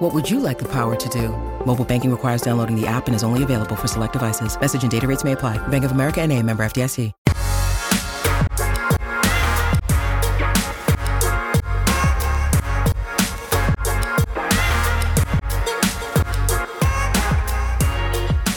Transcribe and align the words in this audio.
What 0.00 0.14
would 0.14 0.30
you 0.30 0.40
like 0.40 0.58
the 0.58 0.68
power 0.72 0.96
to 0.96 1.08
do? 1.10 1.28
Mobile 1.66 1.84
banking 1.84 2.10
requires 2.10 2.40
downloading 2.40 2.74
the 2.74 2.86
app 2.86 3.06
and 3.06 3.14
is 3.14 3.22
only 3.22 3.42
available 3.42 3.76
for 3.76 3.86
select 3.86 4.14
devices. 4.14 4.58
Message 4.58 4.82
and 4.82 4.90
data 4.90 5.06
rates 5.06 5.24
may 5.24 5.32
apply. 5.32 5.58
Bank 5.68 5.84
of 5.84 5.92
America 5.92 6.22
and 6.22 6.32
a 6.32 6.42
member 6.42 6.64
FDIC. 6.64 7.12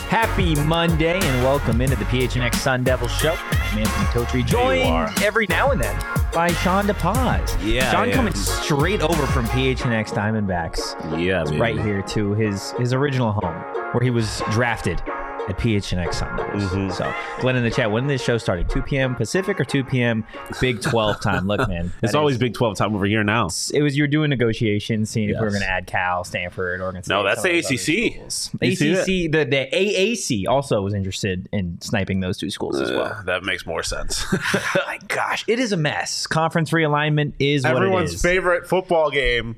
Happy 0.07 0.55
Monday 0.63 1.19
and 1.19 1.43
welcome 1.43 1.81
into 1.81 1.97
the 1.97 2.05
PHNX 2.05 2.55
Sun 2.55 2.85
Devil 2.85 3.09
Show. 3.09 3.35
I'm 3.73 3.79
Anthony 3.79 4.05
Totri, 4.25 4.45
joined 4.45 5.23
every 5.23 5.47
now 5.47 5.71
and 5.71 5.81
then 5.81 5.99
by 6.31 6.51
Shawn 6.53 6.85
DePaz. 6.85 7.57
Yeah, 7.59 7.91
Shawn 7.91 8.09
yeah. 8.09 8.15
coming 8.15 8.35
straight 8.35 9.01
over 9.01 9.25
from 9.25 9.47
PHNX 9.47 10.09
Diamondbacks 10.09 11.19
Yeah, 11.19 11.43
right 11.59 11.79
here 11.81 12.03
to 12.03 12.33
his 12.33 12.69
his 12.73 12.93
original 12.93 13.31
home 13.31 13.55
where 13.91 14.03
he 14.03 14.11
was 14.11 14.43
drafted 14.51 15.01
at 15.49 15.57
PHNX 15.57 16.13
Sun 16.15 16.37
Devils. 16.37 16.63
Mhm. 16.71 16.91
So, 16.93 17.13
Glenn 17.41 17.55
in 17.55 17.63
the 17.63 17.69
chat, 17.71 17.91
when 17.91 18.05
is 18.05 18.09
this 18.09 18.23
show 18.23 18.37
starting? 18.37 18.65
2 18.67 18.81
p.m. 18.83 19.15
Pacific 19.15 19.59
or 19.59 19.65
2 19.65 19.83
p.m. 19.83 20.25
Big 20.61 20.81
12 20.81 21.21
time? 21.21 21.47
Look, 21.47 21.67
man. 21.67 21.91
It's 22.03 22.15
always 22.15 22.35
is- 22.35 22.39
Big 22.39 22.53
12 22.53 22.77
time 22.77 22.95
over 22.95 23.05
here 23.05 23.23
now. 23.23 23.47
it 23.73 23.81
was 23.81 23.97
you 23.97 24.03
were 24.03 24.07
doing 24.07 24.29
negotiations, 24.29 25.09
seeing 25.09 25.29
if 25.29 25.35
we 25.35 25.41
were 25.41 25.49
going 25.49 25.61
to 25.61 25.69
add 25.69 25.87
Cal, 25.87 26.23
Stanford, 26.23 26.81
Oregon 26.81 27.03
State. 27.03 27.13
No, 27.13 27.23
that's 27.23 27.41
the 27.41 27.49
of 27.49 27.55
those 27.55 27.65
other 27.65 27.73
ACC. 27.75 28.13
schools. 28.13 28.49
You 28.61 28.75
see 28.75 28.91
ACC, 28.93 29.31
the, 29.31 29.45
the 29.45 29.67
AAC 29.73 30.47
also 30.47 30.81
was 30.81 30.93
interested 30.93 31.49
in 31.51 31.79
sniping 31.81 32.19
those 32.21 32.37
two 32.37 32.49
schools 32.49 32.79
as 32.79 32.89
well. 32.91 33.03
Uh, 33.05 33.23
that 33.23 33.43
makes 33.43 33.65
more 33.65 33.83
sense. 33.83 34.25
My 34.87 34.99
gosh, 35.07 35.43
it 35.47 35.59
is 35.59 35.71
a 35.71 35.77
mess. 35.77 36.25
Conference 36.27 36.71
realignment 36.71 37.33
is 37.39 37.63
what 37.63 37.75
Everyone's 37.75 38.13
is. 38.13 38.21
favorite 38.21 38.67
football 38.67 39.11
game 39.11 39.55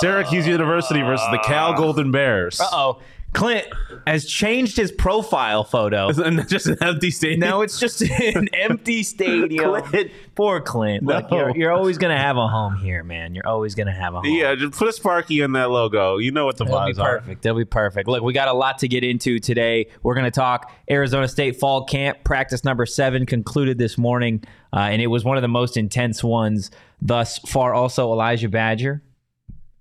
Syracuse 0.00 0.46
University 0.46 1.02
versus 1.02 1.26
the 1.30 1.38
Cal 1.38 1.74
Golden 1.74 2.10
Bears. 2.10 2.60
Uh 2.60 2.66
oh, 2.72 2.98
Clint 3.34 3.66
has 4.06 4.24
changed 4.24 4.76
his 4.76 4.90
profile 4.90 5.62
photo. 5.62 6.08
And 6.08 6.48
just 6.48 6.66
an 6.66 6.78
empty 6.82 7.10
stadium. 7.10 7.40
Now 7.40 7.60
it's 7.60 7.78
just 7.78 8.00
an 8.02 8.48
empty 8.54 9.02
stadium. 9.02 9.82
Clint. 9.82 10.10
Poor 10.34 10.60
Clint. 10.60 11.04
Look, 11.04 11.30
you're, 11.30 11.56
you're 11.56 11.72
always 11.72 11.98
gonna 11.98 12.18
have 12.18 12.36
a 12.36 12.48
home 12.48 12.76
here, 12.76 13.04
man. 13.04 13.34
You're 13.34 13.46
always 13.46 13.74
gonna 13.74 13.92
have 13.92 14.14
a 14.14 14.20
home. 14.20 14.26
Yeah, 14.26 14.54
just 14.54 14.72
put 14.72 14.88
a 14.88 14.92
Sparky 14.92 15.40
in 15.40 15.52
that 15.52 15.70
logo. 15.70 16.16
You 16.18 16.32
know 16.32 16.46
what 16.46 16.56
the 16.56 16.64
be 16.64 16.70
vibes 16.70 16.98
are. 16.98 17.18
perfect. 17.18 17.42
That'll 17.42 17.58
be 17.58 17.64
perfect. 17.64 18.08
Look, 18.08 18.22
we 18.22 18.32
got 18.32 18.48
a 18.48 18.52
lot 18.52 18.78
to 18.78 18.88
get 18.88 19.04
into 19.04 19.38
today. 19.38 19.88
We're 20.02 20.14
going 20.14 20.24
to 20.24 20.30
talk 20.30 20.72
Arizona 20.90 21.28
State 21.28 21.56
fall 21.60 21.84
camp. 21.84 22.24
Practice 22.24 22.64
number 22.64 22.86
seven 22.86 23.26
concluded 23.26 23.78
this 23.78 23.98
morning, 23.98 24.42
uh, 24.72 24.78
and 24.80 25.02
it 25.02 25.08
was 25.08 25.24
one 25.24 25.36
of 25.36 25.42
the 25.42 25.48
most 25.48 25.76
intense 25.76 26.24
ones 26.24 26.70
thus 27.00 27.38
far. 27.40 27.74
Also, 27.74 28.10
Elijhah 28.12 28.48
Badger. 28.50 29.02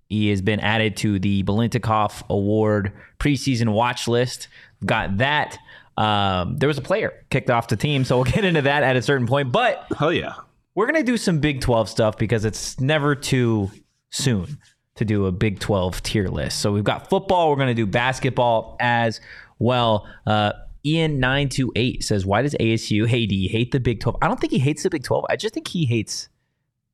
He 0.10 0.30
has 0.30 0.42
been 0.42 0.60
added 0.60 0.96
to 0.98 1.20
the 1.20 1.44
Biletnikoff 1.44 2.24
Award 2.30 2.94
preseason 3.20 3.70
watch 3.74 4.08
list. 4.08 4.48
Got 4.86 5.18
that. 5.18 5.58
Um, 5.98 6.58
there 6.58 6.68
was 6.68 6.78
a 6.78 6.82
player 6.82 7.26
kicked 7.30 7.50
off 7.50 7.68
the 7.68 7.76
team, 7.76 8.06
so 8.06 8.18
we'll 8.18 8.32
get 8.32 8.46
into 8.46 8.62
that 8.62 8.84
at 8.84 8.96
a 8.96 9.02
certain 9.02 9.28
point. 9.28 9.52
But 9.52 9.86
Hell 9.98 10.14
yeah. 10.14 10.36
we're 10.76 10.86
going 10.86 11.04
to 11.04 11.12
do 11.12 11.18
some 11.18 11.40
Big 11.40 11.62
12 11.62 11.90
stuff 11.90 12.18
because 12.18 12.46
it's 12.46 12.80
never 12.80 13.16
too 13.16 13.72
soon 14.12 14.60
to 14.96 15.06
do 15.06 15.26
a 15.26 15.32
Big 15.32 15.60
12 15.60 16.04
tier 16.04 16.28
list. 16.28 16.60
So 16.60 16.72
we've 16.72 16.84
got 16.84 17.10
football, 17.10 17.50
we're 17.50 17.56
going 17.58 17.68
to 17.68 17.74
do 17.74 17.86
basketball 17.86 18.78
as 18.80 19.20
well. 19.60 20.08
Uh, 20.26 20.54
Ian928 20.86 22.04
says, 22.04 22.26
Why 22.26 22.42
does 22.42 22.56
ASU, 22.60 22.92
you 22.92 23.06
hate 23.06 23.72
the 23.72 23.80
Big 23.80 24.00
12? 24.00 24.18
I 24.22 24.28
don't 24.28 24.40
think 24.40 24.52
he 24.54 24.60
hates 24.60 24.84
the 24.84 24.90
Big 24.90 25.04
12. 25.04 25.26
I 25.30 25.36
just 25.36 25.54
think 25.54 25.68
he 25.68 25.86
hates 25.86 26.30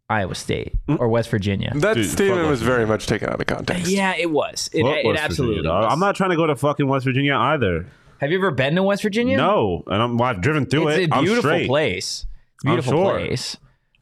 Iowa 0.10 0.36
State 0.36 0.76
mm. 0.88 1.00
or 1.00 1.08
West 1.08 1.30
Virginia. 1.30 1.72
That 1.76 1.96
Dude, 1.96 2.06
statement 2.10 2.42
fuck 2.42 2.50
was 2.50 2.60
West 2.60 2.64
very 2.64 2.86
much 2.86 3.08
taken 3.08 3.30
out 3.30 3.40
of 3.40 3.48
context. 3.48 3.88
Yeah, 3.92 4.14
it 4.18 4.30
was. 4.32 4.70
It, 4.74 4.84
Fuck 4.84 4.98
it 4.98 5.06
West 5.08 5.22
absolutely 5.24 5.56
Virginia, 5.58 5.72
dog. 5.72 5.84
was. 5.86 5.94
I'm 5.94 6.00
not 6.00 6.16
trying 6.16 6.30
to 6.32 6.36
go 6.36 6.46
to 6.48 6.56
fucking 6.56 6.88
West 6.88 7.06
Virginia 7.06 7.36
either. 7.36 7.88
Have 8.20 8.32
you 8.32 8.38
ever 8.38 8.52
been 8.52 8.76
to 8.76 8.84
West 8.84 9.02
Virginia? 9.02 9.38
No. 9.38 9.84
And 9.88 10.02
I'm, 10.02 10.18
well, 10.18 10.30
I've 10.30 10.42
driven 10.42 10.66
through 10.66 10.90
It's 10.90 11.00
it. 11.00 11.12
a 11.12 11.16
I'm 11.16 11.24
beautiful 11.24 11.50
straight. 11.50 11.68
place. 11.68 12.26
I'm 12.66 12.72
Beautiful 12.72 12.94
sure. 12.94 13.14
place. 13.20 13.58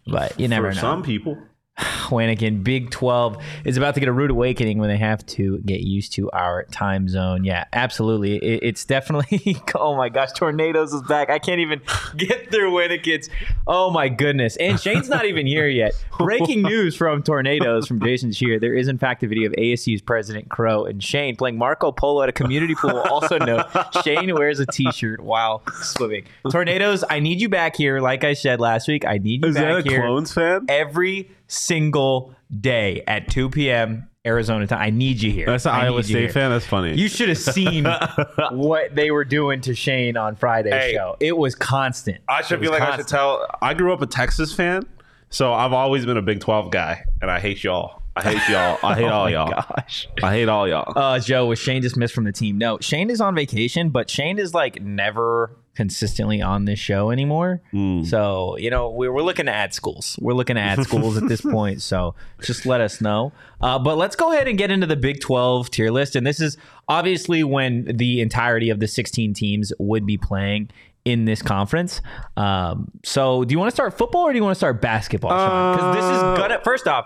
But 0.07 0.39
you 0.39 0.47
never 0.47 0.69
For 0.71 0.75
know. 0.75 0.81
some 0.81 1.03
people. 1.03 1.37
Wanigan, 2.11 2.63
Big 2.63 2.91
12 2.91 3.37
is 3.65 3.77
about 3.77 3.93
to 3.95 3.99
get 3.99 4.09
a 4.09 4.11
rude 4.11 4.31
awakening 4.31 4.77
when 4.77 4.89
they 4.89 4.97
have 4.97 5.25
to 5.25 5.59
get 5.59 5.81
used 5.81 6.13
to 6.13 6.29
our 6.31 6.63
time 6.65 7.07
zone. 7.07 7.43
Yeah, 7.43 7.65
absolutely. 7.73 8.35
It, 8.37 8.59
it's 8.63 8.85
definitely, 8.85 9.57
oh 9.75 9.95
my 9.95 10.09
gosh, 10.09 10.31
Tornadoes 10.33 10.93
is 10.93 11.01
back. 11.03 11.29
I 11.29 11.39
can't 11.39 11.59
even 11.61 11.81
get 12.17 12.51
through 12.51 12.71
Winnickets. 12.71 13.29
Oh 13.65 13.89
my 13.89 14.09
goodness. 14.09 14.57
And 14.57 14.79
Shane's 14.79 15.09
not 15.09 15.25
even 15.25 15.47
here 15.47 15.67
yet. 15.67 15.93
Breaking 16.17 16.61
news 16.63 16.95
from 16.95 17.23
Tornadoes 17.23 17.87
from 17.87 17.99
Jason 18.01 18.31
Shear. 18.31 18.59
There 18.59 18.75
is, 18.75 18.87
in 18.87 18.97
fact, 18.97 19.23
a 19.23 19.27
video 19.27 19.49
of 19.49 19.55
ASU's 19.55 20.01
President 20.01 20.49
Crow 20.49 20.85
and 20.85 21.03
Shane 21.03 21.35
playing 21.35 21.57
Marco 21.57 21.91
Polo 21.91 22.21
at 22.23 22.29
a 22.29 22.33
community 22.33 22.75
pool. 22.75 22.99
Also, 22.99 23.37
note 23.39 23.65
Shane 24.03 24.33
wears 24.35 24.59
a 24.59 24.65
t 24.65 24.91
shirt 24.91 25.21
while 25.21 25.63
swimming. 25.81 26.25
Tornadoes, 26.51 27.03
I 27.09 27.19
need 27.19 27.41
you 27.41 27.49
back 27.49 27.75
here. 27.75 27.99
Like 27.99 28.23
I 28.23 28.33
said 28.33 28.59
last 28.59 28.87
week, 28.87 29.05
I 29.05 29.17
need 29.17 29.43
you 29.43 29.49
Is 29.49 29.55
back 29.55 29.83
that 29.83 29.87
a 29.87 29.89
here 29.89 30.01
Clones 30.01 30.33
fan? 30.33 30.65
every 30.69 31.29
single 31.51 32.33
day 32.59 33.03
at 33.07 33.27
2 33.29 33.49
p.m. 33.49 34.07
Arizona 34.25 34.67
time. 34.67 34.79
I 34.81 34.89
need 34.91 35.21
you 35.21 35.31
here. 35.31 35.47
That's 35.47 35.65
an 35.65 35.71
I 35.71 35.85
Iowa 35.85 35.97
you 35.97 36.03
State 36.03 36.19
here. 36.21 36.29
fan. 36.29 36.51
That's 36.51 36.65
funny. 36.65 36.95
You 36.95 37.07
should 37.07 37.29
have 37.29 37.37
seen 37.39 37.85
what 38.51 38.93
they 38.95 39.11
were 39.11 39.25
doing 39.25 39.61
to 39.61 39.73
Shane 39.75 40.15
on 40.15 40.35
Friday's 40.35 40.73
Hey. 40.73 40.93
show. 40.93 41.17
It 41.19 41.35
was 41.37 41.55
constant. 41.55 42.19
I 42.29 42.41
should 42.41 42.59
was 42.59 42.69
feel 42.69 42.79
like 42.79 42.87
I 42.87 42.97
should 42.97 43.07
tell. 43.07 43.45
I 43.61 43.73
grew 43.73 43.91
up 43.93 44.01
a 44.01 44.05
Texas 44.07 44.53
fan, 44.53 44.85
so 45.29 45.53
I've 45.53 45.73
always 45.73 46.05
been 46.05 46.17
a 46.17 46.21
Big 46.21 46.39
12 46.39 46.71
guy, 46.71 47.03
and 47.21 47.29
I 47.31 47.39
hate 47.39 47.63
y'all. 47.63 48.01
I 48.15 48.21
hate 48.23 48.49
y'all. 48.49 48.77
I 48.83 48.93
hate 48.95 49.03
Oh 49.09 49.09
all 49.09 49.23
my 49.25 49.31
y'all. 49.31 49.49
gosh. 49.49 50.07
I 50.21 50.31
hate 50.33 50.49
all 50.49 50.67
y'all. 50.67 50.93
Uh, 50.97 51.17
Joe, 51.19 51.45
was 51.47 51.57
Shane 51.59 51.81
dismissed 51.81 52.13
from 52.13 52.25
the 52.25 52.31
team? 52.33 52.57
No, 52.57 52.77
Shane 52.79 53.09
is 53.09 53.21
on 53.21 53.33
vacation, 53.35 53.89
but 53.89 54.09
Shane 54.09 54.37
is 54.37 54.53
like 54.53 54.81
never 54.81 55.55
consistently 55.75 56.41
on 56.41 56.65
this 56.65 56.79
show 56.79 57.11
anymore. 57.11 57.61
Hmm. 57.71 58.03
So, 58.03 58.57
you 58.57 58.69
know, 58.69 58.89
we're, 58.89 59.11
we're 59.11 59.21
looking 59.21 59.45
to 59.45 59.51
add 59.53 59.73
schools. 59.73 60.17
We're 60.21 60.33
looking 60.33 60.55
to 60.55 60.61
add 60.61 60.83
schools 60.83 61.17
at 61.17 61.27
this 61.29 61.41
point. 61.41 61.81
So 61.81 62.13
just 62.41 62.65
let 62.65 62.81
us 62.81 62.99
know. 63.01 63.31
Uh, 63.61 63.79
but 63.79 63.97
let's 63.97 64.15
go 64.15 64.33
ahead 64.33 64.47
and 64.47 64.57
get 64.57 64.69
into 64.71 64.85
the 64.87 64.95
Big 64.97 65.21
12 65.21 65.69
tier 65.69 65.89
list. 65.91 66.15
And 66.15 66.27
this 66.27 66.39
is 66.41 66.57
obviously 66.87 67.43
when 67.43 67.85
the 67.85 68.21
entirety 68.21 68.69
of 68.69 68.79
the 68.79 68.87
16 68.87 69.33
teams 69.33 69.71
would 69.79 70.05
be 70.05 70.17
playing 70.17 70.69
in 71.05 71.25
this 71.25 71.41
conference. 71.41 72.01
Um, 72.37 72.91
so 73.03 73.43
do 73.45 73.53
you 73.53 73.59
want 73.59 73.69
to 73.71 73.75
start 73.75 73.97
football 73.97 74.23
or 74.23 74.31
do 74.33 74.37
you 74.37 74.43
want 74.43 74.53
to 74.55 74.59
start 74.59 74.81
basketball? 74.81 75.29
Because 75.31 75.95
this 75.95 76.05
is 76.05 76.21
Uh, 76.21 76.35
gonna, 76.37 76.59
first 76.63 76.87
off, 76.87 77.05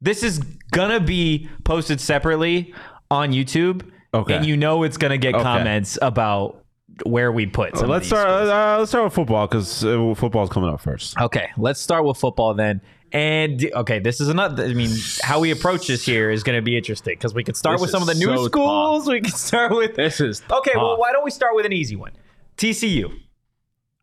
this 0.00 0.22
is 0.22 0.38
gonna 0.70 1.00
be 1.00 1.48
posted 1.64 2.00
separately 2.00 2.72
on 3.10 3.32
YouTube. 3.32 3.82
Okay. 4.14 4.34
And 4.36 4.46
you 4.46 4.56
know 4.56 4.82
it's 4.84 4.96
gonna 4.96 5.18
get 5.18 5.34
Okay. 5.34 5.42
comments 5.42 5.98
about 6.00 6.64
where 7.04 7.32
we 7.32 7.46
put. 7.46 7.76
Some 7.76 7.84
of 7.84 7.90
let's 7.90 8.04
these 8.04 8.18
start. 8.18 8.28
Uh, 8.28 8.78
let's 8.78 8.90
start 8.90 9.04
with 9.04 9.14
football 9.14 9.46
because 9.46 9.84
uh, 9.84 10.14
football's 10.16 10.50
coming 10.50 10.70
up 10.70 10.80
first. 10.80 11.18
Okay, 11.20 11.48
let's 11.56 11.80
start 11.80 12.04
with 12.04 12.16
football 12.16 12.54
then. 12.54 12.80
And 13.12 13.70
okay, 13.74 13.98
this 13.98 14.20
is 14.20 14.28
another. 14.28 14.64
I 14.64 14.74
mean, 14.74 14.90
how 15.22 15.40
we 15.40 15.50
approach 15.50 15.86
this 15.86 16.04
here 16.04 16.30
is 16.30 16.42
going 16.42 16.56
to 16.56 16.62
be 16.62 16.76
interesting 16.76 17.14
because 17.14 17.34
we 17.34 17.42
could 17.42 17.56
start 17.56 17.74
This 17.74 17.82
with 17.82 17.90
some 17.90 18.02
of 18.02 18.06
the 18.06 18.12
is 18.12 18.20
new 18.20 18.36
so 18.36 18.46
schools. 18.46 19.08
We 19.08 19.20
could 19.20 19.34
start 19.34 19.74
with 19.74 19.96
This 19.96 20.20
is 20.20 20.42
Okay, 20.50 20.72
well, 20.74 20.98
why 20.98 21.12
don't 21.12 21.24
we 21.24 21.30
start 21.30 21.54
with 21.54 21.64
an 21.64 21.72
easy 21.72 21.96
one? 21.96 22.12
TCU. 22.56 23.10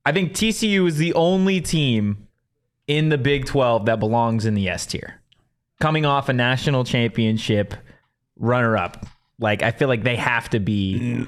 I 0.06 0.12
think 0.12 0.33
TCU 0.33 0.88
is 0.88 0.97
the 0.97 1.13
only 1.13 1.62
team 1.62 2.27
in 2.88 3.09
the 3.09 3.18
Big 3.18 3.45
12 3.45 3.86
that 3.86 4.00
belongs 4.00 4.45
in 4.45 4.53
the 4.53 4.69
S 4.69 4.86
tier. 4.86 5.21
Coming 5.80 6.06
off 6.06 6.30
a 6.30 6.33
national 6.33 6.83
championship 6.83 7.74
runner 8.38 8.77
up. 8.77 9.06
Like, 9.39 9.62
I 9.62 9.71
feel 9.71 9.88
like 9.88 10.03
they 10.03 10.15
have 10.15 10.50
to 10.51 10.59
be. 10.59 11.27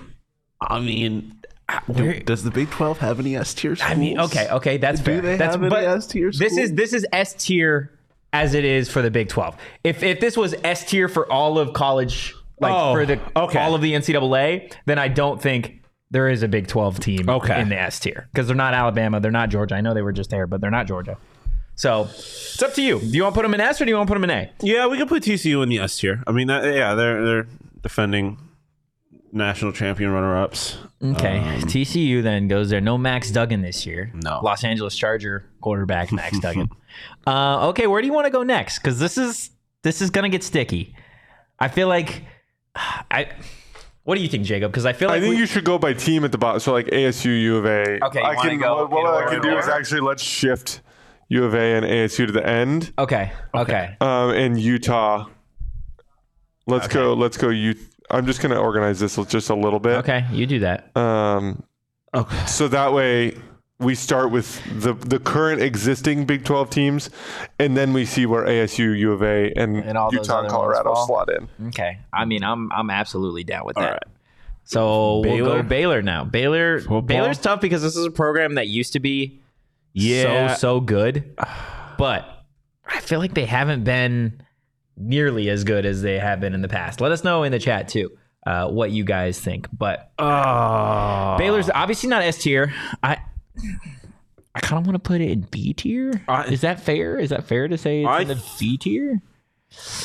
I 0.62 0.80
mean, 0.80 1.42
Where- 1.88 2.20
does 2.20 2.44
the 2.44 2.52
Big 2.52 2.70
12 2.70 3.00
have 3.00 3.20
any 3.20 3.36
S 3.36 3.54
tier 3.54 3.76
schools? 3.76 3.92
I 3.92 3.96
mean, 3.96 4.20
okay, 4.20 4.48
okay, 4.50 4.78
that's 4.78 5.00
Do 5.00 5.06
fair. 5.06 5.22
they 5.22 5.36
that's, 5.38 5.56
have 5.56 5.62
any 5.62 5.70
but 5.70 5.84
S 5.84 6.08
tier 6.08 6.32
This 6.32 6.58
is 6.58 6.74
this 6.74 6.94
is 6.94 7.06
S 7.12 7.34
tier 7.34 7.92
as 8.34 8.54
it 8.54 8.64
is 8.66 8.90
for 8.90 9.02
the 9.02 9.12
Big 9.12 9.30
12. 9.30 9.56
If 9.84 10.04
if 10.04 10.20
this 10.20 10.38
was 10.38 10.56
S 10.64 10.86
tier 10.90 11.08
for 11.10 11.30
all 11.32 11.60
of 11.60 11.74
college, 11.74 12.34
like 12.60 12.74
Oh, 12.74 12.94
for 12.94 13.06
the 13.06 13.20
oh, 13.36 13.46
okay. 13.46 13.60
all 13.60 13.76
of 13.76 13.82
the 13.82 13.94
NCAA, 13.94 14.72
then 14.86 14.98
I 14.98 15.08
don't 15.10 15.42
think 15.42 15.82
there 16.10 16.30
is 16.30 16.42
a 16.42 16.48
Big 16.48 16.68
12 16.68 17.00
team 17.02 17.30
Okay. 17.30 17.60
in 17.60 17.68
the 17.70 17.78
S 17.80 18.00
tier 18.00 18.28
because 18.32 18.48
they're 18.48 18.56
not 18.56 18.74
Alabama, 18.74 19.20
they're 19.20 19.30
not 19.32 19.50
Georgia. 19.50 19.76
I 19.76 19.82
know 19.82 19.94
they 19.94 20.02
were 20.02 20.14
just 20.14 20.30
there, 20.30 20.48
but 20.48 20.62
they're 20.62 20.72
not 20.72 20.88
Georgia. 20.88 21.18
So 21.76 22.04
it's 22.10 22.64
up 22.64 22.74
to 22.76 22.82
you. 22.82 23.00
Do 23.00 23.06
you 23.08 23.24
want 23.24 23.36
to 23.36 23.42
put 23.42 23.44
them 23.44 23.54
in 23.54 23.60
S 23.62 23.80
or 23.82 23.86
do 23.86 23.92
you 23.92 23.98
want 23.98 24.08
to 24.08 24.14
put 24.14 24.20
them 24.22 24.30
in 24.30 24.36
A? 24.38 24.52
Yeah, 24.62 24.88
we 24.88 24.98
could 24.98 25.10
put 25.10 25.22
TCU 25.22 25.62
in 25.62 25.70
the 25.70 25.80
S 25.80 25.98
tier. 25.98 26.24
I 26.26 26.32
mean, 26.32 26.48
that, 26.48 26.64
yeah, 26.74 26.96
they're 26.96 27.24
they're 27.26 27.48
defending 27.84 28.38
national 29.38 29.72
champion 29.72 30.12
runner-ups. 30.12 30.78
Okay, 31.04 31.40
TCU 31.62 32.22
then 32.24 32.48
goes 32.48 32.70
there. 32.70 32.82
No 32.82 32.98
Max 32.98 33.32
Duggan 33.32 33.62
this 33.62 33.86
year. 33.86 34.12
No. 34.14 34.40
Los 34.44 34.64
Angeles 34.64 34.96
Charger 34.96 35.50
quarterback 35.62 36.12
Max 36.12 36.40
Duggan. 36.42 36.70
Uh, 37.26 37.70
okay, 37.70 37.88
where 37.88 38.02
do 38.02 38.08
you 38.08 38.14
want 38.14 38.26
to 38.26 38.32
go 38.32 38.44
next? 38.44 38.80
Because 38.80 39.00
this 39.00 39.18
is 39.18 39.52
this 39.84 40.02
is 40.02 40.10
gonna 40.10 40.30
get 40.30 40.44
sticky. 40.44 40.96
I 41.60 41.68
feel 41.68 41.88
like 41.88 42.24
I. 42.76 43.30
What 44.04 44.16
do 44.16 44.22
you 44.22 44.30
think, 44.30 44.46
Jacob? 44.46 44.72
Because 44.72 44.86
I 44.86 44.94
feel 44.94 45.10
like 45.10 45.18
I 45.18 45.22
think 45.22 45.34
we- 45.34 45.40
you 45.40 45.46
should 45.46 45.66
go 45.66 45.78
by 45.78 45.92
team 45.94 46.24
at 46.24 46.32
the 46.32 46.38
bottom. 46.38 46.60
So 46.62 46.72
like 46.72 46.88
ASU, 46.88 47.42
U 47.42 47.58
of 47.58 47.66
A. 47.66 48.04
Okay, 48.06 48.20
you 48.20 48.26
I 48.26 48.36
can. 48.36 48.58
go 48.58 48.78
what 48.88 48.92
what 48.92 49.28
I 49.28 49.30
can 49.30 49.42
do 49.42 49.58
is 49.58 49.68
actually 49.68 50.00
let's 50.02 50.24
shift 50.24 50.82
U 51.30 51.44
of 51.44 51.54
A 51.54 51.76
and 51.76 51.86
ASU 51.86 52.26
to 52.26 52.32
the 52.32 52.46
end, 52.48 52.94
okay, 52.98 53.34
okay, 53.54 53.98
um, 54.00 54.30
and 54.32 54.58
Utah. 54.60 55.28
Let's 56.68 56.88
go. 56.88 57.14
Let's 57.14 57.38
go. 57.38 57.50
U. 57.50 57.76
I'm 58.10 58.26
just 58.26 58.42
gonna 58.42 58.60
organize 58.60 59.00
this 59.00 59.16
just 59.28 59.50
a 59.50 59.56
little 59.56 59.80
bit. 59.80 59.98
okay. 59.98 60.26
You 60.32 60.46
do 60.46 60.60
that. 60.60 60.96
Um, 60.98 61.64
Okay. 62.16 62.46
so 62.46 62.68
that 62.70 62.94
way 62.94 63.38
we 63.80 63.94
start 63.94 64.32
with 64.32 64.60
the 64.82 64.94
the 64.94 65.20
current 65.20 65.62
existing 65.62 66.26
Big 66.26 66.44
12 66.46 66.70
teams, 66.70 67.10
and 67.60 67.76
then 67.78 67.94
we 67.94 68.06
see 68.06 68.26
where 68.26 68.44
ASU, 68.46 68.98
U 68.98 69.12
of 69.12 69.22
A, 69.22 69.52
and, 69.56 69.78
And 69.78 69.98
all 69.98 70.10
those 70.10 70.22
Utah 70.28 70.40
and 70.40 70.50
Colorado 70.50 70.96
slot 71.06 71.30
in. 71.32 71.68
Okay. 71.68 72.00
I 72.14 72.26
mean, 72.26 72.44
I'm 72.44 72.72
I'm 72.72 72.90
absolutely 72.90 73.44
down 73.44 73.66
with 73.66 73.76
that. 73.76 73.84
All 73.86 73.92
right. 73.92 74.04
So 74.64 75.20
we'll 75.20 75.46
go 75.46 75.64
Baylor 75.64 76.02
now. 76.02 76.24
Baylor 76.26 76.80
Football? 76.80 77.02
Baylor's 77.04 77.38
tough 77.40 77.62
because 77.62 77.82
this 77.82 77.96
is 77.96 78.06
a 78.06 78.12
program 78.12 78.56
that 78.56 78.68
used 78.68 78.94
to 78.94 79.00
be 79.00 79.42
Yeah. 79.94 80.54
so 80.56 80.56
so 80.56 80.80
good, 80.80 81.36
but 81.98 82.26
I 82.86 83.00
feel 83.02 83.20
like 83.20 83.34
they 83.34 83.46
haven't 83.46 83.84
been 83.84 84.42
nearly 84.98 85.50
as 85.50 85.64
good 85.64 85.86
as 85.86 86.02
they 86.02 86.18
have 86.20 86.40
been 86.40 86.54
in 86.54 86.62
the 86.62 86.68
past. 86.68 87.00
Let 87.02 87.12
us 87.12 87.24
know 87.24 87.44
in 87.44 87.52
the 87.52 87.60
chat 87.60 87.88
too 87.88 88.12
uh, 88.46 88.68
what 88.68 88.92
you 88.92 89.04
guys 89.04 89.40
think. 89.40 89.68
But 89.72 90.12
Oh. 90.20 91.36
Baylor's 91.38 91.70
obviously 91.74 92.10
not 92.10 92.24
S 92.24 92.38
tier. 92.40 92.74
I 93.04 93.18
I 94.56 94.60
kind 94.60 94.80
of 94.82 94.88
want 94.88 94.96
to 95.02 95.08
put 95.08 95.22
it 95.22 95.30
in 95.30 95.42
B 95.42 95.74
tier. 95.74 96.22
Is 96.50 96.62
that 96.62 96.80
fair? 96.80 97.20
Is 97.20 97.30
that 97.30 97.44
fair 97.46 97.68
to 97.68 97.78
say 97.78 98.02
it's 98.02 98.10
I 98.10 98.22
in 98.22 98.28
the 98.28 98.44
B 98.60 98.78
tier? 98.78 99.22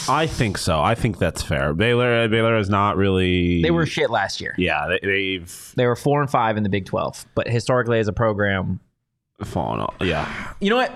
I 0.09 0.27
think 0.27 0.59
so. 0.59 0.81
I 0.83 0.95
think 0.95 1.19
that's 1.19 1.43
fair. 1.43 1.73
Baylor 1.73 2.29
Baylor 2.29 2.57
is 2.59 2.69
not 2.69 2.97
really 2.97 3.63
They 3.63 3.71
were 3.71 3.87
shit 3.87 4.11
last 4.11 4.41
year. 4.41 4.55
Yeah, 4.59 4.89
they, 4.89 4.99
they've 5.07 5.73
They 5.77 5.87
were 5.87 5.97
four 5.97 6.21
and 6.21 6.29
five 6.31 6.57
in 6.57 6.65
the 6.65 6.69
Big 6.69 6.85
Twelve, 6.85 7.25
but 7.35 7.49
historically 7.49 7.99
as 7.99 8.09
a 8.09 8.13
program, 8.13 8.81
fallen 9.45 9.81
off. 9.81 9.95
Yeah. 10.01 10.53
you 10.61 10.69
know 10.69 10.77
what? 10.77 10.93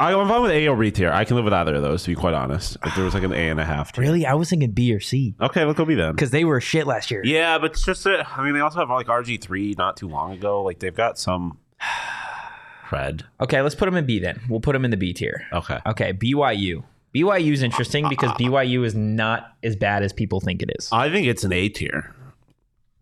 I, 0.00 0.14
I'm 0.14 0.28
fine 0.28 0.42
with 0.42 0.52
A 0.52 0.68
or 0.68 0.76
B 0.76 0.90
tier. 0.92 1.10
I 1.10 1.24
can 1.24 1.34
live 1.36 1.44
with 1.44 1.52
either 1.54 1.74
of 1.74 1.82
those, 1.82 2.04
to 2.04 2.10
be 2.10 2.14
quite 2.14 2.34
honest. 2.34 2.76
If 2.84 2.94
there 2.94 3.04
was 3.04 3.14
like 3.14 3.24
an 3.24 3.32
A 3.32 3.48
and 3.48 3.58
a 3.58 3.64
half 3.64 3.90
tier. 3.92 4.02
Really, 4.02 4.26
I 4.26 4.34
was 4.34 4.48
thinking 4.48 4.70
B 4.70 4.92
or 4.94 5.00
C 5.00 5.34
Okay, 5.40 5.64
let's 5.64 5.76
go 5.76 5.84
B 5.84 5.94
then. 5.94 6.12
because 6.12 6.30
they 6.30 6.44
were 6.44 6.60
shit 6.60 6.86
last 6.86 7.10
year. 7.10 7.22
Yeah, 7.24 7.58
but 7.58 7.72
it's 7.72 7.84
just 7.84 8.04
that, 8.04 8.26
I 8.38 8.44
mean, 8.44 8.54
they 8.54 8.60
also 8.60 8.78
have 8.78 8.90
like 8.90 9.08
RG3 9.08 9.76
not 9.76 9.96
too 9.96 10.08
long 10.08 10.32
ago. 10.32 10.62
Like, 10.62 10.78
they've 10.78 10.94
got 10.94 11.18
some 11.18 11.58
cred. 12.88 13.22
Okay, 13.40 13.60
let's 13.60 13.74
put 13.74 13.86
them 13.86 13.96
in 13.96 14.06
B 14.06 14.18
then. 14.20 14.40
We'll 14.48 14.60
put 14.60 14.72
them 14.74 14.84
in 14.84 14.90
the 14.92 14.96
B 14.96 15.12
tier. 15.12 15.42
Okay. 15.52 15.78
Okay, 15.86 16.12
BYU. 16.12 16.84
BYU 17.14 17.52
is 17.52 17.62
interesting 17.62 18.06
because 18.08 18.30
BYU 18.32 18.84
is 18.84 18.94
not 18.94 19.52
as 19.64 19.74
bad 19.76 20.02
as 20.04 20.12
people 20.12 20.40
think 20.40 20.62
it 20.62 20.70
is. 20.78 20.88
I 20.92 21.10
think 21.10 21.26
it's 21.26 21.42
an 21.42 21.52
A 21.52 21.68
tier, 21.68 22.14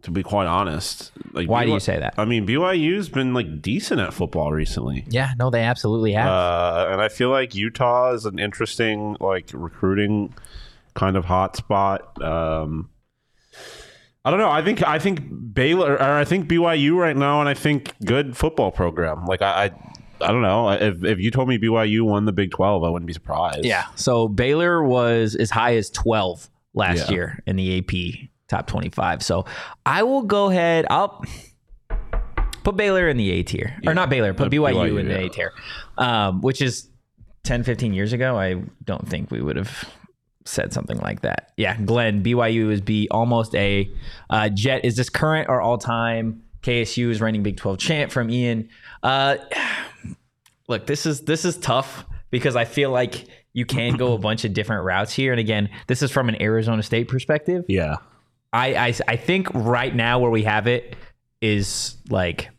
to 0.07 0.11
be 0.11 0.23
quite 0.23 0.47
honest. 0.47 1.13
Like, 1.33 1.49
Why 1.49 1.67
do 1.67 1.73
you 1.73 1.81
say 1.81 1.99
that? 1.99 2.15
I 2.17 2.25
mean, 2.25 2.47
BYU's 2.47 3.09
been 3.09 3.35
like 3.35 3.61
decent 3.61 4.01
at 4.01 4.15
football 4.15 4.51
recently. 4.53 5.05
Yeah, 5.09 5.33
no, 5.39 5.51
they 5.51 5.63
absolutely 5.63 6.13
have. 6.13 6.29
Uh, 6.29 6.89
and 6.93 7.01
I 7.03 7.09
feel 7.09 7.29
like 7.31 7.55
Utah 7.55 8.13
is 8.13 8.25
an 8.25 8.39
interesting 8.39 9.17
like 9.21 9.51
recruiting 9.53 10.33
kind 10.95 11.17
of 11.17 11.27
hotspot. 11.27 12.23
Um, 12.25 12.89
I 14.25 14.31
don't 14.31 14.41
know. 14.41 14.51
I 14.51 14.63
think 14.63 14.83
I 14.87 14.99
think 14.99 15.21
Baylor 15.55 15.95
or 15.95 16.01
I 16.19 16.25
think 16.25 16.49
BYU 16.49 16.97
right 16.97 17.17
now, 17.17 17.41
and 17.41 17.49
I 17.49 17.55
think 17.55 17.93
good 18.05 18.37
football 18.37 18.73
program. 18.73 19.25
Like 19.27 19.43
I, 19.43 19.67
I, 19.67 20.25
I 20.25 20.29
don't 20.33 20.43
know. 20.43 20.71
If 20.71 21.05
if 21.05 21.19
you 21.19 21.31
told 21.31 21.49
me 21.49 21.59
BYU 21.59 22.03
won 22.03 22.25
the 22.25 22.33
Big 22.33 22.51
Twelve, 22.51 22.83
I 22.83 22.89
wouldn't 22.89 23.07
be 23.07 23.13
surprised. 23.13 23.65
yeah. 23.65 23.85
So 23.95 24.27
Baylor 24.29 24.83
was 24.83 25.35
as 25.37 25.51
high 25.51 25.77
as 25.77 25.91
12 25.91 26.49
last 26.75 27.09
Yeah. 27.09 27.15
year 27.15 27.43
in 27.47 27.57
the 27.57 27.79
AP 27.79 28.29
top 28.49 28.67
25. 28.67 29.23
So 29.23 29.45
I 29.85 30.03
will 30.03 30.23
go 30.23 30.51
ahead. 30.51 30.87
I'll 30.91 31.25
put 32.65 32.77
Baylor 32.77 33.09
in 33.09 33.17
the 33.17 33.31
A 33.31 33.43
tier. 33.43 33.79
Or 33.87 33.95
not 33.95 34.11
Baylor, 34.11 34.35
put 34.35 34.51
BYU, 34.51 34.75
BYU, 34.75 35.01
in 35.01 35.09
the 35.09 35.15
yeah. 35.15 35.27
A 35.27 35.29
tier. 35.29 35.53
Um, 35.99 36.41
which 36.41 36.61
is 36.61 36.89
10, 37.45 37.63
15 37.63 37.93
years 37.93 38.13
ago. 38.13 38.39
I 38.39 38.63
don't 38.85 39.09
think 39.09 39.31
we 39.31 39.41
would 39.41 39.57
have 39.57 39.89
said 40.45 40.73
something 40.73 40.99
like 40.99 41.21
that. 41.23 41.53
Yeah, 41.57 41.77
Glenn, 41.81 42.23
BYU 42.23 42.73
is 42.73 42.81
B, 42.81 43.09
almost 43.11 43.55
A. 43.55 43.91
Uh, 44.31 44.49
Jet, 44.49 44.85
is 44.85 44.97
this 44.97 45.09
current 45.09 45.49
or 45.49 45.61
all 45.61 45.79
time? 45.79 46.43
KSU 46.63 47.11
is 47.11 47.21
reigning 47.21 47.43
Big 47.43 47.57
12 47.57 47.79
champ 47.79 48.13
from 48.13 48.31
Ian. 48.31 48.69
Uh, 49.03 49.37
look, 50.69 50.87
this 50.87 51.07
is 51.07 51.23
this 51.23 51.45
is 51.45 51.57
tough 51.59 52.05
because 52.31 52.57
I 52.57 52.65
feel 52.65 52.91
like 52.91 53.27
you 53.53 53.65
can 53.65 53.97
go 53.97 54.13
a 54.13 54.19
bunch 54.19 54.45
of 54.45 54.53
different 54.53 54.85
routes 54.85 55.13
here. 55.13 55.33
And 55.33 55.41
again, 55.41 55.71
this 55.87 56.03
is 56.03 56.11
from 56.11 56.29
an 56.29 56.41
Arizona 56.43 56.83
State 56.83 57.09
perspective. 57.09 57.65
Yeah. 57.69 57.97
I, 58.53 58.75
I 58.89 58.95
I 59.09 59.17
think 59.17 59.49
right 59.53 59.95
now 59.95 60.19
where 60.19 60.31
we 60.31 60.45
have 60.45 60.67
it 60.67 60.97
is 61.41 61.97
like 62.09 62.51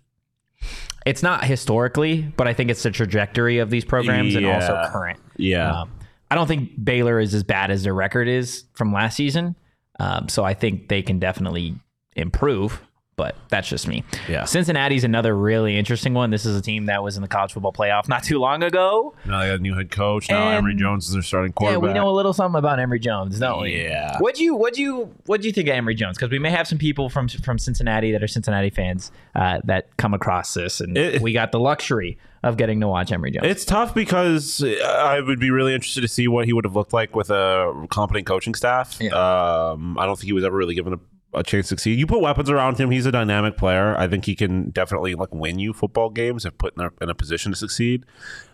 it's 1.06 1.24
not 1.24 1.44
historically, 1.46 2.22
but 2.36 2.48
I 2.48 2.54
think 2.54 2.70
it's 2.70 2.84
the 2.84 2.92
trajectory 2.92 3.60
of 3.60 3.70
these 3.70 3.86
programs 3.86 4.36
and 4.36 4.46
also 4.46 4.90
current. 4.92 5.20
Yeah. 5.38 5.82
Um, 5.82 5.92
I 6.30 6.36
don't 6.36 6.48
think 6.48 6.84
Baylor 6.84 7.20
is 7.20 7.34
as 7.34 7.44
bad 7.44 7.72
as 7.72 7.84
their 7.84 7.94
record 7.94 8.28
is 8.28 8.66
from 8.74 8.92
last 8.92 9.16
season. 9.16 9.56
Um, 10.00 10.28
so 10.28 10.44
I 10.44 10.54
think 10.54 10.90
they 10.90 11.02
can 11.02 11.18
definitely 11.20 11.76
improve, 12.16 12.82
but 13.18 13.36
that's 13.50 13.68
just 13.68 13.88
me. 13.88 14.04
Yeah. 14.30 14.46
Cincinnati's 14.46 15.04
another 15.04 15.36
really 15.36 15.76
interesting 15.76 16.14
one. 16.14 16.30
This 16.30 16.46
is 16.46 16.56
a 16.56 16.62
team 16.62 16.86
that 16.86 17.02
was 17.02 17.16
in 17.16 17.24
the 17.24 17.28
college 17.28 17.52
football 17.52 17.74
playoff 17.74 18.08
not 18.08 18.24
too 18.24 18.38
long 18.38 18.62
ago. 18.62 19.16
now 19.26 19.40
they 19.40 19.48
got 19.48 19.56
a 19.56 19.62
new 19.62 19.74
head 19.74 19.90
coach. 19.90 20.30
Now 20.30 20.50
And- 20.50 20.58
Emory 20.60 20.76
Jones 20.76 21.08
is 21.08 21.14
their 21.14 21.24
starting 21.24 21.52
quarterback. 21.52 21.82
Yeah, 21.82 21.88
we 21.88 21.94
know 22.00 22.10
a 22.10 22.14
little 22.16 22.32
something 22.32 22.60
about 22.60 22.80
Emory 22.80 23.00
Jones, 23.00 23.40
don't 23.40 23.64
we? 23.64 23.82
Yeah. 23.84 24.20
What'd 24.20 24.40
you 24.40 24.54
what'd 24.56 24.78
you 24.78 25.12
what'd 25.26 25.44
you 25.44 25.52
think 25.52 25.68
of 25.68 25.74
Emory 25.74 25.96
Jones? 25.96 26.16
Because 26.16 26.30
we 26.30 26.38
may 26.38 26.52
have 26.52 26.68
some 26.68 26.78
people 26.78 27.10
from 27.10 27.28
from 27.28 27.58
Cincinnati 27.58 28.12
that 28.12 28.22
are 28.22 28.28
Cincinnati 28.28 28.70
fans 28.70 29.12
uh, 29.34 29.62
that 29.64 29.98
come 29.98 30.14
across 30.14 30.54
this, 30.54 30.80
and 30.80 30.96
It- 30.96 31.20
we 31.20 31.34
got 31.34 31.52
the 31.52 31.60
luxury 31.60 32.20
of 32.44 32.56
getting 32.56 32.80
to 32.82 32.88
watch 32.88 33.12
Emory 33.12 33.32
Jones. 33.32 33.48
It's 33.48 33.66
tough 33.66 33.96
because 33.96 34.64
I 34.64 35.20
would 35.22 35.40
be 35.40 35.50
really 35.50 35.74
interested 35.74 36.02
to 36.02 36.08
see 36.08 36.28
what 36.28 36.46
he 36.46 36.54
would 36.54 36.66
have 36.66 36.76
looked 36.76 36.94
like 36.94 37.16
with 37.16 37.32
a 37.32 37.88
competent 37.90 38.28
coaching 38.28 38.54
staff. 38.54 38.98
Yeah. 39.02 39.10
Um, 39.72 39.98
I 39.98 40.06
don't 40.06 40.16
think 40.18 40.28
he 40.28 40.34
was 40.34 40.44
ever 40.44 40.56
really 40.56 40.76
given 40.76 40.94
a, 40.94 41.00
a 41.34 41.44
chance 41.44 41.66
to 41.66 41.70
succeed. 41.70 42.00
You 42.00 42.08
put 42.08 42.22
weapons 42.22 42.50
around 42.50 42.80
him; 42.80 42.92
he's 42.92 43.06
a 43.06 43.12
dynamic 43.12 43.58
player. 43.58 43.98
I 43.98 44.08
think 44.08 44.26
he 44.26 44.36
can 44.36 44.70
definitely 44.70 45.16
like 45.16 45.34
win 45.34 45.60
you 45.60 45.74
football 45.74 46.10
games 46.10 46.46
if 46.46 46.58
put 46.58 46.76
in 46.78 46.86
a, 46.86 46.92
in 47.02 47.10
a 47.10 47.16
position 47.16 47.52
to 47.52 47.58
succeed. 47.58 48.06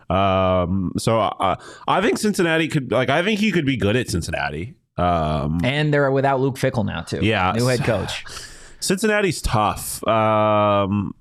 Um, 0.10 0.94
so 0.98 1.20
uh, 1.20 1.56
I 1.88 2.01
think 2.01 2.18
Cincinnati 2.18 2.68
could 2.68 2.92
like. 2.92 3.10
I 3.10 3.24
think 3.24 3.39
he 3.39 3.51
could 3.51 3.65
be 3.65 3.77
good 3.77 3.96
at 3.96 4.10
Cincinnati. 4.10 4.75
Um, 4.98 5.60
and 5.63 5.94
they're 5.94 6.12
without 6.12 6.39
Luke 6.39 6.56
Fickell 6.56 6.86
now 6.86 7.01
too. 7.01 7.20
Yeah. 7.22 7.51
new 7.56 7.65
head 7.65 7.84
coach. 7.84 8.25
Cincinnati's 8.80 9.42
tough. 9.42 10.06
Um, 10.08 11.15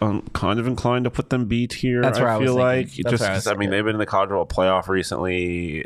I'm 0.00 0.22
kind 0.32 0.60
of 0.60 0.66
inclined 0.66 1.04
to 1.04 1.10
put 1.10 1.30
them 1.30 1.46
beat 1.46 1.72
here. 1.72 2.02
That's 2.02 2.18
where 2.18 2.28
I 2.28 2.36
I 2.36 2.38
feel 2.38 2.54
like 2.54 2.90
That's 2.94 3.18
just 3.18 3.48
I 3.48 3.52
I, 3.52 3.54
mean 3.54 3.70
they've 3.70 3.84
been 3.84 3.94
in 3.94 3.98
the 3.98 4.06
college 4.06 4.30
playoff 4.48 4.88
recently, 4.88 5.84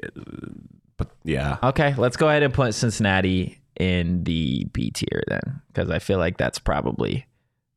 but 0.96 1.08
yeah, 1.24 1.58
Okay, 1.62 1.94
let's 1.96 2.16
go 2.16 2.28
ahead 2.28 2.42
and 2.42 2.52
put 2.52 2.74
Cincinnati 2.74 3.61
in 3.78 4.24
the 4.24 4.64
B 4.72 4.90
tier 4.90 5.22
then, 5.28 5.60
because 5.68 5.90
I 5.90 5.98
feel 5.98 6.18
like 6.18 6.36
that's 6.38 6.58
probably 6.58 7.26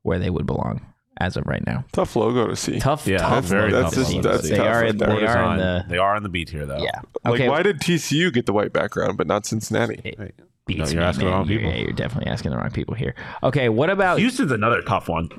where 0.04 0.20
they 0.20 0.30
would 0.30 0.46
belong 0.46 0.86
as 1.20 1.38
of 1.38 1.46
right 1.48 1.66
now. 1.66 1.86
Tough 1.94 2.16
logo 2.16 2.48
to 2.48 2.56
see. 2.56 2.78
Tough, 2.80 3.08
Yeah, 3.08 3.18
tough. 3.20 3.46
very 3.46 3.72
logo 3.72 3.84
tough 3.84 3.94
to 3.94 4.00
logo 4.02 4.10
see. 4.12 4.22
to 4.22 4.28
That's 4.28 4.50
they 4.50 4.58
tough 4.58 4.68
are. 4.68 4.82
right 4.82 4.98
they 4.98 5.06
are 5.26 5.52
in 5.54 5.58
the 5.60 5.86
they 5.88 5.98
are 5.98 6.16
in 6.18 6.24
the 6.24 6.30
B 6.30 6.44
tier 6.46 6.66
though. 6.66 6.78
yeah. 6.78 7.00
Like, 7.24 7.36
Okay, 7.36 7.50
why 7.50 7.64
did 7.64 7.80
TCU 7.80 8.32
get 8.34 8.46
the 8.46 8.54
white 8.54 8.74
background 8.74 9.18
but 9.18 9.26
not 9.28 9.46
Cincinnati? 9.46 10.02
it 10.04 10.36
beats 10.68 10.80
No, 10.80 10.86
you're 10.88 11.02
me, 11.02 11.08
asking 11.08 11.26
the 11.26 11.32
wrong 11.32 11.48
You're- 11.48 11.58
people. 11.64 11.72
yeah, 11.78 11.84
you're 11.84 11.94
definitely 11.94 12.32
asking 12.32 12.52
the 12.52 12.58
wrong 12.58 12.70
people 12.72 12.96
here. 12.96 13.16
Okay, 13.44 13.70
what 13.70 13.90
about 13.90 14.20
Houston's 14.20 14.52
another 14.52 14.82
tough 14.82 15.08
one. 15.08 15.30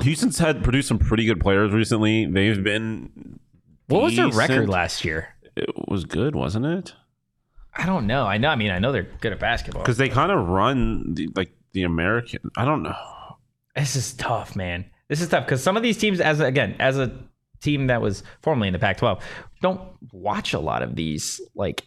Houston's 0.00 0.38
had 0.38 0.62
produced 0.64 0.88
some 0.88 0.98
pretty 0.98 1.26
good 1.26 1.40
players 1.40 1.72
recently. 1.72 2.24
They've 2.26 2.62
been. 2.62 3.38
what 3.88 4.02
was 4.02 4.16
their 4.16 4.28
record 4.28 4.68
last 4.68 5.04
year? 5.04 5.28
It 5.56 5.68
was 5.88 6.04
good, 6.04 6.34
wasn't 6.34 6.64
it? 6.66 6.94
I 7.74 7.86
don't 7.86 8.06
know. 8.06 8.26
I 8.26 8.38
know. 8.38 8.48
I 8.48 8.56
mean, 8.56 8.70
I 8.70 8.78
know 8.78 8.92
they're 8.92 9.08
good 9.20 9.32
at 9.32 9.38
basketball. 9.38 9.82
Because 9.82 9.96
they 9.96 10.08
kind 10.08 10.32
of 10.32 10.48
run 10.48 11.14
the, 11.14 11.28
like 11.36 11.52
the 11.72 11.84
American. 11.84 12.50
I 12.56 12.64
don't 12.64 12.82
know. 12.82 12.96
This 13.76 13.96
is 13.96 14.12
tough, 14.14 14.56
man. 14.56 14.84
This 15.08 15.20
is 15.20 15.28
tough 15.28 15.44
because 15.44 15.62
some 15.62 15.76
of 15.76 15.82
these 15.82 15.96
teams, 15.96 16.20
as 16.20 16.40
again, 16.40 16.76
as 16.78 16.98
a 16.98 17.12
team 17.60 17.86
that 17.88 18.00
was 18.00 18.22
formerly 18.42 18.68
in 18.68 18.72
the 18.72 18.78
Pac-12, 18.78 19.20
don't 19.62 19.80
watch 20.12 20.52
a 20.52 20.58
lot 20.58 20.82
of 20.82 20.96
these 20.96 21.40
like 21.54 21.86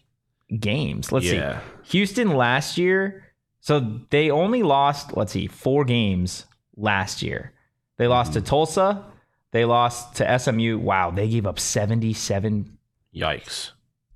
games. 0.59 1.11
Let's 1.11 1.25
Yeah. 1.25 1.59
see. 1.59 1.65
Houston 1.97 2.35
last 2.35 2.77
year, 2.77 3.33
so 3.59 3.99
they 4.09 4.29
only 4.31 4.63
lost. 4.63 5.15
Let's 5.17 5.31
see, 5.33 5.47
four 5.47 5.83
games 5.85 6.45
last 6.75 7.21
year. 7.21 7.53
They 7.97 8.07
lost 8.07 8.33
to 8.33 8.39
mm-hmm. 8.39 8.47
Tulsa. 8.47 9.05
They 9.51 9.65
lost 9.65 10.15
to 10.15 10.39
SMU. 10.39 10.79
Wow, 10.79 11.11
they 11.11 11.27
gave 11.29 11.45
up 11.45 11.59
seventy-seven 11.59 12.77
Yikes. 13.15 13.71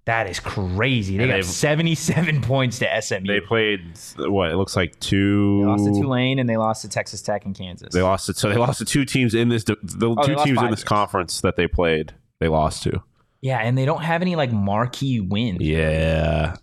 That 0.08 0.28
is 0.28 0.40
crazy. 0.40 1.18
They 1.18 1.24
And 1.24 1.32
got 1.32 1.36
they've- 1.38 1.46
77 1.46 2.42
points 2.42 2.80
to 2.80 2.88
SMU. 3.02 3.28
They 3.28 3.40
played 3.42 3.82
what 4.18 4.50
it 4.50 4.56
looks 4.56 4.76
like 4.76 5.00
two. 5.00 5.60
They 5.62 5.68
lost 5.68 5.86
to 5.86 5.92
Tulane 5.92 6.40
and 6.40 6.50
they 6.50 6.58
lost 6.58 6.82
to 6.84 6.90
Texas 6.90 7.22
Tech 7.22 7.46
and 7.46 7.54
Kansas. 7.56 7.94
They 7.94 8.02
lost 8.02 8.30
it. 8.30 8.38
So 8.38 8.50
they 8.50 8.56
lost 8.56 8.80
to 8.80 8.86
two 8.86 9.04
teams 9.06 9.36
in 9.36 9.50
this. 9.50 9.64
The 9.66 9.76
Oh, 9.76 9.86
they 9.86 9.98
two 10.00 10.08
lost 10.08 10.26
teams 10.26 10.48
in 10.48 10.56
five 10.56 10.70
this 10.72 10.80
games. 10.80 10.84
conference 10.90 11.42
that 11.42 11.56
they 11.58 11.68
played, 11.68 12.14
they 12.40 12.48
lost 12.48 12.84
to. 12.84 13.04
yeah, 13.42 13.60
and 13.60 13.78
they 13.78 13.86
don't 13.86 14.02
have 14.02 14.22
any 14.22 14.36
like 14.36 14.52
marquee 14.52 15.20
wins. 15.20 15.60
Yeah, 15.62 16.56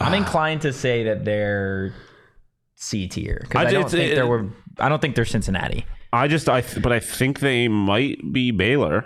I'm 0.00 0.14
inclined 0.14 0.62
to 0.62 0.72
say 0.72 1.04
that 1.04 1.24
they're 1.24 1.92
C 2.76 3.06
tier 3.06 3.40
I 3.42 3.48
because 3.48 3.66
I, 3.66 3.70
don't 3.70 3.82
just- 3.82 3.94
think 3.94 4.12
it- 4.12 4.14
there 4.14 4.26
were. 4.26 4.46
I 4.78 4.88
don't 4.88 5.00
think 5.02 5.14
they're 5.14 5.24
Cincinnati. 5.26 5.84
I 6.12 6.26
just 6.26 6.48
I 6.48 6.62
th- 6.62 6.82
but 6.82 6.92
I 6.92 7.00
think 7.00 7.40
they 7.40 7.68
might 7.68 8.32
be 8.32 8.50
Baylor 8.50 9.04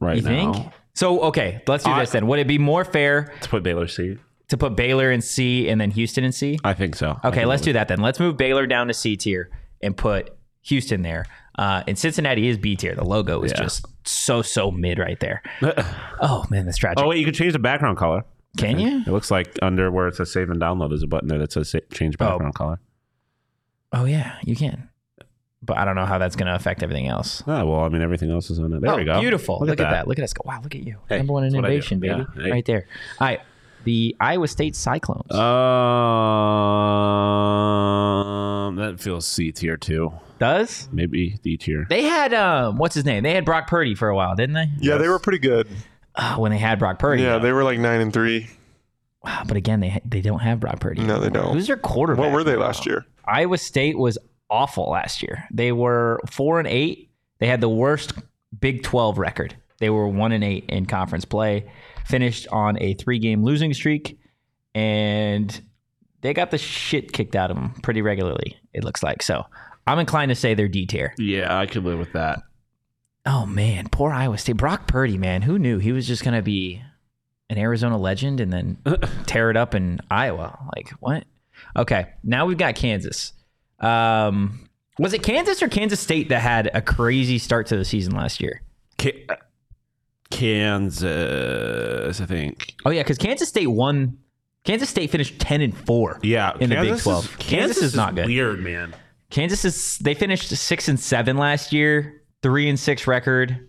right 0.00 0.16
You 0.16 0.22
now. 0.22 0.52
think? 0.54 0.72
So 1.00 1.18
okay, 1.22 1.62
let's 1.66 1.82
do 1.84 1.90
I- 1.90 2.00
this 2.00 2.10
then. 2.10 2.26
Would 2.26 2.40
it 2.40 2.46
be 2.46 2.58
more 2.58 2.84
fair 2.84 3.32
To 3.40 3.48
put 3.48 3.62
Baylor 3.62 3.88
C, 3.88 4.18
to 4.48 4.58
put 4.58 4.76
Baylor 4.76 5.10
in 5.10 5.22
C 5.22 5.66
and 5.70 5.80
then 5.80 5.90
Houston 5.92 6.24
in 6.24 6.32
C? 6.32 6.58
I 6.62 6.74
think 6.74 6.94
so. 6.94 7.18
Okay, 7.24 7.46
let's 7.46 7.62
do 7.62 7.72
that 7.72 7.88
then. 7.88 8.00
Let's 8.00 8.20
move 8.20 8.36
Baylor 8.36 8.66
down 8.66 8.88
to 8.88 8.92
C 8.92 9.16
tier 9.16 9.48
and 9.82 9.96
put 9.96 10.36
Houston 10.64 11.00
there. 11.00 11.24
Uh, 11.58 11.82
and 11.88 11.98
Cincinnati 11.98 12.48
is 12.48 12.58
B 12.58 12.76
tier. 12.76 12.94
The 12.94 13.02
logo 13.04 13.40
is 13.44 13.52
Yeah. 13.52 13.60
just 13.62 13.86
so 14.06 14.42
so 14.42 14.70
mid 14.70 14.98
right 14.98 15.18
there. 15.20 15.42
oh 16.20 16.44
man, 16.50 16.66
that's 16.66 16.76
tragic. 16.76 17.02
Oh 17.02 17.08
wait, 17.08 17.18
you 17.18 17.24
can 17.24 17.32
change 17.32 17.54
the 17.54 17.58
background 17.58 17.96
color. 17.96 18.26
Can 18.58 18.78
you? 18.78 18.98
It 19.06 19.08
looks 19.08 19.30
like 19.30 19.58
under 19.62 19.90
where 19.90 20.06
it 20.06 20.16
says 20.16 20.30
save 20.30 20.50
and 20.50 20.60
download, 20.60 20.90
there's 20.90 21.02
a 21.02 21.06
button 21.06 21.28
there 21.30 21.38
that 21.38 21.52
says 21.52 21.74
change 21.94 22.18
background 22.18 22.54
color. 22.54 22.78
Oh 23.94 24.04
yeah, 24.04 24.36
you 24.44 24.54
can. 24.54 24.89
But 25.62 25.76
I 25.76 25.84
don't 25.84 25.94
know 25.94 26.06
how 26.06 26.16
that's 26.18 26.36
going 26.36 26.46
to 26.46 26.54
affect 26.54 26.82
everything 26.82 27.06
else. 27.06 27.42
Oh 27.46 27.66
well, 27.66 27.80
I 27.80 27.90
mean 27.90 28.00
everything 28.00 28.30
else 28.30 28.48
is 28.50 28.58
on 28.58 28.72
it. 28.72 28.80
There 28.80 28.92
oh, 28.92 28.96
we 28.96 29.04
go. 29.04 29.20
beautiful. 29.20 29.58
Look, 29.60 29.68
Look, 29.68 29.80
at, 29.80 29.90
that. 29.90 30.08
Look 30.08 30.18
at 30.18 30.24
us 30.24 30.32
go. 30.32 30.42
Wow, 30.46 30.60
look 30.62 30.74
at 30.74 30.82
you. 30.82 30.98
Hey, 31.08 31.18
Number 31.18 31.34
one 31.34 31.44
in 31.44 31.50
that's 31.50 31.56
what 31.56 31.66
I 31.66 31.68
do. 31.68 31.74
innovation, 31.74 32.00
baby. 32.00 32.24
Yeah, 32.36 32.44
hey. 32.44 32.50
Right 32.50 32.64
there. 32.64 32.86
All 33.20 33.26
right. 33.26 33.40
The 33.84 34.16
Iowa 34.20 34.48
State 34.48 34.76
Cyclones. 34.76 35.30
Um, 35.32 35.40
that 38.76 39.00
feels 39.00 39.26
C 39.26 39.52
tier 39.52 39.76
too. 39.76 40.12
Does? 40.38 40.88
Maybe 40.92 41.38
D 41.42 41.56
tier. 41.58 41.86
They 41.88 42.04
had 42.04 42.32
um 42.32 42.78
what's 42.78 42.94
his 42.94 43.04
name? 43.04 43.22
They 43.22 43.34
had 43.34 43.44
Brock 43.44 43.66
Purdy 43.66 43.94
for 43.94 44.08
a 44.08 44.16
while, 44.16 44.34
didn't 44.34 44.54
they? 44.54 44.70
Yeah, 44.80 44.96
they 44.96 45.08
were 45.08 45.18
pretty 45.18 45.38
good. 45.38 45.68
Uh, 46.14 46.36
when 46.36 46.50
they 46.50 46.58
had 46.58 46.78
Brock 46.78 46.98
Purdy. 46.98 47.22
Yeah, 47.22 47.38
they 47.38 47.52
were 47.52 47.64
like 47.64 47.78
nine 47.78 48.00
and 48.00 48.12
three. 48.12 48.48
Wow, 49.22 49.42
but 49.46 49.56
again, 49.58 49.80
they 49.80 50.00
they 50.04 50.22
don't 50.22 50.40
have 50.40 50.60
Brock 50.60 50.80
Purdy. 50.80 51.02
No, 51.02 51.20
they 51.20 51.28
don't. 51.28 51.52
Who's 51.52 51.66
their 51.66 51.76
quarterback? 51.76 52.24
What 52.24 52.32
were 52.32 52.44
they 52.44 52.54
now? 52.56 52.62
last 52.62 52.86
year? 52.86 53.04
Iowa 53.26 53.58
State 53.58 53.98
was 53.98 54.18
awful 54.50 54.90
last 54.90 55.22
year. 55.22 55.44
They 55.52 55.72
were 55.72 56.20
four 56.30 56.58
and 56.58 56.68
eight. 56.68 57.10
They 57.38 57.46
had 57.46 57.60
the 57.60 57.68
worst 57.68 58.12
Big 58.58 58.82
Twelve 58.82 59.18
record. 59.18 59.56
They 59.78 59.90
were 59.90 60.06
one 60.08 60.32
and 60.32 60.44
eight 60.44 60.66
in 60.68 60.86
conference 60.86 61.24
play. 61.24 61.70
Finished 62.06 62.48
on 62.48 62.80
a 62.82 62.94
three 62.94 63.18
game 63.18 63.44
losing 63.44 63.72
streak, 63.72 64.18
and 64.74 65.60
they 66.20 66.34
got 66.34 66.50
the 66.50 66.58
shit 66.58 67.12
kicked 67.12 67.36
out 67.36 67.50
of 67.50 67.56
them 67.56 67.74
pretty 67.82 68.02
regularly. 68.02 68.56
It 68.72 68.84
looks 68.84 69.02
like 69.02 69.22
so. 69.22 69.44
I'm 69.86 69.98
inclined 69.98 70.28
to 70.30 70.34
say 70.34 70.54
they're 70.54 70.68
D 70.68 70.86
tier. 70.86 71.14
Yeah, 71.18 71.56
I 71.56 71.66
could 71.66 71.84
live 71.84 71.98
with 71.98 72.12
that. 72.12 72.40
Oh 73.26 73.46
man, 73.46 73.88
poor 73.88 74.12
Iowa 74.12 74.38
State. 74.38 74.56
Brock 74.56 74.86
Purdy, 74.86 75.18
man, 75.18 75.42
who 75.42 75.58
knew 75.58 75.78
he 75.78 75.92
was 75.92 76.06
just 76.06 76.24
gonna 76.24 76.42
be 76.42 76.82
an 77.48 77.58
Arizona 77.58 77.98
legend 77.98 78.40
and 78.40 78.52
then 78.52 78.78
tear 79.26 79.50
it 79.50 79.56
up 79.56 79.74
in 79.74 80.00
Iowa? 80.10 80.58
Like 80.74 80.90
what? 81.00 81.24
Okay, 81.76 82.08
now 82.22 82.46
we've 82.46 82.58
got 82.58 82.74
Kansas. 82.74 83.32
Um, 83.80 84.68
was 84.98 85.12
it 85.12 85.22
Kansas 85.22 85.62
or 85.62 85.68
Kansas 85.68 86.00
State 86.00 86.28
that 86.28 86.40
had 86.40 86.70
a 86.74 86.82
crazy 86.82 87.38
start 87.38 87.66
to 87.68 87.76
the 87.76 87.84
season 87.84 88.14
last 88.14 88.40
year? 88.40 88.62
Ka- 88.98 89.36
Kansas, 90.30 92.20
I 92.20 92.26
think. 92.26 92.74
Oh 92.84 92.90
yeah, 92.90 93.02
because 93.02 93.18
Kansas 93.18 93.48
State 93.48 93.66
won. 93.66 94.18
Kansas 94.64 94.90
State 94.90 95.10
finished 95.10 95.40
ten 95.40 95.62
and 95.62 95.76
four. 95.76 96.18
Yeah, 96.22 96.52
in 96.60 96.70
the 96.70 96.76
Big 96.76 96.98
Twelve. 96.98 97.24
Is, 97.24 97.36
Kansas, 97.36 97.82
is 97.82 97.94
not 97.94 98.14
good. 98.14 98.26
Weird, 98.26 98.60
man. 98.60 98.94
Kansas 99.30 99.64
is 99.64 99.98
they 99.98 100.14
finished 100.14 100.48
six 100.48 100.88
and 100.88 100.98
seven 101.00 101.36
last 101.36 101.72
year, 101.72 102.22
three 102.42 102.68
and 102.68 102.78
six 102.78 103.06
record. 103.06 103.68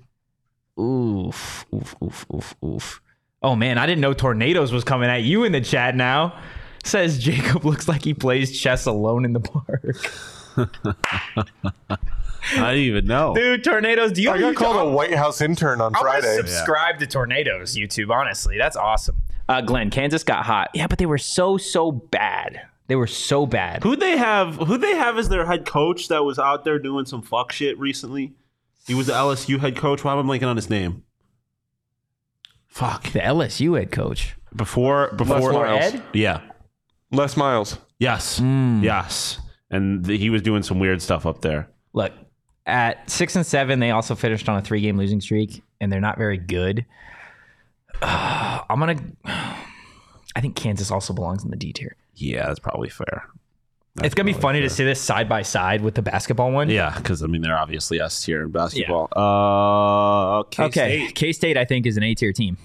Oof, 0.79 1.65
oof, 1.73 1.95
oof, 2.03 2.25
oof, 2.33 2.55
oof. 2.63 3.01
Oh 3.43 3.55
man, 3.55 3.77
I 3.77 3.85
didn't 3.85 4.01
know 4.01 4.13
tornadoes 4.13 4.71
was 4.71 4.83
coming 4.83 5.09
at 5.09 5.23
you 5.23 5.43
in 5.43 5.51
the 5.51 5.61
chat 5.61 5.95
now. 5.95 6.37
Says 6.83 7.17
Jacob 7.19 7.63
looks 7.65 7.87
like 7.87 8.03
he 8.03 8.13
plays 8.13 8.57
chess 8.59 8.85
alone 8.85 9.25
in 9.25 9.33
the 9.33 9.39
park. 9.39 9.97
I 12.53 12.73
didn't 12.73 12.77
even 12.79 13.05
know. 13.05 13.33
Dude, 13.35 13.63
tornadoes, 13.63 14.11
do 14.11 14.21
you 14.21 14.31
I 14.31 14.39
got 14.39 14.55
called 14.55 14.87
a 14.87 14.91
White 14.91 15.13
House 15.13 15.41
intern 15.41 15.79
on 15.79 15.95
I 15.95 15.99
Friday. 16.01 16.35
subscribe 16.37 16.99
to 16.99 17.07
Tornadoes 17.07 17.75
YouTube, 17.77 18.09
honestly. 18.09 18.57
That's 18.57 18.75
awesome. 18.75 19.17
Uh, 19.47 19.61
Glenn, 19.61 19.89
Kansas 19.89 20.23
got 20.23 20.45
hot. 20.45 20.69
Yeah, 20.73 20.87
but 20.87 20.97
they 20.97 21.05
were 21.05 21.17
so, 21.17 21.57
so 21.57 21.91
bad. 21.91 22.61
They 22.87 22.95
were 22.95 23.07
so 23.07 23.45
bad. 23.45 23.83
Who 23.83 23.95
they 23.95 24.17
have? 24.17 24.55
Who 24.55 24.77
they 24.77 24.95
have 24.95 25.17
as 25.17 25.29
their 25.29 25.45
head 25.45 25.65
coach 25.65 26.07
that 26.09 26.23
was 26.23 26.39
out 26.39 26.65
there 26.65 26.79
doing 26.79 27.05
some 27.05 27.21
fuck 27.21 27.51
shit 27.51 27.77
recently? 27.79 28.33
He 28.87 28.93
was 28.93 29.07
the 29.07 29.13
LSU 29.13 29.59
head 29.59 29.77
coach. 29.77 30.03
Why 30.03 30.13
am 30.13 30.29
I 30.29 30.37
blanking 30.37 30.47
on 30.47 30.55
his 30.55 30.69
name? 30.69 31.03
Fuck. 32.67 33.11
The 33.11 33.19
LSU 33.19 33.77
head 33.77 33.91
coach. 33.91 34.35
Before 34.53 35.11
before 35.15 35.53
Miles. 35.53 35.93
Ed? 35.93 36.03
Yeah. 36.13 36.41
Les 37.11 37.35
Miles. 37.37 37.77
Yes. 37.99 38.39
Hmm. 38.39 38.81
Yes. 38.83 39.39
And 39.69 40.05
th- 40.05 40.19
he 40.19 40.29
was 40.29 40.41
doing 40.41 40.63
some 40.63 40.79
weird 40.79 41.01
stuff 41.01 41.25
up 41.25 41.41
there. 41.41 41.69
Look, 41.93 42.11
at 42.65 43.09
six 43.09 43.35
and 43.35 43.45
seven, 43.45 43.79
they 43.79 43.91
also 43.91 44.15
finished 44.15 44.47
on 44.49 44.57
a 44.57 44.61
three 44.61 44.81
game 44.81 44.97
losing 44.97 45.21
streak, 45.21 45.61
and 45.79 45.91
they're 45.91 45.99
not 46.01 46.17
very 46.17 46.37
good. 46.37 46.85
I'm 48.01 48.79
gonna. 48.79 48.95
I 50.35 50.39
think 50.39 50.55
Kansas 50.55 50.91
also 50.91 51.13
belongs 51.13 51.43
in 51.43 51.49
the 51.51 51.57
D 51.57 51.73
tier. 51.73 51.95
Yeah, 52.15 52.47
that's 52.47 52.59
probably 52.59 52.89
fair. 52.89 53.25
it's 54.01 54.15
gonna 54.15 54.25
be 54.33 54.39
funny 54.39 54.61
to 54.61 54.69
see 54.69 54.85
this 54.85 55.01
side 55.01 55.27
by 55.27 55.41
side 55.41 55.81
with 55.81 55.95
the 55.95 56.01
basketball 56.01 56.51
one. 56.51 56.69
Yeah, 56.69 56.93
because 56.97 57.21
I 57.21 57.27
mean 57.27 57.41
they're 57.41 57.57
obviously 57.57 57.99
S 57.99 58.23
tier 58.23 58.43
in 58.43 58.51
basketball. 58.51 59.09
Uh, 59.15 60.39
Okay, 60.41 60.69
K-State. 60.69 61.15
K 61.15 61.31
State 61.33 61.57
I 61.57 61.65
think 61.65 61.85
is 61.85 61.97
an 61.97 62.03
A 62.03 62.15
tier 62.15 62.31
team. 62.31 62.57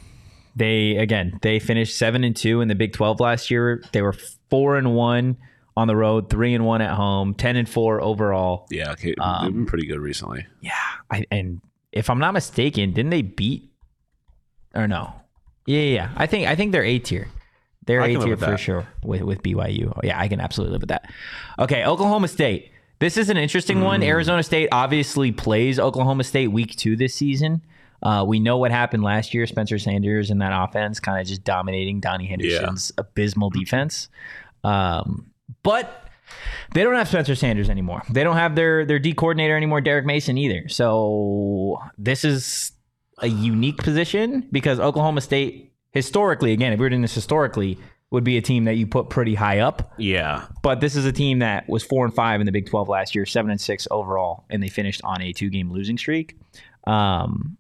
They 0.57 0.97
again 0.97 1.39
they 1.43 1.59
finished 1.59 1.97
seven 1.97 2.25
and 2.25 2.35
two 2.35 2.63
in 2.63 2.69
the 2.69 2.75
Big 2.75 2.95
Twelve 2.95 3.21
last 3.21 3.51
year. 3.51 3.83
They 3.93 4.01
were 4.03 4.15
four 4.49 4.77
and 4.77 4.95
one 4.95 5.37
on 5.77 5.87
the 5.87 5.95
road, 5.95 6.31
three 6.31 6.55
and 6.55 6.65
one 6.65 6.81
at 6.81 6.95
home, 6.95 7.35
ten 7.35 7.57
and 7.57 7.69
four 7.69 8.01
overall. 8.01 8.67
Yeah, 8.71 8.93
okay. 8.93 9.15
Um, 9.21 9.45
they've 9.45 9.55
been 9.55 9.67
pretty 9.67 9.87
good 9.87 10.01
recently. 10.01 10.47
Yeah, 10.63 10.73
I, 11.11 11.27
and 11.31 11.61
if 11.93 12.09
I'm 12.09 12.19
not 12.19 12.33
mistaken, 12.33 12.93
didn't 12.93 13.11
they 13.11 13.21
beat 13.23 13.71
or 14.75 14.89
no? 14.89 15.13
Yeah, 15.67 15.81
yeah. 15.83 16.11
I 16.17 16.27
think 16.27 16.49
I 16.49 16.55
think 16.55 16.73
they're 16.73 16.85
A 16.85 16.99
tier. 16.99 17.29
They're 17.85 18.01
A 18.01 18.15
tier 18.15 18.37
for 18.37 18.47
that. 18.53 18.61
sure 18.61 18.87
with 19.05 19.23
with 19.23 19.43
BYU. 19.43 19.93
Oh, 19.95 20.01
yeah, 20.03 20.19
I 20.19 20.29
can 20.29 20.41
absolutely 20.41 20.73
live 20.73 20.83
with 20.83 20.89
that. 20.89 21.11
Okay, 21.59 21.85
Oklahoma 21.85 22.29
State. 22.29 22.73
This 22.99 23.19
is 23.19 23.29
an 23.29 23.37
interesting 23.37 23.83
one. 23.83 24.01
Hmm. 24.01 24.09
Arizona 24.09 24.43
State 24.43 24.71
obviously 24.73 25.31
plays 25.31 25.79
Oklahoma 25.79 26.25
State 26.25 26.49
week 26.49 26.77
two 26.77 26.97
this 26.97 27.15
season. 27.15 27.61
Uh, 28.03 28.25
we 28.27 28.39
know 28.41 28.59
what 28.59 28.71
happened 28.71 29.03
last 29.03 29.35
year. 29.35 29.47
Spencer 29.47 29.79
Sanders 29.79 30.31
and 30.31 30.41
that 30.43 30.53
offense 30.53 31.01
kind 31.01 31.21
of 31.21 31.27
just 31.27 31.45
dominating 31.45 32.01
Donnie 32.01 32.27
Henderson's 32.27 32.93
abysmal 32.99 33.51
defense. 33.51 34.09
Um, 34.65 35.31
but 35.63 36.05
they 36.75 36.83
don't 36.83 36.95
have 36.95 37.09
Spencer 37.09 37.35
Sanders 37.35 37.71
anymore. 37.71 38.03
They 38.11 38.25
don't 38.25 38.37
have 38.37 38.55
their 38.55 38.85
their 38.85 38.99
D 38.99 39.13
coordinator 39.13 39.57
anymore, 39.57 39.81
Derek 39.81 40.05
Mason 40.07 40.37
either. 40.39 40.69
So 40.69 41.79
this 41.99 42.25
is 42.25 42.73
a 43.19 43.29
unique 43.29 43.79
position 43.79 44.47
because 44.53 44.79
Oklahoma 44.79 45.21
State 45.21 45.73
historically, 45.93 46.53
again, 46.53 46.73
if 46.73 46.79
we 46.79 46.85
were 46.85 46.91
doing 46.91 47.03
this 47.03 47.15
historically, 47.15 47.79
would 48.11 48.25
be 48.25 48.37
a 48.37 48.43
team 48.43 48.65
that 48.65 48.75
you 48.77 48.87
put 48.87 49.09
pretty 49.09 49.35
high 49.35 49.61
up. 49.61 49.93
Yeah, 49.99 50.45
But 50.63 50.81
this 50.81 50.95
is 50.95 51.05
a 51.07 51.13
team 51.13 51.41
that 51.41 51.69
was 51.69 51.83
four 51.83 52.05
and 52.05 52.15
five 52.15 52.41
in 52.41 52.47
the 52.47 52.53
Big 52.53 52.69
Twelve 52.69 52.89
last 52.89 53.15
year, 53.15 53.27
seven 53.27 53.51
and 53.51 53.61
six 53.61 53.89
overall, 53.91 54.45
and 54.51 54.63
they 54.63 54.69
finished 54.69 55.01
on 55.05 55.23
a 55.23 55.33
two 55.33 55.49
game 55.51 55.73
losing 55.73 55.97
streak. 55.99 56.37
Um, 56.87 57.57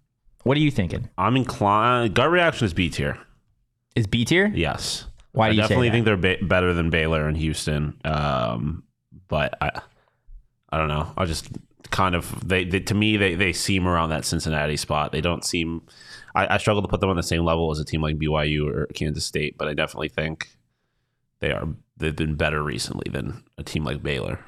what 0.46 0.56
are 0.56 0.60
you 0.60 0.70
thinking? 0.70 1.08
I'm 1.18 1.36
inclined. 1.36 2.14
Gut 2.14 2.30
reaction 2.30 2.66
is 2.66 2.72
B 2.72 2.88
tier. 2.88 3.18
Is 3.96 4.06
B 4.06 4.24
tier? 4.24 4.46
Yes. 4.54 5.06
Why 5.32 5.48
do 5.48 5.50
I 5.50 5.54
you 5.54 5.62
say 5.62 5.62
definitely 5.62 5.90
think 5.90 6.04
they're 6.04 6.16
ba- 6.16 6.38
better 6.40 6.72
than 6.72 6.88
Baylor 6.88 7.26
and 7.26 7.36
Houston. 7.36 7.98
Um, 8.04 8.84
but 9.26 9.58
I, 9.60 9.80
I 10.70 10.78
don't 10.78 10.86
know. 10.86 11.12
I 11.16 11.24
just 11.24 11.48
kind 11.90 12.14
of 12.14 12.46
they, 12.46 12.64
they 12.64 12.78
to 12.78 12.94
me 12.94 13.16
they 13.16 13.34
they 13.34 13.52
seem 13.52 13.88
around 13.88 14.10
that 14.10 14.24
Cincinnati 14.24 14.76
spot. 14.76 15.10
They 15.10 15.20
don't 15.20 15.44
seem. 15.44 15.82
I, 16.36 16.54
I 16.54 16.58
struggle 16.58 16.82
to 16.82 16.88
put 16.88 17.00
them 17.00 17.10
on 17.10 17.16
the 17.16 17.24
same 17.24 17.44
level 17.44 17.72
as 17.72 17.80
a 17.80 17.84
team 17.84 18.00
like 18.00 18.16
BYU 18.16 18.72
or 18.72 18.86
Kansas 18.94 19.26
State, 19.26 19.58
but 19.58 19.66
I 19.66 19.74
definitely 19.74 20.10
think 20.10 20.48
they 21.40 21.50
are 21.50 21.66
they've 21.96 22.14
been 22.14 22.36
better 22.36 22.62
recently 22.62 23.10
than 23.10 23.42
a 23.58 23.64
team 23.64 23.82
like 23.82 24.00
Baylor. 24.00 24.38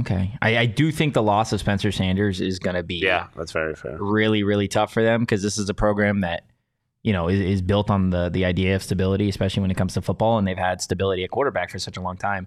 Okay, 0.00 0.36
I, 0.40 0.58
I 0.58 0.66
do 0.66 0.90
think 0.90 1.14
the 1.14 1.22
loss 1.22 1.52
of 1.52 1.60
Spencer 1.60 1.92
Sanders 1.92 2.40
is 2.40 2.58
going 2.58 2.76
to 2.76 2.82
be 2.82 2.96
Yeah, 2.96 3.28
that's 3.36 3.52
very 3.52 3.74
fair. 3.74 3.96
really 3.98 4.42
really 4.42 4.68
tough 4.68 4.92
for 4.92 5.02
them 5.02 5.20
because 5.20 5.42
this 5.42 5.58
is 5.58 5.68
a 5.68 5.74
program 5.74 6.20
that 6.22 6.44
you 7.02 7.12
know 7.12 7.28
is, 7.28 7.40
is 7.40 7.62
built 7.62 7.90
on 7.90 8.10
the 8.10 8.30
the 8.30 8.44
idea 8.44 8.74
of 8.74 8.82
stability 8.82 9.28
especially 9.28 9.60
when 9.60 9.70
it 9.70 9.76
comes 9.76 9.94
to 9.94 10.00
football 10.02 10.38
and 10.38 10.48
they've 10.48 10.56
had 10.56 10.80
stability 10.80 11.24
at 11.24 11.30
quarterback 11.30 11.70
for 11.70 11.78
such 11.78 11.96
a 11.96 12.00
long 12.00 12.16
time. 12.16 12.46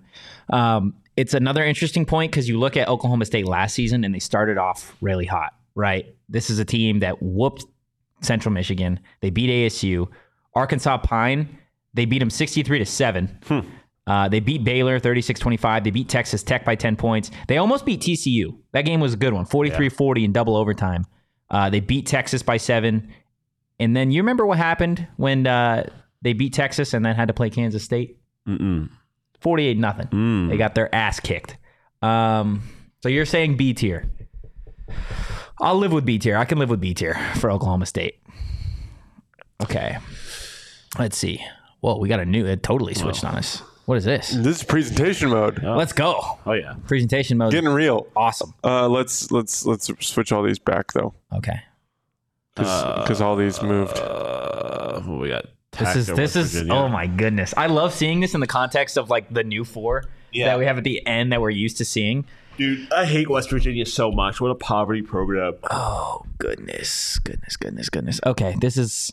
Um, 0.50 0.96
it's 1.16 1.34
another 1.34 1.64
interesting 1.64 2.06
point 2.06 2.32
because 2.32 2.50
you 2.50 2.58
look 2.60 2.76
at 2.78 2.88
oklahoma 2.88 3.26
state 3.26 3.46
last 3.46 3.74
season 3.76 4.04
and 4.04 4.14
they 4.16 4.20
started 4.20 4.58
off 4.58 4.96
really 5.02 5.26
hot 5.26 5.54
right? 5.76 6.16
This 6.30 6.50
is 6.50 6.58
a 6.58 6.64
team 6.66 7.00
that 7.00 7.22
whooped 7.22 7.66
central 8.22 8.54
michigan. 8.54 9.00
They 9.22 9.30
beat 9.30 9.50
asu 9.50 10.08
arkansas 10.56 10.98
pine 11.00 11.60
They 11.94 12.06
beat 12.06 12.20
them 12.20 12.30
63 12.30 12.80
to 12.80 12.86
7. 12.86 13.40
Uh, 14.08 14.30
they 14.30 14.40
beat 14.40 14.64
Baylor 14.64 15.00
36 15.00 15.40
25. 15.40 15.84
They 15.84 15.90
beat 15.92 16.10
Texas 16.10 16.44
Tech 16.44 16.64
by 16.64 16.76
10 16.76 16.96
points. 16.96 17.32
They 17.48 17.58
almost 17.58 17.86
beat 17.86 18.02
TCU. 18.02 18.56
That 18.72 18.84
game 18.84 19.00
was 19.00 19.14
a 19.14 19.18
good 19.18 19.34
one 19.34 19.46
43 19.46 19.90
40 19.90 20.26
in 20.26 20.32
double 20.32 20.56
overtime. 20.56 21.06
Uh, 21.50 21.70
they 21.70 21.80
beat 21.80 22.06
Texas 22.06 22.44
by 22.44 22.58
seven. 22.58 23.12
And 23.80 23.96
then 23.96 24.12
you 24.12 24.22
remember 24.22 24.46
what 24.46 24.58
happened 24.58 25.08
when 25.18 25.48
uh, 25.48 25.90
they 26.22 26.34
beat 26.34 26.54
Texas 26.54 26.94
and 26.94 27.06
then 27.06 27.16
had 27.16 27.28
to 27.28 27.34
play 27.34 27.50
Kansas 27.50 27.84
State? 27.84 28.20
48 29.42 29.78
nothing. 29.78 30.08
Mm. 30.08 30.50
They 30.50 30.58
got 30.58 30.76
their 30.76 30.94
ass 30.94 31.20
kicked. 31.20 31.58
Um, 32.02 32.62
so 33.02 33.10
you're 33.10 33.26
saying 33.26 33.58
B 33.58 33.74
tier. 33.74 34.10
I'll 35.60 35.76
live 35.78 35.92
with 35.92 36.06
B 36.06 36.20
tier. 36.20 36.38
I 36.38 36.46
can 36.46 36.58
live 36.58 36.70
with 36.70 36.80
B 36.82 36.94
tier 36.94 37.16
for 37.36 37.50
Oklahoma 37.50 37.86
State. 37.86 38.22
Okay. 39.64 39.98
Let's 41.00 41.18
see. 41.18 41.44
Whoa, 41.82 41.98
we 41.98 42.10
got 42.10 42.20
a 42.20 42.26
new. 42.26 42.46
It 42.46 42.64
totally 42.64 42.94
switched 42.94 43.24
on 43.24 43.36
us. 43.36 43.62
What 43.86 43.98
is 43.98 44.04
this? 44.06 44.30
This 44.32 44.58
is 44.58 44.64
presentation 44.64 45.30
mode. 45.30 45.62
Let's 45.62 45.94
go. 45.94 46.40
Oh 46.46 46.54
yeah. 46.54 46.74
Presentation 46.88 47.38
mode. 47.38 47.52
Getting 47.52 47.70
real. 47.70 48.08
awesome. 48.16 48.54
Uh, 48.64 48.88
let's 48.90 49.32
let's 49.32 49.66
let's 49.66 49.92
switch 50.06 50.32
all 50.32 50.42
these 50.44 50.58
back 50.60 50.92
though, 50.94 51.14
Okay. 51.34 51.60
because 52.56 53.22
all 53.22 53.36
these 53.36 53.62
moved. 53.62 53.98
Uh, 53.98 55.02
what 55.02 55.20
we 55.22 55.30
got? 55.30 55.46
This 55.78 55.96
is 55.96 56.10
or 56.10 56.16
this 56.16 56.36
West 56.36 56.46
is 56.48 56.54
Virginia? 56.54 56.74
oh 56.74 56.88
my 56.88 57.06
goodness. 57.08 57.54
I 57.58 57.68
love 57.68 57.94
seeing 57.94 58.22
this 58.22 58.34
in 58.34 58.40
the 58.40 58.48
context 58.48 58.98
of 58.98 59.10
like 59.10 59.32
the 59.34 59.44
new 59.44 59.66
four 59.66 60.06
Yeah. 60.32 60.46
that 60.46 60.58
we 60.60 60.66
have 60.66 60.78
at 60.78 60.84
the 60.86 61.06
end 61.06 61.32
that 61.34 61.42
we're 61.42 61.50
used 61.50 61.78
to 61.78 61.86
seeing. 61.86 62.26
Dude, 62.58 62.92
I 62.94 63.04
hate 63.06 63.30
West 63.30 63.50
Virginia 63.50 63.86
so 63.86 64.10
much. 64.12 64.40
What 64.40 64.50
a 64.52 64.56
poverty 64.56 65.02
program. 65.02 65.56
Oh 65.70 66.24
goodness, 66.38 67.20
goodness, 67.20 67.58
goodness, 67.58 67.90
goodness. 67.90 68.22
Okay, 68.26 68.56
this 68.62 68.78
is 68.78 69.12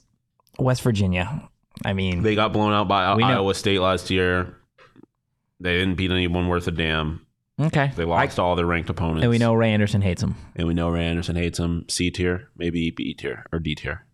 West 0.59 0.83
Virginia. 0.83 1.49
I 1.85 1.95
mean, 1.95 2.23
They 2.23 2.37
got 2.37 2.53
blown 2.53 2.73
out 2.73 2.87
by 2.87 3.13
We 3.17 3.23
know- 3.23 3.29
Iowa 3.29 3.55
State 3.55 3.81
last 3.81 4.09
year. 4.11 4.57
They 5.63 5.79
didn't 5.79 5.95
beat 5.95 6.11
anyone 6.11 6.49
worth 6.49 6.67
a 6.67 6.73
damn. 6.73 7.25
okay. 7.61 7.93
They 7.97 8.05
lost 8.05 8.39
all 8.39 8.57
their 8.57 8.67
ranked 8.67 8.91
opponents. 8.91 9.23
and 9.23 9.31
we 9.31 9.39
know 9.39 9.55
Ray 9.55 9.73
Anderson 9.73 10.03
hates 10.03 10.23
him. 10.23 10.35
And 10.57 10.67
we 10.67 10.75
know 10.75 10.89
Ray 10.91 11.05
Anderson 11.07 11.37
hates 11.37 11.59
them. 11.59 11.85
C 11.89 12.11
tier, 12.11 12.49
maybe 12.57 12.91
B 12.91 13.15
tier 13.15 13.47
or 13.53 13.59
D 13.61 13.75
tier. 13.75 14.05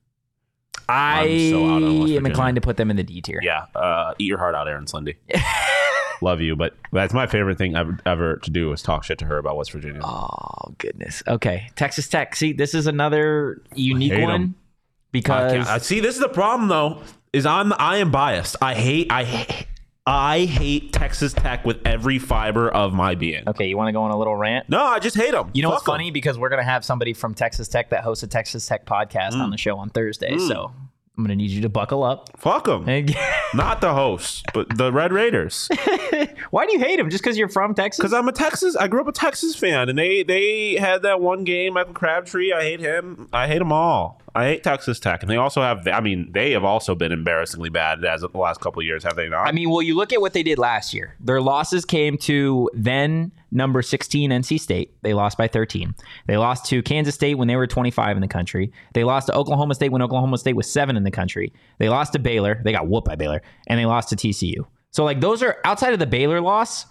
I 0.88 1.22
I'm 1.22 1.50
so 1.50 1.66
out 1.66 1.82
on 1.82 2.00
West 2.00 2.12
am 2.12 2.26
inclined 2.26 2.54
to 2.54 2.60
put 2.60 2.76
them 2.76 2.90
in 2.90 2.96
the 2.96 3.02
D 3.02 3.20
tier. 3.20 3.40
Yeah. 3.42 3.66
Uh, 3.74 4.14
eat 4.18 4.26
your 4.26 4.38
heart 4.38 4.54
out, 4.54 4.68
Aaron 4.68 4.86
Slendy. 4.86 5.16
Love 6.22 6.40
you, 6.40 6.56
but 6.56 6.74
that's 6.92 7.12
my 7.14 7.26
favorite 7.28 7.58
thing 7.58 7.76
ever, 7.76 7.96
ever 8.04 8.36
to 8.38 8.50
do 8.50 8.72
is 8.72 8.82
talk 8.82 9.04
shit 9.04 9.18
to 9.18 9.24
her 9.26 9.38
about 9.38 9.56
West 9.56 9.70
Virginia. 9.70 10.00
Oh 10.02 10.74
goodness. 10.78 11.22
Okay, 11.28 11.70
Texas 11.76 12.08
Tech. 12.08 12.34
See, 12.34 12.52
this 12.52 12.74
is 12.74 12.86
another 12.88 13.62
unique 13.74 14.12
one 14.14 14.22
one 14.22 14.34
'em. 14.34 14.54
because 15.12 15.68
I 15.68 15.76
I- 15.76 15.78
see, 15.78 16.00
this 16.00 16.16
is 16.16 16.20
the 16.20 16.28
problem 16.28 16.68
though. 16.68 17.02
Is 17.32 17.46
I'm 17.46 17.72
I 17.74 17.98
am 17.98 18.10
biased. 18.10 18.56
I 18.62 18.74
hate 18.74 19.12
I 19.12 19.22
hate, 19.24 19.66
I 20.10 20.46
hate 20.46 20.92
Texas 20.94 21.34
Tech 21.34 21.66
with 21.66 21.86
every 21.86 22.18
fiber 22.18 22.70
of 22.70 22.94
my 22.94 23.14
being. 23.14 23.46
okay, 23.46 23.66
you 23.68 23.76
want 23.76 23.88
to 23.88 23.92
go 23.92 24.00
on 24.02 24.10
a 24.10 24.16
little 24.16 24.36
rant? 24.36 24.66
No, 24.70 24.82
I 24.82 25.00
just 25.00 25.16
hate 25.16 25.32
them. 25.32 25.50
You 25.52 25.62
know 25.62 25.68
what's 25.68 25.84
funny? 25.84 26.10
Because 26.10 26.38
we're 26.38 26.48
gonna 26.48 26.62
have 26.62 26.82
somebody 26.82 27.12
from 27.12 27.34
Texas 27.34 27.68
Tech 27.68 27.90
that 27.90 28.02
hosts 28.04 28.22
a 28.22 28.26
Texas 28.26 28.66
Tech 28.66 28.86
podcast 28.86 29.32
Mm. 29.32 29.40
on 29.42 29.50
the 29.50 29.58
show 29.58 29.76
on 29.76 29.90
Thursday. 29.90 30.38
So 30.38 30.72
I'm 31.18 31.24
gonna 31.24 31.36
need 31.36 31.50
you 31.50 31.60
to 31.60 31.68
buckle 31.68 32.04
up. 32.04 32.30
Fuck 32.38 32.64
them. 32.64 32.88
And- 32.88 33.14
Not 33.54 33.80
the 33.82 33.92
hosts, 33.92 34.42
but 34.54 34.76
the 34.78 34.92
Red 34.92 35.12
Raiders. 35.12 35.68
Why 36.50 36.66
do 36.66 36.72
you 36.72 36.78
hate 36.80 36.98
him? 36.98 37.10
Just 37.10 37.22
because 37.24 37.36
you're 37.38 37.48
from 37.48 37.74
Texas? 37.74 37.98
Because 37.98 38.12
I'm 38.12 38.28
a 38.28 38.32
Texas. 38.32 38.76
I 38.76 38.88
grew 38.88 39.00
up 39.00 39.08
a 39.08 39.12
Texas 39.12 39.56
fan, 39.56 39.88
and 39.88 39.98
they 39.98 40.22
they 40.22 40.76
had 40.76 41.02
that 41.02 41.20
one 41.20 41.44
game. 41.44 41.74
Michael 41.74 41.92
Crabtree. 41.94 42.52
I 42.52 42.62
hate 42.62 42.80
him. 42.80 43.28
I 43.32 43.46
hate 43.46 43.58
them 43.58 43.72
all. 43.72 44.20
I 44.38 44.44
hate 44.44 44.62
Texas 44.62 45.00
Tech, 45.00 45.24
and 45.24 45.28
they 45.28 45.36
also 45.36 45.62
have. 45.62 45.88
I 45.88 46.00
mean, 46.00 46.30
they 46.30 46.52
have 46.52 46.62
also 46.62 46.94
been 46.94 47.10
embarrassingly 47.10 47.70
bad 47.70 48.04
as 48.04 48.22
of 48.22 48.30
the 48.30 48.38
last 48.38 48.60
couple 48.60 48.80
years, 48.82 49.02
have 49.02 49.16
they 49.16 49.28
not? 49.28 49.48
I 49.48 49.50
mean, 49.50 49.68
well, 49.68 49.82
you 49.82 49.96
look 49.96 50.12
at 50.12 50.20
what 50.20 50.32
they 50.32 50.44
did 50.44 50.60
last 50.60 50.94
year. 50.94 51.16
Their 51.18 51.40
losses 51.40 51.84
came 51.84 52.16
to 52.18 52.70
then 52.72 53.32
number 53.50 53.82
16 53.82 54.30
NC 54.30 54.60
State. 54.60 54.94
They 55.02 55.12
lost 55.12 55.38
by 55.38 55.48
13. 55.48 55.92
They 56.28 56.36
lost 56.36 56.66
to 56.66 56.84
Kansas 56.84 57.16
State 57.16 57.34
when 57.34 57.48
they 57.48 57.56
were 57.56 57.66
25 57.66 58.16
in 58.16 58.20
the 58.20 58.28
country. 58.28 58.70
They 58.94 59.02
lost 59.02 59.26
to 59.26 59.34
Oklahoma 59.34 59.74
State 59.74 59.90
when 59.90 60.02
Oklahoma 60.02 60.38
State 60.38 60.54
was 60.54 60.70
7 60.70 60.96
in 60.96 61.02
the 61.02 61.10
country. 61.10 61.52
They 61.78 61.88
lost 61.88 62.12
to 62.12 62.20
Baylor. 62.20 62.60
They 62.62 62.70
got 62.70 62.86
whooped 62.86 63.08
by 63.08 63.16
Baylor. 63.16 63.42
And 63.66 63.80
they 63.80 63.86
lost 63.86 64.10
to 64.10 64.16
TCU. 64.16 64.64
So, 64.92 65.02
like, 65.04 65.20
those 65.20 65.42
are 65.42 65.58
outside 65.64 65.94
of 65.94 65.98
the 65.98 66.06
Baylor 66.06 66.40
loss, 66.40 66.86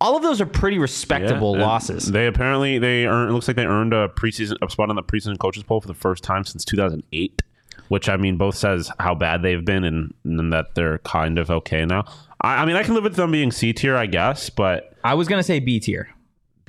all 0.00 0.16
of 0.16 0.22
those 0.22 0.40
are 0.40 0.46
pretty 0.46 0.78
respectable 0.78 1.54
and 1.54 1.62
losses. 1.62 2.10
They 2.10 2.26
apparently 2.26 2.78
they 2.78 3.06
earned. 3.06 3.30
It 3.30 3.32
looks 3.34 3.48
like 3.48 3.56
they 3.56 3.66
earned 3.66 3.92
a 3.92 4.08
preseason 4.08 4.56
a 4.62 4.70
spot 4.70 4.90
on 4.90 4.96
the 4.96 5.02
preseason 5.02 5.38
coaches 5.38 5.62
poll 5.62 5.80
for 5.80 5.88
the 5.88 5.94
first 5.94 6.24
time 6.24 6.44
since 6.44 6.64
2008. 6.64 7.42
Which 7.88 8.08
I 8.08 8.16
mean, 8.16 8.36
both 8.36 8.54
says 8.54 8.90
how 9.00 9.16
bad 9.16 9.42
they've 9.42 9.64
been 9.64 9.82
and, 9.82 10.14
and 10.24 10.52
that 10.52 10.76
they're 10.76 10.98
kind 10.98 11.38
of 11.38 11.50
okay 11.50 11.84
now. 11.84 12.04
I, 12.40 12.62
I 12.62 12.64
mean, 12.64 12.76
I 12.76 12.84
can 12.84 12.94
live 12.94 13.02
with 13.02 13.16
them 13.16 13.32
being 13.32 13.50
C 13.50 13.72
tier, 13.72 13.96
I 13.96 14.06
guess, 14.06 14.48
but 14.48 14.96
I 15.02 15.14
was 15.14 15.26
going 15.26 15.40
to 15.40 15.44
say 15.44 15.58
B 15.58 15.80
tier. 15.80 16.08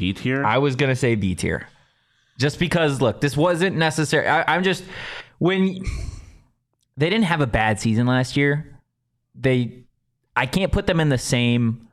B 0.01 0.13
tier. 0.13 0.43
I 0.43 0.57
was 0.57 0.75
gonna 0.75 0.95
say 0.95 1.13
B 1.13 1.35
tier, 1.35 1.67
just 2.39 2.57
because 2.57 3.01
look, 3.01 3.21
this 3.21 3.37
wasn't 3.37 3.77
necessary. 3.77 4.27
I, 4.27 4.55
I'm 4.55 4.63
just 4.63 4.83
when 5.37 5.83
they 6.97 7.07
didn't 7.07 7.25
have 7.25 7.39
a 7.39 7.47
bad 7.47 7.79
season 7.79 8.07
last 8.07 8.35
year. 8.35 8.79
They, 9.35 9.83
I 10.35 10.47
can't 10.47 10.71
put 10.71 10.87
them 10.87 10.99
in 10.99 11.09
the 11.09 11.19
same 11.19 11.87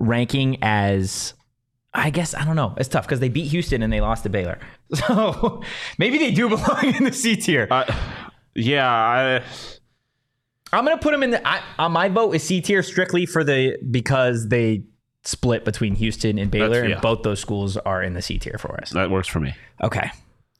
ranking 0.00 0.58
as. 0.62 1.34
I 1.92 2.10
guess 2.10 2.34
I 2.34 2.44
don't 2.44 2.54
know. 2.56 2.74
It's 2.78 2.88
tough 2.88 3.04
because 3.04 3.18
they 3.20 3.28
beat 3.28 3.48
Houston 3.48 3.82
and 3.82 3.92
they 3.92 4.00
lost 4.00 4.22
to 4.24 4.28
Baylor. 4.28 4.58
So 4.94 5.62
maybe 5.98 6.18
they 6.18 6.32
do 6.32 6.48
belong 6.56 6.94
in 6.96 7.04
the 7.04 7.12
C 7.12 7.36
tier. 7.36 7.68
Uh, 7.70 7.84
yeah, 8.56 8.88
I, 8.88 9.42
I'm 10.72 10.84
gonna 10.84 10.98
put 10.98 11.12
them 11.12 11.22
in 11.22 11.30
the. 11.30 11.46
I, 11.46 11.62
on 11.78 11.92
my 11.92 12.08
vote 12.08 12.32
is 12.34 12.42
C 12.42 12.60
tier 12.60 12.82
strictly 12.82 13.24
for 13.26 13.44
the 13.44 13.76
because 13.90 14.48
they 14.48 14.82
split 15.24 15.64
between 15.64 15.94
Houston 15.96 16.38
and 16.38 16.50
Baylor, 16.50 16.68
That's- 16.80 16.92
and 16.94 17.00
both 17.02 17.22
those 17.22 17.38
schools 17.40 17.76
are 17.76 18.02
in 18.02 18.14
the 18.14 18.22
C 18.22 18.38
tier 18.40 18.56
for 18.58 18.80
us. 18.80 18.90
that 18.90 19.10
works 19.10 19.28
for 19.28 19.38
me. 19.40 19.54
Okay. 19.82 20.10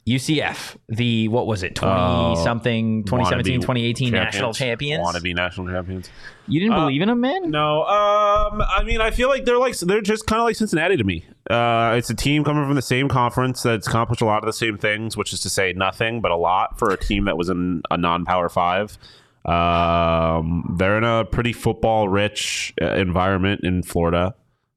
UCF, 0.07 0.77
the 0.89 1.29
what 1.29 1.47
was 1.47 1.63
it, 1.63 1.75
20 1.75 1.95
Oh, 1.95 2.35
something, 2.43 3.05
2017, 3.05 3.61
Wannabe 3.61 3.63
2018 3.63 4.13
national 4.13 4.53
champions. 4.55 5.03
Want 5.03 5.17
to 5.17 5.23
be 5.23 5.35
national 5.35 5.69
champions? 5.69 6.11
You 6.49 6.59
didn't 6.61 6.73
Uh, 6.75 6.81
believe 6.81 7.03
in 7.03 7.09
them, 7.09 7.21
man? 7.21 7.51
No, 7.51 7.83
um, 7.85 8.63
I 8.63 8.83
mean, 8.85 9.01
I 9.01 9.11
feel 9.11 9.29
like 9.29 9.45
they're 9.45 9.59
like 9.59 9.79
they're 9.79 10.01
just 10.01 10.27
kind 10.27 10.41
of 10.41 10.47
like 10.47 10.57
Cincinnati 10.57 10.97
to 10.97 11.05
me. 11.05 11.25
Uh, 11.49 11.95
it's 11.97 12.09
a 12.11 12.15
team 12.15 12.43
coming 12.45 12.65
from 12.65 12.75
the 12.75 12.83
same 12.83 13.09
conference 13.09 13.63
that's 13.63 13.87
accomplished 13.87 14.23
a 14.23 14.25
lot 14.25 14.39
of 14.43 14.47
the 14.47 14.53
same 14.55 14.79
things, 14.79 15.17
which 15.17 15.33
is 15.33 15.41
to 15.41 15.51
say 15.51 15.73
nothing 15.75 16.21
but 16.21 16.31
a 16.33 16.37
lot 16.37 16.79
for 16.79 16.91
a 16.91 16.97
team 16.97 17.27
that 17.27 17.37
was 17.37 17.49
in 17.51 17.83
a 17.91 17.97
non-power 17.97 18.49
five. 18.49 18.97
Um, 19.45 20.75
they're 20.79 20.99
in 20.99 21.05
a 21.05 21.25
pretty 21.25 21.53
football-rich 21.53 22.75
uh, 22.81 22.95
environment 22.95 23.61
in 23.65 23.83
Florida. 23.83 24.35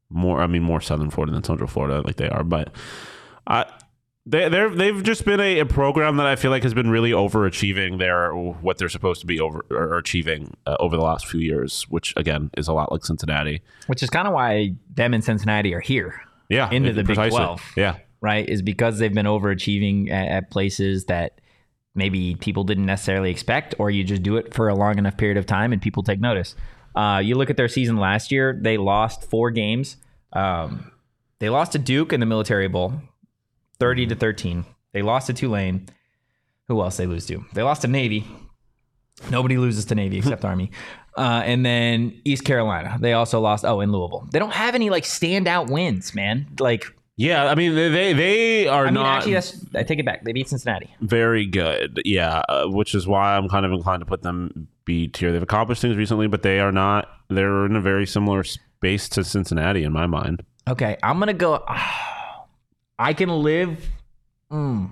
More, 0.10 0.42
I 0.42 0.48
mean, 0.48 0.64
more 0.64 0.80
southern 0.82 1.10
Florida 1.10 1.34
than 1.34 1.44
central 1.44 1.68
Florida, 1.68 2.02
like 2.06 2.18
they 2.18 2.30
are, 2.30 2.44
but 2.44 2.74
I. 3.48 3.66
They, 4.26 4.48
they're 4.48 4.70
they've 4.70 5.04
just 5.04 5.26
been 5.26 5.42
a, 5.42 5.60
a 5.60 5.66
program 5.66 6.16
that 6.16 6.26
I 6.26 6.38
feel 6.38 6.50
like 6.50 6.64
has 6.64 6.74
been 6.74 6.90
really 6.90 7.12
overachieving 7.12 8.00
their 8.00 8.34
what 8.34 8.78
they're 8.78 8.88
supposed 8.88 9.20
to 9.22 9.28
be 9.28 9.40
over 9.42 9.66
or 9.70 9.98
achieving 9.98 10.56
uh, 10.66 10.78
over 10.80 10.96
the 10.96 11.04
last 11.04 11.28
few 11.28 11.42
years, 11.42 11.84
which 11.90 12.14
again 12.16 12.50
is 12.58 12.70
a 12.70 12.74
lot 12.74 12.90
like 12.92 13.04
Cincinnati. 13.04 13.62
Which 13.88 14.02
is 14.02 14.10
kind 14.10 14.26
of 14.28 14.34
why 14.34 14.76
them 14.94 15.14
and 15.14 15.22
Cincinnati 15.24 15.74
are 15.74 15.82
here, 15.82 16.22
Yeah, 16.50 16.70
Into 16.72 16.90
it- 16.90 16.94
the 16.94 17.02
Big 17.04 17.08
precisely. 17.18 17.38
12. 17.38 17.62
Yeah, 17.76 17.98
right? 18.22 18.48
Is 18.48 18.62
because 18.62 18.98
they've 19.00 19.14
been 19.14 19.26
overachieving 19.26 20.10
at, 20.10 20.28
at 20.30 20.52
places 20.52 21.06
that 21.06 21.42
maybe 21.94 22.36
people 22.36 22.64
didn't 22.64 22.86
necessarily 22.86 23.30
expect, 23.30 23.76
or 23.78 23.92
you 23.92 24.06
just 24.06 24.24
do 24.24 24.38
it 24.38 24.54
for 24.54 24.70
a 24.70 24.74
long 24.74 24.98
enough 24.98 25.18
period 25.18 25.36
of 25.38 25.46
time 25.46 25.74
and 25.74 25.82
people 25.82 26.02
take 26.02 26.22
notice. 26.22 26.56
Uh, 26.96 27.20
you 27.22 27.36
look 27.36 27.50
at 27.50 27.58
their 27.58 27.68
season 27.68 27.98
last 27.98 28.32
year; 28.32 28.58
they 28.62 28.78
lost 28.78 29.30
four 29.30 29.52
games. 29.52 29.98
Um, 30.32 30.92
they 31.40 31.50
lost 31.50 31.74
to 31.74 31.80
Duke 31.80 32.14
in 32.14 32.22
the 32.22 32.26
Military 32.26 32.70
Bowl, 32.70 32.94
thirty 33.80 34.06
to 34.08 34.16
thirteen. 34.16 34.66
They 34.94 35.02
lost 35.02 35.28
to 35.28 35.34
Tulane. 35.34 35.88
Who 36.68 36.82
else 36.82 36.98
they 36.98 37.06
lose 37.06 37.26
to? 37.28 37.44
They 37.54 37.64
lost 37.64 37.82
to 37.82 37.88
Navy. 37.88 38.26
Nobody 39.30 39.58
loses 39.58 39.86
to 39.86 39.96
Navy 39.96 40.18
except 40.18 40.46
Army. 40.46 40.72
Uh, 41.16 41.44
and 41.46 41.66
then 41.66 42.20
East 42.26 42.44
Carolina. 42.44 42.98
They 43.00 43.14
also 43.14 43.40
lost. 43.40 43.66
Oh, 43.66 43.82
in 43.82 43.92
Louisville. 43.92 44.28
They 44.32 44.40
don't 44.40 44.54
have 44.54 44.76
any 44.76 44.90
like 44.90 45.04
standout 45.04 45.70
wins, 45.70 46.16
man. 46.16 46.48
Like 46.60 46.86
yeah. 47.16 47.46
I 47.46 47.56
mean, 47.56 47.76
they 47.76 47.90
they, 47.90 48.14
they 48.14 48.68
are 48.68 48.84
I 48.84 48.86
mean, 48.86 48.96
not 48.96 49.18
actually, 49.18 49.34
that's 49.34 49.66
I 49.76 49.84
take 49.84 50.00
it 50.00 50.06
back. 50.06 50.24
They 50.24 50.34
beat 50.34 50.50
Cincinnati. 50.50 50.90
very 51.02 51.46
good. 51.46 52.02
Yeah, 52.06 52.42
uh, 52.50 52.66
which 52.68 52.96
is 52.96 53.06
why 53.06 53.36
I'm 53.36 53.48
kind 53.50 53.66
of 53.66 53.72
inclined 53.72 54.02
to 54.02 54.06
put 54.06 54.24
them 54.24 54.68
B 54.86 55.08
tier. 55.08 55.32
They've 55.32 55.44
accomplished 55.44 55.82
things 55.82 55.96
recently, 55.96 56.28
but 56.28 56.42
they 56.42 56.60
are 56.60 56.72
not. 56.72 57.08
They're 57.30 57.66
in 57.66 57.76
a 57.76 57.82
very 57.82 58.08
similar 58.08 58.44
space 58.44 59.08
to 59.10 59.24
Cincinnati 59.24 59.84
in 59.84 59.92
my 59.94 60.08
mind. 60.08 60.44
Okay, 60.68 60.98
I'm 61.04 61.20
gonna 61.20 61.34
go. 61.34 61.64
I 63.04 63.12
can 63.14 63.28
live. 63.28 63.86
Mm. 64.50 64.90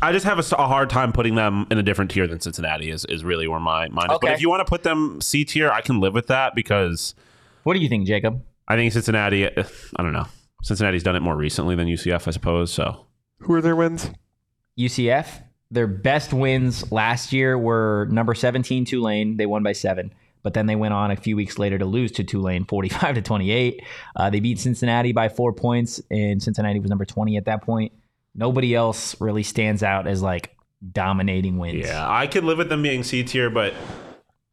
I 0.00 0.12
just 0.12 0.24
have 0.24 0.38
a 0.38 0.66
hard 0.68 0.88
time 0.88 1.12
putting 1.12 1.34
them 1.34 1.66
in 1.68 1.78
a 1.78 1.82
different 1.82 2.12
tier 2.12 2.28
than 2.28 2.38
Cincinnati 2.38 2.90
is, 2.90 3.04
is 3.06 3.24
really 3.24 3.48
where 3.48 3.58
my 3.58 3.88
mind 3.88 4.12
is. 4.12 4.18
But 4.22 4.30
if 4.32 4.40
you 4.40 4.48
want 4.48 4.60
to 4.60 4.70
put 4.70 4.84
them 4.84 5.20
C 5.20 5.44
tier, 5.44 5.68
I 5.68 5.80
can 5.80 5.98
live 5.98 6.14
with 6.14 6.28
that 6.28 6.54
because 6.54 7.16
What 7.64 7.74
do 7.74 7.80
you 7.80 7.88
think, 7.88 8.06
Jacob? 8.06 8.40
I 8.68 8.76
think 8.76 8.92
Cincinnati. 8.92 9.46
I 9.48 9.52
don't 9.98 10.12
know. 10.12 10.26
Cincinnati's 10.62 11.02
done 11.02 11.16
it 11.16 11.20
more 11.20 11.34
recently 11.34 11.74
than 11.74 11.88
UCF, 11.88 12.28
I 12.28 12.30
suppose. 12.30 12.72
So 12.72 13.04
Who 13.40 13.54
are 13.54 13.60
their 13.60 13.74
wins? 13.74 14.10
UCF. 14.78 15.42
Their 15.72 15.88
best 15.88 16.32
wins 16.32 16.92
last 16.92 17.32
year 17.32 17.58
were 17.58 18.06
number 18.12 18.34
17 18.34 18.84
Tulane. 18.84 19.38
They 19.38 19.46
won 19.46 19.64
by 19.64 19.72
seven. 19.72 20.14
But 20.44 20.54
then 20.54 20.66
they 20.66 20.76
went 20.76 20.94
on 20.94 21.10
a 21.10 21.16
few 21.16 21.34
weeks 21.34 21.58
later 21.58 21.76
to 21.78 21.84
lose 21.86 22.12
to 22.12 22.22
Tulane 22.22 22.64
45 22.66 23.16
to 23.16 23.22
28. 23.22 23.82
Uh, 24.14 24.30
they 24.30 24.38
beat 24.38 24.60
Cincinnati 24.60 25.10
by 25.10 25.28
four 25.28 25.52
points, 25.52 26.00
and 26.10 26.40
Cincinnati 26.40 26.78
was 26.78 26.88
number 26.88 27.04
20 27.04 27.36
at 27.36 27.46
that 27.46 27.62
point. 27.62 27.92
Nobody 28.36 28.74
else 28.76 29.20
really 29.20 29.42
stands 29.42 29.82
out 29.82 30.06
as 30.06 30.22
like 30.22 30.54
dominating 30.92 31.58
wins. 31.58 31.86
Yeah, 31.86 32.06
I 32.08 32.28
could 32.28 32.44
live 32.44 32.58
with 32.58 32.68
them 32.68 32.82
being 32.82 33.02
C 33.02 33.24
tier, 33.24 33.50
but 33.50 33.74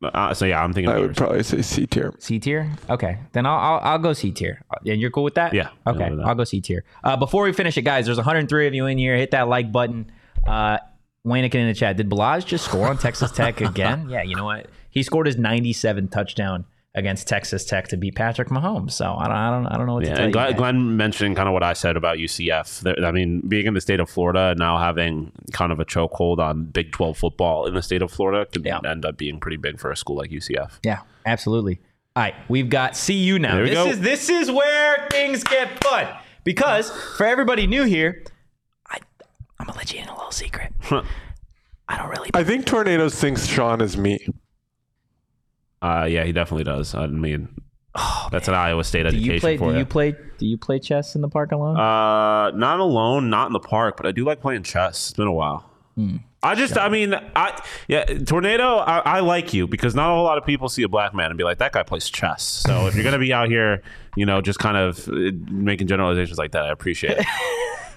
uh, 0.04 0.34
so 0.34 0.46
yeah, 0.46 0.64
I'm 0.64 0.74
thinking. 0.74 0.90
I 0.92 0.98
would 0.98 1.08
Bears. 1.08 1.18
probably 1.18 1.44
say 1.44 1.62
C 1.62 1.86
tier. 1.86 2.14
C 2.20 2.40
tier. 2.40 2.72
Okay, 2.90 3.20
then 3.34 3.46
I'll, 3.46 3.58
I'll 3.58 3.80
I'll 3.92 4.00
go 4.00 4.14
C 4.14 4.32
tier. 4.32 4.64
And 4.86 5.00
you're 5.00 5.12
cool 5.12 5.24
with 5.24 5.36
that? 5.36 5.54
Yeah, 5.54 5.70
Okay, 5.86 6.10
that. 6.16 6.26
I'll 6.26 6.36
go 6.36 6.44
C 6.44 6.62
tier. 6.62 6.84
Uh, 7.04 7.18
before 7.18 7.44
we 7.44 7.54
finish 7.54 7.78
it, 7.78 7.84
guys, 7.84 8.06
there's 8.06 8.18
103 8.18 8.68
of 8.68 8.74
you 8.74 8.86
in 8.88 8.98
here. 8.98 9.16
Hit 9.16 9.32
that 9.32 9.48
like 9.48 9.72
button. 9.72 10.12
Uh, 10.48 10.78
Wayne 11.24 11.44
in 11.44 11.68
the 11.68 11.74
chat. 11.74 11.98
Did 11.98 12.10
Balaj 12.10 12.46
just 12.46 12.66
score 12.66 12.88
on 12.88 12.98
Texas 12.98 13.32
Tech 13.32 13.62
again? 13.62 14.10
Yeah, 14.10 14.24
you 14.24 14.36
know 14.36 14.46
what? 14.46 14.68
He 14.92 15.02
scored 15.04 15.26
his 15.26 15.38
97 15.38 16.10
touchdown 16.10 16.66
against 16.94 17.26
Texas 17.26 17.64
Tech 17.64 17.88
to 17.88 17.96
beat 17.96 18.16
Patrick 18.16 18.50
Mahomes. 18.50 18.92
So 18.92 19.06
I 19.18 19.28
don't 19.28 19.36
I 19.38 19.50
don't 19.50 19.66
I 19.68 19.78
don't 19.78 19.88
know 19.88 19.94
what 19.94 20.04
to 20.04 20.10
Yeah, 20.10 20.16
tell 20.16 20.26
and 20.26 20.30
you. 20.32 20.34
Glenn, 20.34 20.48
guys. 20.52 20.58
Glenn 20.58 20.98
mentioned 20.98 21.36
kind 21.38 21.48
of 21.48 21.54
what 21.54 21.64
I 21.64 21.72
said 21.72 21.96
about 21.96 22.18
UCF. 22.18 23.02
I 23.06 23.12
mean, 23.12 23.42
being 23.48 23.66
in 23.66 23.74
the 23.74 23.80
state 23.82 24.02
of 24.02 24.10
Florida 24.10 24.50
and 24.50 24.60
now 24.60 24.78
having 24.78 25.32
kind 25.54 25.72
of 25.72 25.80
a 25.80 25.86
chokehold 25.86 26.40
on 26.40 26.66
Big 26.66 26.92
12 26.92 27.18
football 27.18 27.66
in 27.66 27.74
the 27.74 27.82
state 27.82 28.02
of 28.02 28.12
Florida 28.12 28.46
could 28.52 28.66
Yeah. 28.66 28.80
end 28.86 29.06
up 29.06 29.16
being 29.18 29.40
pretty 29.40 29.56
big 29.58 29.80
for 29.80 29.90
a 29.90 29.96
school 29.96 30.18
like 30.18 30.32
UCF. 30.32 30.80
Yeah, 30.84 31.00
absolutely. 31.26 31.80
All 32.14 32.24
right, 32.24 32.36
we've 32.50 32.70
got 32.70 32.94
CU 33.08 33.40
now. 33.40 33.54
There 33.56 33.64
we 33.64 33.70
this 33.70 33.78
go. 33.86 33.90
is 33.90 34.00
this 34.02 34.30
is 34.30 34.52
where 34.52 35.08
things 35.12 35.46
get 35.46 35.82
fun 35.82 36.08
because 36.44 36.92
for 37.16 37.26
everybody 37.26 37.68
new 37.68 37.84
here, 37.86 38.26
I 38.90 38.98
I'm 39.58 39.68
gonna 39.68 39.78
let 39.78 39.94
you 39.94 40.02
in 40.02 40.10
a 40.10 40.14
little 40.14 40.32
secret. 40.32 40.74
I 41.88 41.98
don't 41.98 42.10
really. 42.10 42.30
I 42.34 42.44
think 42.44 42.66
Tornadoes 42.66 43.16
thinks 43.16 43.46
Shawn 43.48 43.80
is 43.80 43.96
me. 43.96 44.28
Uh, 45.82 46.06
yeah, 46.10 46.24
he 46.24 46.32
definitely 46.32 46.64
does. 46.64 46.94
I 46.94 47.08
mean, 47.08 47.50
that's 48.32 48.48
an 48.48 48.54
Iowa 48.54 48.84
State 48.84 49.06
Oh, 49.06 49.12
Do 49.12 49.18
education 49.18 49.34
you 49.34 49.40
play? 49.40 49.58
for 49.58 49.72
Do 49.74 49.80
you 49.80 49.86
play? 49.86 50.16
Do 50.38 50.46
you 50.46 50.58
play 50.58 50.80
chess 50.80 51.16
in 51.16 51.22
the 51.22 51.28
park 51.30 51.52
alone? 51.52 51.78
Uh, 51.78 52.52
not 52.52 52.80
alone, 52.80 53.30
not 53.30 53.48
in 53.48 53.54
the 53.54 53.60
park, 53.60 53.98
but 53.98 54.06
I 54.06 54.12
do 54.12 54.24
like 54.24 54.42
playing 54.42 54.64
chess. 54.64 55.10
It's 55.10 55.14
been 55.18 55.28
a 55.28 55.34
while. 55.34 55.70
Hmm. 55.96 56.18
I 56.44 56.56
just, 56.56 56.76
I 56.76 56.90
mean, 56.90 57.14
I 57.36 57.62
yeah, 57.88 58.04
tornado. 58.06 58.78
I, 58.78 59.00
I 59.00 59.20
like 59.20 59.54
you 59.54 59.68
because 59.68 59.94
not 59.94 60.10
a 60.12 60.16
whole 60.16 60.24
lot 60.24 60.40
of 60.40 60.46
people 60.46 60.70
see 60.70 60.82
a 60.82 60.90
black 60.90 61.14
man 61.14 61.28
and 61.30 61.38
be 61.38 61.44
like, 61.44 61.60
that 61.60 61.72
guy 61.72 61.84
plays 61.84 62.10
chess. 62.10 62.42
So 62.44 62.88
if 62.88 62.96
you're 62.96 63.04
gonna 63.04 63.20
be 63.20 63.32
out 63.34 63.48
here, 63.48 63.84
you 64.16 64.26
know, 64.26 64.42
just 64.42 64.58
kind 64.58 64.76
of 64.78 65.08
uh, 65.10 65.32
making 65.52 65.86
generalizations 65.88 66.40
like 66.40 66.54
that, 66.54 66.64
I 66.66 66.72
appreciate 66.72 67.18
it. 67.20 67.26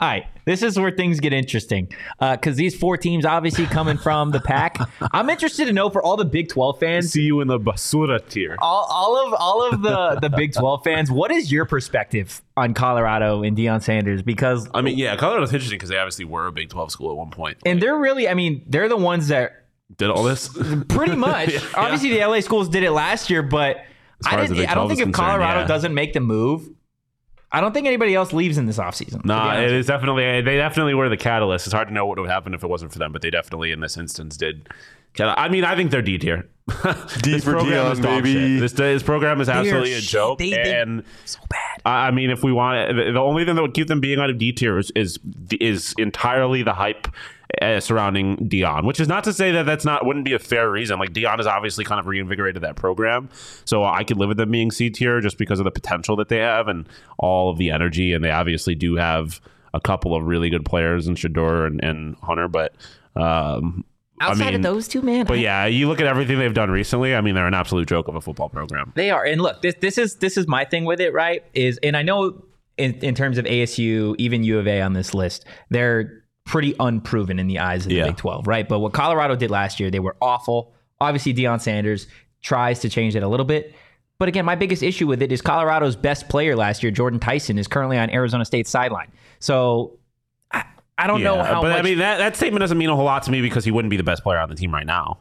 All 0.00 0.08
right, 0.08 0.26
this 0.44 0.62
is 0.62 0.78
where 0.78 0.90
things 0.90 1.20
get 1.20 1.32
interesting 1.32 1.88
uh, 2.20 2.36
because 2.36 2.56
these 2.56 2.76
four 2.76 2.96
teams 2.96 3.24
obviously 3.24 3.66
coming 3.66 3.96
from 3.96 4.30
the 4.30 4.40
Pac. 4.40 4.78
I'm 5.12 5.30
interested 5.30 5.66
to 5.66 5.72
know 5.72 5.90
for 5.90 6.02
all 6.02 6.16
the 6.16 6.24
Big 6.24 6.48
12 6.48 6.78
fans, 6.78 7.12
See 7.12 7.22
you 7.22 7.40
in 7.40 7.48
the 7.48 7.58
basura 7.58 8.26
tier. 8.28 8.56
all, 8.60 8.86
all 8.90 9.26
of 9.26 9.34
all 9.38 9.68
of 9.70 9.82
the 9.82 10.18
the 10.20 10.30
Big 10.30 10.52
12 10.52 10.84
fans, 10.84 11.10
what 11.10 11.30
is 11.30 11.50
your 11.52 11.64
perspective 11.64 12.42
on 12.56 12.74
Colorado 12.74 13.42
and 13.42 13.56
Deion 13.56 13.82
Sanders? 13.82 14.22
Because 14.22 14.68
I 14.74 14.80
mean, 14.82 14.98
yeah, 14.98 15.16
Colorado's 15.16 15.52
interesting 15.52 15.78
because 15.78 15.90
they 15.90 15.98
obviously 15.98 16.24
were 16.24 16.46
a 16.46 16.52
Big 16.52 16.68
12 16.70 16.90
school 16.90 17.10
at 17.10 17.16
one 17.16 17.30
point. 17.30 17.58
and 17.64 17.80
they're 17.80 17.96
really, 17.96 18.28
I 18.28 18.34
mean, 18.34 18.64
they're 18.66 18.88
the 18.88 18.96
ones 18.96 19.28
that 19.28 19.64
Did 19.96 20.10
all 20.10 20.22
this? 20.22 20.48
pretty 20.88 21.16
much. 21.16 21.50
Yeah. 21.52 21.60
Obviously, 21.74 22.10
the 22.10 22.24
LA 22.26 22.40
schools 22.40 22.68
did 22.68 22.82
it 22.82 22.90
last 22.92 23.28
year, 23.30 23.42
but 23.42 23.78
I, 24.24 24.36
I 24.42 24.46
don't 24.74 24.88
think 24.88 25.00
if 25.00 25.12
Colorado 25.12 25.60
yeah. 25.60 25.66
doesn't 25.66 25.94
make 25.94 26.12
the 26.12 26.20
move, 26.20 26.68
I 27.52 27.60
don't 27.60 27.72
think 27.74 27.86
anybody 27.86 28.14
else 28.14 28.32
leaves 28.32 28.56
in 28.58 28.66
this 28.66 28.78
offseason. 28.78 29.20
to 29.22 29.26
Nah, 29.28 29.60
it 29.60 29.72
is 29.72 29.86
definitely 29.86 30.24
eh, 30.24 30.40
they 30.40 30.56
definitely 30.56 30.94
were 30.94 31.08
the 31.08 31.16
catalyst. 31.16 31.66
It's 31.66 31.74
hard 31.74 31.88
to 31.88 31.94
know 31.94 32.06
what 32.06 32.18
would 32.18 32.30
happen 32.30 32.54
if 32.54 32.64
it 32.64 32.68
wasn't 32.68 32.92
for 32.92 32.98
them, 32.98 33.12
but 33.12 33.22
they 33.22 33.30
definitely 33.30 33.72
in 33.72 33.80
this 33.80 33.96
instance 33.96 34.36
did. 34.36 34.68
I 35.20 35.50
mean, 35.50 35.62
I 35.62 35.76
think 35.76 35.90
they're 35.90 36.00
D 36.00 36.16
tier. 36.16 36.48
D 37.20 37.32
this 37.32 37.44
for 37.44 37.52
program 37.52 37.84
Deion, 37.86 37.92
is 37.92 37.98
dog 38.00 38.22
baby. 38.22 38.32
shit. 38.32 38.60
This, 38.60 38.72
this 38.72 39.02
program 39.02 39.40
is 39.42 39.48
absolutely 39.50 39.92
a 39.92 40.00
shit. 40.00 40.08
joke, 40.08 40.38
They- 40.38 40.50
they- 40.52 40.80
and 40.80 41.04
so 41.26 41.38
bad. 41.50 41.82
I 41.84 42.06
I 42.06 42.10
mean, 42.12 42.30
if 42.30 42.42
we 42.42 42.52
want, 42.52 42.96
the 42.96 43.12
the 43.12 43.20
only 43.20 43.44
thing 43.44 43.54
that 43.56 43.62
would 43.62 43.74
keep 43.74 43.88
them 43.88 44.00
being 44.00 44.18
out 44.18 44.30
of 44.30 44.38
D 44.38 44.52
tier 44.52 44.78
is, 44.78 44.90
is 44.96 45.18
is 45.60 45.94
entirely 45.98 46.62
the 46.62 46.72
hype 46.72 47.08
uh, 47.62 47.80
surrounding 47.80 48.36
Deion. 48.48 48.84
Which 48.84 49.00
is 49.00 49.08
not 49.08 49.24
to 49.24 49.32
say 49.32 49.52
that 49.52 49.66
that's 49.66 49.84
not 49.84 50.04
wouldn't 50.04 50.24
be 50.24 50.32
a 50.32 50.38
fair 50.38 50.70
reason. 50.70 50.98
Like 50.98 51.12
Deion 51.12 51.36
has 51.38 51.46
obviously 51.46 51.84
kind 51.84 52.00
of 52.00 52.06
reinvigorated 52.06 52.62
that 52.62 52.76
program, 52.76 53.28
so 53.64 53.84
I 53.84 54.04
could 54.04 54.16
live 54.18 54.28
with 54.28 54.36
them 54.38 54.50
being 54.50 54.70
C 54.70 54.90
tier 54.90 55.20
just 55.20 55.38
because 55.38 55.60
of 55.60 55.64
the 55.64 55.70
potential 55.70 56.16
that 56.16 56.28
they 56.28 56.38
have 56.38 56.68
and 56.68 56.88
all 57.18 57.50
of 57.50 57.58
the 57.58 57.70
energy, 57.70 58.12
and 58.12 58.24
they 58.24 58.30
obviously 58.30 58.74
do 58.74 58.96
have 58.96 59.40
a 59.74 59.80
couple 59.80 60.14
of 60.14 60.24
really 60.24 60.50
good 60.50 60.64
players 60.64 61.08
in 61.08 61.14
Shedeur 61.14 61.66
and, 61.66 61.82
and 61.82 62.16
Hunter, 62.22 62.48
but. 62.48 62.74
Um, 63.16 63.84
Outside 64.20 64.42
I 64.42 64.46
mean, 64.52 64.54
of 64.56 64.62
those 64.62 64.86
two, 64.86 65.02
man, 65.02 65.26
but 65.26 65.38
I- 65.38 65.40
yeah, 65.40 65.66
you 65.66 65.88
look 65.88 66.00
at 66.00 66.06
everything 66.06 66.38
they've 66.38 66.54
done 66.54 66.70
recently. 66.70 67.12
I 67.12 67.20
mean, 67.20 67.34
they're 67.34 67.46
an 67.48 67.54
absolute 67.54 67.88
joke 67.88 68.06
of 68.06 68.14
a 68.14 68.20
football 68.20 68.48
program. 68.48 68.92
They 68.94 69.10
are, 69.10 69.24
and 69.24 69.40
look, 69.40 69.62
this 69.62 69.74
this 69.80 69.98
is 69.98 70.16
this 70.16 70.36
is 70.36 70.46
my 70.46 70.64
thing 70.64 70.84
with 70.84 71.00
it, 71.00 71.12
right? 71.12 71.42
Is 71.54 71.80
and 71.82 71.96
I 71.96 72.02
know 72.02 72.44
in, 72.78 72.94
in 73.00 73.14
terms 73.16 73.36
of 73.38 73.46
ASU, 73.46 74.14
even 74.18 74.44
U 74.44 74.58
of 74.60 74.68
A 74.68 74.80
on 74.80 74.92
this 74.92 75.12
list, 75.12 75.44
they're 75.70 76.21
pretty 76.44 76.74
unproven 76.80 77.38
in 77.38 77.46
the 77.46 77.58
eyes 77.58 77.84
of 77.84 77.90
the 77.90 77.96
Yeah. 77.96 78.06
Big 78.06 78.16
Twelve, 78.16 78.46
right? 78.46 78.68
But 78.68 78.80
what 78.80 78.92
Colorado 78.92 79.36
did 79.36 79.50
last 79.50 79.78
year, 79.80 79.90
they 79.90 80.00
were 80.00 80.16
awful. 80.20 80.72
Obviously, 81.00 81.34
Deion 81.34 81.60
Sanders 81.60 82.06
tries 82.42 82.80
to 82.80 82.88
change 82.88 83.14
it 83.16 83.22
a 83.22 83.28
little 83.28 83.46
bit. 83.46 83.74
But 84.18 84.28
again, 84.28 84.44
my 84.44 84.54
biggest 84.54 84.82
issue 84.82 85.06
with 85.08 85.20
it 85.22 85.32
is 85.32 85.42
Colorado's 85.42 85.96
best 85.96 86.28
player 86.28 86.54
last 86.54 86.82
year, 86.82 86.92
Jordan 86.92 87.18
Tyson, 87.18 87.58
is 87.58 87.66
currently 87.66 87.98
on 87.98 88.08
Arizona 88.10 88.44
State's 88.44 88.70
sideline. 88.70 89.10
So 89.40 89.98
I, 90.52 90.64
I 90.96 91.06
don't 91.08 91.22
know 91.24 91.42
how 91.42 91.60
but 91.60 91.70
much. 91.70 91.78
I 91.78 91.82
mean 91.82 91.98
that, 91.98 92.18
that 92.18 92.36
statement 92.36 92.60
doesn't 92.60 92.78
mean 92.78 92.88
a 92.88 92.94
whole 92.94 93.04
lot 93.04 93.24
to 93.24 93.30
me 93.32 93.40
because 93.40 93.64
he 93.64 93.70
wouldn't 93.72 93.90
be 93.90 93.96
the 93.96 94.04
best 94.04 94.22
player 94.22 94.38
on 94.38 94.48
the 94.48 94.54
team 94.54 94.72
right 94.72 94.86
now. 94.86 95.18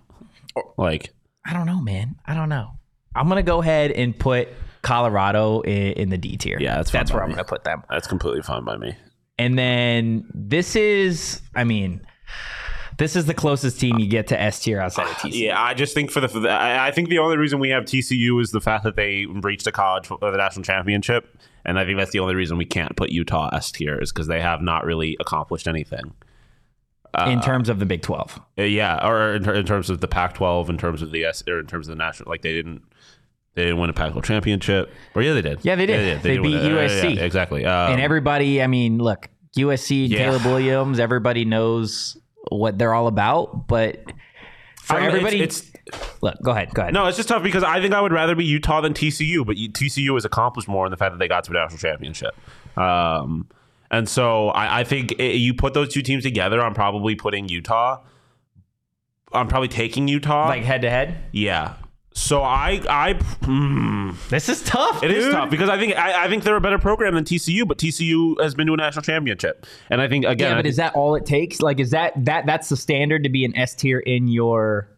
Like, 0.78 1.10
I 1.46 1.54
don't 1.54 1.66
know, 1.66 1.82
man. 1.82 2.16
I 2.26 2.36
don't 2.36 2.50
know. 2.50 2.74
I'm 3.16 3.28
gonna 3.28 3.42
go 3.44 3.62
ahead 3.62 3.92
and 3.92 4.18
put 4.18 4.50
Colorado 4.84 5.62
in, 5.62 5.94
in 5.94 6.10
the 6.10 6.18
D 6.18 6.38
tier. 6.38 6.58
Yeah, 6.60 6.76
that's 6.76 6.92
fine 6.92 7.00
that's 7.00 7.12
where 7.14 7.24
I'm 7.24 7.30
gonna 7.32 7.44
put 7.44 7.64
them. 7.64 7.84
that's 7.90 8.08
completely 8.08 8.42
fine 8.42 8.64
by 8.64 8.78
me. 8.78 8.96
And 9.42 9.58
then 9.58 10.26
this 10.36 10.76
is, 10.76 11.42
I 11.56 11.64
mean, 11.64 12.06
this 13.00 13.16
is 13.16 13.26
the 13.26 13.34
closest 13.34 13.80
team 13.80 13.98
you 13.98 14.06
get 14.06 14.28
to 14.28 14.40
S 14.40 14.60
tier 14.60 14.80
outside 14.80 15.08
of 15.08 15.14
TCU. 15.18 15.32
Yeah, 15.34 15.60
I 15.60 15.74
just 15.74 15.96
think 15.96 16.12
for 16.12 16.20
the, 16.20 16.28
for 16.28 16.40
the 16.40 16.52
I 16.52 16.92
think 16.92 17.10
the 17.10 17.18
only 17.18 17.38
reason 17.38 17.58
we 17.58 17.70
have 17.70 17.86
TCU 17.86 18.40
is 18.40 18.52
the 18.52 18.62
fact 18.62 18.84
that 18.84 18.96
they 18.96 19.26
reached 19.26 19.66
the 19.66 19.72
college 19.72 20.12
uh, 20.12 20.30
the 20.30 20.38
national 20.38 20.64
championship, 20.64 21.28
and 21.66 21.80
I 21.80 21.86
think 21.86 21.98
that's 21.98 22.12
the 22.12 22.20
only 22.20 22.36
reason 22.36 22.60
we 22.60 22.66
can't 22.66 22.96
put 22.96 23.10
Utah 23.10 23.50
S 23.52 23.72
tier 23.72 24.00
is 24.00 24.12
because 24.12 24.28
they 24.28 24.42
have 24.42 24.62
not 24.62 24.86
really 24.86 25.18
accomplished 25.20 25.68
anything. 25.68 26.14
in 27.26 27.42
terms 27.42 27.68
of 27.68 27.80
the 27.80 27.86
Big 27.88 28.04
12. 28.04 28.40
Uh, 28.60 28.62
yeah, 28.62 29.06
or 29.06 29.34
in, 29.34 29.50
in 29.50 29.66
terms 29.66 29.90
of 29.90 30.02
the 30.02 30.08
Pac-12, 30.08 30.70
in 30.70 30.78
terms 30.78 31.02
of 31.02 31.12
the 31.12 31.26
S, 31.26 31.44
or 31.48 31.60
in 31.60 31.66
terms 31.66 31.88
of 31.90 31.98
the 31.98 32.04
national, 32.04 32.30
like 32.30 32.44
they 32.44 32.54
didn't. 32.54 32.84
They 33.54 33.64
didn't 33.66 33.80
win 33.80 33.90
a 33.90 33.94
Pac-12 33.94 34.24
championship, 34.24 34.92
or 35.14 35.22
yeah, 35.22 35.34
they 35.34 35.42
did. 35.42 35.60
Yeah, 35.64 35.76
they 35.76 35.86
did. 35.86 36.22
They 36.22 36.36
did 36.36 36.44
beat 36.44 36.56
win 36.56 36.72
it. 36.72 36.78
Uh, 36.78 36.88
USC. 36.88 37.16
yeah, 37.16 37.24
exactly. 37.24 37.66
Um, 37.66 37.94
and 37.94 38.02
everybody, 38.02 38.62
I 38.62 38.68
mean, 38.68 38.98
look, 38.98 39.28
USC, 39.58 40.08
Yeah. 40.08 40.20
Caleb 40.20 40.46
Williams, 40.46 41.00
everybody 41.00 41.44
knows 41.44 42.18
what 42.50 42.78
they're 42.78 42.94
all 42.94 43.08
about. 43.08 43.68
But 43.68 44.06
for 44.82 45.00
everybody, 45.00 45.42
it's, 45.42 45.70
it's 45.86 46.22
look, 46.22 46.36
go 46.42 46.52
ahead, 46.52 46.74
go 46.74 46.84
ahead. 46.84 46.94
No, 46.94 47.08
it's 47.08 47.18
just 47.18 47.28
tough 47.28 47.44
because 47.44 47.64
I 47.64 47.82
think 47.82 47.94
I 47.94 48.00
would 48.00 48.14
rather 48.14 48.36
be 48.36 48.46
Utah 48.46 48.80
than 48.80 48.94
TCU, 48.94 49.46
but 49.46 49.58
TCU 49.58 50.14
has 50.14 50.24
accomplished 50.24 50.70
more 50.70 50.86
in 50.86 50.92
the 50.92 50.98
fact 50.98 51.12
that 51.12 51.20
they 51.20 51.28
got 51.28 51.44
to 51.46 51.52
a 51.52 51.54
national 51.54 51.80
championship. 51.80 52.34
Um, 52.78 53.50
and 53.90 54.08
so 54.08 54.48
I, 54.50 54.80
I 54.80 54.84
think 54.86 55.16
i 55.20 55.24
you 55.24 55.54
put 55.54 55.74
those 55.74 55.94
two 55.94 56.02
teams 56.02 56.24
together, 56.24 56.62
I'm 56.62 56.74
probably 56.74 57.16
putting 57.16 57.50
Utah. 57.50 58.02
I'm 59.34 59.48
probably 59.48 59.68
taking 59.68 60.08
Utah. 60.08 60.48
like 60.48 60.64
head 60.64 60.82
to 60.82 60.90
head. 60.90 61.18
yeah. 61.32 61.76
So 62.14 62.42
I, 62.44 62.82
I, 62.90 63.14
hmm, 63.14 64.12
This 64.30 64.50
is 64.50 64.62
tough. 64.64 65.02
it 65.02 65.12
is 65.12 65.26
dude. 65.26 65.34
tough 65.34 65.50
because 65.50 65.70
I 65.70 65.78
think 65.78 65.96
I, 65.96 66.26
I 66.26 66.28
think 66.28 66.44
they're 66.44 66.58
a 66.58 66.62
better 66.62 66.78
program 66.78 67.16
than 67.16 67.24
TCU, 67.24 67.66
but 67.68 67.78
TCU 67.78 68.40
has 68.42 68.54
been 68.54 68.68
to 68.68 68.74
a 68.74 68.78
national 68.78 69.04
championship, 69.04 69.66
and 69.90 70.02
I 70.02 70.08
think 70.10 70.26
again, 70.26 70.52
Yeah, 70.52 70.56
but 70.58 70.66
is 70.66 70.76
that 70.76 70.94
all 70.96 71.16
it 71.16 71.26
takes? 71.26 71.62
Like, 71.62 71.80
is 71.80 71.92
that 71.92 72.14
that 72.26 72.46
that's 72.46 72.68
the 72.70 72.76
standard 72.76 73.24
to 73.24 73.30
be 73.30 73.46
an 73.46 73.56
S 73.56 73.76
tier 73.76 74.00
in 74.00 74.28
your 74.28 74.90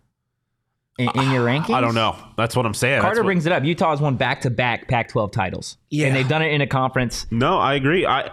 in, 0.97 1.07
in 1.15 1.29
your 1.31 1.45
rankings? 1.45 1.75
I 1.75 1.81
don't 1.81 1.93
know. 1.95 2.15
That's 2.35 2.55
what 2.55 2.65
I'm 2.65 2.73
saying. 2.73 3.01
Carter 3.01 3.21
what- 3.21 3.27
brings 3.27 3.45
it 3.45 3.51
up. 3.51 3.63
Utah's 3.63 4.01
won 4.01 4.15
back 4.15 4.41
to 4.41 4.49
back 4.49 4.87
Pac-12 4.87 5.31
titles. 5.31 5.77
Yeah. 5.91 6.07
and 6.07 6.15
they've 6.15 6.27
done 6.27 6.41
it 6.41 6.51
in 6.51 6.61
a 6.61 6.67
conference. 6.67 7.27
No, 7.29 7.57
I 7.59 7.75
agree. 7.75 8.05
I 8.07 8.31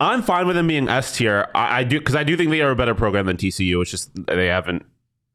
I'm 0.00 0.22
fine 0.22 0.46
with 0.46 0.56
them 0.56 0.66
being 0.68 0.88
S 0.88 1.16
tier. 1.16 1.48
I, 1.54 1.80
I 1.80 1.84
do 1.84 1.98
because 1.98 2.14
I 2.16 2.24
do 2.24 2.34
think 2.36 2.50
they 2.50 2.62
are 2.62 2.70
a 2.70 2.76
better 2.76 2.94
program 2.94 3.26
than 3.26 3.36
TCU. 3.36 3.80
It's 3.82 3.90
just 3.90 4.10
they 4.26 4.46
haven't 4.46 4.84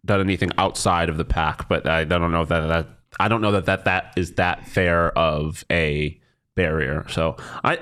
done 0.06 0.20
anything 0.20 0.52
outside 0.58 1.10
of 1.10 1.18
the 1.18 1.26
Pac. 1.26 1.68
But 1.70 1.88
I 1.88 2.04
don't 2.04 2.32
know 2.32 2.46
that 2.46 2.68
that 2.68 2.88
I 3.20 3.28
don't 3.28 3.42
know 3.42 3.52
that 3.52 3.66
that 3.66 3.86
that 3.86 4.14
is 4.16 4.34
that 4.34 4.68
fair 4.68 5.18
of 5.18 5.66
a 5.72 6.20
barrier. 6.56 7.06
So 7.10 7.38
I 7.64 7.80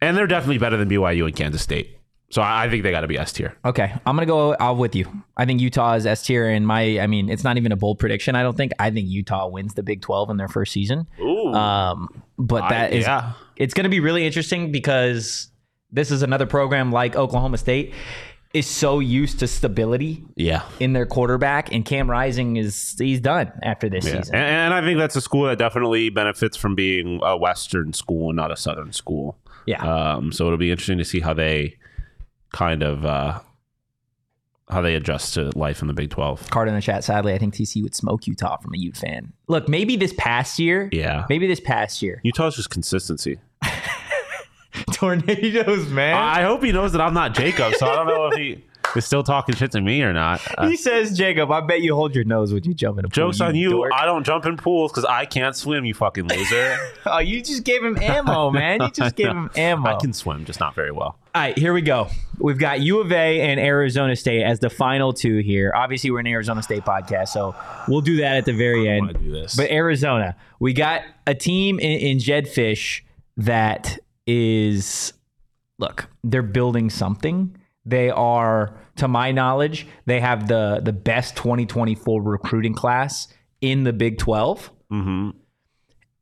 and 0.00 0.16
they're 0.16 0.26
definitely 0.26 0.58
better 0.58 0.76
than 0.76 0.88
BYU 0.88 1.26
and 1.26 1.34
Kansas 1.36 1.62
State. 1.62 1.98
So 2.30 2.42
I, 2.42 2.64
I 2.64 2.70
think 2.70 2.82
they 2.82 2.90
got 2.90 3.00
to 3.00 3.08
be 3.08 3.18
S 3.18 3.32
tier. 3.32 3.56
Okay, 3.64 3.90
I'm 4.04 4.14
gonna 4.14 4.26
go 4.26 4.54
out 4.60 4.76
with 4.76 4.94
you. 4.94 5.06
I 5.36 5.46
think 5.46 5.60
Utah 5.60 5.94
is 5.94 6.04
S 6.04 6.22
tier, 6.22 6.48
and 6.48 6.66
my, 6.66 7.00
I 7.00 7.06
mean, 7.06 7.30
it's 7.30 7.42
not 7.42 7.56
even 7.56 7.72
a 7.72 7.76
bold 7.76 7.98
prediction. 7.98 8.34
I 8.36 8.42
don't 8.42 8.56
think. 8.56 8.72
I 8.78 8.90
think 8.90 9.08
Utah 9.08 9.48
wins 9.48 9.74
the 9.74 9.82
Big 9.82 10.02
12 10.02 10.30
in 10.30 10.36
their 10.36 10.48
first 10.48 10.72
season. 10.72 11.06
Ooh. 11.20 11.52
Um, 11.54 12.22
but 12.38 12.64
I- 12.64 12.68
that 12.68 12.92
is, 12.92 13.04
yeah. 13.04 13.32
it's 13.56 13.72
going 13.72 13.84
to 13.84 13.90
be 13.90 14.00
really 14.00 14.26
interesting 14.26 14.70
because 14.72 15.50
this 15.90 16.10
is 16.10 16.22
another 16.22 16.44
program 16.44 16.92
like 16.92 17.16
Oklahoma 17.16 17.56
State. 17.56 17.94
Is 18.54 18.66
so 18.66 18.98
used 18.98 19.38
to 19.40 19.46
stability 19.46 20.24
Yeah. 20.36 20.62
in 20.80 20.92
their 20.94 21.04
quarterback, 21.06 21.70
and 21.72 21.84
Cam 21.84 22.10
Rising 22.10 22.56
is 22.56 22.96
he's 22.98 23.20
done 23.20 23.52
after 23.62 23.88
this 23.90 24.06
Yeah. 24.06 24.18
season. 24.20 24.34
And, 24.36 24.44
and 24.44 24.74
I 24.74 24.80
think 24.80 24.98
that's 24.98 25.16
a 25.16 25.20
school 25.20 25.44
that 25.44 25.58
definitely 25.58 26.08
benefits 26.08 26.56
from 26.56 26.74
being 26.74 27.20
a 27.22 27.36
Western 27.36 27.92
school 27.92 28.30
and 28.30 28.36
not 28.36 28.50
a 28.50 28.56
Southern 28.56 28.92
school. 28.92 29.36
Yeah. 29.66 29.82
Um, 29.82 30.32
so 30.32 30.46
it'll 30.46 30.56
be 30.58 30.70
interesting 30.70 30.96
to 30.98 31.04
see 31.04 31.20
how 31.20 31.34
they 31.34 31.76
kind 32.52 32.82
of 32.82 33.04
uh, 33.04 33.40
how 34.70 34.80
they 34.82 34.94
adjust 34.94 35.34
to 35.34 35.50
life 35.56 35.80
in 35.82 35.88
the 35.88 35.94
Big 35.94 36.10
Twelve. 36.10 36.48
Card 36.50 36.68
in 36.68 36.74
the 36.74 36.80
chat. 36.80 37.04
Sadly, 37.04 37.34
I 37.34 37.38
think 37.38 37.54
TC 37.54 37.82
would 37.82 37.94
smoke 37.94 38.26
Utah 38.26 38.56
from 38.58 38.72
a 38.74 38.78
Ute 38.78 38.96
fan. 38.96 39.32
Look, 39.48 39.68
maybe 39.68 39.96
this 39.96 40.14
past 40.16 40.58
year, 40.58 40.88
Yeah. 40.92 41.26
maybe 41.28 41.46
this 41.46 41.60
past 41.60 42.00
year, 42.02 42.20
Utah's 42.24 42.56
just 42.56 42.70
consistency. 42.70 43.38
tornadoes, 44.92 45.88
man. 45.88 46.14
I 46.14 46.42
hope 46.42 46.62
he 46.62 46.72
knows 46.72 46.92
that 46.92 47.00
I'm 47.00 47.14
not 47.14 47.34
Jacob, 47.34 47.74
so 47.74 47.86
I 47.86 47.96
don't 47.96 48.06
know 48.06 48.26
if 48.28 48.38
he 48.38 48.64
is 48.96 49.04
still 49.04 49.22
talking 49.22 49.54
shit 49.54 49.72
to 49.72 49.80
me 49.80 50.02
or 50.02 50.12
not. 50.12 50.40
Uh, 50.56 50.68
he 50.68 50.76
says, 50.76 51.16
Jacob, 51.16 51.50
I 51.50 51.60
bet 51.60 51.82
you 51.82 51.94
hold 51.94 52.14
your 52.14 52.24
nose 52.24 52.52
when 52.52 52.64
you 52.64 52.74
jump 52.74 52.98
in 52.98 53.04
a 53.04 53.08
pool. 53.08 53.10
jokes 53.10 53.40
on 53.40 53.54
you. 53.54 53.70
dork." 53.70 53.92
I 53.92 54.04
don't 54.04 54.24
jump 54.24 54.46
in 54.46 54.56
pools 54.56 54.92
because 54.92 55.04
I 55.04 55.24
can't 55.24 55.54
swim. 55.54 55.84
You 55.84 55.94
fucking 55.94 56.28
loser. 56.28 56.78
oh, 57.06 57.18
you 57.18 57.42
just 57.42 57.64
gave 57.64 57.82
him 57.82 57.98
ammo, 58.00 58.50
man. 58.50 58.80
You 58.80 58.90
just 58.90 59.16
gave 59.16 59.28
him 59.28 59.50
ammo. 59.56 59.88
I 59.88 59.96
can 59.96 60.12
swim, 60.12 60.44
just 60.44 60.60
not 60.60 60.74
very 60.74 60.90
well. 60.90 61.18
All 61.34 61.42
right, 61.42 61.56
here 61.56 61.72
we 61.72 61.82
go. 61.82 62.08
We've 62.38 62.58
got 62.58 62.80
U 62.80 63.00
of 63.00 63.12
A 63.12 63.40
and 63.40 63.60
Arizona 63.60 64.16
State 64.16 64.42
as 64.42 64.60
the 64.60 64.70
final 64.70 65.12
two 65.12 65.38
here. 65.38 65.72
Obviously, 65.74 66.10
we're 66.10 66.20
an 66.20 66.26
Arizona 66.26 66.62
State 66.62 66.84
podcast, 66.84 67.28
so 67.28 67.54
we'll 67.88 68.00
do 68.00 68.16
that 68.18 68.36
at 68.36 68.44
the 68.44 68.52
very 68.52 68.88
I 68.88 68.94
end. 68.94 69.06
want 69.06 69.18
to 69.18 69.24
do 69.24 69.32
this. 69.32 69.56
But 69.56 69.70
Arizona, 69.70 70.36
we 70.60 70.72
got 70.72 71.02
a 71.26 71.34
team 71.34 71.78
in, 71.78 72.00
in 72.00 72.18
Jedd 72.18 72.46
Fisch 72.46 73.02
that 73.36 73.98
is, 74.28 75.12
look, 75.78 76.06
they're 76.22 76.42
building 76.42 76.90
something. 76.90 77.56
They 77.86 78.10
are, 78.10 78.78
to 78.96 79.08
my 79.08 79.32
knowledge, 79.32 79.86
they 80.06 80.20
have 80.20 80.46
the 80.46 80.80
the 80.84 80.92
best 80.92 81.34
2024 81.36 82.22
recruiting 82.22 82.74
class 82.74 83.26
in 83.62 83.82
the 83.84 83.92
Big 83.92 84.18
12, 84.18 84.70
hmm 84.90 85.30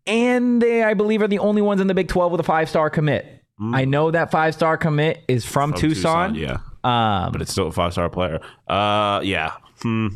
and 0.09 0.62
they, 0.62 0.85
I 0.85 0.95
believe, 0.95 1.21
are 1.21 1.27
the 1.27 1.40
only 1.40 1.61
ones 1.61 1.81
in 1.81 1.88
the 1.88 1.95
Big 1.95 2.07
12 2.07 2.31
with 2.31 2.40
a 2.40 2.45
five 2.45 2.69
star 2.69 2.88
commit. 2.90 3.42
I 3.61 3.87
know 3.87 4.12
that 4.12 4.31
five 4.31 4.55
star 4.55 4.77
commit 4.77 5.25
is 5.27 5.45
from, 5.45 5.73
From 5.73 5.81
Tucson. 5.81 6.35
yeah. 6.37 6.59
Um, 6.85 7.33
But 7.33 7.42
it's 7.42 7.51
still 7.51 7.66
a 7.66 7.73
five 7.73 7.92
star 7.92 8.09
player. 8.09 8.38
Uh, 8.69 9.21
yeah. 9.25 9.55
Hmm. 9.83 10.09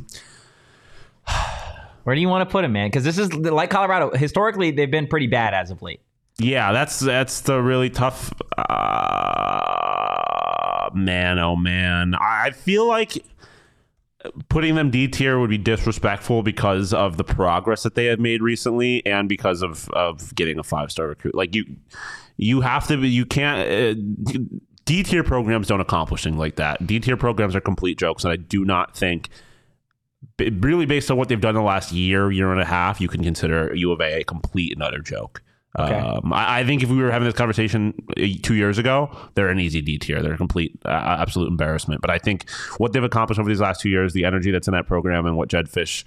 where 2.05 2.15
do 2.15 2.21
you 2.21 2.29
want 2.29 2.49
to 2.49 2.53
put 2.53 2.65
him, 2.65 2.73
man? 2.73 2.89
Because 2.89 3.03
this 3.05 3.19
is 3.19 3.35
like 3.35 3.71
Colorado. 3.71 4.11
Historically, 4.17 4.71
they've 4.71 4.91
been 4.91 5.07
pretty 5.07 5.27
bad 5.27 5.55
as 5.55 5.71
of 5.71 5.83
late. 5.83 6.01
Yeah, 6.41 6.73
that's 6.73 6.99
that's 7.01 7.43
the 7.43 7.61
really 7.61 7.91
tough. 7.91 8.33
Uh, 8.57 9.91
man, 10.95 11.39
oh 11.39 11.55
man, 11.55 12.15
I 12.15 12.53
feel 12.53 12.89
like 12.89 13.23
putting 14.49 14.75
them 14.75 14.91
D 14.91 15.07
tier 15.07 15.39
would 15.39 15.51
be 15.51 15.59
disrespectful 15.59 16.43
because 16.43 16.95
of 16.95 17.19
the 17.19 17.25
progress 17.25 17.83
that 17.83 17.95
they 17.95 18.07
have 18.07 18.21
made 18.21 18.41
recently 18.43 19.05
and 19.05 19.29
because 19.29 19.61
of 19.61 19.91
of 19.91 20.35
getting 20.35 20.59
a 20.59 20.63
five 20.63 20.91
star 20.91 21.09
recruit. 21.09 21.35
Like 21.35 21.55
you, 21.55 21.65
you 22.39 22.63
have 22.63 22.89
to. 22.89 22.97
You 22.97 23.27
can't. 23.27 23.69
Uh, 23.69 23.95
D 24.87 25.03
tier 25.03 25.23
programs 25.23 25.67
don't 25.69 25.81
accomplish 25.81 26.23
things 26.23 26.37
like 26.37 26.57
that. 26.57 26.87
D 26.87 27.01
tier 27.01 27.19
programs 27.19 27.55
are 27.55 27.61
complete 27.61 27.99
jokes, 27.99 28.25
and 28.25 28.33
I 28.33 28.37
do 28.37 28.65
not 28.65 28.97
think. 28.97 29.29
Really, 30.39 30.87
based 30.87 31.11
on 31.11 31.19
what 31.19 31.29
they've 31.29 31.41
done 31.41 31.55
the 31.55 31.61
last 31.61 31.93
year, 31.93 32.31
year 32.31 32.51
and 32.51 32.63
a 32.63 32.65
half, 32.65 32.99
you 32.99 33.09
can 33.09 33.23
consider 33.23 33.75
U 33.75 33.93
of 33.93 34.01
A 34.01 34.21
a 34.21 34.25
complete 34.25 34.73
and 34.73 34.83
utter 34.83 35.01
joke. 35.01 35.43
Okay. 35.79 35.95
Um, 35.95 36.33
I, 36.33 36.61
I 36.61 36.65
think 36.65 36.83
if 36.83 36.89
we 36.89 36.99
were 36.99 37.13
having 37.13 37.27
this 37.27 37.35
conversation 37.35 37.95
uh, 38.19 38.23
two 38.43 38.55
years 38.55 38.79
ago, 38.79 39.17
they're 39.35 39.49
an 39.49 39.61
easy 39.61 39.81
D 39.81 39.99
tier. 39.99 40.21
They're 40.21 40.35
a 40.35 40.37
complete, 40.37 40.79
uh, 40.85 41.17
absolute 41.21 41.49
embarrassment. 41.49 42.01
But 42.01 42.11
I 42.11 42.19
think 42.19 42.51
what 42.79 42.93
they've 42.93 43.05
accomplished 43.05 43.39
over 43.39 43.49
these 43.49 43.61
last 43.61 43.81
two 43.81 43.89
years, 43.89 44.13
the 44.13 44.25
energy 44.25 44.51
that's 44.51 44.67
in 44.67 44.73
that 44.73 44.87
program, 44.87 45.27
and 45.27 45.37
what 45.37 45.49
Jedd 45.49 45.69
Fisch 45.69 46.05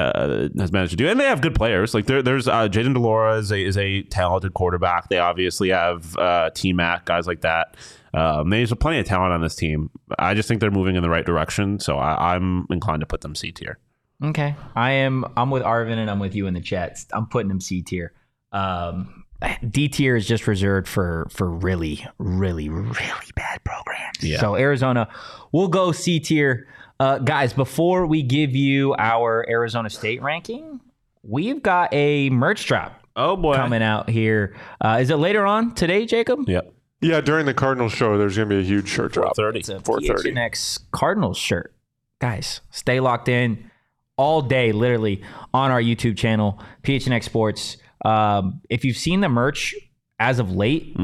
uh, 0.00 0.48
has 0.58 0.72
managed 0.72 0.90
to 0.90 0.96
do, 0.96 1.08
and 1.08 1.18
they 1.18 1.24
have 1.24 1.40
good 1.40 1.54
players. 1.54 1.94
Like 1.94 2.06
there's 2.06 2.48
uh, 2.48 2.68
Jayden 2.68 2.94
de 2.94 3.00
Laura 3.00 3.36
is 3.36 3.52
a, 3.52 3.64
is 3.64 3.76
a 3.76 4.02
talented 4.02 4.54
quarterback. 4.54 5.08
They 5.08 5.18
obviously 5.18 5.68
have 5.70 6.16
uh, 6.16 6.50
T 6.54 6.72
Mac 6.72 7.04
guys 7.04 7.26
like 7.26 7.42
that. 7.42 7.76
Um, 8.14 8.50
there's 8.50 8.72
plenty 8.74 8.98
of 8.98 9.06
talent 9.06 9.32
on 9.32 9.42
this 9.42 9.54
team. 9.54 9.90
I 10.18 10.34
just 10.34 10.48
think 10.48 10.60
they're 10.60 10.70
moving 10.70 10.96
in 10.96 11.02
the 11.02 11.10
right 11.10 11.26
direction. 11.26 11.78
So 11.78 11.98
I, 11.98 12.34
I'm 12.34 12.66
inclined 12.70 13.00
to 13.00 13.06
put 13.06 13.20
them 13.20 13.34
C 13.34 13.52
tier. 13.52 13.78
Okay. 14.24 14.56
I 14.74 14.90
am 14.92 15.24
I'm 15.36 15.50
with 15.50 15.62
Arvin 15.62 15.98
and 15.98 16.10
I'm 16.10 16.18
with 16.18 16.34
you 16.34 16.46
in 16.46 16.54
the 16.54 16.60
chat. 16.60 16.98
I'm 17.12 17.26
putting 17.26 17.48
them 17.48 17.60
C 17.60 17.82
tier. 17.82 18.12
Um 18.52 19.24
D 19.68 19.88
tier 19.88 20.16
is 20.16 20.26
just 20.26 20.46
reserved 20.46 20.88
for 20.88 21.28
for 21.30 21.48
really, 21.48 22.04
really, 22.18 22.68
really 22.68 23.30
bad 23.36 23.62
programs. 23.64 24.18
Yeah. 24.22 24.40
So 24.40 24.56
Arizona, 24.56 25.08
we'll 25.52 25.68
go 25.68 25.92
C 25.92 26.18
tier. 26.20 26.66
Uh, 27.00 27.18
guys, 27.18 27.52
before 27.52 28.06
we 28.06 28.22
give 28.24 28.56
you 28.56 28.94
our 28.98 29.46
Arizona 29.48 29.88
State 29.88 30.20
ranking, 30.20 30.80
we've 31.22 31.62
got 31.62 31.94
a 31.94 32.28
merch 32.30 32.66
drop 32.66 33.00
Oh 33.14 33.36
boy, 33.36 33.54
coming 33.54 33.82
out 33.82 34.10
here. 34.10 34.56
Uh, 34.80 34.98
is 35.00 35.10
it 35.10 35.16
later 35.16 35.46
on 35.46 35.74
today, 35.76 36.04
Jacob? 36.06 36.48
Yep, 36.48 36.72
Yeah, 37.00 37.20
during 37.20 37.46
the 37.46 37.54
Cardinals 37.54 37.92
show, 37.92 38.18
there's 38.18 38.36
going 38.36 38.48
to 38.48 38.54
be 38.56 38.60
a 38.60 38.64
huge 38.64 38.88
shirt 38.88 39.12
drop. 39.12 39.36
thirty. 39.36 39.60
It's 39.60 39.68
a 39.68 39.76
4:30. 39.78 40.32
PHNX 40.34 40.80
Cardinals 40.90 41.38
shirt. 41.38 41.72
Guys, 42.20 42.60
stay 42.70 42.98
locked 42.98 43.28
in 43.28 43.70
all 44.16 44.42
day, 44.42 44.72
literally, 44.72 45.22
on 45.54 45.70
our 45.70 45.80
YouTube 45.80 46.16
channel, 46.16 46.60
PHNX 46.82 47.22
Sports. 47.24 47.76
Um, 48.04 48.60
if 48.70 48.84
you've 48.84 48.96
seen 48.96 49.20
the 49.20 49.28
merch 49.28 49.74
as 50.18 50.38
of 50.38 50.52
late, 50.52 50.96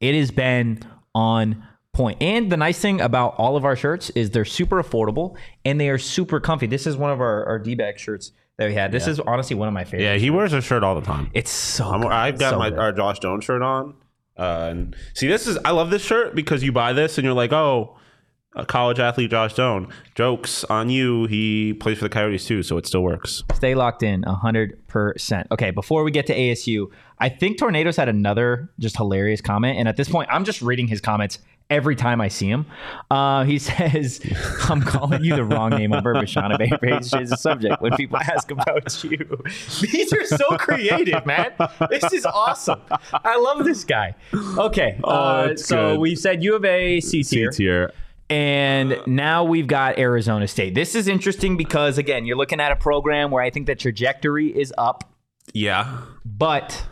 it 0.00 0.14
has 0.14 0.30
been 0.30 0.80
on 1.14 1.66
point. 1.92 2.22
And 2.22 2.50
the 2.50 2.56
nice 2.56 2.78
thing 2.78 3.00
about 3.00 3.34
all 3.36 3.56
of 3.56 3.64
our 3.64 3.76
shirts 3.76 4.10
is 4.10 4.30
they're 4.30 4.44
super 4.44 4.82
affordable 4.82 5.36
and 5.64 5.78
they 5.80 5.88
are 5.90 5.98
super 5.98 6.40
comfy. 6.40 6.66
This 6.66 6.86
is 6.86 6.96
one 6.96 7.10
of 7.10 7.20
our, 7.20 7.44
our 7.44 7.58
D-bag 7.58 7.98
shirts 7.98 8.32
that 8.56 8.68
we 8.68 8.74
had. 8.74 8.92
This 8.92 9.06
is 9.06 9.20
honestly 9.20 9.56
one 9.56 9.68
of 9.68 9.74
my 9.74 9.84
favorites. 9.84 10.02
Yeah, 10.04 10.16
he 10.16 10.30
wears 10.30 10.52
a 10.54 10.62
shirt 10.62 10.82
all 10.84 10.94
the 10.94 11.02
time. 11.06 11.30
It's 11.34 11.50
so 11.50 11.90
good. 11.98 12.06
I've 12.10 12.38
got 12.38 12.50
So 12.52 12.58
my 12.58 12.70
good. 12.70 12.78
our 12.78 12.92
Josh 12.92 13.18
Jones 13.18 13.44
shirt 13.44 13.60
on. 13.62 13.94
Uh, 14.38 14.68
and 14.70 14.96
see, 15.14 15.28
this 15.28 15.46
is 15.46 15.58
I 15.64 15.72
love 15.72 15.90
this 15.90 16.02
shirt 16.02 16.34
because 16.34 16.62
you 16.62 16.72
buy 16.72 16.94
this 16.94 17.18
and 17.18 17.24
you're 17.26 17.34
like, 17.34 17.52
oh, 17.52 17.96
a 18.54 18.66
college 18.66 18.98
athlete 18.98 19.30
Josh 19.30 19.54
Stone. 19.54 19.88
Jokes 20.14 20.64
on 20.64 20.90
you. 20.90 21.26
He 21.26 21.74
plays 21.74 21.98
for 21.98 22.04
the 22.04 22.10
Coyotes 22.10 22.44
too, 22.46 22.62
so 22.62 22.76
it 22.76 22.86
still 22.86 23.02
works. 23.02 23.42
Stay 23.54 23.74
locked 23.74 24.02
in 24.02 24.22
100%. 24.22 25.46
Okay, 25.50 25.70
before 25.70 26.04
we 26.04 26.10
get 26.10 26.26
to 26.26 26.36
ASU, 26.36 26.90
I 27.18 27.28
think 27.28 27.58
Tornadoes 27.58 27.96
had 27.96 28.08
another 28.08 28.70
just 28.78 28.96
hilarious 28.96 29.40
comment. 29.40 29.78
And 29.78 29.88
at 29.88 29.96
this 29.96 30.08
point, 30.08 30.28
I'm 30.30 30.44
just 30.44 30.60
reading 30.60 30.88
his 30.88 31.00
comments 31.00 31.38
every 31.70 31.96
time 31.96 32.20
I 32.20 32.28
see 32.28 32.48
him. 32.48 32.66
Uh, 33.10 33.44
he 33.44 33.58
says, 33.58 34.20
I'm 34.68 34.82
calling 34.82 35.24
you 35.24 35.34
the 35.34 35.44
wrong 35.44 35.70
name 35.70 35.92
on 35.94 36.02
purpose, 36.02 36.28
Shawn. 36.30 36.54
Bay 36.58 36.70
is 37.00 37.32
a 37.32 37.36
subject 37.36 37.80
when 37.80 37.92
people 37.92 38.16
ask 38.20 38.50
about 38.50 39.02
you. 39.04 39.42
These 39.80 40.12
are 40.12 40.26
so 40.26 40.56
creative, 40.58 41.24
man. 41.24 41.52
This 41.88 42.12
is 42.12 42.26
awesome. 42.26 42.80
I 43.12 43.38
love 43.38 43.64
this 43.64 43.84
guy. 43.84 44.14
Okay, 44.34 45.00
uh, 45.02 45.48
that's 45.48 45.64
so 45.64 45.92
good. 45.92 46.00
we 46.00 46.14
said 46.16 46.42
U 46.42 46.54
of 46.54 46.64
A, 46.64 47.00
C 47.00 47.22
tier. 47.22 47.50
tier. 47.50 47.92
And 48.32 48.94
uh-huh. 48.94 49.02
now 49.06 49.44
we've 49.44 49.66
got 49.66 49.98
Arizona 49.98 50.48
State. 50.48 50.74
This 50.74 50.94
is 50.94 51.06
interesting 51.06 51.58
because, 51.58 51.98
again, 51.98 52.24
you're 52.24 52.38
looking 52.38 52.60
at 52.60 52.72
a 52.72 52.76
program 52.76 53.30
where 53.30 53.42
I 53.42 53.50
think 53.50 53.66
the 53.66 53.74
trajectory 53.74 54.48
is 54.48 54.72
up, 54.78 55.04
Yeah, 55.52 55.98
but 56.24 56.82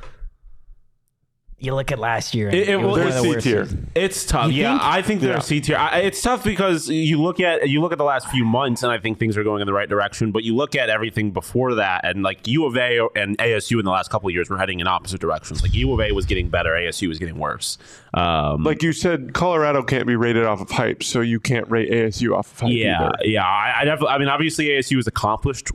you 1.61 1.75
look 1.75 1.92
at 1.92 1.99
last 1.99 2.35
year. 2.35 2.49
and 2.49 2.57
It- 2.57 2.68
it 2.70 2.77
was 2.77 2.85
will- 2.85 2.90
one 2.92 3.01
of 3.01 3.23
They're 3.23 3.35
the 3.35 3.40
C 3.42 3.51
tier. 3.51 3.68
it's 3.94 4.25
tough. 4.25 4.51
You 4.51 4.62
yeah, 4.62 4.70
think? 4.79 4.83
I 4.83 5.03
think 5.03 5.20
they're 5.20 5.33
Yeah. 5.35 5.38
C 5.40 5.61
tier. 5.61 5.79
It's 5.94 6.20
tough 6.23 6.42
because 6.42 6.88
you 6.88 7.20
look 7.20 7.38
at 7.40 7.68
you 7.68 7.81
look 7.81 7.92
at 7.92 7.99
the 7.99 8.05
last 8.05 8.29
few 8.29 8.44
months, 8.44 8.83
and 8.83 8.90
I 8.90 8.99
think 8.99 9.18
things 9.18 9.37
are 9.37 9.44
going 9.44 9.61
in 9.61 9.66
the 9.66 9.73
right 9.73 9.88
direction. 9.88 10.33
But 10.33 10.42
you 10.44 10.57
look 10.57 10.75
at 10.75 10.88
everything 10.90 11.31
before 11.33 11.75
that, 11.77 12.01
and 12.05 12.23
like 12.23 12.46
U 12.46 12.64
of 12.64 12.77
A 12.77 13.01
and 13.14 13.37
ASU 13.38 13.79
in 13.79 13.85
the 13.85 13.90
last 13.90 14.11
couple 14.11 14.29
of 14.29 14.35
years 14.35 14.49
were 14.51 14.59
heading 14.59 14.81
in 14.81 14.87
opposite 14.87 15.20
directions. 15.20 15.62
Like 15.62 15.75
U 15.75 15.92
of 15.92 16.01
A 16.01 16.12
was 16.12 16.27
getting 16.27 16.49
better, 16.49 16.70
ASU 16.75 17.09
was 17.09 17.18
getting 17.18 17.38
worse. 17.38 17.79
Um, 18.14 18.64
Like 18.64 18.83
you 18.83 18.92
said, 18.92 19.35
Colorado 19.35 19.83
can't 19.83 20.07
be 20.07 20.16
rated 20.16 20.44
off 20.44 20.61
of 20.61 20.70
hype, 20.70 21.03
so 21.03 21.20
you 21.20 21.38
can't 21.40 21.70
rate 21.70 21.90
ASU 21.92 22.35
off 22.35 22.53
of 22.53 22.61
hype 22.61 22.73
Yeah, 22.73 23.01
either. 23.03 23.12
yeah. 23.25 23.44
I, 23.44 23.81
I 23.81 23.85
definitely. 23.85 24.14
I 24.14 24.18
mean, 24.18 24.29
obviously, 24.29 24.68
ASU 24.70 24.96
has 24.96 25.07
accomplished 25.07 25.68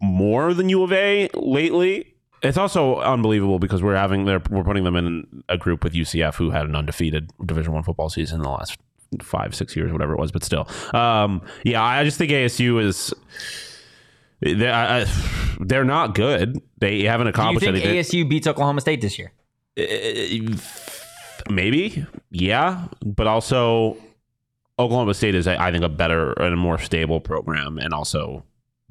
more 0.00 0.54
than 0.54 0.68
U 0.68 0.82
of 0.82 0.92
A 0.92 1.28
lately. 1.34 2.11
It's 2.42 2.58
also 2.58 2.96
unbelievable 3.00 3.58
because 3.58 3.82
we're 3.82 3.94
having 3.96 4.24
they're, 4.24 4.42
we're 4.50 4.64
putting 4.64 4.84
them 4.84 4.96
in 4.96 5.42
a 5.48 5.56
group 5.56 5.84
with 5.84 5.92
UCF 5.94 6.34
who 6.34 6.50
had 6.50 6.64
an 6.66 6.74
undefeated 6.74 7.30
Division 7.44 7.72
One 7.72 7.82
football 7.84 8.08
season 8.08 8.38
in 8.38 8.42
the 8.42 8.50
last 8.50 8.78
five 9.22 9.54
six 9.54 9.76
years, 9.76 9.92
whatever 9.92 10.12
it 10.14 10.18
was. 10.18 10.32
But 10.32 10.42
still, 10.42 10.66
um, 10.94 11.42
yeah, 11.64 11.82
I 11.82 12.02
just 12.04 12.18
think 12.18 12.30
ASU 12.32 12.82
is. 12.82 13.14
They're, 14.40 14.74
I- 14.74 15.06
they're 15.60 15.84
not 15.84 16.16
good. 16.16 16.60
They 16.78 17.02
haven't 17.04 17.26
Do 17.26 17.28
you 17.28 17.30
accomplished 17.30 17.64
think 17.64 17.84
anything. 17.84 18.24
ASU 18.24 18.28
beats 18.28 18.48
Oklahoma 18.48 18.80
State 18.80 19.00
this 19.00 19.16
year? 19.16 19.30
Maybe, 21.50 22.04
yeah, 22.30 22.86
but 23.04 23.26
also 23.26 23.96
Oklahoma 24.78 25.14
State 25.14 25.34
is, 25.34 25.46
I 25.46 25.70
think, 25.70 25.84
a 25.84 25.88
better 25.88 26.32
and 26.32 26.54
a 26.54 26.56
more 26.56 26.78
stable 26.78 27.20
program, 27.20 27.78
and 27.78 27.92
also 27.92 28.44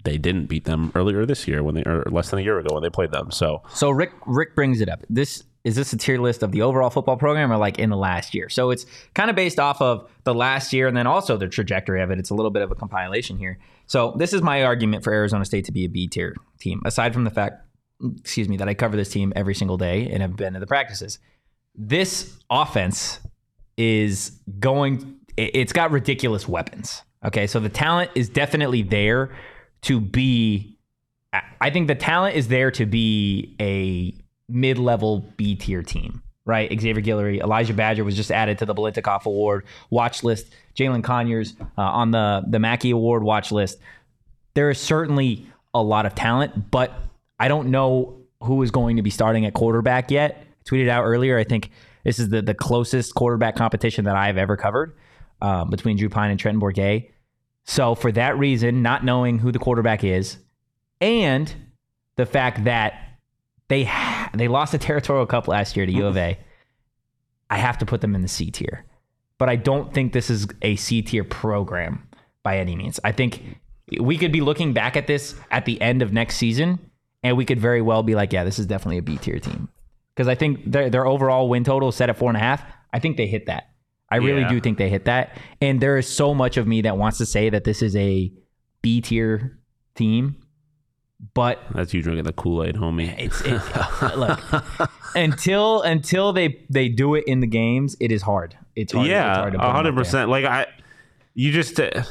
they 0.04 0.18
didn't 0.18 0.46
beat 0.48 0.66
them 0.66 0.92
earlier 0.96 1.26
this 1.26 1.48
year 1.48 1.64
when 1.64 1.76
they 1.76 1.84
or 1.84 2.04
less 2.10 2.30
than 2.30 2.40
a 2.40 2.42
year 2.42 2.58
ago 2.60 2.74
when 2.74 2.84
they 2.84 2.90
played 2.90 3.12
them. 3.12 3.32
So 3.32 3.62
So 3.74 3.90
Rick 3.90 4.12
Rick 4.26 4.56
brings 4.56 4.82
it 4.82 4.90
up. 4.90 5.04
This 5.10 5.44
is 5.64 5.76
this 5.76 5.94
a 5.94 5.98
tier 5.98 6.18
list 6.18 6.42
of 6.42 6.52
the 6.52 6.64
overall 6.64 6.90
football 6.90 7.18
program 7.18 7.52
or 7.52 7.58
like 7.58 7.78
in 7.78 7.92
the 7.92 7.98
last 7.98 8.34
year? 8.34 8.50
So 8.50 8.72
it's 8.72 8.86
kind 9.14 9.30
of 9.30 9.36
based 9.36 9.60
off 9.60 9.80
of 9.80 10.10
the 10.24 10.34
last 10.34 10.74
year 10.74 10.88
and 10.88 10.98
then 10.98 11.06
also 11.06 11.38
the 11.38 11.48
trajectory 11.48 12.02
of 12.02 12.10
it. 12.10 12.18
It's 12.18 12.32
a 12.32 12.34
little 12.34 12.50
bit 12.50 12.64
of 12.64 12.72
a 12.72 12.76
compilation 12.76 13.38
here. 13.38 13.60
So 13.86 14.16
this 14.18 14.34
is 14.34 14.42
my 14.42 14.64
argument 14.64 15.04
for 15.04 15.14
Arizona 15.14 15.46
State 15.46 15.66
to 15.66 15.72
be 15.72 15.86
a 15.86 15.90
B 15.90 16.08
tier 16.08 16.36
team, 16.60 16.82
aside 16.84 17.14
from 17.14 17.26
the 17.26 17.30
fact, 17.30 17.64
excuse 18.18 18.50
me, 18.50 18.58
that 18.58 18.68
I 18.68 18.74
cover 18.74 18.98
this 18.98 19.10
team 19.10 19.32
every 19.36 19.54
single 19.54 19.78
day 19.78 20.10
and 20.12 20.24
have 20.24 20.36
been 20.36 20.54
to 20.54 20.60
the 20.60 20.66
practices. 20.66 21.20
This 21.76 22.40
offense 22.50 23.20
is 23.78 24.32
going, 24.60 25.16
it- 25.38 25.52
it's 25.54 25.74
got 25.74 25.92
ridiculous 25.92 26.48
weapons. 26.48 27.04
Okay. 27.24 27.46
So 27.46 27.60
the 27.60 27.70
talent 27.70 28.10
is 28.16 28.30
definitely 28.30 28.82
there 28.82 29.30
to 29.84 30.00
be, 30.00 30.78
I- 31.34 31.44
I 31.60 31.70
think 31.70 31.88
the 31.88 31.96
talent 31.96 32.36
is 32.36 32.48
there 32.48 32.72
to 32.72 32.86
be 32.86 33.56
a 33.60 34.14
mid 34.52 34.78
level 34.78 35.26
B 35.38 35.56
tier 35.56 35.82
team, 35.84 36.22
right? 36.46 36.70
Xavier 36.80 37.02
Guillory, 37.04 37.40
Elijhah 37.42 37.74
Badger 37.76 38.04
was 38.04 38.16
just 38.16 38.32
added 38.32 38.58
to 38.60 38.66
the 38.66 38.76
Biletnikoff 38.76 39.26
Award 39.26 39.66
watch 39.90 40.24
list. 40.24 40.48
Jalin 40.76 41.04
Conyers 41.04 41.54
uh, 41.78 41.82
on 41.82 42.12
the, 42.12 42.44
the 42.48 42.60
Mackey 42.60 42.92
Award 42.92 43.24
watch 43.24 43.52
list. 43.52 43.78
There 44.54 44.70
is 44.70 44.80
certainly 44.80 45.46
a 45.74 45.82
lot 45.82 46.06
of 46.06 46.16
talent, 46.16 46.70
but 46.72 46.94
I 47.40 47.48
don't 47.48 47.70
know 47.70 48.18
who 48.44 48.62
is 48.64 48.72
going 48.72 48.98
to 48.98 49.02
be 49.02 49.10
starting 49.10 49.46
at 49.46 49.54
quarterback 49.54 50.12
yet. 50.12 50.44
I 50.44 50.70
tweeted 50.70 50.90
out 50.90 51.04
earlier, 51.04 51.38
I 51.38 51.44
think 51.44 51.72
this 52.04 52.20
is 52.20 52.30
the, 52.30 52.42
the 52.42 52.54
closest 52.54 53.16
quarterback 53.16 53.56
competition 53.56 54.06
that 54.06 54.16
I've 54.16 54.38
ever 54.38 54.58
covered 54.58 54.96
um, 55.42 55.70
between 55.70 55.98
Drew 55.98 56.10
Pyne 56.10 56.32
and 56.32 56.40
Trenton 56.40 56.60
Bourguet. 56.62 57.10
So 57.72 57.96
for 57.96 58.12
that 58.12 58.38
reason, 58.38 58.82
not 58.82 59.06
knowing 59.06 59.40
who 59.40 59.50
the 59.54 59.58
quarterback 59.58 60.04
is, 60.04 60.36
and 61.00 61.56
the 62.18 62.26
fact 62.26 62.66
that 62.66 63.18
they 63.70 63.90
they 64.34 64.50
lost 64.50 64.74
the 64.74 64.78
territorial 64.78 65.26
cup 65.26 65.48
last 65.48 65.78
year 65.78 65.86
to 65.86 65.92
U 65.94 66.06
of 66.06 66.18
A, 66.18 66.38
I 67.50 67.58
have 67.58 67.78
to 67.78 67.86
put 67.86 68.02
them 68.02 68.14
in 68.14 68.24
the 68.24 68.28
C 68.28 68.52
tier. 68.52 68.84
But 69.38 69.48
I 69.48 69.56
don't 69.56 69.94
think 69.94 70.12
this 70.12 70.30
is 70.30 70.48
a 70.62 70.76
C 70.76 71.02
tier 71.02 71.24
program 71.24 72.10
by 72.44 72.58
any 72.58 72.76
means. 72.76 73.00
I 73.06 73.14
think 73.14 73.42
we 74.02 74.18
could 74.18 74.34
be 74.34 74.42
looking 74.42 74.74
back 74.74 74.98
at 74.98 75.08
this 75.08 75.34
at 75.50 75.64
the 75.64 75.80
end 75.80 76.02
of 76.02 76.12
next 76.12 76.36
season, 76.36 76.78
and 77.24 77.38
we 77.38 77.46
could 77.46 77.62
very 77.62 77.82
well 77.82 78.04
be 78.04 78.16
like, 78.16 78.34
yeah, 78.34 78.44
this 78.44 78.60
is 78.60 78.66
definitely 78.66 78.98
a 78.98 79.02
B 79.02 79.16
tier 79.16 79.40
team. 79.40 79.70
Because 80.14 80.28
I 80.28 80.36
think 80.36 80.70
their 80.70 80.90
their 80.90 81.08
overall 81.08 81.48
win 81.48 81.64
total 81.64 81.88
is 81.88 81.96
set 81.96 82.10
at 82.10 82.18
four 82.18 82.30
and 82.30 82.36
a 82.36 82.42
half. 82.42 82.66
I 82.92 83.00
think 83.00 83.16
they 83.16 83.28
hit 83.28 83.46
that. 83.46 83.70
I 84.12 84.18
really 84.18 84.42
Yeah. 84.42 84.50
do 84.50 84.60
think 84.60 84.78
they 84.78 84.90
hit 84.90 85.06
that. 85.06 85.38
And 85.62 85.80
there 85.82 85.98
is 85.98 86.08
so 86.08 86.34
much 86.34 86.58
of 86.58 86.68
me 86.68 86.82
that 86.82 86.98
wants 86.98 87.18
to 87.20 87.26
say 87.26 87.50
that 87.50 87.64
this 87.64 87.82
is 87.82 87.96
a 87.96 88.32
B 88.82 89.02
tier 89.02 89.58
team, 89.96 90.36
but 91.34 91.60
That's 91.74 91.94
you 91.94 92.02
drinking 92.02 92.26
the 92.26 92.34
Kool 92.34 92.64
Aid, 92.64 92.76
homie. 92.76 93.14
it's 93.18 93.42
it, 93.42 93.62
look 94.18 94.40
until 95.16 95.82
until 95.84 96.34
they 96.34 96.66
they 96.70 96.90
do 96.90 97.16
it 97.16 97.24
in 97.28 97.40
the 97.40 97.48
games, 97.48 97.96
it 98.00 98.12
is 98.12 98.22
hard. 98.24 98.58
It's 98.76 98.94
hard. 98.94 99.08
yeah, 99.08 99.36
hard 99.36 99.54
to 99.54 99.60
put 99.60 99.62
them 99.64 99.70
up 99.70 99.76
hundred 99.76 99.96
percent. 99.96 100.30
Like 100.30 100.46
I, 100.46 100.66
you 101.34 101.52
just. 101.52 101.80
Uh, 101.80 102.04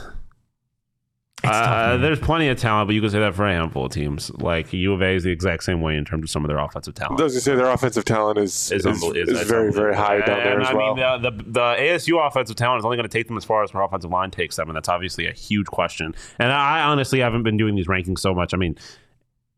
uh, 1.45 1.97
there's 1.97 2.19
plenty 2.19 2.49
of 2.49 2.59
talent, 2.59 2.89
but 2.89 2.95
you 2.95 3.01
can 3.01 3.11
say 3.11 3.19
that 3.21 3.35
for 3.35 3.47
a 3.47 3.53
handful 3.53 3.87
of 3.87 3.93
teams. 3.93 4.31
Like 4.35 4.73
U 4.73 4.93
of 4.93 5.03
A 5.03 5.15
is 5.15 5.25
the 5.25 5.31
exact 5.31 5.65
same 5.65 5.81
way 5.81 5.97
in 5.97 6.05
terms 6.05 6.25
of 6.25 6.31
some 6.31 6.45
of 6.45 6.49
their 6.49 6.59
offensive 6.59 6.95
talent. 6.95 7.21
I 7.21 7.25
was 7.25 7.33
gonna 7.35 7.41
say 7.41 7.55
their 7.55 7.71
offensive 7.71 8.05
talent 8.05 8.39
is 8.39 8.71
is, 8.73 8.85
is, 8.87 9.03
is, 9.03 9.29
is- 9.29 9.29
is 9.41 9.49
very 9.49 9.73
very 9.73 9.95
high 9.95 10.17
unbelievable. 10.17 10.35
down 10.35 10.45
there 10.45 10.53
And 10.55 10.63
as 10.63 10.69
I 10.69 10.75
well. 10.75 10.95
mean, 10.95 11.23
the, 11.23 11.31
the 11.31 11.51
the 11.51 11.61
ASU 11.61 12.27
offensive 12.27 12.57
talent 12.57 12.81
is 12.81 12.85
only 12.85 12.97
going 12.97 13.09
to 13.09 13.13
take 13.19 13.27
them 13.29 13.37
as 13.37 13.45
far 13.45 13.63
as 13.63 13.71
their 13.71 13.83
offensive 13.83 14.11
line 14.11 14.31
takes 14.31 14.57
them, 14.57 14.69
and 14.69 14.77
that's 14.77 14.89
obviously 14.89 15.27
a 15.27 15.33
huge 15.33 15.67
question. 15.67 16.15
And 16.39 16.53
I 16.53 16.83
honestly 16.83 17.21
haven't 17.21 17.43
been 17.43 17.57
doing 17.57 17.75
these 17.75 17.87
rankings 17.89 18.19
so 18.21 18.35
much. 18.35 18.55
I 18.55 18.57
mean. 18.57 18.77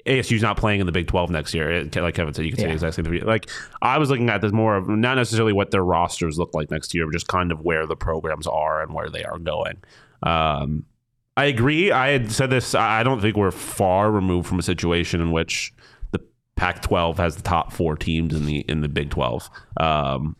ASU's 0.04 0.42
not 0.42 0.56
playing 0.56 0.80
in 0.80 0.86
the 0.86 0.90
Big 0.90 1.06
12 1.06 1.30
next 1.30 1.54
year. 1.54 1.70
It- 1.70 1.94
like 1.94 2.16
Kevin 2.16 2.34
said, 2.34 2.44
you 2.44 2.50
can 2.50 2.58
say 2.58 2.66
Yeah. 2.66 2.72
exactly 2.72 3.04
three. 3.04 3.20
Like 3.20 3.48
I 3.82 3.98
was 3.98 4.10
looking 4.10 4.30
at 4.30 4.40
this 4.40 4.50
more 4.50 4.74
of 4.74 4.88
not 4.88 5.14
necessarily 5.14 5.52
what 5.52 5.70
their 5.70 5.84
rosters 5.84 6.40
look 6.40 6.54
like 6.54 6.72
next 6.72 6.92
year, 6.92 7.06
but 7.06 7.12
just 7.12 7.28
kind 7.28 7.52
of 7.52 7.60
where 7.60 7.86
the 7.86 7.94
programs 7.94 8.48
are 8.48 8.82
and 8.82 8.92
where 8.92 9.08
they 9.08 9.22
are 9.22 9.38
going. 9.38 9.76
Um, 10.24 10.86
I 11.36 11.46
agree. 11.46 11.90
I 11.90 12.10
had 12.10 12.30
said 12.30 12.50
this. 12.50 12.74
I 12.74 13.02
don't 13.02 13.20
think 13.20 13.36
we're 13.36 13.50
far 13.50 14.10
removed 14.10 14.48
from 14.48 14.58
a 14.58 14.62
situation 14.62 15.20
in 15.20 15.30
which 15.30 15.72
the 16.10 16.20
Pac-12 16.56 17.16
has 17.16 17.36
the 17.36 17.42
top 17.42 17.72
four 17.72 17.96
teams 17.96 18.34
in 18.34 18.44
the 18.44 18.58
in 18.60 18.82
the 18.82 18.88
Big 18.88 19.10
12. 19.10 19.48
Um, 19.78 20.36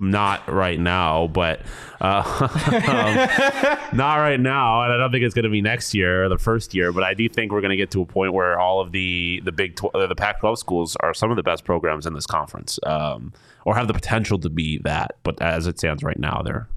not 0.00 0.46
right 0.48 0.78
now, 0.78 1.26
but 1.26 1.60
uh, 2.00 2.22
um, 2.88 3.96
not 3.96 4.16
right 4.16 4.38
now, 4.38 4.84
and 4.84 4.92
I 4.92 4.96
don't 4.96 5.10
think 5.10 5.24
it's 5.24 5.34
going 5.34 5.44
to 5.44 5.50
be 5.50 5.62
next 5.62 5.94
year 5.94 6.24
or 6.24 6.28
the 6.28 6.38
first 6.38 6.74
year. 6.74 6.92
But 6.92 7.02
I 7.04 7.14
do 7.14 7.28
think 7.28 7.50
we're 7.50 7.60
going 7.60 7.70
to 7.70 7.76
get 7.76 7.90
to 7.92 8.02
a 8.02 8.06
point 8.06 8.32
where 8.32 8.58
all 8.60 8.80
of 8.80 8.92
the 8.92 9.40
the 9.44 9.52
Big 9.52 9.76
12, 9.76 9.94
uh, 9.94 10.06
the 10.06 10.14
Pac-12 10.14 10.58
schools 10.58 10.96
are 10.96 11.14
some 11.14 11.30
of 11.30 11.36
the 11.36 11.42
best 11.42 11.64
programs 11.64 12.06
in 12.06 12.14
this 12.14 12.26
conference, 12.26 12.78
um, 12.84 13.32
or 13.64 13.74
have 13.74 13.88
the 13.88 13.94
potential 13.94 14.38
to 14.40 14.50
be 14.50 14.78
that. 14.84 15.16
But 15.22 15.40
as 15.42 15.66
it 15.66 15.78
stands 15.78 16.02
right 16.02 16.18
now, 16.18 16.42
they're 16.44 16.68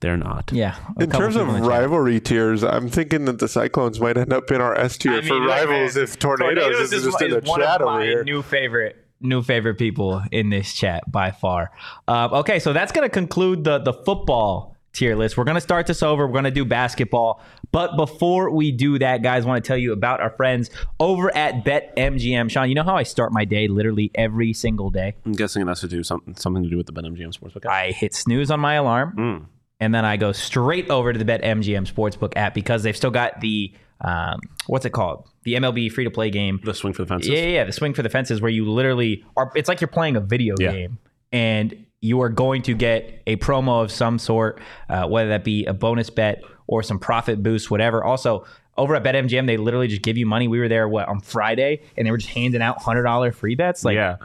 they're 0.00 0.16
not. 0.16 0.50
Yeah. 0.52 0.76
in 1.00 1.10
terms 1.10 1.36
of 1.36 1.42
people 1.42 1.56
in 1.56 1.62
chat. 1.62 1.70
rivalry 1.70 2.20
tiers, 2.20 2.62
I'm 2.62 2.88
thinking 2.88 3.24
that 3.26 3.38
the 3.38 3.48
Cyclones 3.48 4.00
might 4.00 4.16
end 4.16 4.32
up 4.32 4.50
in 4.50 4.60
our 4.60 4.74
S 4.78 4.98
tier 4.98 5.14
I 5.14 5.20
for 5.22 5.34
mean, 5.34 5.42
look, 5.44 5.50
rivals 5.50 5.96
if 5.96 6.18
Tornadoes, 6.18 6.92
is 6.92 7.04
just 7.04 7.22
in 7.22 7.30
the 7.30 7.40
one 7.40 7.60
chat 7.60 7.80
of 7.80 7.88
over 7.88 8.02
here. 8.02 8.24
New 8.24 8.42
favorite, 8.42 8.96
new 9.20 9.42
favorite 9.42 9.76
people 9.76 10.22
in 10.30 10.50
this 10.50 10.72
chat 10.74 11.10
by 11.10 11.30
far. 11.30 11.70
Um, 12.08 12.32
okay, 12.34 12.58
so 12.58 12.72
that's 12.72 12.92
going 12.92 13.06
to 13.06 13.12
conclude 13.12 13.64
the 13.64 13.78
the 13.78 13.92
football 13.92 14.76
tier 14.92 15.14
list. 15.14 15.36
We're 15.36 15.44
going 15.44 15.56
to 15.56 15.60
start 15.60 15.86
this 15.86 16.02
over. 16.02 16.26
We're 16.26 16.32
going 16.32 16.44
to 16.44 16.50
do 16.50 16.64
basketball, 16.64 17.42
but 17.72 17.96
before 17.96 18.50
we 18.50 18.72
do 18.72 18.98
that, 18.98 19.22
guys, 19.22 19.44
want 19.44 19.62
to 19.62 19.66
tell 19.66 19.76
you 19.76 19.92
about 19.92 20.20
our 20.20 20.30
friends 20.30 20.70
over 21.00 21.34
at 21.36 21.64
BetMGM. 21.64 22.50
Shawn, 22.50 22.68
you 22.68 22.74
know 22.74 22.82
how 22.82 22.96
I 22.96 23.02
start 23.02 23.32
my 23.32 23.44
day 23.44 23.68
literally 23.68 24.10
every 24.14 24.52
single 24.52 24.90
day. 24.90 25.14
I'm 25.24 25.32
guessing 25.32 25.62
it 25.62 25.68
has 25.68 25.80
to 25.80 25.88
do 25.88 26.02
something 26.02 26.34
something 26.36 26.62
to 26.62 26.68
do 26.68 26.76
with 26.76 26.86
the 26.86 26.92
BetMGM 26.92 27.38
Sportsbook. 27.38 27.66
I 27.66 27.92
hit 27.92 28.14
snooze 28.14 28.50
on 28.50 28.60
my 28.60 28.74
alarm. 28.74 29.14
Mm. 29.16 29.46
And 29.80 29.94
then 29.94 30.04
I 30.04 30.16
go 30.16 30.32
straight 30.32 30.88
over 30.90 31.12
to 31.12 31.18
the 31.18 31.24
BetMGM 31.24 31.90
Sportsbook 31.92 32.32
app 32.36 32.54
because 32.54 32.82
they've 32.82 32.96
still 32.96 33.10
got 33.10 33.40
the 33.40 33.72
um, 34.02 34.40
what's 34.66 34.84
it 34.84 34.90
called? 34.90 35.26
The 35.44 35.54
MLB 35.54 35.90
free 35.90 36.04
to 36.04 36.10
play 36.10 36.28
game. 36.30 36.60
The 36.62 36.74
swing 36.74 36.92
for 36.92 37.02
the 37.02 37.08
fences. 37.08 37.30
Yeah, 37.30 37.38
yeah, 37.40 37.48
yeah, 37.48 37.64
the 37.64 37.72
swing 37.72 37.94
for 37.94 38.02
the 38.02 38.10
fences 38.10 38.40
where 38.42 38.50
you 38.50 38.70
literally 38.70 39.24
are. 39.36 39.50
It's 39.54 39.68
like 39.68 39.80
you're 39.80 39.88
playing 39.88 40.16
a 40.16 40.20
video 40.20 40.54
Yeah. 40.58 40.72
game, 40.72 40.98
and 41.32 41.86
you 42.02 42.20
are 42.20 42.28
going 42.28 42.62
to 42.62 42.74
get 42.74 43.22
a 43.26 43.36
promo 43.36 43.82
of 43.82 43.90
some 43.90 44.18
sort, 44.18 44.60
uh, 44.90 45.06
whether 45.06 45.30
that 45.30 45.44
be 45.44 45.64
a 45.64 45.72
bonus 45.72 46.10
bet 46.10 46.42
or 46.66 46.82
some 46.82 46.98
profit 46.98 47.42
boost, 47.42 47.70
whatever. 47.70 48.04
Also. 48.04 48.44
Over 48.78 48.94
at 48.94 49.02
BetMGM, 49.02 49.46
they 49.46 49.56
literally 49.56 49.88
just 49.88 50.02
give 50.02 50.18
you 50.18 50.26
money. 50.26 50.48
We 50.48 50.58
were 50.58 50.68
there 50.68 50.86
what 50.86 51.08
on 51.08 51.20
Friday, 51.20 51.80
and 51.96 52.06
they 52.06 52.10
were 52.10 52.18
just 52.18 52.28
handing 52.34 52.60
out 52.60 52.78
hundred 52.82 53.04
dollar 53.04 53.32
free 53.32 53.54
bets. 53.54 53.86
Like 53.86 53.94
yeah. 53.94 54.16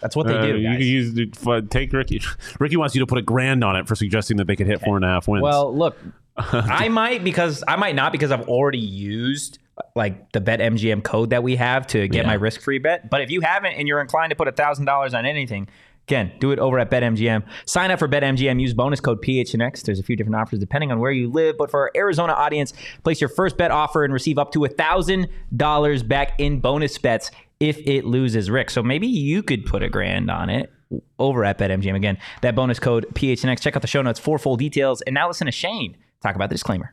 That's 0.00 0.14
what 0.16 0.26
they 0.26 0.34
Uh, 0.36 0.42
do. 0.42 0.56
you 0.58 0.70
can 0.72 0.80
use 0.80 1.66
take 1.70 1.92
Ricky. 1.92 2.20
Ricky 2.60 2.76
wants 2.76 2.94
you 2.94 3.00
to 3.00 3.06
put 3.06 3.18
a 3.18 3.22
grand 3.22 3.64
on 3.64 3.76
it 3.76 3.86
for 3.88 3.94
suggesting 3.94 4.36
that 4.38 4.46
they 4.46 4.56
could 4.56 4.66
hit 4.66 4.80
four 4.82 4.96
and 4.96 5.04
a 5.04 5.08
half 5.08 5.26
wins. 5.28 5.42
Well, 5.42 5.74
look, 5.76 5.96
I 6.36 6.88
might 6.88 7.24
because 7.24 7.64
I 7.66 7.76
might 7.76 7.94
not 7.94 8.12
because 8.12 8.30
I've 8.30 8.48
already 8.48 8.78
used 8.78 9.58
like 9.94 10.32
the 10.32 10.40
bet 10.40 10.60
MGM 10.60 11.02
code 11.02 11.30
that 11.30 11.42
we 11.42 11.56
have 11.56 11.86
to 11.88 12.08
get 12.08 12.22
Yeah. 12.24 12.28
my 12.28 12.34
risk 12.34 12.60
free 12.60 12.78
bet. 12.78 13.10
But 13.10 13.20
if 13.22 13.30
you 13.30 13.40
haven't 13.42 13.74
and 13.74 13.86
you're 13.86 14.00
inclined 14.00 14.30
to 14.30 14.36
put 14.36 14.48
a 14.48 14.52
thousand 14.52 14.86
dollars 14.86 15.12
on 15.14 15.26
anything, 15.26 15.68
again, 16.08 16.32
do 16.40 16.50
it 16.50 16.58
over 16.58 16.78
at 16.78 16.90
BetMGM. 16.90 17.42
Sign 17.66 17.90
up 17.90 17.98
for 17.98 18.08
BetMGM. 18.08 18.58
Use 18.60 18.72
bonus 18.72 19.00
code 19.00 19.20
PHNX. 19.22 19.82
There's 19.82 19.98
a 19.98 20.02
few 20.02 20.16
different 20.16 20.36
offers 20.36 20.60
depending 20.60 20.92
on 20.92 20.98
where 20.98 21.10
you 21.10 21.30
live. 21.30 21.56
But 21.58 21.70
for 21.70 21.80
our 21.80 21.90
Arizona 21.94 22.32
audience, 22.32 22.72
place 23.02 23.20
your 23.20 23.28
first 23.28 23.56
bet 23.58 23.70
offer 23.70 24.02
and 24.04 24.12
receive 24.14 24.38
up 24.38 24.50
to 24.52 24.64
a 24.64 24.68
thousand 24.68 25.28
dollars 25.54 26.02
back 26.02 26.32
in 26.38 26.60
bonus 26.60 26.96
bets 26.96 27.30
if 27.60 27.78
it 27.86 28.04
loses 28.04 28.50
Rick. 28.50 28.70
So 28.70 28.82
maybe 28.82 29.06
you 29.06 29.42
could 29.42 29.64
put 29.64 29.82
a 29.82 29.88
grand 29.88 30.30
on 30.30 30.50
it 30.50 30.72
over 31.18 31.44
at 31.44 31.58
BetMGM. 31.58 31.94
Again, 31.94 32.18
that 32.42 32.54
bonus 32.54 32.78
code 32.78 33.06
PHNX. 33.14 33.60
Check 33.60 33.76
out 33.76 33.82
the 33.82 33.88
show 33.88 34.02
notes 34.02 34.20
for 34.20 34.38
full 34.38 34.56
details. 34.56 35.02
And 35.02 35.14
now 35.14 35.28
listen 35.28 35.46
to 35.46 35.52
Shane 35.52 35.96
talk 36.22 36.34
about 36.36 36.48
the 36.48 36.54
disclaimer. 36.54 36.92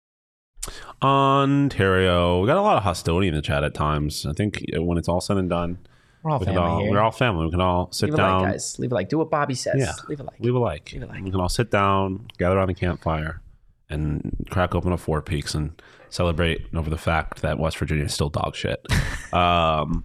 Ontario, 1.01 2.39
we 2.41 2.47
got 2.47 2.57
a 2.57 2.61
lot 2.61 2.77
of 2.77 2.83
hostility 2.83 3.27
in 3.27 3.33
the 3.35 3.41
chat 3.41 3.63
at 3.63 3.73
times. 3.73 4.25
I 4.25 4.33
think 4.33 4.63
when 4.73 4.97
it's 4.97 5.07
all 5.09 5.21
said 5.21 5.37
and 5.37 5.49
done, 5.49 5.79
We're 6.23 6.31
all 6.31 6.39
we 6.39 6.45
family 6.45 6.61
all, 6.61 6.79
here. 6.81 6.91
we're 6.91 6.99
all 6.99 7.11
family. 7.11 7.45
We 7.45 7.51
can 7.51 7.61
all 7.61 7.91
sit 7.91 8.05
Leave 8.07 8.13
a 8.15 8.17
down. 8.17 8.41
like, 8.43 8.51
guys. 8.53 8.79
Leave 8.79 8.91
a 8.91 8.95
like. 8.95 9.09
Do 9.09 9.17
what 9.17 9.29
Bobby 9.31 9.55
says. 9.55 9.75
Yeah. 9.77 9.93
Leave 10.07 10.19
a 10.19 10.23
like. 10.23 10.39
Leave 10.39 10.55
a 10.55 10.59
like. 10.59 10.91
Leave 10.93 11.03
a 11.03 11.05
like. 11.07 11.23
We 11.23 11.31
can 11.31 11.39
all 11.39 11.49
sit 11.49 11.71
down, 11.71 12.27
gather 12.37 12.57
around 12.57 12.69
a 12.69 12.73
campfire, 12.75 13.41
and 13.89 14.45
crack 14.49 14.75
open 14.75 14.91
a 14.91 14.97
Four 14.97 15.21
Peaks 15.21 15.53
and 15.55 15.81
celebrate 16.09 16.65
over 16.75 16.89
the 16.89 16.97
fact 16.97 17.41
that 17.41 17.57
West 17.57 17.77
Virginia 17.77 18.05
is 18.05 18.13
still 18.13 18.29
dog 18.29 18.55
shit. 18.55 18.85
um, 19.33 20.03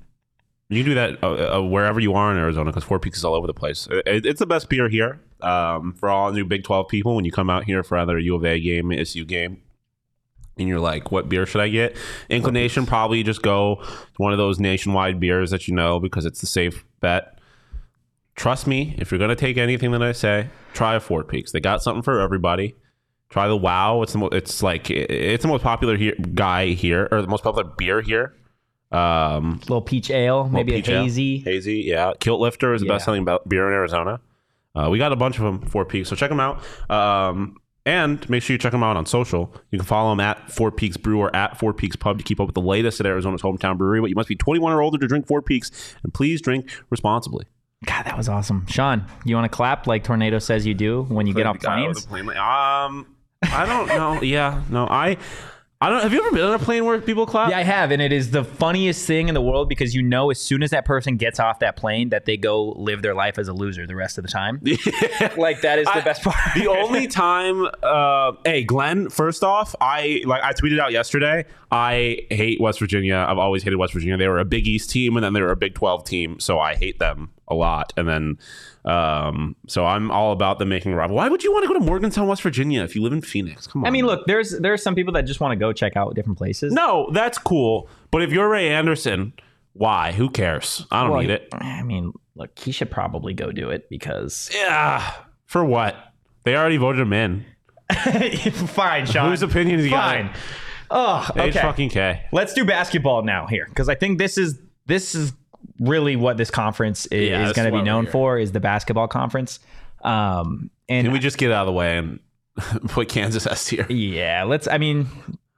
You 0.69 0.83
can 0.83 0.91
do 0.91 0.95
that 0.95 1.23
uh, 1.23 1.59
uh, 1.59 1.63
wherever 1.63 2.01
you 2.01 2.15
are 2.15 2.33
in 2.33 2.39
Arizona 2.39 2.71
because 2.71 2.85
Four 2.85 2.99
Peaks 3.01 3.19
is 3.19 3.25
all 3.25 3.35
over 3.35 3.47
the 3.47 3.55
place. 3.55 3.87
It, 3.91 4.25
it's 4.25 4.39
the 4.39 4.47
best 4.47 4.69
beer 4.69 4.89
here 4.89 5.21
um, 5.43 5.93
for 5.95 6.09
all 6.09 6.33
new 6.33 6.45
Big 6.45 6.65
12 6.65 6.89
people. 6.89 7.15
When 7.15 7.25
you 7.25 7.33
come 7.33 7.51
out 7.51 7.65
here 7.65 7.83
for 7.83 7.99
either 7.99 8.17
a 8.17 8.23
U 8.23 8.35
of 8.37 8.45
A 8.45 8.59
game, 8.59 8.91
SU 8.93 9.25
game, 9.25 9.63
and 10.57 10.69
you're 10.69 10.81
like, 10.81 11.13
what 11.13 11.29
beer 11.29 11.45
should 11.47 11.61
I 11.61 11.69
get? 11.69 11.97
Inclination, 12.31 12.87
probably 12.87 13.23
just 13.23 13.43
go 13.43 13.77
to 13.83 14.17
one 14.17 14.33
of 14.33 14.39
those 14.39 14.59
nationwide 14.59 15.21
beers 15.21 15.51
that 15.51 15.69
you 15.69 15.75
know 15.75 16.01
because 16.01 16.25
it's 16.25 16.41
the 16.41 16.47
safe 16.47 16.85
bet. 17.01 17.39
Trust 18.35 18.67
me, 18.67 18.95
if 18.99 19.11
you're 19.11 19.19
going 19.19 19.31
to 19.31 19.35
take 19.37 19.57
anything 19.57 19.91
that 19.93 20.03
I 20.03 20.13
say, 20.13 20.49
try 20.75 20.95
a 20.95 21.01
Four 21.01 21.25
Peaks. 21.25 21.53
They 21.53 21.61
got 21.61 21.83
something 21.83 22.03
for 22.03 22.21
everybody. 22.21 22.75
Try 23.29 23.49
the 23.49 23.57
Wow. 23.57 24.03
It's 24.03 24.13
the 24.13 24.19
mo- 24.19 24.29
it's 24.29 24.63
like 24.63 24.91
it's 24.91 25.43
the 25.43 25.49
most 25.49 25.63
popular 25.63 25.97
here, 25.97 26.15
guy 26.35 26.69
here 26.69 27.09
or 27.11 27.23
the 27.23 27.29
most 27.29 27.43
popular 27.45 27.69
beer 27.77 28.01
here. 28.01 28.35
Um, 28.93 29.59
little 29.63 29.83
peach 29.83 30.11
ale, 30.11 30.49
maybe 30.49 30.73
a 30.75 30.77
peach 30.77 30.89
ale. 30.91 31.03
hazy. 31.03 31.39
Hazy, 31.39 31.83
yeah. 31.87 32.13
Kilt 32.21 32.41
Lifter 32.41 32.73
is 32.73 32.83
the 32.83 32.87
Yeah. 32.87 32.95
best 32.95 33.05
selling 33.07 33.25
be- 33.25 33.37
beer 33.49 33.67
in 33.67 33.73
Arizona. 33.75 34.21
Uh, 34.77 34.89
we 34.91 34.99
got 34.99 35.11
a 35.13 35.17
bunch 35.17 35.39
of 35.39 35.45
them, 35.45 35.61
Four 35.63 35.85
Peaks. 35.87 36.09
So 36.09 36.15
check 36.15 36.29
them 36.31 36.39
out. 36.41 36.63
Um, 36.91 37.57
and 37.87 38.28
make 38.28 38.43
sure 38.43 38.53
you 38.55 38.59
check 38.59 38.72
them 38.72 38.82
out 38.82 38.97
on 38.99 39.07
social. 39.07 39.51
You 39.70 39.78
can 39.78 39.87
follow 39.87 40.11
them 40.11 40.20
at 40.20 40.53
Four 40.53 40.70
Peaks 40.72 40.99
Brew 40.99 41.20
or 41.20 41.34
at 41.34 41.59
Four 41.59 41.72
Peaks 41.72 41.97
Pub 41.97 42.18
to 42.18 42.24
keep 42.24 42.41
up 42.41 42.47
with 42.47 42.55
the 42.55 42.61
latest 42.61 43.01
at 43.01 43.07
Arizona's 43.07 43.41
hometown 43.41 43.78
brewery. 43.78 44.01
But 44.01 44.11
you 44.11 44.16
must 44.16 44.28
be 44.28 44.37
21 44.37 44.72
or 44.72 44.82
older 44.82 44.99
to 44.99 45.07
drink 45.07 45.26
Four 45.26 45.41
Peaks, 45.41 45.95
and 46.03 46.12
please 46.12 46.43
drink 46.43 46.68
responsibly. 46.91 47.47
God, 47.87 48.05
that 48.05 48.16
was 48.16 48.28
awesome. 48.28 48.66
Shawn, 48.66 49.07
you 49.24 49.37
want 49.37 49.51
to 49.51 49.55
clap 49.57 49.87
like 49.87 50.03
Tornado 50.03 50.39
says 50.39 50.66
you 50.66 50.74
do 50.74 51.05
when 51.05 51.26
you 51.26 51.32
get 51.34 51.47
off 51.47 51.61
planes? 51.61 52.03
the 52.05 52.09
plane- 52.09 52.28
Um, 52.30 53.07
I 53.43 53.64
don't 53.66 53.87
know. 53.89 54.20
yeah, 54.22 54.62
no, 54.70 54.87
I, 54.87 55.18
I 55.79 55.91
don't. 55.91 56.01
Have 56.03 56.12
you 56.14 56.20
ever 56.20 56.31
been 56.35 56.43
on 56.45 56.55
a 56.55 56.59
plane 56.59 56.87
where 56.87 56.99
people 57.03 57.27
clap? 57.27 57.51
Yeah, 57.51 57.59
I 57.59 57.62
have, 57.62 57.91
and 57.91 58.01
it 58.01 58.11
is 58.11 58.31
the 58.31 58.43
funniest 58.45 59.07
thing 59.07 59.29
in 59.29 59.35
the 59.35 59.43
world 59.43 59.68
because 59.68 59.95
you 59.95 60.03
know 60.03 60.31
as 60.31 60.41
soon 60.41 60.62
as 60.62 60.70
that 60.70 60.87
person 60.87 61.18
gets 61.18 61.39
off 61.39 61.59
that 61.59 61.77
plane 61.77 62.09
that 62.09 62.24
they 62.24 62.39
go 62.39 62.70
live 62.79 63.03
their 63.03 63.14
life 63.14 63.39
as 63.39 63.47
a 63.49 63.53
loser 63.53 63.87
the 63.87 63.95
rest 63.95 64.16
of 64.16 64.22
the 64.24 64.31
time. 64.31 64.61
Like 65.37 65.61
that 65.61 65.79
is 65.79 65.85
the 65.87 65.97
I- 65.99 66.01
best 66.01 66.22
part. 66.22 66.37
the 66.55 66.66
only 66.68 67.07
time 67.07 67.66
uh 67.83 68.33
hey 68.45 68.64
glenn 68.64 69.11
first 69.11 69.45
off 69.45 69.74
i 69.81 70.22
like 70.24 70.43
i 70.43 70.53
tweeted 70.53 70.79
out 70.79 70.93
yesterday 70.93 71.45
i 71.70 72.18
hate 72.31 72.61
west 72.61 72.79
virginia 72.79 73.24
i've 73.29 73.39
always 73.39 73.62
hated 73.62 73.77
west 73.77 73.93
virginia 73.93 74.16
they 74.16 74.29
were 74.29 74.39
a 74.39 74.45
big 74.45 74.66
east 74.66 74.91
team 74.91 75.16
and 75.16 75.24
then 75.24 75.33
they 75.33 75.43
were 75.43 75.51
a 75.53 75.57
big 75.57 75.74
12 75.74 76.05
team 76.05 76.41
so 76.41 76.59
i 76.59 76.74
hate 76.74 76.99
them 76.99 77.31
a 77.49 77.55
lot 77.55 77.93
and 77.97 78.09
then 78.09 78.39
um 78.87 79.57
so 79.66 79.84
i'm 79.84 80.11
all 80.11 80.30
about 80.32 80.59
them 80.59 80.68
making 80.68 80.93
a 80.93 80.97
rival 80.97 81.16
why 81.16 81.28
would 81.28 81.43
you 81.43 81.53
want 81.53 81.64
to 81.64 81.68
go 81.68 81.74
to 81.74 81.80
morgantown 81.84 82.26
west 82.28 82.41
virginia 82.43 82.82
if 82.84 82.95
you 82.95 83.03
live 83.03 83.12
in 83.12 83.20
phoenix 83.20 83.66
come 83.66 83.82
on 83.82 83.89
I 83.89 83.91
mean, 83.91 84.07
look, 84.07 84.26
there's 84.26 84.57
there's 84.61 84.82
some 84.82 84.95
people 84.95 85.12
that 85.14 85.22
just 85.22 85.41
want 85.41 85.53
to 85.53 85.57
go 85.57 85.72
check 85.72 85.97
out 85.97 86.14
different 86.14 86.39
places. 86.39 86.72
no 86.72 87.11
that's 87.12 87.37
cool 87.39 87.89
but 88.11 88.22
if 88.22 88.30
you're 88.32 88.49
ray 88.49 88.68
anderson 88.68 89.32
why 89.72 90.12
who 90.12 90.30
cares 90.30 90.87
i 90.93 91.03
don't 91.03 91.11
Well, 91.12 91.20
need 91.20 91.30
it 91.30 91.49
I 91.53 91.82
mean, 91.82 92.12
look, 92.37 92.57
he 92.59 92.70
should 92.72 92.91
probably 92.91 93.34
go 93.34 93.51
do 93.51 93.70
it 93.70 93.89
because 93.91 94.51
yeah 94.55 95.12
for 95.47 95.64
what 95.64 95.97
they 96.45 96.55
already 96.57 96.76
voted 96.76 97.01
him 97.01 97.12
in 97.12 97.45
fine, 98.66 99.07
Shawn. 99.07 99.30
whose 99.30 99.43
opinion 99.43 99.78
is 99.78 99.84
he 99.84 99.91
got? 99.91 100.14
Fine. 100.16 100.30
Oh, 100.91 101.28
H 101.37 101.51
okay. 101.57 101.61
fucking 101.61 101.89
k 101.91 102.24
Let's 102.32 102.53
do 102.53 102.64
basketball 102.64 103.22
now 103.22 103.47
here 103.47 103.64
because 103.68 103.89
I 103.89 103.95
think 103.95 104.18
this 104.18 104.37
is 104.39 104.59
this 104.87 105.14
is 105.14 105.32
really 105.81 106.17
what 106.17 106.37
this 106.37 106.51
conference 106.51 107.07
is, 107.07 107.31
Yeah, 107.31 107.47
is 107.47 107.53
going 107.53 107.71
to 107.71 107.77
be 107.77 107.83
known 107.83 108.07
for 108.07 108.39
is 108.39 108.53
the 108.53 108.61
basketball 108.61 109.09
conference. 109.09 109.61
Um, 110.03 110.71
and 110.89 111.07
Can 111.07 111.12
we 111.12 111.19
just 111.19 111.39
get 111.39 111.51
out 111.53 111.62
of 111.62 111.67
the 111.67 111.73
way 111.73 111.99
and 111.99 112.21
put 112.89 113.09
Kansas 113.09 113.47
S 113.47 113.67
tier? 113.67 113.87
yeah, 113.89 114.45
let's. 114.45 114.69
I 114.69 114.79
mean, 114.79 115.05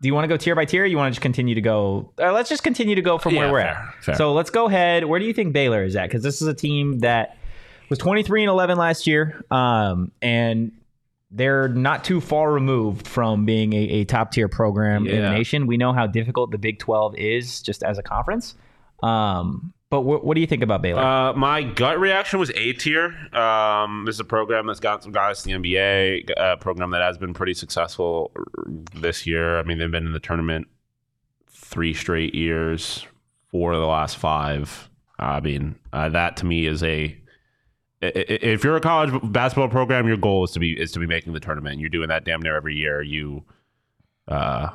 do 0.01 0.09
you 0.09 0.15
want 0.15 0.25
to 0.25 0.29
go 0.29 0.37
tier 0.37 0.55
by 0.55 0.65
tier? 0.65 0.85
You 0.85 0.97
want 0.97 1.13
to 1.13 1.17
just 1.17 1.23
continue 1.23 1.55
to 1.55 1.61
go? 1.61 2.13
Uh, 2.19 2.33
let's 2.33 2.49
just 2.49 2.63
continue 2.63 2.95
to 2.95 3.03
go 3.03 3.19
from 3.19 3.35
Yeah, 3.35 3.41
where 3.41 3.53
we're 3.53 3.61
fair, 3.63 3.71
at. 3.99 4.05
fair. 4.05 4.15
So 4.17 4.33
let's 4.33 4.51
go 4.51 4.67
ahead. 4.67 5.05
Where 5.05 5.19
do 5.21 5.27
you 5.27 5.33
think 5.35 5.53
Baylor 5.53 5.85
is 5.85 5.97
at? 5.97 6.05
Because 6.09 6.23
this 6.23 6.41
is 6.41 6.49
a 6.49 6.55
team 6.55 7.01
that 7.01 7.37
was 7.91 7.99
23 7.99 8.43
and 8.45 8.51
11 8.51 8.79
last 8.79 9.07
year, 9.07 9.45
um, 9.51 10.13
and 10.23 10.73
they're 11.31 11.69
not 11.69 12.05
too 12.05 12.21
far 12.23 12.51
removed 12.53 13.07
from 13.07 13.45
being 13.45 13.73
a, 13.75 13.77
a 13.77 14.05
top 14.05 14.33
tier 14.33 14.49
program 14.49 15.07
in 15.07 15.21
the 15.23 15.31
nation. 15.31 15.67
We 15.67 15.77
know 15.77 15.93
how 15.93 16.07
difficult 16.07 16.51
the 16.53 16.59
Big 16.59 16.79
12 16.79 17.17
is 17.17 17.61
just 17.61 17.83
as 17.83 17.99
a 17.99 18.03
conference. 18.03 18.55
Um, 19.03 19.75
but 19.91 20.03
wh- 20.03 20.25
what 20.25 20.35
do 20.35 20.41
you 20.41 20.47
think 20.47 20.63
about 20.63 20.83
Baylor? 20.83 21.03
Uh, 21.03 21.33
my 21.33 21.63
gut 21.63 21.99
reaction 21.99 22.39
was 22.39 22.51
A 22.55 22.73
tier. 22.75 23.07
Um, 23.35 24.05
this 24.05 24.17
is 24.17 24.21
a 24.21 24.25
program 24.25 24.67
that's 24.67 24.81
got 24.81 25.03
some 25.03 25.13
guys 25.13 25.43
to 25.43 25.49
the 25.49 25.53
NBA, 25.53 26.31
a 26.37 26.57
program 26.59 26.91
that 26.91 27.03
has 27.03 27.17
been 27.19 27.33
pretty 27.35 27.55
successful 27.55 28.33
this 28.95 29.27
year. 29.27 29.59
I 29.59 29.63
mean, 29.63 29.79
they've 29.79 29.91
been 29.91 30.07
in 30.07 30.13
the 30.13 30.21
tournament 30.21 30.69
three 31.51 31.95
straight 31.95 32.35
years, 32.35 33.07
four 33.51 33.73
of 33.73 33.81
the 33.81 33.87
last 33.87 34.17
five. 34.17 34.91
I 35.19 35.41
mean, 35.41 35.77
uh, 35.93 36.09
that 36.11 36.37
to 36.39 36.47
me 36.47 36.67
is 36.67 36.83
a 36.83 37.17
If 38.01 38.63
you're 38.63 38.77
a 38.77 38.81
college 38.81 39.11
basketball 39.33 39.69
program, 39.69 40.07
your 40.07 40.17
goal 40.17 40.45
is 40.45 40.53
to 40.53 40.61
be 40.61 40.79
is 40.79 40.93
to 40.93 40.99
be 40.99 41.07
making 41.07 41.33
the 41.33 41.41
tournament. 41.41 41.81
You're 41.81 41.91
doing 41.91 42.09
that 42.09 42.25
damn 42.25 42.41
near 42.41 42.57
every 42.57 42.77
year. 42.77 43.03
You, 43.03 43.45
uh, 44.29 44.69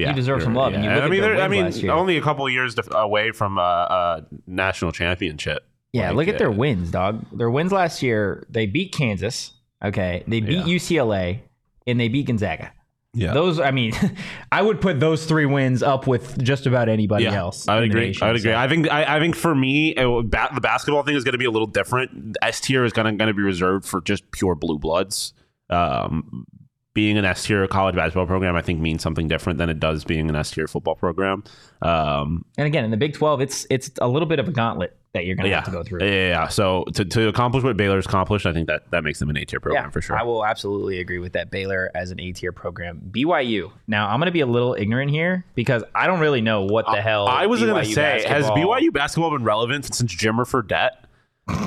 yeah, 0.00 0.08
You 0.10 0.14
deserve 0.16 0.42
some 0.42 0.54
love, 0.54 0.72
and 0.74 0.82
you 0.84 0.90
yeah. 0.90 0.96
look 0.96 1.02
I 1.02 1.06
at 1.06 1.10
mean, 1.10 1.20
their 1.20 1.40
I 1.40 1.48
mean, 1.48 1.90
only 1.90 2.16
a 2.16 2.22
couple 2.22 2.48
years 2.48 2.74
to, 2.76 2.96
away 2.96 3.30
from 3.32 3.58
a, 3.58 3.60
a 3.60 4.26
national 4.46 4.92
championship. 4.92 5.64
Yeah, 5.92 6.08
Like, 6.08 6.16
look 6.26 6.28
at 6.34 6.38
their 6.38 6.50
uh, 6.50 6.54
wins, 6.54 6.90
dog. 6.90 7.24
Their 7.32 7.50
wins 7.50 7.72
last 7.72 8.02
year, 8.02 8.46
they 8.48 8.66
beat 8.66 8.92
Kansas. 8.92 9.52
Okay, 9.84 10.22
they 10.26 10.40
beat 10.40 10.58
Yeah. 10.66 10.74
UCLA 10.76 11.40
and 11.86 11.98
they 11.98 12.08
beat 12.08 12.26
Gonzaga. 12.26 12.72
Yeah. 13.12 13.32
Those, 13.32 13.58
I 13.58 13.72
mean, 13.72 13.92
I 14.52 14.62
would 14.62 14.80
put 14.80 15.00
those 15.00 15.26
three 15.26 15.46
wins 15.46 15.82
up 15.82 16.06
with 16.06 16.40
just 16.44 16.66
about 16.66 16.88
anybody 16.88 17.24
yeah, 17.24 17.34
else. 17.34 17.66
I 17.66 17.74
would 17.76 17.84
agree. 17.90 18.06
nation, 18.08 18.22
I 18.22 18.26
would 18.28 18.36
agree. 18.40 18.52
so- 18.52 18.56
I 18.58 18.68
think 18.68 18.88
I, 18.88 19.16
I 19.16 19.18
think 19.18 19.34
for 19.34 19.52
me, 19.52 19.90
it, 19.96 20.30
ba- 20.30 20.50
the 20.54 20.60
basketball 20.60 21.02
thing 21.02 21.16
is 21.16 21.24
going 21.24 21.32
to 21.32 21.38
be 21.38 21.44
a 21.44 21.50
little 21.50 21.66
different. 21.66 22.36
S 22.40 22.60
tier 22.60 22.84
is 22.84 22.92
going 22.92 23.06
to 23.06 23.12
going 23.12 23.26
to 23.28 23.34
be 23.34 23.42
reserved 23.42 23.84
for 23.86 24.00
just 24.00 24.30
pure 24.30 24.54
blue 24.54 24.78
bloods. 24.78 25.32
Um, 25.70 26.46
being 26.92 27.16
an 27.16 27.24
S 27.24 27.44
tier 27.44 27.66
college 27.68 27.94
basketball 27.94 28.26
program, 28.26 28.56
I 28.56 28.62
think 28.62 28.80
means 28.80 29.02
something 29.02 29.28
different 29.28 29.58
than 29.58 29.70
it 29.70 29.78
does 29.78 30.04
being 30.04 30.28
an 30.28 30.36
S 30.36 30.50
tier 30.50 30.66
football 30.66 30.96
program. 30.96 31.44
Um, 31.82 32.44
And 32.58 32.66
again, 32.66 32.84
in 32.84 32.90
the 32.90 32.96
Big 32.96 33.14
Twelve, 33.14 33.40
it's 33.40 33.66
it's 33.70 33.90
a 34.00 34.08
little 34.08 34.26
bit 34.26 34.38
of 34.38 34.48
a 34.48 34.52
gauntlet 34.52 34.96
that 35.12 35.26
you're 35.26 35.34
going 35.34 35.44
to 35.44 35.50
yeah, 35.50 35.56
have 35.56 35.64
to 35.64 35.70
go 35.72 35.82
through. 35.82 36.00
Yeah, 36.04 36.10
yeah, 36.10 36.28
yeah. 36.28 36.48
So 36.48 36.84
to, 36.94 37.04
to 37.04 37.28
accomplish 37.28 37.64
what 37.64 37.76
Baylor's 37.76 38.06
accomplished, 38.06 38.46
I 38.46 38.52
think 38.52 38.68
that 38.68 38.90
that 38.92 39.02
makes 39.02 39.18
them 39.18 39.28
an 39.28 39.36
A 39.36 39.44
tier 39.44 39.58
program 39.58 39.90
for 39.90 40.00
sure. 40.00 40.16
I 40.16 40.22
will 40.22 40.44
absolutely 40.44 41.00
agree 41.00 41.18
with 41.18 41.32
that. 41.32 41.50
Baylor 41.50 41.90
as 41.94 42.12
an 42.12 42.20
A 42.20 42.32
tier 42.32 42.52
program. 42.52 43.00
BYU. 43.10 43.72
Now, 43.88 44.08
I'm 44.08 44.20
going 44.20 44.26
to 44.26 44.32
be 44.32 44.40
a 44.40 44.46
little 44.46 44.74
ignorant 44.74 45.10
here 45.10 45.44
because 45.56 45.82
I 45.94 46.06
don't 46.06 46.20
really 46.20 46.40
know 46.40 46.62
what 46.62 46.86
the 46.86 47.00
hell. 47.00 47.26
I 47.26 47.46
was 47.46 47.60
going 47.60 47.84
to 47.84 47.92
say, 47.92 48.24
has 48.26 48.46
BYU 48.46 48.92
basketball 48.92 49.30
been 49.30 49.44
relevant 49.44 49.92
since 49.92 50.14
Jimmer 50.14 50.46
Fredette? 50.46 50.90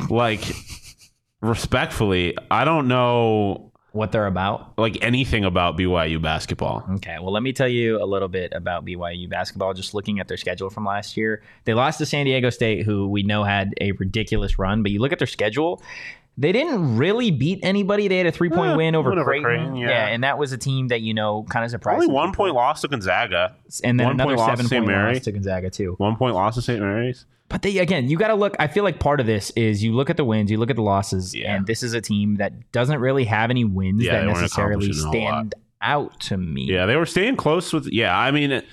like, 0.09 0.41
respectfully, 1.41 2.37
I 2.49 2.63
don't 2.63 2.87
know 2.87 3.72
what 3.93 4.11
they're 4.11 4.27
about? 4.27 4.73
like 4.77 4.97
anything 5.01 5.45
about 5.45 5.77
BYU 5.77 6.21
basketball. 6.21 6.83
Okay, 6.95 7.17
well, 7.21 7.31
let 7.31 7.43
me 7.43 7.53
tell 7.53 7.67
you 7.69 8.03
a 8.03 8.05
little 8.05 8.27
bit 8.27 8.51
about 8.53 8.83
BYU 8.85 9.29
basketball. 9.29 9.73
Just 9.73 9.93
looking 9.93 10.19
at 10.19 10.27
their 10.27 10.35
schedule 10.37 10.69
from 10.69 10.83
last 10.85 11.15
year, 11.15 11.41
they 11.65 11.73
lost 11.73 11.99
to 11.99 12.05
San 12.05 12.25
Diego 12.25 12.49
State, 12.49 12.85
who 12.85 13.07
we 13.07 13.23
know 13.23 13.43
had 13.43 13.73
a 13.79 13.91
ridiculous 13.93 14.59
run. 14.59 14.83
But 14.83 14.91
you 14.91 14.99
look 14.99 15.11
at 15.13 15.19
their 15.19 15.27
schedule, 15.27 15.81
they 16.37 16.51
didn't 16.51 16.97
really 16.97 17.29
beat 17.29 17.59
anybody. 17.61 18.07
They 18.07 18.17
had 18.17 18.25
a 18.25 18.31
three 18.31 18.49
point 18.49 18.71
Eh, 18.71 18.75
win 18.75 18.95
over 18.95 19.11
Creighton. 19.23 19.43
Creighton, 19.43 19.75
yeah. 19.75 20.07
and 20.07 20.23
that 20.23 20.37
was 20.39 20.51
a 20.51 20.57
team 20.57 20.87
that 20.87 21.01
you 21.01 21.13
know 21.13 21.43
kind 21.49 21.63
of 21.63 21.69
surprised. 21.69 22.01
Only 22.01 22.11
one 22.13 22.33
point 22.33 22.55
loss 22.55 22.81
to 22.81 22.87
Gonzaga. 22.87 23.55
and 23.83 23.99
then 23.99 24.07
one 24.07 24.15
another 24.15 24.29
point 24.29 24.39
loss 24.39 24.49
to 24.49 24.55
seven 24.57 24.65
St. 24.67 24.79
point 24.85 24.87
Mary. 24.97 25.13
loss 25.13 25.23
to 25.25 25.31
Gonzaga 25.31 25.69
too. 25.69 25.93
One 25.99 26.15
point 26.15 26.33
loss 26.33 26.55
to 26.55 26.61
St. 26.63 26.79
Mary's. 26.81 27.25
But 27.53 27.61
they 27.61 27.77
again, 27.77 28.09
you 28.09 28.17
got 28.17 28.29
to 28.29 28.35
look. 28.35 28.55
I 28.59 28.65
feel 28.67 28.83
like 28.83 28.99
part 28.99 29.19
of 29.19 29.25
this 29.27 29.51
is 29.51 29.83
you 29.83 29.93
look 29.93 30.09
at 30.09 30.17
the 30.17 30.25
wins, 30.25 30.49
you 30.49 30.57
look 30.57 30.71
at 30.71 30.75
the 30.75 30.81
losses, 30.81 31.35
Yeah. 31.35 31.55
and 31.55 31.67
this 31.67 31.83
is 31.83 31.93
a 31.93 32.01
team 32.01 32.35
that 32.37 32.71
doesn't 32.71 32.99
really 32.99 33.25
have 33.25 33.51
any 33.51 33.63
wins 33.63 34.03
Yeah, 34.03 34.21
that 34.21 34.25
necessarily 34.25 34.87
accomplishing 34.87 35.05
a 35.05 35.09
whole 35.11 35.21
lot. 35.23 35.29
stand 35.39 35.55
out 35.81 36.19
to 36.21 36.37
me. 36.37 36.63
Yeah, 36.63 36.87
they 36.87 36.95
were 36.95 37.05
staying 37.05 37.35
close 37.35 37.71
with. 37.71 37.85
Yeah, 37.87 38.17
I 38.17 38.31
mean, 38.31 38.51
it, 38.51 38.65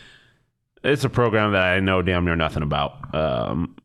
it's 0.82 1.04
a 1.04 1.10
program 1.10 1.52
that 1.52 1.62
I 1.62 1.78
know 1.80 2.00
damn 2.00 2.24
near 2.24 2.36
nothing 2.36 2.62
about, 2.62 3.14
um, 3.14 3.76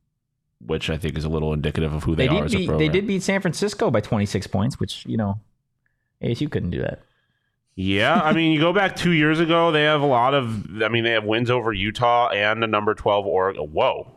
which 0.66 0.90
I 0.90 0.98
think 0.98 1.18
is 1.18 1.26
a 1.26 1.30
little 1.30 1.52
indicative 1.52 1.94
of 1.94 2.04
who 2.06 2.16
they, 2.16 2.28
they 2.30 2.38
are 2.38 2.46
as 2.46 2.54
a 2.54 2.58
beat 2.58 2.68
program. 2.70 2.88
they 2.88 2.92
did 2.92 3.06
beat 3.06 3.22
San 3.22 3.42
Francisco 3.42 3.92
by 3.92 4.00
26 4.00 4.48
points, 4.48 4.80
which 4.80 5.06
you 5.06 5.18
know, 5.18 5.42
ASU 6.24 6.50
couldn't 6.50 6.70
do 6.70 6.82
that. 6.82 7.02
Yeah, 7.76 8.22
I 8.22 8.32
mean, 8.32 8.54
you 8.54 8.62
go 8.62 8.72
back 8.72 8.96
two 8.96 9.12
years 9.12 9.42
ago, 9.42 9.74
they 9.74 9.84
have 9.84 10.02
a 10.02 10.06
lot 10.06 10.34
of. 10.34 10.82
I 10.82 10.88
mean, 10.88 11.04
they 11.04 11.12
have 11.12 11.26
wins 11.26 11.52
over 11.52 11.74
Utah 11.74 12.30
and 12.30 12.64
the 12.64 12.68
number 12.68 12.94
twelve 12.94 13.26
Oregon. 13.26 13.64
Whoa, 13.74 14.15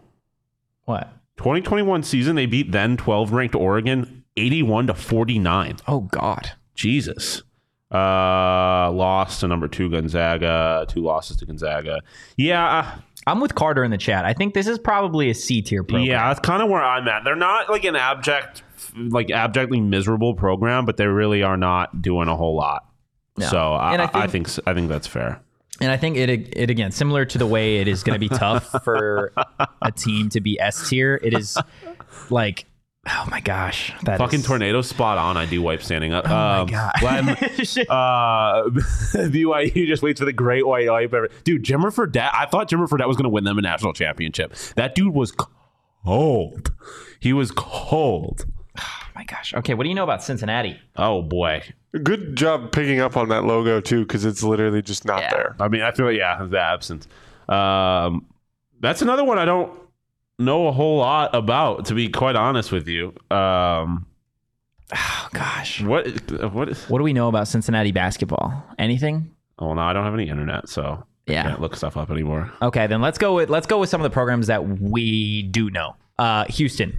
What? 0.88 1.12
2021 1.36 2.02
season, 2.02 2.34
they 2.34 2.46
beat 2.46 2.72
then 2.72 2.96
12 2.96 3.32
ranked 3.32 3.54
Oregon 3.54 4.24
81 4.36 4.86
to 4.88 4.94
49. 4.94 5.76
Oh 5.86 6.00
God. 6.00 6.52
Jesus. 6.74 7.42
Uh, 7.92 8.90
lost 8.92 9.40
to 9.40 9.48
number 9.48 9.68
two 9.68 9.90
Gonzaga, 9.90 10.84
two 10.88 11.00
losses 11.00 11.36
to 11.38 11.46
Gonzaga. 11.46 12.00
Yeah, 12.36 12.64
uh, 12.78 12.98
I'm 13.26 13.40
with 13.40 13.54
Carter 13.54 13.82
in 13.84 13.90
the 13.90 13.98
chat. 13.98 14.24
I 14.24 14.32
think 14.32 14.54
this 14.54 14.66
is 14.66 14.78
probably 14.78 15.30
a 15.30 15.34
C 15.34 15.62
tier 15.62 15.82
program. 15.82 16.06
yeah, 16.06 16.28
that's 16.28 16.40
kind 16.40 16.62
of 16.62 16.68
where 16.70 16.82
I'm 16.82 17.06
at. 17.08 17.24
They're 17.24 17.34
not 17.36 17.68
like 17.70 17.84
an 17.84 17.96
abject, 17.96 18.62
like 18.96 19.30
abjectly 19.30 19.80
miserable 19.80 20.34
program, 20.34 20.84
but 20.86 20.96
they 20.96 21.06
really 21.06 21.42
are 21.42 21.56
not 21.56 22.00
doing 22.02 22.28
a 22.28 22.36
whole 22.36 22.56
lot. 22.56 22.84
No. 23.36 23.46
So 23.46 23.58
I, 23.74 23.92
And 23.94 24.02
I 24.02 24.10
I, 24.14 24.26
think- 24.26 24.48
think 24.48 24.66
I 24.68 24.74
think 24.74 24.88
that's 24.88 25.06
fair. 25.06 25.40
And 25.80 25.90
I 25.92 25.96
think 25.96 26.16
it 26.16 26.28
it 26.56 26.70
again 26.70 26.90
similar 26.90 27.24
to 27.24 27.38
the 27.38 27.46
way 27.46 27.78
it 27.78 27.88
is 27.88 28.02
going 28.02 28.14
to 28.14 28.28
be 28.28 28.28
tough 28.28 28.74
for 28.84 29.32
a 29.80 29.92
team 29.92 30.28
to 30.30 30.40
be 30.40 30.58
S 30.60 30.88
tier. 30.88 31.20
It 31.22 31.34
is 31.34 31.56
like, 32.30 32.66
oh 33.08 33.26
my 33.30 33.40
gosh, 33.40 33.92
that 34.02 34.18
Fucking 34.18 34.40
is- 34.40 34.46
tornado 34.46 34.82
spot 34.82 35.18
on. 35.18 35.36
I 35.36 35.46
do 35.46 35.62
wipe 35.62 35.82
standing 35.82 36.12
up. 36.12 36.24
Oh 36.26 36.30
my 36.30 36.58
um, 36.58 36.66
god. 36.66 36.92
Glenn, 37.00 37.28
uh, 37.28 37.34
BYU 39.30 39.86
just 39.86 40.02
waits 40.02 40.18
for 40.20 40.24
the 40.24 40.32
great 40.32 40.66
white 40.66 40.88
wipe. 40.88 41.14
ever- 41.14 41.28
Dude, 41.44 41.62
Jimmer 41.64 41.94
Fredette. 41.94 42.30
I 42.34 42.46
thought 42.46 42.68
Jimmer 42.68 42.88
Fredette 42.88 43.06
was 43.06 43.16
going 43.16 43.24
to 43.24 43.30
win 43.30 43.44
them 43.44 43.58
a 43.58 43.62
national 43.62 43.92
championship. 43.92 44.54
That 44.74 44.94
dude 44.94 45.14
was 45.14 45.32
cold. 46.04 46.72
He 47.20 47.32
was 47.32 47.52
cold. 47.52 48.46
oh 48.80 49.02
my 49.14 49.24
gosh. 49.24 49.54
Okay, 49.54 49.74
what 49.74 49.84
do 49.84 49.88
you 49.88 49.94
know 49.94 50.04
about 50.04 50.22
Cincinnati? 50.24 50.78
Oh 50.96 51.22
boy. 51.22 51.62
Good 52.02 52.36
job 52.36 52.70
picking 52.72 53.00
up 53.00 53.16
on 53.16 53.28
that 53.30 53.44
logo 53.44 53.80
too, 53.80 54.00
because 54.02 54.24
it's 54.24 54.42
literally 54.42 54.82
just 54.82 55.04
not 55.04 55.20
Yeah. 55.22 55.30
there. 55.30 55.56
I 55.58 55.68
mean, 55.68 55.80
I 55.82 55.90
feel 55.90 56.06
like 56.06 56.16
yeah, 56.18 56.44
the 56.44 56.58
absence. 56.60 57.08
Um, 57.48 58.26
that's 58.80 59.00
another 59.02 59.24
one 59.24 59.38
I 59.38 59.44
don't 59.46 59.72
know 60.38 60.66
a 60.68 60.72
whole 60.72 60.98
lot 60.98 61.34
about, 61.34 61.86
to 61.86 61.94
be 61.94 62.08
quite 62.08 62.36
honest 62.36 62.70
with 62.72 62.88
you. 62.88 63.14
Um, 63.30 64.06
Oh 64.94 65.28
gosh. 65.32 65.82
what 65.82 66.06
what? 66.52 66.68
Is, 66.70 66.88
What 66.88 66.98
do 66.98 67.04
we 67.04 67.12
know 67.12 67.28
about 67.28 67.48
Cincinnati 67.48 67.92
basketball? 67.92 68.64
Anything? 68.78 69.30
oh 69.58 69.74
no, 69.74 69.80
I 69.82 69.92
don't 69.92 70.04
have 70.04 70.14
any 70.14 70.28
internet, 70.28 70.68
so 70.68 70.82
yeah, 71.26 71.32
I 71.32 71.32
Yeah. 71.32 71.42
can't 71.50 71.60
look 71.60 71.74
stuff 71.76 71.96
up 71.96 72.10
anymore. 72.10 72.50
Okay, 72.62 72.86
then 72.86 73.00
let's 73.02 73.18
go 73.18 73.34
with 73.34 73.50
let's 73.50 73.66
go 73.66 73.78
with 73.80 73.88
some 73.90 74.00
of 74.00 74.04
the 74.04 74.10
programs 74.14 74.46
that 74.46 74.64
we 74.66 75.42
do 75.42 75.68
know. 75.70 75.96
Uh, 76.18 76.44
Houston. 76.46 76.96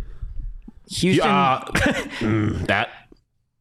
Houston. 0.89 1.29
Uh, 1.29 1.61
mm, 2.19 2.65
that 2.67 2.89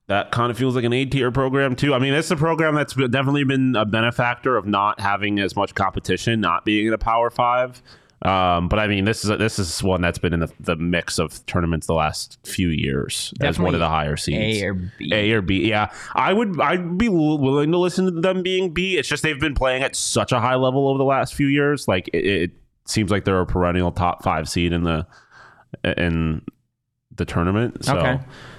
that 0.09 0.33
kind 0.33 0.51
of 0.51 0.59
feels 0.59 0.75
like 0.75 0.85
an 0.85 0.93
A 0.93 1.05
tier 1.05 1.31
program 1.31 1.77
too. 1.77 1.95
I 1.95 1.99
mean, 1.99 2.15
it's 2.15 2.31
a 2.31 2.37
program 2.37 2.75
that's 2.75 2.95
definitely 2.95 3.45
been 3.45 3.77
a 3.77 3.85
benefactor 3.85 4.57
of 4.57 4.67
not 4.67 5.01
having 5.01 5.39
as 5.39 5.55
much 5.55 5.75
competition, 5.75 6.41
not 6.41 6.65
being 6.65 6.87
in 6.89 6.93
a 6.93 6.99
Power 6.99 7.31
Five. 7.31 7.83
Um, 8.23 8.69
but 8.69 8.81
I 8.81 8.89
mean, 8.89 9.05
this 9.05 9.23
is 9.23 9.31
a, 9.31 9.37
this 9.37 9.61
is 9.61 9.81
one 9.81 10.01
that's 10.01 10.19
been 10.19 10.33
in 10.33 10.41
the, 10.41 10.53
the 10.59 10.75
mix 10.75 11.21
of 11.21 11.45
tournaments 11.47 11.87
the 11.87 11.95
last 11.95 12.39
few 12.45 12.69
years 12.71 13.33
as 13.41 13.61
one 13.61 13.75
of 13.75 13.81
the 13.81 13.89
higher 13.89 14.17
seeds. 14.17 14.61
A 14.61 14.67
or 14.67 14.75
B. 14.75 15.11
A 15.13 15.31
or 15.33 15.43
B, 15.43 15.69
yeah. 15.69 15.93
I 16.15 16.33
would 16.33 16.61
I'd 16.61 16.99
be 16.99 17.09
willing 17.09 17.71
to 17.71 17.79
listen 17.79 18.07
to 18.07 18.21
them 18.21 18.43
being 18.43 18.73
B. 18.73 18.97
It's 18.97 19.09
just 19.09 19.23
they've 19.23 19.39
been 19.39 19.55
playing 19.55 19.85
at 19.85 19.95
such 19.95 20.33
a 20.33 20.41
high 20.41 20.57
level 20.57 20.89
over 20.89 20.99
the 20.99 21.05
last 21.05 21.35
few 21.35 21.47
years. 21.47 21.87
Like 21.87 22.09
it, 22.13 22.27
it 22.27 22.51
seems 22.87 23.11
like 23.13 23.25
they're 23.25 23.41
a 23.41 23.47
perennial 23.47 23.93
top 23.93 24.25
five 24.25 24.49
seed 24.49 24.73
in 24.73 24.83
the 24.83 25.07
in 25.85 26.43
the 27.15 27.25
tournament. 27.25 27.85
So 27.85 27.99
Okay. 27.99 28.19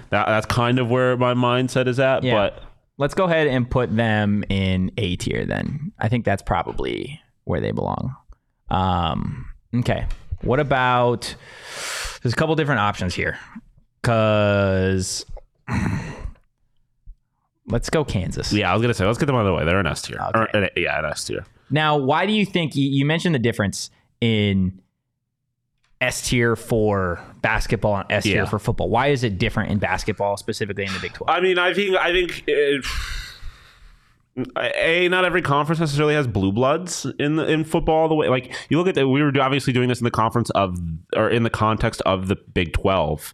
That, 0.09 0.27
that's 0.27 0.45
kind 0.45 0.79
of 0.79 0.89
where 0.89 1.17
my 1.17 1.33
mindset 1.33 1.87
is 1.87 1.99
at. 1.99 2.23
Yeah. 2.23 2.33
But 2.33 2.63
Let's 2.99 3.13
go 3.13 3.23
ahead 3.23 3.47
and 3.47 3.71
put 3.71 3.95
them 3.95 4.43
in 4.49 4.91
A 4.97 5.15
tier 5.15 5.45
then. 5.45 5.93
I 5.99 6.09
think 6.09 6.25
that's 6.25 6.41
probably 6.41 7.21
where 7.45 7.61
they 7.61 7.71
belong. 7.71 8.13
Um, 8.69 9.45
okay. 9.73 10.05
What 10.41 10.59
about 10.59 11.33
there's 12.21 12.33
a 12.33 12.35
couple 12.35 12.55
different 12.55 12.81
options 12.81 13.15
here. 13.15 13.39
Cause 14.03 15.25
let's 17.67 17.89
go 17.89 18.03
Kansas. 18.03 18.51
yeah, 18.51 18.69
I 18.69 18.73
was 18.73 18.81
gonna 18.81 18.93
say 18.93 19.05
let's 19.05 19.17
get 19.17 19.27
them 19.27 19.35
out 19.35 19.45
of 19.45 19.47
the 19.47 19.53
way. 19.53 19.63
They're 19.63 19.79
an 19.79 19.87
S 19.87 20.01
tier. 20.01 20.19
Okay. 20.35 20.59
Or, 20.59 20.69
yeah, 20.75 20.99
an 20.99 21.05
S 21.05 21.23
tier. 21.23 21.45
Now, 21.69 21.97
why 21.97 22.25
do 22.25 22.33
you 22.33 22.45
think 22.45 22.75
you, 22.75 22.85
you 22.89 23.05
mentioned 23.05 23.33
the 23.33 23.39
difference 23.39 23.91
in 24.19 24.81
S 26.01 26.29
tier 26.29 26.55
for 26.55 27.19
basketball 27.41 27.97
and 27.97 28.11
S 28.11 28.23
tier 28.23 28.37
Yeah. 28.37 28.45
for 28.45 28.57
football? 28.59 28.89
Why 28.89 29.07
is 29.07 29.23
it 29.23 29.37
different 29.37 29.71
in 29.71 29.79
basketball, 29.79 30.37
specifically 30.37 30.85
in 30.85 30.93
the 30.93 30.99
Big 30.99 31.13
12? 31.13 31.29
I 31.29 31.41
mean, 31.41 31.59
I 31.59 31.73
think 31.73 31.95
I 31.97 32.11
think 32.11 32.43
it, 32.47 32.85
a 34.75 35.09
not 35.09 35.25
every 35.25 35.41
conference 35.41 35.79
necessarily 35.79 36.13
has 36.13 36.25
blue 36.27 36.51
bloods 36.53 37.05
in 37.19 37.35
the, 37.35 37.45
in 37.51 37.65
football. 37.65 38.07
The 38.07 38.15
way 38.15 38.29
like 38.29 38.53
you 38.69 38.77
look 38.77 38.87
at 38.87 38.95
the, 38.95 39.07
we 39.07 39.21
were 39.21 39.33
obviously 39.41 39.73
doing 39.73 39.89
this 39.89 39.99
in 39.99 40.05
the 40.05 40.11
conference 40.11 40.49
of 40.51 40.79
or 41.15 41.29
in 41.29 41.43
the 41.43 41.49
context 41.49 42.01
of 42.05 42.27
the 42.27 42.35
Big 42.53 42.71
Twelve. 42.73 43.33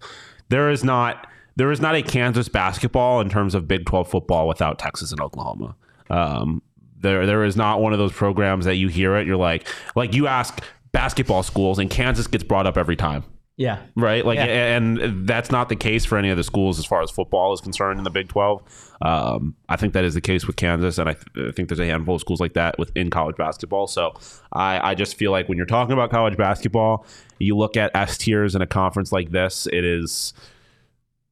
There 0.49 0.69
is 0.71 0.83
not 0.83 1.27
there 1.57 1.71
is 1.71 1.79
not 1.79 1.95
a 1.95 2.01
Kansas 2.01 2.49
basketball 2.49 3.21
in 3.21 3.29
terms 3.29 3.53
of 3.53 3.67
Big 3.67 3.85
Twelve 3.85 4.07
football 4.09 4.47
without 4.47 4.79
Texas 4.79 5.11
and 5.11 5.21
Oklahoma. 5.21 5.75
Um, 6.09 6.63
there 7.01 7.27
there 7.27 7.43
is 7.43 7.55
not 7.55 7.81
one 7.81 7.93
of 7.93 7.99
those 7.99 8.13
programs 8.13 8.65
that 8.65 8.75
you 8.75 8.87
hear 8.87 9.15
it. 9.17 9.27
You're 9.27 9.37
like 9.37 9.67
like 9.95 10.15
you 10.15 10.25
ask 10.25 10.59
basketball 10.95 11.43
schools 11.43 11.77
and 11.77 11.89
Kansas 11.89 12.25
gets 12.25 12.43
brought 12.43 12.65
up 12.65 12.77
every 12.77 12.95
time 12.95 13.23
yeah. 13.57 13.83
right? 13.95 14.25
Like, 14.25 14.37
Yeah. 14.37 14.75
and 14.75 15.27
that's 15.27 15.49
not 15.49 15.69
the 15.69 15.75
case 15.75 16.03
for 16.03 16.17
any 16.17 16.29
of 16.29 16.37
the 16.37 16.43
schools 16.43 16.77
as 16.77 16.85
far 16.85 17.01
as 17.01 17.09
football 17.09 17.53
is 17.53 17.61
concerned 17.61 17.99
in 17.99 18.03
the 18.03 18.09
Big 18.09 18.27
Twelve. 18.27 18.61
Um, 19.01 19.55
I 19.69 19.77
think 19.77 19.93
that 19.93 20.03
is 20.03 20.13
the 20.13 20.21
case 20.21 20.45
with 20.45 20.57
Kansas, 20.57 20.97
and 20.97 21.09
I, 21.09 21.13
th- 21.13 21.49
I 21.49 21.51
think 21.51 21.69
there's 21.69 21.79
a 21.79 21.85
handful 21.85 22.15
of 22.15 22.21
schools 22.21 22.41
like 22.41 22.53
that 22.53 22.77
within 22.77 23.09
college 23.09 23.37
basketball. 23.37 23.87
So, 23.87 24.13
I, 24.51 24.91
I 24.91 24.95
just 24.95 25.15
feel 25.15 25.31
like 25.31 25.47
when 25.47 25.57
you're 25.57 25.65
talking 25.67 25.93
about 25.93 26.11
college 26.11 26.37
basketball, 26.37 27.05
you 27.39 27.55
look 27.55 27.77
at 27.77 27.91
S 27.95 28.17
tiers 28.17 28.55
in 28.55 28.61
a 28.61 28.67
conference 28.67 29.11
like 29.11 29.31
this, 29.31 29.67
it 29.71 29.85
is 29.85 30.33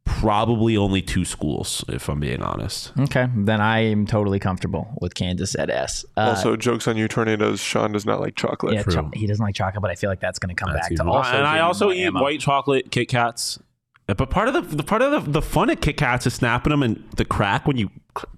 probably 0.06 0.76
only 0.78 1.02
two 1.02 1.26
schools, 1.26 1.84
if 1.88 2.10
I'm 2.10 2.20
being 2.20 2.42
honest. 2.42 2.92
Okay. 3.00 3.28
Then 3.36 3.62
I 3.62 3.80
am 3.80 4.06
totally 4.06 4.40
comfortable 4.40 4.88
with 5.02 5.16
Kansas 5.16 5.56
at 5.56 5.70
S. 5.70 6.06
Uh, 6.18 6.22
also, 6.30 6.56
jokes 6.56 6.88
on 6.88 6.98
you, 6.98 7.08
tornadoes. 7.08 7.60
Shawn 7.62 7.92
does 7.92 8.06
not 8.06 8.20
like 8.20 8.36
chocolate. 8.36 8.74
yeah, 8.76 8.84
cho- 8.84 9.12
he 9.14 9.28
doesn't 9.28 9.44
like 9.44 9.56
chocolate, 9.56 9.82
but 9.82 9.92
I 9.92 9.96
feel 9.96 10.10
like 10.10 10.20
that's 10.20 10.40
going 10.40 10.54
to 10.56 10.62
come 10.62 10.74
back 10.74 10.90
to 10.94 11.04
also. 11.04 11.32
and. 11.32 11.46
I 11.48 11.60
also 11.60 11.92
eat 11.92 12.06
ammo. 12.06 12.22
white 12.22 12.40
chocolate 12.40 12.92
Kit 12.92 13.08
Kats. 13.10 13.60
But 14.08 14.30
part 14.30 14.50
of 14.50 14.54
the, 14.54 14.76
the 14.78 14.84
part 14.84 15.02
of 15.02 15.24
the, 15.26 15.32
the 15.32 15.42
fun 15.42 15.70
at 15.70 15.80
Kit 15.82 15.96
Kats 15.98 16.28
is 16.28 16.34
snapping 16.34 16.72
them 16.72 16.84
and 16.84 17.04
the 17.16 17.24
crack 17.26 17.66
when 17.66 17.78
you 17.78 17.90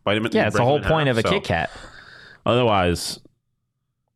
bite 0.03 0.16
them. 0.22 0.28
Yeah, 0.32 0.47
it's 0.47 0.55
the 0.55 0.63
whole 0.63 0.80
point 0.80 1.09
of 1.09 1.18
a 1.18 1.24
Kit 1.24 1.43
Kat. 1.43 1.72
Otherwise, 2.45 3.20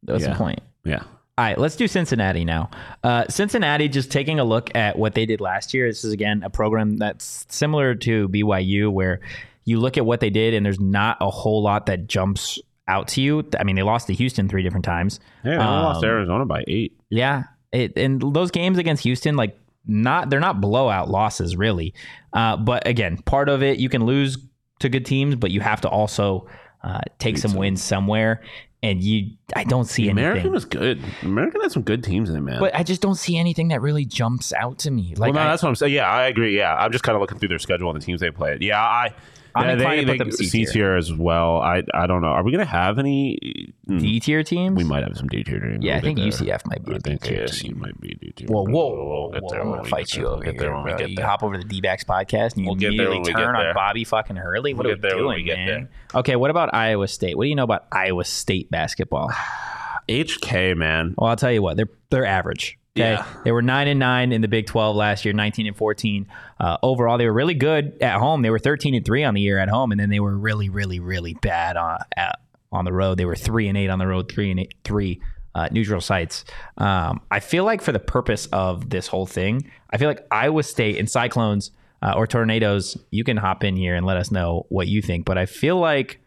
That's 0.04 0.22
Yeah. 0.24 0.30
the 0.34 0.36
point. 0.36 0.60
yeah. 0.86 1.04
All 1.40 1.46
right, 1.46 1.58
let's 1.58 1.78
do 1.78 1.88
Cincinnati 1.88 2.44
now. 2.44 2.70
Uh, 3.02 3.24
Cincinnati, 3.30 3.88
just 3.88 4.12
taking 4.12 4.42
a 4.42 4.44
look 4.44 4.76
at 4.76 5.00
what 5.00 5.16
they 5.16 5.26
did 5.26 5.40
last 5.40 5.74
year. 5.74 5.88
This 5.88 6.04
is 6.04 6.12
again 6.12 6.44
a 6.44 6.50
program 6.50 6.98
that's 6.98 7.46
similar 7.48 7.96
to 7.96 8.28
BYU, 8.28 8.92
where 8.92 9.22
you 9.64 9.80
look 9.80 9.98
at 9.98 10.06
what 10.06 10.20
they 10.20 10.30
did, 10.30 10.54
and 10.54 10.66
there's 10.66 10.82
not 10.82 11.16
a 11.22 11.30
whole 11.30 11.64
lot 11.64 11.86
that 11.86 12.08
jumps 12.08 12.60
out 12.90 13.08
to 13.10 13.22
you. 13.22 13.48
I 13.58 13.64
mean, 13.64 13.78
they 13.78 13.84
lost 13.84 14.08
to 14.08 14.14
Houston 14.14 14.50
three 14.50 14.64
different 14.64 14.84
times. 14.84 15.22
Hey, 15.44 15.52
they 15.52 15.58
lost 15.60 16.04
Um, 16.04 16.10
Arizona 16.10 16.46
by 16.46 16.66
eight. 16.68 17.00
Yeah, 17.10 17.44
it, 17.72 17.94
and 17.96 18.22
those 18.22 18.52
games 18.52 18.78
against 18.78 19.04
Houston, 19.04 19.38
like 19.38 19.58
not 19.88 20.30
they're 20.30 20.42
not 20.42 20.60
blowout 20.60 21.10
losses 21.10 21.56
really. 21.56 21.94
Uh, 22.34 22.58
but 22.58 22.86
again, 22.86 23.16
part 23.16 23.48
of 23.48 23.64
it 23.64 23.80
you 23.80 23.88
can 23.88 24.04
lose 24.06 24.38
to 24.82 24.90
good 24.90 25.06
teams, 25.06 25.36
but 25.36 25.52
you 25.52 25.62
have 25.62 25.80
to 25.82 25.88
also 25.88 26.50
uh, 26.84 27.00
take 27.18 27.38
some 27.38 27.54
wins 27.54 27.82
somewhere. 27.82 28.42
And 28.82 29.04
you, 29.04 29.32
I 29.56 29.66
don't 29.66 29.84
see 29.86 30.04
anything. 30.04 30.20
American 30.20 30.38
anything. 30.40 30.52
was 30.54 30.64
good. 30.66 31.02
American 31.22 31.60
had 31.60 31.72
some 31.72 31.84
good 31.84 32.02
teams 32.02 32.30
in 32.30 32.38
it, 32.38 32.40
man. 32.42 32.62
But 32.62 32.74
I 32.74 32.84
just 32.84 33.02
don't 33.02 33.16
see 33.16 33.38
anything 33.38 33.68
that 33.70 33.82
really 33.82 34.06
jumps 34.06 34.54
out 34.54 34.78
to 34.80 34.92
me. 34.92 35.14
well, 35.18 35.28
Like 35.28 35.34
no, 35.34 35.42
I- 35.42 35.48
that's 35.50 35.62
what 35.64 35.68
I'm 35.70 35.76
saying. 35.76 35.94
Yeah, 35.94 36.10
I 36.10 36.28
agree. 36.28 36.58
Yeah, 36.58 36.74
I'm 36.76 36.92
just 36.94 37.04
kind 37.04 37.14
of 37.16 37.20
looking 37.20 37.40
through 37.40 37.50
their 37.50 37.60
schedule 37.60 37.90
and 37.92 38.02
the 38.02 38.06
teams 38.06 38.22
they 38.22 38.32
played. 38.32 38.62
Yeah, 38.62 38.80
I. 38.82 39.14
I'm 39.56 39.68
yeah, 39.68 39.76
they, 39.76 40.06
to 40.06 40.12
put 40.12 40.18
them 40.18 40.32
C 40.32 40.66
tier. 40.66 40.96
as 40.96 41.12
well. 41.14 41.58
I 41.58 41.84
I 41.94 42.08
don't 42.08 42.22
know. 42.22 42.28
Are 42.28 42.44
we 42.44 42.52
gonna 42.52 42.66
have 42.66 43.00
any? 43.00 43.74
mm, 43.88 44.00
D 44.00 44.20
tier 44.20 44.44
teams. 44.44 44.78
we 44.78 44.84
might 44.84 45.04
have 45.04 45.18
some 45.18 45.28
D 45.28 45.44
tier 45.44 45.60
teams. 45.60 45.84
Yeah, 45.84 45.98
I 45.98 46.02
think. 46.02 46.20
UCF 46.20 46.66
might 46.68 46.86
be 46.86 46.94
I 46.94 46.96
a 46.96 47.00
D 47.00 47.10
think 47.10 47.22
tier 47.24 47.46
ASU 47.46 47.76
might 47.76 48.00
be 48.00 48.14
D 48.16 48.32
tier. 48.36 48.48
Whoa, 48.48 48.64
whoa, 48.64 48.70
We'll 48.70 49.06
whoa, 49.06 49.32
get 49.32 49.44
whoa, 49.44 49.50
there 49.50 49.62
I'm 49.62 49.70
gonna 49.72 49.84
fight 49.86 50.14
you 50.16 50.28
over 50.28 50.44
here, 50.44 50.54
we 50.54 50.58
bro. 50.60 50.98
get 50.98 51.10
You 51.10 51.24
hop 51.24 51.44
over 51.44 51.56
to 51.58 51.60
the 51.64 51.68
D-backs 51.68 52.04
podcast 52.04 52.54
and 52.56 52.60
you 52.64 52.68
We'll 52.68 52.76
get 52.76 52.96
there 52.96 53.08
immediately 53.08 53.18
when 53.18 53.22
we 53.22 53.34
get 53.34 53.38
turn 53.38 53.56
on. 53.56 53.74
Bobby 53.74 54.04
fucking 54.04 54.36
Hurley. 54.36 54.74
What 54.74 54.86
We'll 54.86 54.94
are 54.94 54.98
we 54.98 55.10
doing, 55.10 55.46
man? 55.48 55.90
Okay, 56.14 56.36
what 56.36 56.52
about 56.52 56.74
Iowa 56.74 57.08
State? 57.08 57.38
What 57.38 57.44
do 57.46 57.50
you 57.50 57.56
know 57.56 57.64
about 57.64 57.86
Iowa 57.92 58.24
State 58.26 58.70
basketball? 58.72 59.32
HK 60.10 60.76
man. 60.76 61.16
Well, 61.18 61.30
I'll 61.30 61.36
tell 61.36 61.52
you 61.52 61.62
what, 61.62 61.78
they're 61.78 61.90
they're 62.10 62.26
average. 62.26 62.78
Okay, 63.00 63.12
Yeah. 63.14 63.26
they 63.44 63.52
were 63.52 63.62
nine 63.62 63.88
and 63.88 64.00
nine 64.00 64.32
in 64.32 64.42
the 64.42 64.48
Big 64.48 64.66
Twelve 64.68 64.96
last 64.96 65.26
year, 65.26 65.34
nineteen 65.34 65.68
and 65.68 65.76
fourteen 65.78 66.28
uh, 66.60 66.78
overall. 66.84 67.18
They 67.18 67.26
were 67.26 67.34
really 67.34 67.54
good 67.54 67.98
at 68.02 68.20
home. 68.20 68.42
They 68.42 68.50
were 68.50 68.60
thirteen 68.60 68.96
and 68.96 69.06
three 69.06 69.24
on 69.24 69.34
the 69.34 69.42
year 69.42 69.58
at 69.60 69.70
home, 69.70 69.92
and 69.92 70.00
then 70.00 70.10
they 70.10 70.20
were 70.20 70.38
really, 70.38 70.70
really, 70.70 71.00
really 71.00 71.34
bad 71.36 71.78
on 71.78 72.00
at, 72.18 72.40
on 72.72 72.86
the 72.86 72.94
road. 72.94 73.18
They 73.18 73.26
were 73.26 73.36
three 73.36 73.68
and 73.68 73.78
eight 73.78 73.90
on 73.90 74.00
the 74.00 74.08
road, 74.08 74.32
three 74.32 74.52
and 74.52 74.60
eight, 74.60 74.74
three 74.84 75.22
uh, 75.56 75.68
neutral 75.72 76.02
sites. 76.02 76.46
Um, 76.78 77.22
I 77.32 77.40
feel 77.40 77.64
like 77.64 77.82
for 77.82 77.92
the 77.92 78.00
purpose 78.00 78.48
of 78.52 78.90
this 78.90 79.08
whole 79.08 79.26
thing, 79.26 79.70
I 79.90 79.98
feel 79.98 80.08
like 80.08 80.26
Iowa 80.32 80.64
State 80.64 80.98
and 80.98 81.10
Cyclones 81.10 81.72
uh, 82.02 82.14
or 82.16 82.28
Tornadoes. 82.28 82.98
You 83.12 83.24
can 83.24 83.38
hop 83.38 83.64
in 83.64 83.76
here 83.76 83.96
and 83.96 84.06
let 84.06 84.18
us 84.18 84.32
know 84.32 84.66
what 84.70 84.88
you 84.88 85.02
think, 85.02 85.26
but 85.26 85.38
I 85.38 85.46
feel 85.48 85.78
like 85.78 86.20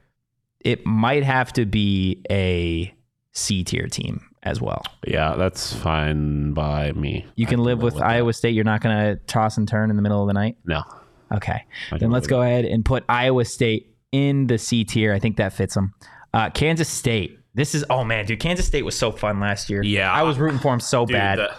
it 0.60 0.84
might 0.86 1.22
have 1.24 1.52
to 1.54 1.64
be 1.66 2.22
a 2.30 2.92
C 3.32 3.62
tier 3.64 3.86
team 3.86 4.20
as 4.42 4.60
well. 4.60 4.82
Yeah, 5.06 5.34
that's 5.36 5.72
fine 5.72 6.52
by 6.52 6.92
me. 6.92 7.26
You 7.36 7.46
can 7.46 7.60
live 7.60 7.80
with 7.82 7.96
Iowa 8.00 8.32
State. 8.32 8.54
You're 8.54 8.64
not 8.64 8.80
going 8.80 8.96
to 8.96 9.16
toss 9.26 9.56
and 9.56 9.66
turn 9.68 9.90
in 9.90 9.96
the 9.96 10.02
middle 10.02 10.20
of 10.20 10.26
the 10.26 10.32
night. 10.34 10.56
No. 10.64 10.82
Okay. 11.32 11.64
Then 11.98 12.10
let's 12.10 12.24
with 12.24 12.30
go 12.30 12.42
ahead 12.42 12.64
and 12.64 12.84
put 12.84 13.04
Iowa 13.08 13.44
State 13.44 13.94
in 14.10 14.46
the 14.48 14.58
C 14.58 14.84
tier. 14.84 15.12
I 15.14 15.18
think 15.18 15.36
that 15.36 15.52
fits 15.52 15.74
them. 15.74 15.94
Uh, 16.34 16.50
Kansas 16.50 16.88
State. 16.88 17.38
This 17.54 17.74
is 17.74 17.84
oh 17.90 18.02
man, 18.04 18.24
dude. 18.26 18.40
Kansas 18.40 18.66
State 18.66 18.82
was 18.84 18.98
so 18.98 19.12
fun 19.12 19.38
last 19.40 19.68
year. 19.70 19.82
Yeah. 19.82 20.12
I 20.12 20.22
was 20.22 20.38
rooting 20.38 20.58
for 20.58 20.72
them 20.72 20.80
so 20.80 21.04
Dude, 21.06 21.14
bad. 21.14 21.38
the- 21.38 21.54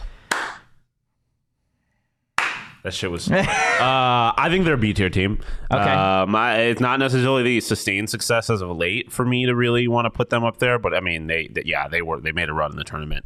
That 2.83 2.93
shit 2.93 3.09
was. 3.09 3.31
uh, 3.31 3.43
I 3.79 4.47
think 4.49 4.65
they're 4.65 4.73
a 4.73 4.77
B 4.77 4.93
tier 4.93 5.09
team. 5.09 5.39
Okay. 5.71 5.81
Um, 5.81 6.35
I, 6.35 6.59
it's 6.63 6.81
not 6.81 6.99
necessarily 6.99 7.43
the 7.43 7.61
sustained 7.61 8.09
success 8.09 8.49
as 8.49 8.61
of 8.61 8.75
late 8.75 9.11
for 9.11 9.25
me 9.25 9.45
to 9.45 9.55
really 9.55 9.87
want 9.87 10.05
to 10.05 10.09
put 10.09 10.29
them 10.29 10.43
up 10.43 10.57
there, 10.57 10.77
but 10.77 10.93
I 10.93 10.99
mean, 10.99 11.27
they, 11.27 11.47
they 11.47 11.63
yeah, 11.65 11.87
they 11.87 12.01
were 12.01 12.19
they 12.19 12.33
made 12.33 12.49
a 12.49 12.53
run 12.53 12.71
in 12.71 12.77
the 12.77 12.83
tournament. 12.83 13.25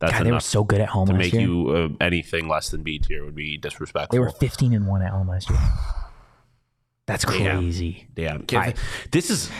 That's 0.00 0.12
God, 0.12 0.26
they 0.26 0.32
were 0.32 0.40
so 0.40 0.64
good 0.64 0.80
at 0.80 0.88
home 0.90 1.08
to 1.08 1.14
make 1.14 1.32
year. 1.32 1.42
you 1.42 1.70
uh, 1.70 2.04
anything 2.04 2.48
less 2.48 2.70
than 2.70 2.82
B 2.82 2.98
tier 2.98 3.24
would 3.24 3.34
be 3.34 3.56
disrespectful. 3.58 4.14
they 4.14 4.20
were 4.20 4.30
15 4.30 4.72
and 4.74 4.86
one 4.86 5.02
at 5.02 5.10
home 5.10 5.28
last 5.28 5.50
year. 5.50 5.58
That's 7.06 7.24
crazy. 7.24 8.06
Damn. 8.14 8.44
I- 8.52 8.74
this 9.10 9.30
is 9.30 9.50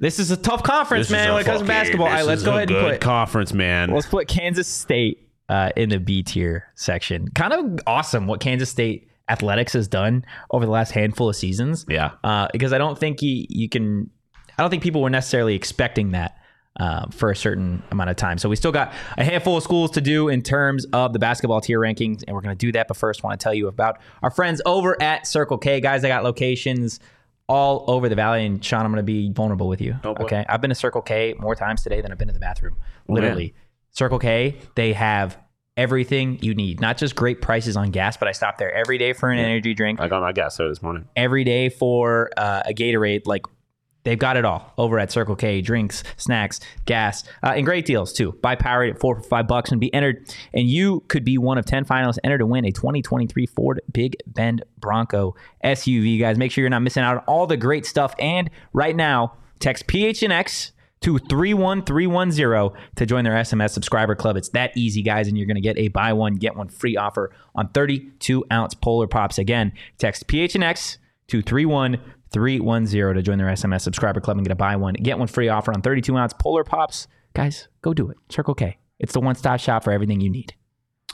This 0.00 0.18
is 0.18 0.30
a 0.30 0.36
tough 0.36 0.62
conference, 0.62 1.08
this 1.08 1.12
man. 1.12 1.32
When 1.32 1.42
it 1.42 1.44
comes 1.44 1.60
to 1.60 1.66
basketball, 1.66 2.08
All 2.08 2.12
right, 2.14 2.24
let's 2.24 2.42
go 2.42 2.56
ahead 2.56 2.70
and 2.70 2.80
put 2.80 3.00
conference, 3.00 3.52
man. 3.52 3.90
let's 3.90 4.06
put 4.06 4.26
Kansas 4.28 4.66
State 4.66 5.29
uh, 5.50 5.70
in 5.76 5.88
the 5.88 5.98
B 5.98 6.22
tier 6.22 6.68
section. 6.76 7.28
Kind 7.34 7.52
of 7.52 7.80
awesome 7.86 8.26
what 8.26 8.40
Kansas 8.40 8.70
State 8.70 9.08
athletics 9.28 9.72
has 9.72 9.88
done 9.88 10.24
over 10.52 10.64
the 10.64 10.70
last 10.70 10.92
handful 10.92 11.28
of 11.28 11.36
seasons. 11.36 11.84
Yeah. 11.88 12.12
uh, 12.24 12.48
because 12.52 12.72
I 12.72 12.78
don't 12.78 12.96
think 12.96 13.20
you, 13.20 13.46
you 13.48 13.68
can. 13.68 14.08
I 14.56 14.62
don't 14.62 14.70
think 14.70 14.82
people 14.82 15.02
were 15.02 15.10
necessarily 15.10 15.54
expecting 15.54 16.12
that 16.12 16.36
uh, 16.78 17.06
for 17.10 17.30
a 17.30 17.36
certain 17.36 17.82
amount 17.90 18.10
of 18.10 18.16
time. 18.16 18.38
So 18.38 18.48
we 18.48 18.56
still 18.56 18.72
got 18.72 18.92
a 19.18 19.24
handful 19.24 19.56
of 19.56 19.62
schools 19.62 19.90
to 19.92 20.00
do 20.00 20.28
in 20.28 20.42
terms 20.42 20.84
of 20.92 21.12
the 21.12 21.18
basketball 21.18 21.60
tier 21.60 21.80
rankings, 21.80 22.22
and 22.26 22.34
we're 22.34 22.42
going 22.42 22.56
to 22.56 22.66
do 22.66 22.70
that. 22.72 22.86
But 22.86 22.96
first, 22.96 23.22
want 23.22 23.38
to 23.38 23.42
tell 23.42 23.54
you 23.54 23.68
about 23.68 23.98
our 24.22 24.30
friends 24.30 24.62
over 24.64 25.00
at 25.02 25.26
Circle 25.26 25.58
K, 25.58 25.80
guys. 25.80 26.02
They 26.02 26.08
got 26.08 26.22
locations 26.22 27.00
all 27.48 27.84
over 27.88 28.08
the 28.08 28.14
valley. 28.14 28.46
And 28.46 28.64
Shawn, 28.64 28.84
I'm 28.84 28.92
going 28.92 28.98
to 28.98 29.02
be 29.02 29.32
vulnerable 29.32 29.66
with 29.66 29.80
you. 29.80 29.96
Oh, 30.04 30.14
okay, 30.20 30.44
I've 30.48 30.60
been 30.60 30.70
to 30.70 30.74
Circle 30.76 31.02
K 31.02 31.34
more 31.38 31.56
times 31.56 31.82
today 31.82 32.00
than 32.00 32.12
I've 32.12 32.18
been 32.18 32.28
to 32.28 32.34
the 32.34 32.40
bathroom. 32.40 32.76
Oh, 33.08 33.14
Literally, 33.14 33.54
Circle 33.92 34.18
K, 34.20 34.56
they 34.76 34.92
have 34.92 35.38
everything 35.76 36.38
you 36.42 36.54
need. 36.54 36.80
Not 36.80 36.98
just 36.98 37.14
great 37.16 37.40
prices 37.40 37.76
on 37.76 37.90
gas, 37.90 38.16
but 38.16 38.28
I 38.28 38.32
stop 38.32 38.58
there 38.58 38.72
every 38.72 38.98
day 38.98 39.12
for 39.12 39.30
an 39.30 39.38
energy 39.38 39.72
drink 39.74 40.00
I 40.00 40.08
got 40.08 40.20
my 40.20 40.32
gas 40.32 40.56
there 40.56 40.68
this 40.68 40.82
morning. 40.82 41.08
every 41.16 41.44
day 41.44 41.68
for 41.70 42.30
uh, 42.36 42.62
a 42.66 42.74
Gatorade. 42.74 43.22
Like 43.26 43.42
they've 44.04 44.18
got 44.18 44.36
it 44.36 44.44
all 44.44 44.72
over 44.76 44.98
at 44.98 45.10
Circle 45.10 45.36
K: 45.36 45.60
drinks, 45.62 46.02
snacks, 46.16 46.60
gas, 46.86 47.24
uh, 47.42 47.52
and 47.56 47.64
great 47.64 47.86
deals 47.86 48.12
too. 48.12 48.32
Buy 48.42 48.56
Powerade 48.56 48.90
at 48.90 48.98
four 49.00 49.16
for 49.16 49.22
five 49.22 49.46
bucks 49.48 49.70
and 49.70 49.80
be 49.80 49.92
entered, 49.94 50.34
and 50.52 50.66
you 50.68 51.00
could 51.08 51.24
be 51.24 51.38
one 51.38 51.56
of 51.56 51.64
ten 51.64 51.84
finalists 51.84 52.18
entered 52.24 52.38
to 52.38 52.46
win 52.46 52.64
a 52.64 52.72
2023 52.72 53.46
Ford 53.46 53.80
Big 53.92 54.16
Bend 54.26 54.62
Bronco 54.78 55.34
SUV. 55.64 56.18
Guys, 56.20 56.36
make 56.36 56.52
sure 56.52 56.62
you're 56.62 56.70
not 56.70 56.82
missing 56.82 57.02
out 57.02 57.16
on 57.18 57.24
all 57.24 57.46
the 57.46 57.56
great 57.56 57.86
stuff. 57.86 58.14
And 58.18 58.50
right 58.72 58.94
now, 58.94 59.34
text 59.60 59.86
PHNX. 59.86 60.72
To 61.02 61.18
31310 61.18 62.78
to 62.96 63.06
join 63.06 63.24
their 63.24 63.32
SMS 63.32 63.70
subscriber 63.70 64.14
club. 64.14 64.36
It's 64.36 64.50
that 64.50 64.76
easy, 64.76 65.00
guys, 65.00 65.28
and 65.28 65.38
you're 65.38 65.46
going 65.46 65.54
to 65.54 65.62
get 65.62 65.78
a 65.78 65.88
buy 65.88 66.12
one, 66.12 66.34
get 66.34 66.56
one 66.56 66.68
free 66.68 66.94
offer 66.94 67.32
on 67.54 67.68
32 67.68 68.44
ounce 68.52 68.74
Polar 68.74 69.06
Pops. 69.06 69.38
Again, 69.38 69.72
text 69.96 70.26
PHNX 70.26 70.98
to 71.28 71.40
31310 71.40 73.14
to 73.14 73.22
join 73.22 73.38
their 73.38 73.46
SMS 73.46 73.80
subscriber 73.80 74.20
club 74.20 74.36
and 74.36 74.46
get 74.46 74.52
a 74.52 74.56
buy 74.56 74.76
one, 74.76 74.92
get 74.92 75.18
one 75.18 75.26
free 75.26 75.48
offer 75.48 75.72
on 75.72 75.80
32 75.80 76.14
ounce 76.14 76.34
Polar 76.34 76.64
Pops. 76.64 77.08
Guys, 77.32 77.68
go 77.80 77.94
do 77.94 78.10
it. 78.10 78.18
Circle 78.28 78.54
K. 78.54 78.76
It's 78.98 79.14
the 79.14 79.20
one 79.20 79.36
stop 79.36 79.58
shop 79.58 79.84
for 79.84 79.92
everything 79.92 80.20
you 80.20 80.28
need. 80.28 80.54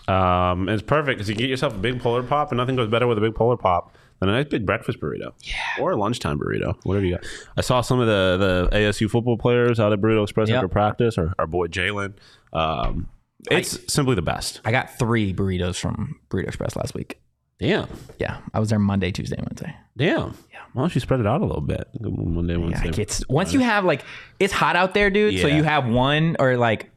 Um, 0.08 0.68
it's 0.68 0.82
perfect 0.82 1.18
because 1.18 1.28
you 1.28 1.36
get 1.36 1.48
yourself 1.48 1.74
a 1.74 1.78
big 1.78 2.00
polar 2.00 2.24
pop, 2.24 2.50
and 2.50 2.56
nothing 2.56 2.74
goes 2.74 2.88
better 2.88 3.06
with 3.06 3.18
a 3.18 3.20
big 3.20 3.34
polar 3.36 3.56
pop 3.56 3.94
than 4.20 4.28
a 4.28 4.32
nice 4.32 4.46
big 4.48 4.64
breakfast 4.66 5.00
burrito. 5.00 5.32
Yeah. 5.42 5.54
Or 5.80 5.90
a 5.92 5.96
lunchtime 5.96 6.38
burrito, 6.38 6.74
whatever 6.84 7.04
you 7.04 7.14
got. 7.16 7.26
I 7.56 7.60
saw 7.60 7.80
some 7.80 8.00
of 8.00 8.06
the, 8.06 8.68
the 8.70 8.76
ASU 8.76 9.10
football 9.10 9.36
players 9.36 9.78
out 9.80 9.92
at 9.92 10.00
Burrito 10.00 10.22
Express 10.22 10.48
Yep. 10.48 10.56
after 10.56 10.68
practice, 10.68 11.18
or 11.18 11.34
our 11.38 11.46
boy 11.46 11.66
Jalen. 11.66 12.14
Um, 12.52 13.08
it's 13.50 13.92
simply 13.92 14.14
the 14.14 14.22
best. 14.22 14.60
I 14.64 14.70
got 14.72 14.98
three 14.98 15.32
burritos 15.34 15.78
from 15.78 16.18
Burrito 16.30 16.48
Express 16.48 16.74
last 16.76 16.94
week. 16.94 17.20
Damn. 17.58 17.88
Yeah, 18.18 18.38
I 18.52 18.60
was 18.60 18.68
there 18.70 18.78
Monday, 18.78 19.10
Tuesday, 19.12 19.36
Wednesday. 19.38 19.74
Damn. 19.96 20.34
Yeah. 20.52 20.58
Why 20.74 20.82
don't 20.82 20.94
you 20.94 21.00
spread 21.00 21.20
it 21.20 21.26
out 21.26 21.40
a 21.40 21.44
little 21.46 21.62
bit? 21.62 21.88
One 22.00 22.46
day, 22.46 22.54
Yeah, 22.54 22.92
it's 22.98 23.26
once 23.28 23.54
you 23.54 23.60
have 23.60 23.84
like 23.86 24.04
it's 24.38 24.52
hot 24.52 24.76
out 24.76 24.92
there, 24.92 25.08
dude. 25.08 25.40
So 25.40 25.46
you 25.46 25.62
have 25.62 25.86
one 25.88 26.36
or 26.38 26.56
like 26.58 26.90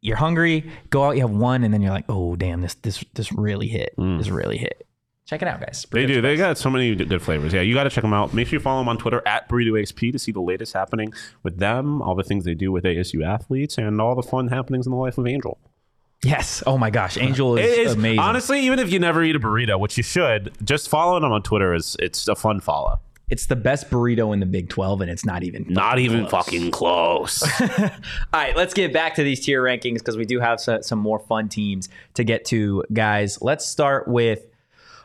you're 0.00 0.16
hungry, 0.16 0.70
go 0.90 1.04
out, 1.04 1.12
you 1.16 1.22
have 1.22 1.30
one, 1.30 1.64
and 1.64 1.72
then 1.74 1.80
you're 1.82 1.90
like, 1.92 2.04
oh 2.08 2.36
damn, 2.36 2.60
this 2.60 2.74
this 2.74 3.04
this 3.14 3.32
really 3.32 3.66
hit. 3.68 3.94
This 3.96 4.28
really 4.28 4.58
hit. 4.58 4.86
Check 5.26 5.40
it 5.40 5.48
out, 5.48 5.60
guys. 5.60 5.86
They 5.90 6.04
do. 6.04 6.20
They 6.20 6.36
got 6.36 6.58
so 6.58 6.68
many 6.68 6.94
good 6.94 7.22
flavors. 7.22 7.52
Yeah, 7.52 7.60
you 7.60 7.74
got 7.74 7.84
to 7.84 7.90
check 7.90 8.02
them 8.02 8.12
out. 8.12 8.34
Make 8.34 8.48
sure 8.48 8.56
you 8.58 8.60
follow 8.62 8.80
them 8.80 8.88
on 8.88 8.98
Twitter 8.98 9.22
at 9.24 9.48
Burrito 9.48 9.72
XP 9.80 10.12
to 10.12 10.18
see 10.18 10.32
the 10.32 10.40
latest 10.40 10.72
happening 10.72 11.12
with 11.42 11.58
them, 11.58 12.02
all 12.02 12.14
the 12.14 12.24
things 12.24 12.44
they 12.44 12.54
do 12.54 12.72
with 12.72 12.84
ASU 12.84 13.24
athletes, 13.24 13.78
and 13.78 14.00
all 14.00 14.14
the 14.16 14.22
fun 14.22 14.48
happenings 14.48 14.84
in 14.86 14.90
the 14.90 14.98
life 14.98 15.18
of 15.18 15.26
Angel. 15.26 15.58
Yes. 16.24 16.62
Oh 16.66 16.76
my 16.76 16.90
gosh, 16.90 17.16
Angel 17.16 17.56
is, 17.56 17.64
It 17.66 17.78
is 17.86 17.92
amazing. 17.94 18.18
honestly, 18.18 18.60
even 18.66 18.78
if 18.78 18.92
you 18.92 18.98
never 18.98 19.22
eat 19.22 19.34
a 19.36 19.40
burrito, 19.40 19.78
which 19.78 19.96
you 19.96 20.02
should, 20.02 20.52
just 20.64 20.88
following 20.88 21.22
them 21.22 21.32
on 21.32 21.42
Twitter 21.42 21.72
is 21.74 21.96
it's 21.98 22.28
a 22.28 22.34
fun 22.36 22.60
follow. 22.60 23.00
it's 23.28 23.46
the 23.46 23.56
best 23.56 23.90
burrito 23.90 24.32
in 24.34 24.38
the 24.40 24.46
Big 24.46 24.68
Twelve, 24.68 25.00
and 25.00 25.10
it's 25.10 25.24
not 25.24 25.42
even 25.44 25.66
Not 25.68 25.98
even 25.98 26.26
fucking 26.28 26.70
close. 26.72 27.42
All 27.60 27.68
right, 28.32 28.56
let's 28.56 28.74
get 28.74 28.92
back 28.92 29.14
to 29.16 29.22
these 29.22 29.44
tier 29.44 29.62
rankings 29.62 29.94
because 29.98 30.16
we 30.16 30.24
do 30.24 30.38
have 30.40 30.60
some, 30.60 30.82
some 30.82 30.98
more 30.98 31.18
fun 31.18 31.48
teams 31.48 31.88
to 32.14 32.22
get 32.24 32.44
to, 32.46 32.84
guys. 32.92 33.40
Let's 33.40 33.66
start 33.66 34.06
with 34.06 34.46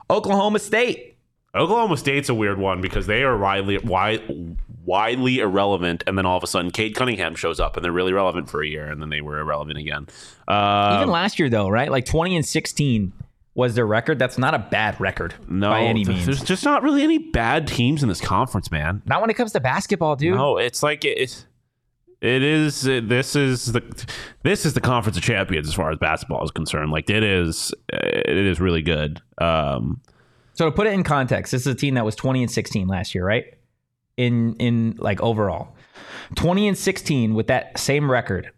Oklahoma 0.09 0.59
State. 0.59 1.17
Oklahoma 1.55 1.97
State's 1.97 2.29
a 2.29 2.33
weird 2.33 2.59
one 2.59 2.81
because 2.81 3.07
they 3.07 3.23
are 3.23 3.37
widely 3.37 3.77
wide, 3.79 4.57
widely 4.85 5.39
irrelevant, 5.39 6.03
and 6.05 6.17
then 6.17 6.25
all 6.25 6.37
of 6.37 6.43
a 6.43 6.47
sudden, 6.47 6.71
Cade 6.71 6.95
Cunningham 6.95 7.35
shows 7.35 7.59
up, 7.59 7.75
and 7.75 7.83
they're 7.83 7.91
really 7.91 8.13
relevant 8.13 8.49
for 8.49 8.61
a 8.61 8.67
year, 8.67 8.87
and 8.89 9.01
then 9.01 9.09
they 9.09 9.21
were 9.21 9.39
irrelevant 9.39 9.77
again. 9.77 10.07
Uh, 10.47 10.97
Even 10.97 11.09
last 11.09 11.39
year, 11.39 11.49
though, 11.49 11.67
right? 11.67 11.89
Like 11.89 12.05
20 12.05 12.35
and 12.35 12.45
16 12.45 13.11
was 13.55 13.73
their 13.73 13.87
record. 13.87 14.19
That's 14.19 14.37
not 14.37 14.53
a 14.53 14.59
bad 14.59 14.99
record 15.01 15.33
no, 15.49 15.71
by 15.71 15.81
any 15.81 16.05
means. 16.05 16.25
there's 16.25 16.43
just 16.43 16.63
not 16.63 16.83
really 16.83 17.01
any 17.01 17.17
bad 17.17 17.67
teams 17.67 18.03
in 18.03 18.09
this 18.09 18.21
conference, 18.21 18.71
man. 18.71 19.01
Not 19.05 19.19
when 19.19 19.31
it 19.31 19.33
comes 19.33 19.51
to 19.53 19.59
basketball, 19.59 20.15
dude. 20.15 20.35
No, 20.35 20.57
it's 20.57 20.83
like 20.83 21.03
it. 21.03 21.45
It 22.21 22.41
is. 22.43 22.85
It, 22.87 23.09
this 23.09 23.35
is 23.35 23.71
the. 23.73 24.05
This 24.43 24.65
is 24.65 24.73
the 24.73 24.81
conference 24.81 25.17
of 25.17 25.23
champions 25.23 25.67
as 25.67 25.73
far 25.73 25.91
as 25.91 25.97
basketball 25.99 26.43
is 26.43 26.51
concerned. 26.51 26.91
Like 26.91 27.09
it 27.09 27.23
is. 27.23 27.73
It 27.93 28.37
is 28.37 28.59
really 28.59 28.81
good. 28.81 29.21
Um, 29.37 30.01
So 30.53 30.65
to 30.65 30.71
put 30.71 30.87
it 30.87 30.93
in 30.93 31.03
context, 31.03 31.51
this 31.51 31.61
is 31.61 31.67
a 31.67 31.75
team 31.75 31.93
that 31.95 32.05
was 32.05 32.15
20 32.15 32.41
and 32.43 32.51
16 32.51 32.87
last 32.87 33.13
year, 33.13 33.25
right? 33.25 33.45
In 34.17 34.55
in 34.55 34.95
like 34.97 35.21
overall. 35.21 35.75
20 36.35 36.67
and 36.69 36.77
16 36.77 37.35
with 37.35 37.47
that 37.47 37.77
same 37.77 38.09
record 38.09 38.51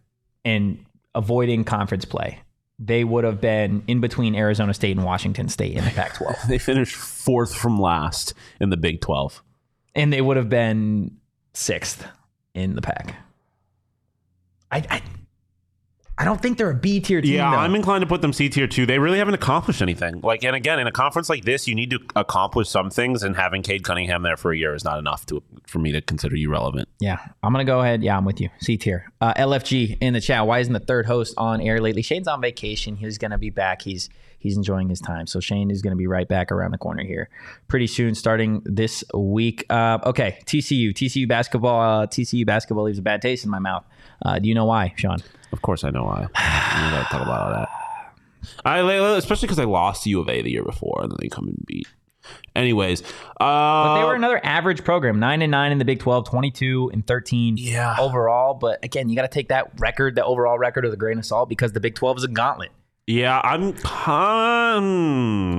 and 0.46 0.86
avoiding 1.14 1.64
conference 1.64 2.06
play. 2.06 2.40
They 2.80 3.04
would 3.04 3.26
have 3.26 3.42
been 3.42 3.84
in 3.88 4.00
between 4.00 4.36
Arizona 4.36 4.74
State 4.74 4.96
and 4.96 5.06
Washington 5.06 5.50
State 5.50 5.76
in 5.76 5.84
the 5.84 5.92
Pac-12. 5.92 6.44
they 6.48 6.58
finished 6.58 6.96
fourth 6.96 7.54
from 7.54 7.78
last 7.80 8.34
in 8.62 8.70
the 8.70 8.78
Big 8.78 9.02
Twelve. 9.02 9.44
and 9.96 10.14
they 10.14 10.22
would 10.22 10.38
have 10.38 10.48
been 10.50 11.18
sixth 11.54 12.08
in 12.54 12.76
the 12.76 12.82
pack. 12.82 13.16
I 14.72 14.78
I, 14.90 15.02
I 16.18 16.26
don't 16.26 16.42
think 16.42 16.58
they're 16.58 16.70
a 16.70 16.76
B 16.76 17.00
tier 17.00 17.22
team. 17.22 17.36
Yeah, 17.36 17.52
though. 17.52 17.58
I'm 17.58 17.74
inclined 17.76 18.02
to 18.02 18.08
put 18.08 18.22
them 18.22 18.34
C 18.34 18.50
tier 18.50 18.68
too. 18.68 18.86
They 18.86 19.00
really 19.00 19.20
haven't 19.20 19.36
accomplished 19.36 19.82
anything. 19.82 20.20
Like, 20.20 20.44
and 20.44 20.54
again, 20.54 20.78
in 20.78 20.86
a 20.86 20.92
conference 20.92 21.30
like 21.30 21.46
this, 21.46 21.66
you 21.66 21.76
need 21.76 21.92
to 21.92 22.00
accomplish 22.14 22.68
some 22.68 22.90
things, 22.90 23.24
and 23.24 23.38
having 23.38 23.62
Cade 23.64 23.86
Cunningham 23.86 24.22
there 24.24 24.36
for 24.36 24.52
a 24.52 24.58
year 24.58 24.76
is 24.76 24.84
not 24.84 25.00
enough 25.00 25.26
to 25.28 25.42
for 25.66 25.80
me 25.80 25.94
to 25.94 26.02
consider 26.02 26.36
you 26.36 26.52
relevant. 26.52 26.90
yeah, 27.00 27.20
I'm 27.42 27.54
gonna 27.54 27.64
go 27.64 27.80
ahead. 27.80 28.04
Yeah, 28.04 28.18
I'm 28.18 28.26
with 28.26 28.42
you. 28.42 28.50
C 28.60 28.76
tier. 28.76 29.12
Uh, 29.22 29.34
LFG 29.36 29.98
in 30.02 30.12
the 30.12 30.20
chat. 30.20 30.46
Why 30.46 30.60
isn't 30.60 30.74
the 30.74 30.80
third 30.82 31.06
host 31.06 31.36
on 31.38 31.62
air 31.62 31.80
lately? 31.80 32.02
Shane's 32.02 32.28
on 32.28 32.42
vacation. 32.42 32.98
He's 32.98 33.18
gonna 33.18 33.38
be 33.38 33.50
back. 33.50 33.82
He's 33.84 34.10
he's 34.40 34.58
enjoying 34.58 34.90
his 34.90 35.00
time. 35.00 35.26
So 35.26 35.40
Shane 35.40 35.72
is 35.72 35.82
gonna 35.82 35.96
be 35.96 36.08
right 36.08 36.28
back 36.28 36.52
around 36.52 36.72
the 36.72 36.78
corner 36.78 37.06
here 37.06 37.30
pretty 37.70 37.88
soon, 37.88 38.14
starting 38.14 38.62
this 38.66 39.06
week. 39.14 39.66
Uh, 39.70 40.00
okay, 40.06 40.40
TCU. 40.46 40.94
TCU 40.94 41.30
basketball. 41.30 42.02
Uh, 42.02 42.08
TCU 42.08 42.46
basketball 42.46 42.84
leaves 42.84 43.00
a 43.00 43.02
bad 43.02 43.22
taste 43.22 43.46
in 43.46 43.50
my 43.52 43.60
mouth. 43.60 43.86
Uh, 44.26 44.40
do 44.40 44.48
you 44.50 44.56
know 44.56 44.66
why, 44.66 44.94
Shawn? 44.98 45.20
Of 45.52 45.62
course, 45.62 45.84
I 45.84 45.90
know 45.90 46.04
why. 46.04 46.22
We 46.80 46.96
gotta 46.96 47.08
talk 47.10 47.22
about 47.22 47.42
all 47.42 47.52
that. 47.52 47.70
I 48.66 48.80
especially 49.18 49.48
because 49.48 49.60
I 49.60 49.66
lost 49.66 50.04
to 50.04 50.10
U 50.12 50.20
of 50.22 50.30
A 50.30 50.42
the 50.42 50.50
year 50.52 50.64
before, 50.64 51.02
and 51.02 51.12
then 51.12 51.18
they 51.22 51.28
come 51.30 51.48
and 51.48 51.58
beat. 51.66 51.88
Anyways, 52.56 53.02
uh, 53.02 53.08
But 53.40 53.98
they 54.00 54.04
were 54.04 54.14
another 54.16 54.40
average 54.46 54.84
program, 54.84 55.20
nine 55.20 55.42
and 55.42 55.50
nine 55.52 55.72
in 55.72 55.78
the 55.80 55.86
Big 55.86 56.00
12, 56.00 56.30
22 56.30 56.92
and 56.94 57.06
13 57.08 57.58
Yeah. 57.58 57.96
overall. 58.00 58.54
But 58.54 58.84
again, 58.84 59.10
you 59.10 59.16
got 59.16 59.24
to 59.24 59.28
take 59.28 59.50
that 59.50 59.72
record, 59.80 60.16
the 60.16 60.24
overall 60.24 60.58
record, 60.60 60.84
with 60.84 60.94
a 60.94 60.98
grain 60.98 61.18
of 61.18 61.26
salt 61.26 61.50
because 61.50 61.72
the 61.74 61.80
Big 61.80 61.96
12 61.96 62.18
is 62.20 62.24
a 62.26 62.28
gauntlet. 62.28 62.70
yeah, 63.08 63.42
I'm 63.44 63.74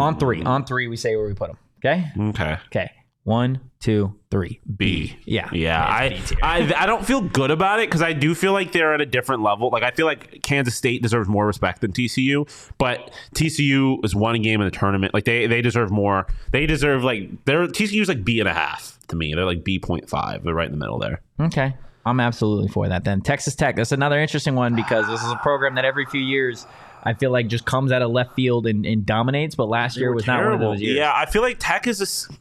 On 0.00 0.18
three, 0.18 0.42
on 0.42 0.64
three, 0.64 0.86
we 0.88 0.96
say 0.96 1.16
where 1.16 1.26
we 1.26 1.34
put 1.34 1.48
them. 1.48 1.58
Okay, 1.84 2.04
Okay, 2.30 2.56
okay, 2.66 2.90
one, 3.30 3.60
two, 3.78 4.14
three. 4.30 4.60
B. 4.76 5.16
Yeah, 5.24 5.48
Yeah, 5.52 6.02
it's 6.02 6.30
B 6.30 6.36
tier. 6.36 6.44
I, 6.44 6.58
I 6.58 6.82
I 6.82 6.86
don't 6.86 7.06
feel 7.06 7.20
good 7.20 7.50
about 7.50 7.80
it 7.80 7.88
because 7.88 8.02
I 8.02 8.12
do 8.12 8.34
feel 8.34 8.52
like 8.52 8.72
they're 8.72 8.92
at 8.92 9.00
a 9.00 9.06
different 9.06 9.42
level. 9.42 9.70
Like 9.70 9.82
I 9.82 9.92
feel 9.92 10.06
like 10.06 10.42
Kansas 10.42 10.74
State 10.74 11.02
deserves 11.02 11.28
more 11.28 11.46
respect 11.46 11.80
than 11.80 11.92
TCU, 11.92 12.48
but 12.76 13.12
TCU 13.34 14.04
is 14.04 14.14
one 14.14 14.42
game 14.42 14.60
in 14.60 14.66
the 14.66 14.76
tournament. 14.76 15.14
Like 15.14 15.24
they 15.24 15.46
they 15.46 15.62
deserve 15.62 15.90
more. 15.90 16.26
They 16.50 16.66
deserve 16.66 17.04
like 17.04 17.44
they're 17.44 17.66
TCU's 17.66 18.08
like 18.08 18.24
B 18.24 18.40
and 18.40 18.48
a 18.48 18.54
half 18.54 18.98
to 19.08 19.16
me. 19.16 19.34
They're 19.34 19.46
like 19.46 19.64
B 19.64 19.78
point 19.78 20.10
five. 20.10 20.42
They're 20.42 20.54
right 20.54 20.66
in 20.66 20.72
the 20.72 20.78
middle 20.78 20.98
there. 20.98 21.22
Okay. 21.40 21.74
I'm 22.04 22.18
absolutely 22.18 22.68
for 22.68 22.88
that 22.88 23.04
then. 23.04 23.20
Texas 23.20 23.54
Tech, 23.54 23.76
that's 23.76 23.92
another 23.92 24.18
interesting 24.18 24.54
one 24.54 24.74
because 24.74 25.06
this 25.06 25.22
is 25.22 25.30
a 25.30 25.36
program 25.36 25.74
that 25.74 25.84
every 25.84 26.06
few 26.06 26.20
years 26.20 26.66
I 27.02 27.14
feel 27.14 27.30
like 27.30 27.46
just 27.48 27.64
comes 27.64 27.92
out 27.92 28.02
of 28.02 28.10
left 28.10 28.34
field 28.34 28.66
and, 28.66 28.84
and 28.84 29.04
dominates. 29.06 29.54
But 29.54 29.68
last 29.68 29.96
year 29.96 30.12
was 30.12 30.26
not 30.26 30.42
one 30.42 30.54
of 30.54 30.60
those 30.60 30.80
years. 30.80 30.96
Yeah, 30.96 31.12
I 31.14 31.26
feel 31.26 31.42
like 31.42 31.56
Tech 31.58 31.86
is 31.86 32.00
a. 32.00 32.34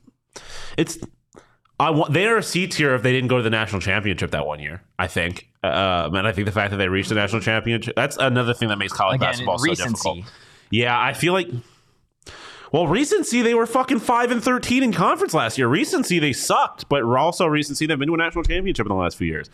It's. 0.78 0.98
I 1.80 1.92
want 1.92 2.12
they 2.12 2.28
are 2.28 2.38
a 2.38 2.44
C 2.44 2.68
tier 2.68 2.94
if 2.94 3.04
they 3.04 3.14
didn't 3.14 3.30
go 3.30 3.38
to 3.38 3.44
the 3.44 3.50
national 3.50 3.80
championship 3.80 4.32
that 4.32 4.46
one 4.46 4.60
year. 4.60 4.82
I 4.98 5.08
think, 5.08 5.48
um, 5.64 6.14
and 6.14 6.28
I 6.28 6.34
think 6.34 6.46
the 6.46 6.52
fact 6.52 6.72
that 6.72 6.78
they 6.78 6.90
reached 6.90 7.08
the 7.08 7.16
national 7.16 7.42
championship 7.42 7.96
that's 7.96 8.18
another 8.18 8.54
thing 8.54 8.68
that 8.68 8.78
makes 8.78 8.92
college 8.92 9.16
Again, 9.16 9.30
basketball 9.30 9.60
so 9.60 9.64
recency. 9.64 9.92
difficult. 9.92 10.34
Yeah, 10.72 11.00
I 11.00 11.14
feel 11.14 11.32
like. 11.34 11.48
Well, 12.72 12.86
recency 12.86 13.42
they 13.42 13.54
were 13.56 13.66
fucking 13.66 14.00
five 14.00 14.30
and 14.30 14.44
thirteen 14.44 14.84
in 14.84 14.92
conference 14.92 15.34
last 15.34 15.58
year. 15.58 15.68
Recency 15.68 16.20
they 16.20 16.34
sucked, 16.34 16.90
but 16.90 17.04
also 17.04 17.48
recency 17.48 17.86
they've 17.86 17.98
been 17.98 18.10
to 18.10 18.14
a 18.14 18.18
national 18.18 18.44
championship 18.44 18.86
in 18.86 18.90
the 18.90 18.96
last 18.96 19.18
few 19.18 19.28
years. 19.28 19.50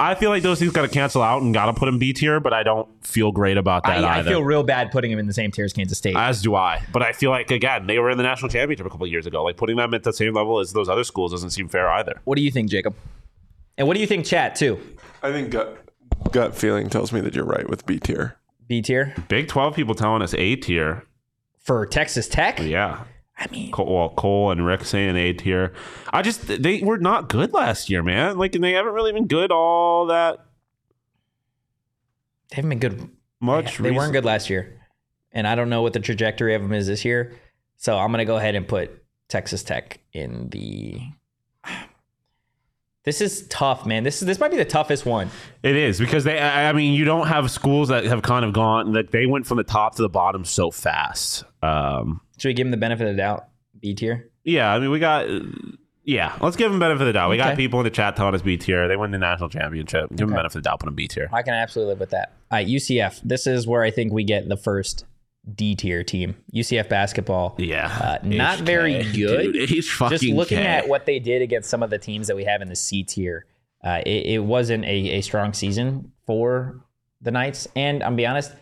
I 0.00 0.14
feel 0.14 0.30
like 0.30 0.42
those 0.42 0.58
things 0.58 0.72
got 0.72 0.82
to 0.82 0.88
cancel 0.88 1.22
out 1.22 1.42
and 1.42 1.52
got 1.52 1.66
to 1.66 1.74
put 1.74 1.86
them 1.86 1.98
B 1.98 2.12
tier, 2.12 2.40
but 2.40 2.52
I 2.54 2.62
don't 2.62 2.88
feel 3.06 3.30
great 3.32 3.56
about 3.58 3.84
that 3.84 4.02
I, 4.04 4.20
I 4.20 4.22
feel 4.22 4.42
real 4.42 4.62
bad 4.62 4.90
putting 4.90 5.10
him 5.10 5.18
in 5.18 5.26
the 5.26 5.32
same 5.34 5.50
tier 5.50 5.66
as 5.66 5.72
Kansas 5.74 5.98
State. 5.98 6.16
As 6.16 6.40
do 6.40 6.54
I. 6.54 6.82
But 6.90 7.02
I 7.02 7.12
feel 7.12 7.30
like 7.30 7.50
again, 7.50 7.86
they 7.86 7.98
were 7.98 8.10
in 8.10 8.16
the 8.16 8.24
national 8.24 8.48
championship 8.50 8.86
a 8.86 8.90
couple 8.90 9.04
of 9.04 9.12
years 9.12 9.26
ago. 9.26 9.44
Like 9.44 9.56
putting 9.58 9.76
them 9.76 9.92
at 9.92 10.02
the 10.02 10.12
same 10.12 10.32
level 10.34 10.58
as 10.58 10.72
those 10.72 10.88
other 10.88 11.04
schools 11.04 11.32
doesn't 11.32 11.50
seem 11.50 11.68
fair 11.68 11.88
either. 11.90 12.20
what 12.24 12.36
do 12.36 12.42
you 12.42 12.50
think, 12.50 12.70
Jacob? 12.70 12.94
And 13.76 13.86
what 13.86 13.94
do 13.94 14.00
you 14.00 14.06
think, 14.06 14.24
chat 14.26 14.54
too? 14.56 14.80
I 15.22 15.32
think 15.32 15.50
gut 15.50 15.78
gut 16.32 16.56
feeling 16.56 16.88
tells 16.88 17.12
me 17.12 17.20
that 17.20 17.34
you're 17.34 17.44
right 17.44 17.68
with 17.68 17.84
B 17.86 17.98
tier. 17.98 18.36
B 18.68 18.80
tier 18.82 19.14
Big 19.28 19.48
Twelve 19.48 19.74
people 19.74 19.94
telling 19.94 20.22
us 20.22 20.34
A 20.34 20.56
tier. 20.56 21.04
for 21.58 21.84
Texas 21.86 22.26
Tech. 22.26 22.58
Yeah. 22.60 23.04
I 23.40 23.46
mean, 23.50 23.72
Cole, 23.72 23.86
well, 23.86 24.10
Cole 24.10 24.50
and 24.50 24.66
Rick 24.66 24.84
saying 24.84 25.16
A 25.16 25.32
tier. 25.32 25.72
I 26.12 26.20
just 26.20 26.46
they 26.46 26.82
were 26.82 26.98
not 26.98 27.30
good 27.30 27.54
last 27.54 27.88
year, 27.88 28.02
man. 28.02 28.36
Like 28.36 28.54
and 28.54 28.62
they 28.62 28.72
haven't 28.72 28.92
really 28.92 29.12
been 29.12 29.26
good 29.26 29.50
all 29.50 30.06
that 30.06 30.44
they 32.50 32.56
haven't 32.56 32.70
been 32.70 32.78
good. 32.78 33.10
much. 33.40 33.78
They 33.78 33.90
weren't 33.92 34.12
good 34.12 34.24
last 34.24 34.50
year, 34.50 34.80
and 35.32 35.46
I 35.46 35.54
don't 35.54 35.70
know 35.70 35.82
what 35.82 35.92
the 35.92 36.00
trajectory 36.00 36.54
of 36.54 36.62
them 36.62 36.72
is 36.72 36.86
this 36.86 37.04
year. 37.04 37.32
So 37.76 37.96
I'm 37.96 38.10
gonna 38.10 38.24
go 38.24 38.36
ahead 38.36 38.54
and 38.54 38.66
put 38.66 39.02
Texas 39.28 39.62
Tech 39.62 40.00
in 40.12 40.48
the. 40.50 41.00
This 43.04 43.22
is 43.22 43.46
tough, 43.48 43.86
man. 43.86 44.02
This 44.02 44.20
is 44.20 44.26
this 44.26 44.38
might 44.38 44.50
be 44.50 44.58
the 44.58 44.64
toughest 44.64 45.06
one. 45.06 45.30
It 45.62 45.74
is 45.74 45.98
because 45.98 46.24
they. 46.24 46.38
I 46.38 46.68
I 46.68 46.72
mean, 46.72 46.92
you 46.92 47.04
don't 47.04 47.28
have 47.28 47.50
schools 47.50 47.88
that 47.88 48.04
have 48.04 48.20
kind 48.20 48.44
of 48.44 48.52
gone 48.52 48.92
that 48.92 49.10
they 49.10 49.24
went 49.24 49.46
from 49.46 49.56
the 49.56 49.64
top 49.64 49.94
to 49.94 50.02
the 50.02 50.10
bottom 50.10 50.44
so 50.44 50.70
fast. 50.70 51.44
Um, 51.62 52.20
Should 52.40 52.48
we 52.48 52.54
give 52.54 52.66
them 52.66 52.70
the 52.70 52.76
benefit 52.76 53.06
of 53.06 53.14
the 53.14 53.22
doubt? 53.22 53.46
B 53.80 53.94
tier. 53.94 54.30
Yeah, 54.44 54.72
I 54.72 54.78
mean, 54.78 54.90
we 54.90 54.98
got. 54.98 55.26
Yeah, 56.02 56.36
let's 56.40 56.56
give 56.56 56.70
them 56.70 56.80
benefit 56.80 57.02
of 57.02 57.06
the 57.08 57.12
doubt. 57.12 57.30
We 57.30 57.36
got 57.36 57.56
people 57.56 57.78
in 57.80 57.84
the 57.84 57.90
chat 57.90 58.16
telling 58.16 58.34
us 58.34 58.42
B 58.42 58.56
tier. 58.56 58.88
They 58.88 58.96
win 58.96 59.10
the 59.10 59.18
national 59.18 59.50
championship. 59.50 60.08
Give 60.10 60.18
them 60.18 60.30
Okay. 60.30 60.36
benefit 60.36 60.56
of 60.58 60.62
the 60.64 60.68
doubt. 60.68 60.80
Put 60.80 60.86
them 60.86 60.94
B 60.94 61.06
tier. 61.06 61.28
I 61.32 61.42
can 61.42 61.52
absolutely 61.54 61.92
live 61.92 62.00
with 62.00 62.10
that. 62.10 62.32
All 62.50 62.56
right, 62.56 62.66
UCF. 62.66 63.20
This 63.22 63.46
is 63.46 63.66
where 63.66 63.82
I 63.82 63.90
think 63.90 64.12
we 64.12 64.24
get 64.24 64.48
the 64.48 64.56
first 64.56 65.04
D 65.54 65.74
tier 65.76 66.02
team. 66.02 66.36
UCF 66.54 66.88
basketball. 66.88 67.54
Yeah, 67.58 67.86
Uh, 67.86 68.18
not 68.26 68.58
HK, 68.60 68.64
very 68.64 69.02
good. 69.12 69.52
Dude, 69.52 69.68
Just 69.68 70.00
looking 70.00 70.58
K. 70.58 70.64
at 70.66 70.88
what 70.88 71.04
they 71.06 71.18
did 71.18 71.42
against 71.42 71.68
some 71.70 71.82
of 71.82 71.90
the 71.90 71.98
teams 71.98 72.26
that 72.28 72.36
we 72.36 72.44
have 72.44 72.62
in 72.62 72.68
the 72.68 72.76
C 72.76 73.04
tier, 73.04 73.46
uh, 73.84 74.00
it, 74.06 74.26
it 74.26 74.38
wasn't 74.44 74.84
a, 74.86 74.88
a 74.88 75.20
strong 75.20 75.52
season 75.52 76.12
for 76.26 76.82
the 77.20 77.30
Knights. 77.30 77.68
And 77.76 78.02
I'm 78.02 78.16
be 78.16 78.26
honest, 78.26 78.52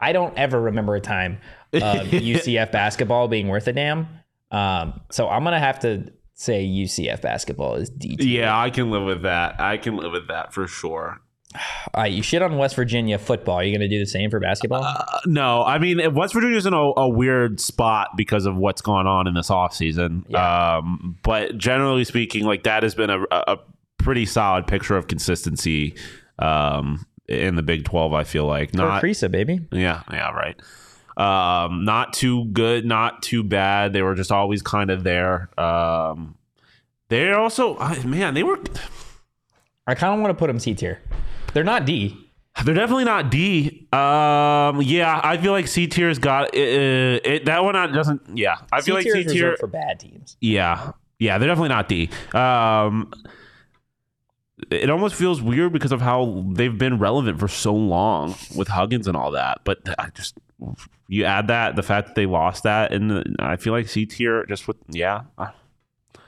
I 0.00 0.12
don't 0.12 0.36
ever 0.38 0.60
remember 0.60 0.96
a 0.96 1.00
time 1.00 1.38
UCF 1.72 2.72
basketball 2.72 3.28
being 3.28 3.48
worth 3.48 3.66
a 3.68 3.72
damn. 3.72 4.08
Um, 4.50 5.00
so 5.10 5.28
I'm 5.28 5.44
gonna 5.44 5.58
have 5.58 5.80
to 5.80 6.10
say 6.34 6.64
UCF 6.64 7.20
basketball 7.20 7.74
is 7.74 7.90
D. 7.90 8.16
Yeah, 8.20 8.58
I 8.58 8.70
can 8.70 8.90
live 8.90 9.04
with 9.04 9.22
that. 9.22 9.60
I 9.60 9.76
can 9.76 9.96
live 9.96 10.12
with 10.12 10.28
that 10.28 10.52
for 10.54 10.66
sure. 10.66 11.20
All 11.94 12.02
right, 12.02 12.12
you 12.12 12.22
shit 12.22 12.42
on 12.42 12.56
West 12.56 12.76
Virginia 12.76 13.18
football. 13.18 13.56
Are 13.56 13.64
you 13.64 13.76
gonna 13.76 13.88
do 13.88 13.98
the 13.98 14.06
same 14.06 14.30
for 14.30 14.40
basketball? 14.40 14.84
Uh, 14.84 15.04
no, 15.26 15.62
I 15.64 15.78
mean 15.78 16.14
West 16.14 16.34
Virginia's 16.34 16.66
in 16.66 16.74
a, 16.74 16.92
a 16.96 17.08
weird 17.08 17.60
spot 17.60 18.10
because 18.16 18.46
of 18.46 18.56
what's 18.56 18.80
going 18.80 19.06
on 19.06 19.26
in 19.26 19.34
this 19.34 19.50
offseason. 19.50 20.24
Yeah. 20.28 20.76
Um, 20.78 21.18
but 21.22 21.58
generally 21.58 22.04
speaking, 22.04 22.44
like 22.44 22.62
that 22.64 22.82
has 22.82 22.94
been 22.94 23.10
a, 23.10 23.24
a 23.30 23.58
pretty 23.98 24.26
solid 24.26 24.66
picture 24.66 24.96
of 24.96 25.08
consistency 25.08 25.96
um, 26.38 27.04
in 27.28 27.56
the 27.56 27.62
Big 27.62 27.84
Twelve. 27.84 28.14
I 28.14 28.24
feel 28.24 28.46
like 28.46 28.74
not 28.74 29.02
Creasa, 29.02 29.30
baby. 29.30 29.60
Yeah, 29.72 30.02
yeah, 30.10 30.30
right. 30.30 30.58
Um, 31.18 31.84
not 31.84 32.12
too 32.12 32.44
good, 32.46 32.86
not 32.86 33.22
too 33.22 33.42
bad. 33.42 33.92
They 33.92 34.02
were 34.02 34.14
just 34.14 34.30
always 34.30 34.62
kind 34.62 34.90
of 34.90 35.02
there. 35.02 35.50
Um, 35.58 36.36
they're 37.08 37.38
also, 37.38 37.74
uh, 37.74 37.96
man, 38.04 38.34
they 38.34 38.44
were. 38.44 38.58
I 39.86 39.94
kind 39.94 40.14
of 40.14 40.20
want 40.20 40.30
to 40.30 40.38
put 40.38 40.46
them 40.46 40.58
C 40.58 40.74
tier. 40.74 41.00
They're 41.54 41.64
not 41.64 41.84
D. 41.84 42.16
They're 42.64 42.74
definitely 42.74 43.04
not 43.04 43.30
D. 43.30 43.86
Um, 43.92 44.82
yeah, 44.82 45.20
I 45.22 45.38
feel 45.40 45.52
like 45.52 45.66
C 45.66 45.86
tier's 45.86 46.18
got 46.18 46.54
it, 46.54 47.26
it. 47.26 47.44
That 47.46 47.64
one 47.64 47.74
doesn't. 47.74 48.22
Yeah, 48.36 48.58
I 48.72 48.80
feel 48.80 48.94
like 48.94 49.04
C 49.04 49.10
C 49.10 49.22
tier 49.24 49.26
is 49.26 49.32
tier. 49.32 49.56
for 49.58 49.66
bad 49.66 50.00
teams. 50.00 50.36
Yeah, 50.40 50.92
yeah, 51.18 51.38
they're 51.38 51.48
definitely 51.48 51.70
not 51.70 51.88
D. 51.88 52.10
Um, 52.32 53.12
it 54.70 54.90
almost 54.90 55.14
feels 55.14 55.40
weird 55.40 55.72
because 55.72 55.92
of 55.92 56.00
how 56.00 56.44
they've 56.48 56.76
been 56.76 56.98
relevant 56.98 57.38
for 57.38 57.48
so 57.48 57.74
long 57.74 58.34
with 58.56 58.68
Huggins 58.68 59.06
and 59.06 59.16
all 59.16 59.30
that. 59.32 59.60
But 59.64 59.78
I 59.98 60.10
just 60.10 60.36
you 61.06 61.24
add 61.24 61.48
that 61.48 61.76
the 61.76 61.82
fact 61.82 62.08
that 62.08 62.14
they 62.14 62.26
lost 62.26 62.64
that, 62.64 62.92
and 62.92 63.36
I 63.38 63.56
feel 63.56 63.72
like 63.72 63.88
C 63.88 64.06
tier 64.06 64.44
just 64.46 64.66
with 64.66 64.76
yeah, 64.88 65.22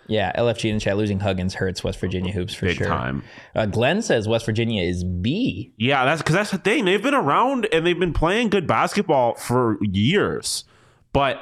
Yeah, 0.07 0.33
LFG 0.37 0.70
in 0.70 0.76
the 0.76 0.81
chat 0.81 0.97
losing 0.97 1.20
Huggins 1.20 1.55
hurts 1.55 1.85
West 1.85 2.01
Virginia 2.01 2.33
hoops 2.33 2.55
for 2.55 2.66
big 2.66 2.78
sure. 2.78 2.87
time. 2.87 3.22
Uh, 3.55 3.66
Glenn 3.66 4.03
says 4.03 4.26
West 4.28 4.47
Virginia 4.47 4.83
is 4.83 5.05
B. 5.05 5.72
Yeah, 5.76 6.05
that's 6.05 6.22
because 6.22 6.35
that's 6.35 6.51
the 6.51 6.59
thing. 6.59 6.85
They've 6.85 7.03
been 7.03 7.14
around 7.14 7.68
and 7.72 7.87
they've 7.87 7.99
been 7.99 8.12
playing 8.12 8.49
good 8.49 8.66
basketball 8.66 9.35
for 9.35 9.78
years, 9.83 10.64
but 11.12 11.41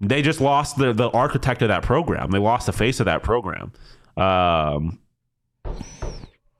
they 0.00 0.22
just 0.22 0.40
lost 0.40 0.78
the 0.78 0.92
the 0.92 1.10
architect 1.10 1.62
of 1.62 1.68
that 1.68 1.82
program. 1.82 2.30
They 2.30 2.38
lost 2.38 2.66
the 2.66 2.72
face 2.72 3.00
of 3.00 3.06
that 3.06 3.22
program. 3.22 3.72
Um, 4.16 4.98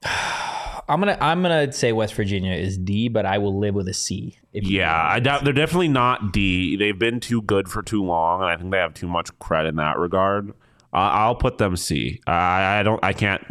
I'm 0.04 1.00
gonna 1.00 1.18
I'm 1.20 1.42
gonna 1.42 1.72
say 1.72 1.92
West 1.92 2.14
Virginia 2.14 2.52
is 2.52 2.78
D, 2.78 3.08
but 3.08 3.26
I 3.26 3.38
will 3.38 3.58
live 3.58 3.74
with 3.74 3.88
a 3.88 3.94
C. 3.94 4.38
Yeah, 4.52 4.94
I 4.94 5.20
doubt 5.20 5.44
they're 5.44 5.52
definitely 5.52 5.88
not 5.88 6.32
D. 6.32 6.76
They've 6.76 6.98
been 6.98 7.20
too 7.20 7.42
good 7.42 7.68
for 7.68 7.82
too 7.82 8.04
long, 8.04 8.40
and 8.40 8.50
I 8.50 8.56
think 8.56 8.70
they 8.70 8.78
have 8.78 8.94
too 8.94 9.08
much 9.08 9.36
credit 9.38 9.70
in 9.70 9.76
that 9.76 9.98
regard. 9.98 10.50
Uh, 10.92 11.10
I'll 11.12 11.34
put 11.34 11.58
them 11.58 11.76
C. 11.76 12.20
I, 12.26 12.78
I 12.78 12.82
don't. 12.82 13.02
I 13.02 13.12
can't. 13.12 13.42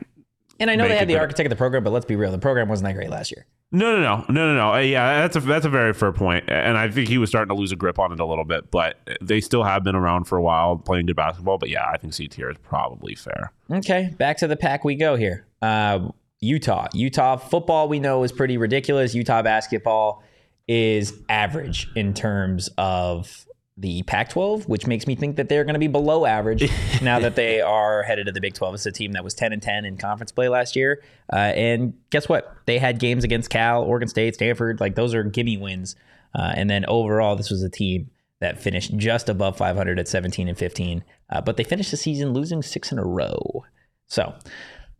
and 0.59 0.71
I 0.71 0.75
know 0.75 0.87
they 0.87 0.97
had 0.97 1.07
the 1.07 1.19
architect 1.19 1.47
of 1.47 1.49
the 1.49 1.55
program, 1.57 1.83
but 1.83 1.91
let's 1.91 2.05
be 2.05 2.15
real, 2.15 2.31
the 2.31 2.37
program 2.39 2.69
wasn't 2.69 2.87
that 2.87 2.93
great 2.93 3.09
last 3.09 3.31
year. 3.31 3.45
No, 3.71 3.97
no, 3.97 4.01
no, 4.01 4.25
no, 4.29 4.53
no, 4.53 4.55
no. 4.55 4.73
Uh, 4.73 4.79
Yeah, 4.79 5.19
that's 5.21 5.35
a 5.35 5.41
that's 5.41 5.65
a 5.65 5.69
very 5.69 5.93
fair 5.93 6.13
point. 6.13 6.47
point, 6.47 6.57
and 6.57 6.77
I 6.77 6.89
think 6.89 7.09
he 7.09 7.17
was 7.17 7.29
starting 7.29 7.53
to 7.53 7.59
lose 7.59 7.71
a 7.73 7.75
grip 7.75 7.99
on 7.99 8.13
it 8.13 8.19
a 8.21 8.25
little 8.25 8.45
bit. 8.45 8.71
But 8.71 8.97
they 9.21 9.41
still 9.41 9.63
have 9.63 9.83
been 9.83 9.95
around 9.95 10.23
for 10.25 10.37
a 10.37 10.41
while, 10.41 10.77
playing 10.77 11.07
good 11.07 11.17
basketball. 11.17 11.57
But 11.57 11.69
yeah, 11.69 11.85
I 11.91 11.97
think 11.97 12.13
C 12.13 12.27
tier 12.29 12.49
is 12.49 12.57
probably 12.63 13.15
fair. 13.15 13.51
Okay, 13.69 14.13
back 14.17 14.37
to 14.37 14.47
the 14.47 14.55
pack 14.55 14.85
we 14.85 14.95
go 14.95 15.15
here. 15.17 15.45
Uh, 15.61 16.09
Utah. 16.41 16.87
Utah 16.93 17.37
football 17.37 17.87
we 17.87 17.99
know 17.99 18.23
is 18.23 18.31
pretty 18.31 18.57
ridiculous. 18.57 19.15
Utah 19.15 19.41
basketball 19.41 20.23
is 20.67 21.13
average 21.29 21.87
in 21.95 22.13
terms 22.13 22.69
of 22.77 23.45
the 23.77 24.03
Pac 24.03 24.29
12, 24.29 24.69
which 24.69 24.87
makes 24.87 25.05
me 25.05 25.15
think 25.15 25.35
that 25.35 25.49
they're 25.49 25.65
going 25.65 25.73
to 25.73 25.79
be 25.79 25.87
below 25.87 26.25
average 26.25 26.69
now 27.01 27.19
that 27.19 27.35
they 27.35 27.59
are 27.61 28.03
headed 28.03 28.25
to 28.27 28.31
the 28.31 28.39
Big 28.39 28.53
12. 28.53 28.75
It's 28.75 28.85
a 28.85 28.91
team 28.91 29.11
that 29.13 29.23
was 29.23 29.33
10 29.33 29.51
and 29.51 29.61
10 29.61 29.85
in 29.85 29.97
conference 29.97 30.31
play 30.31 30.47
last 30.47 30.75
year. 30.75 31.03
Uh, 31.31 31.37
and 31.37 31.93
guess 32.09 32.29
what? 32.29 32.55
They 32.65 32.79
had 32.79 32.99
games 32.99 33.23
against 33.23 33.49
Cal, 33.49 33.83
Oregon 33.83 34.07
State, 34.07 34.35
Stanford. 34.35 34.79
Like 34.79 34.95
those 34.95 35.13
are 35.13 35.23
gimme 35.23 35.57
wins. 35.57 35.95
Uh, 36.33 36.53
and 36.55 36.69
then 36.69 36.85
overall, 36.85 37.35
this 37.35 37.49
was 37.49 37.63
a 37.63 37.69
team 37.69 38.09
that 38.39 38.61
finished 38.61 38.95
just 38.97 39.29
above 39.29 39.57
500 39.57 39.99
at 39.99 40.07
17 40.07 40.47
and 40.47 40.57
15. 40.57 41.03
Uh, 41.29 41.41
but 41.41 41.57
they 41.57 41.63
finished 41.63 41.91
the 41.91 41.97
season 41.97 42.33
losing 42.33 42.61
six 42.61 42.91
in 42.91 42.99
a 42.99 43.05
row. 43.05 43.65
So, 44.07 44.35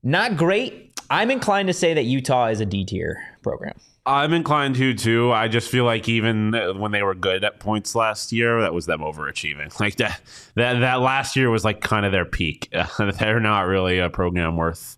not 0.04 0.36
great. 0.36 0.95
I'm 1.10 1.32
inclined 1.32 1.68
to 1.68 1.74
say 1.74 1.94
that 1.94 2.04
Utah 2.04 2.48
is 2.48 2.60
a 2.60 2.66
D 2.66 2.86
tier 2.86 3.24
program. 3.44 3.74
I'm 4.08 4.34
inclined 4.34 4.76
to 4.76 4.94
too. 4.94 5.32
I 5.32 5.48
just 5.48 5.70
feel 5.70 5.84
like 5.84 6.08
even 6.08 6.54
when 6.80 6.92
they 6.92 7.02
were 7.02 7.16
good 7.16 7.44
at 7.44 7.60
points 7.60 7.96
last 7.96 8.32
year, 8.32 8.62
that 8.62 8.74
was 8.74 8.86
them 8.86 9.00
overachieving. 9.00 9.74
Like 9.80 9.96
that 9.98 10.22
that 10.56 10.80
that 10.80 11.02
last 11.02 11.36
year 11.36 11.50
was 11.50 11.66
like 11.66 11.82
kind 11.82 12.06
of 12.06 12.12
their 12.12 12.26
peak. 12.26 12.74
They're 13.20 13.40
not 13.40 13.62
really 13.62 14.00
a 14.00 14.10
program 14.10 14.58
worth 14.58 14.98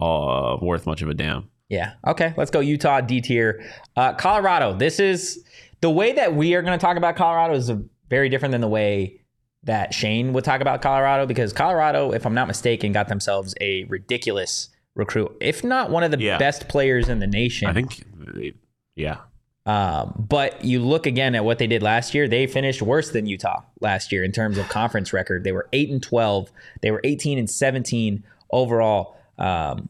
uh 0.00 0.56
worth 0.60 0.86
much 0.86 1.02
of 1.02 1.08
a 1.08 1.14
damn. 1.14 1.50
Yeah. 1.68 1.94
Okay. 2.06 2.34
Let's 2.36 2.50
go 2.50 2.60
Utah 2.60 3.00
D 3.00 3.20
tier. 3.20 3.64
Uh, 3.96 4.12
Colorado. 4.12 4.74
This 4.74 5.00
is 5.00 5.44
the 5.80 5.90
way 5.90 6.12
that 6.12 6.34
we 6.34 6.54
are 6.54 6.62
going 6.62 6.78
to 6.78 6.82
talk 6.82 6.96
about 6.96 7.16
Colorado 7.16 7.54
is 7.54 7.70
very 8.08 8.28
different 8.28 8.52
than 8.52 8.60
the 8.60 8.68
way 8.68 9.20
that 9.64 9.94
Shane 9.94 10.32
would 10.34 10.44
talk 10.44 10.60
about 10.60 10.82
Colorado 10.82 11.26
because 11.26 11.52
Colorado, 11.52 12.12
if 12.12 12.26
I'm 12.26 12.34
not 12.34 12.46
mistaken, 12.46 12.92
got 12.92 13.08
themselves 13.08 13.54
a 13.60 13.84
ridiculous 13.84 14.68
recruit, 14.94 15.36
if 15.40 15.64
not 15.64 15.90
one 15.90 16.02
of 16.04 16.10
the 16.10 16.18
Yeah. 16.20 16.38
best 16.38 16.68
players 16.68 17.08
in 17.08 17.18
the 17.18 17.26
nation. 17.26 17.68
I 17.68 17.72
think, 17.72 18.04
yeah, 18.94 19.18
Um, 19.66 20.26
but 20.28 20.62
you 20.64 20.78
look 20.80 21.06
again 21.06 21.34
at 21.34 21.44
what 21.44 21.58
they 21.58 21.66
did 21.66 21.82
last 21.82 22.14
year. 22.14 22.28
They 22.28 22.46
finished 22.46 22.82
worse 22.82 23.10
than 23.10 23.26
Utah 23.26 23.62
last 23.80 24.12
year 24.12 24.22
in 24.22 24.30
terms 24.30 24.58
of 24.58 24.68
conference 24.68 25.12
record. 25.12 25.42
They 25.42 25.52
were 25.52 25.68
eight 25.72 25.90
and 25.90 26.02
twelve. 26.02 26.50
They 26.82 26.90
were 26.90 27.00
eighteen 27.02 27.38
and 27.38 27.48
seventeen 27.50 28.24
overall. 28.50 29.16
Um, 29.38 29.88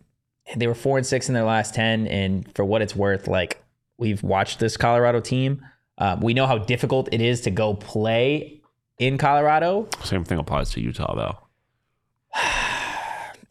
and 0.51 0.61
they 0.63 0.67
were 0.69 0.75
four 0.77 0.97
and 0.97 1.05
six 1.07 1.29
in 1.29 1.35
their 1.35 1.45
last 1.45 1.75
ten. 1.75 2.07
And 2.07 2.51
for 2.55 2.65
what 2.65 2.83
it's 2.83 2.95
worth, 2.95 3.27
like 3.27 3.63
we've 3.99 4.23
watched 4.23 4.59
this 4.61 4.77
Colorado 4.77 5.21
team 5.21 5.61
Um, 5.99 6.21
we 6.21 6.35
know 6.35 6.47
how 6.47 6.59
difficult 6.59 7.09
it 7.13 7.21
is 7.21 7.41
to 7.43 7.51
go 7.51 7.75
play 7.75 8.61
in 8.99 9.17
Colorado. 9.19 9.89
Same 10.03 10.25
thing 10.25 10.39
applies 10.39 10.71
to 10.71 10.81
Utah, 10.81 11.15
though. 11.15 11.39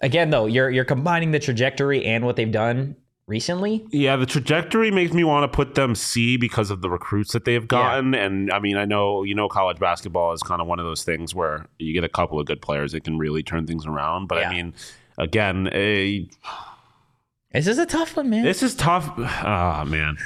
Again, 0.03 0.29
though, 0.29 0.45
you're 0.45 0.69
you're 0.69 0.85
combining 0.85 1.31
the 1.31 1.39
trajectory 1.39 2.05
and 2.05 2.25
what 2.25 2.35
they've 2.35 2.51
done 2.51 2.95
recently. 3.25 3.85
Yeah, 3.89 4.17
the 4.17 4.25
trajectory 4.25 4.91
makes 4.91 5.13
me 5.13 5.23
want 5.23 5.49
to 5.49 5.55
put 5.55 5.75
them 5.75 5.95
C 5.95 6.35
because 6.37 6.69
of 6.69 6.81
the 6.81 6.89
recruits 6.89 7.31
that 7.31 7.45
they've 7.45 7.65
gotten. 7.67 8.13
And 8.13 8.51
I 8.51 8.59
mean, 8.59 8.75
I 8.77 8.83
know 8.85 9.23
you 9.23 9.33
know 9.33 9.47
college 9.47 9.79
basketball 9.79 10.33
is 10.33 10.43
kind 10.43 10.61
of 10.61 10.67
one 10.67 10.77
of 10.79 10.85
those 10.85 11.03
things 11.03 11.33
where 11.33 11.65
you 11.79 11.93
get 11.93 12.03
a 12.03 12.09
couple 12.09 12.39
of 12.39 12.45
good 12.45 12.61
players 12.61 12.91
that 12.91 13.03
can 13.05 13.17
really 13.17 13.41
turn 13.43 13.65
things 13.65 13.85
around. 13.85 14.27
But 14.27 14.39
Yeah. 14.41 14.49
I 14.49 14.53
mean, 14.53 14.73
again, 15.17 15.69
eh, 15.71 16.25
This 17.53 17.67
is 17.67 17.77
a 17.79 17.85
tough 17.85 18.17
one, 18.17 18.29
man. 18.29 18.43
this 18.43 18.61
is 18.61 18.75
tough. 18.75 19.09
Ah, 19.17 19.85
man. 19.87 20.17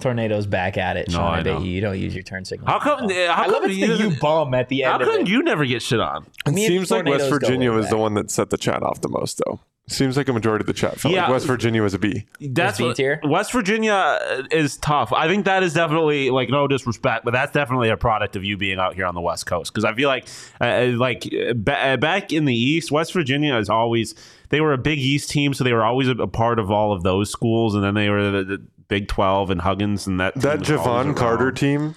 Tornado's 0.00 0.46
back 0.46 0.76
at 0.76 0.96
it. 0.96 1.08
No, 1.08 1.14
Shawn, 1.18 1.34
I 1.34 1.38
I, 1.38 1.42
bet 1.42 1.54
know. 1.54 1.60
you, 1.64 1.70
you 1.72 1.80
don't 1.80 1.98
use 1.98 2.14
your 2.14 2.24
turn 2.24 2.44
signal. 2.44 2.68
How 2.68 2.78
come? 2.78 3.08
How 3.08 3.14
I 3.32 3.46
love 3.46 3.62
come 3.62 3.70
it's 3.70 3.74
you, 3.78 3.86
the 3.96 3.96
you 4.10 4.10
bum 4.20 4.52
at 4.54 4.68
the 4.68 4.82
How 4.82 4.94
end 4.94 5.02
of 5.02 5.08
come 5.08 5.20
it. 5.22 5.28
you 5.28 5.42
never 5.42 5.64
get 5.64 5.82
shit 5.82 6.00
on? 6.00 6.26
It 6.46 6.54
seems 6.54 6.90
like 6.90 7.04
West 7.06 7.28
Virginia 7.30 7.72
was 7.72 7.88
the 7.90 7.96
one 7.98 8.14
that 8.14 8.30
set 8.30 8.50
the 8.50 8.58
chat 8.58 8.82
off 8.82 9.00
the 9.00 9.08
most, 9.08 9.40
though. 9.46 9.60
Seems 9.86 10.16
like 10.16 10.28
a 10.28 10.32
majority 10.32 10.62
of 10.62 10.66
the 10.66 10.72
chat 10.72 10.98
felt 10.98 11.12
Yeah. 11.12 11.24
like 11.24 11.32
West 11.32 11.46
Virginia 11.46 11.82
was 11.82 11.92
a 11.92 11.98
B. 11.98 12.24
That's 12.40 12.78
B 12.78 12.94
tier? 12.94 13.20
West 13.22 13.52
Virginia 13.52 14.18
is 14.50 14.78
tough. 14.78 15.12
I 15.12 15.28
think 15.28 15.44
that 15.44 15.62
is 15.62 15.74
definitely 15.74 16.30
like 16.30 16.48
no 16.48 16.66
disrespect, 16.66 17.22
but 17.26 17.32
that's 17.32 17.52
definitely 17.52 17.90
a 17.90 17.96
product 17.98 18.34
of 18.34 18.44
you 18.44 18.56
being 18.56 18.78
out 18.78 18.94
here 18.94 19.04
on 19.04 19.14
the 19.14 19.20
West 19.20 19.44
Coast. 19.44 19.70
Because 19.74 19.84
I 19.84 19.92
feel 19.94 20.08
like, 20.08 20.26
uh, 20.58 20.86
like 20.96 21.26
uh, 21.26 21.52
ba- 21.54 21.78
uh, 21.86 21.96
back 21.98 22.32
in 22.32 22.46
the 22.46 22.54
East, 22.54 22.90
West 22.92 23.12
Virginia 23.12 23.56
is 23.58 23.68
always 23.68 24.14
they 24.48 24.62
were 24.62 24.72
a 24.72 24.78
Big 24.78 24.98
East 25.00 25.28
team, 25.28 25.52
so 25.52 25.64
they 25.64 25.74
were 25.74 25.84
always 25.84 26.08
a, 26.08 26.12
a 26.12 26.28
part 26.28 26.58
of 26.58 26.70
all 26.70 26.94
of 26.94 27.02
those 27.02 27.30
schools, 27.30 27.74
and 27.74 27.84
then 27.84 27.92
they 27.92 28.08
were 28.08 28.30
the, 28.30 28.44
the 28.44 28.66
Big 28.88 29.08
Twelve 29.08 29.50
and 29.50 29.60
Huggins 29.60 30.06
and 30.06 30.20
that. 30.20 30.34
That 30.36 30.64
team 30.64 30.76
was 30.76 30.86
Jevon 30.86 31.16
Carter 31.16 31.52
team, 31.52 31.94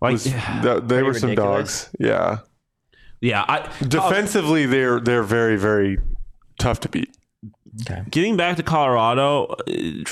like 0.00 0.12
was, 0.12 0.24
that, 0.24 0.88
they 0.88 1.02
were 1.02 1.14
some 1.14 1.30
ridiculous. 1.30 1.84
dogs. 1.84 1.96
Yeah. 1.98 2.38
yeah, 3.20 3.44
I, 3.48 3.68
Defensively, 3.86 4.66
they're 4.66 5.00
they're 5.00 5.22
very 5.22 5.56
very 5.56 5.98
tough 6.58 6.80
to 6.80 6.88
beat. 6.88 7.16
Okay. 7.82 8.02
Getting 8.10 8.36
back 8.36 8.56
to 8.56 8.62
Colorado. 8.62 9.56
uh, 9.66 10.04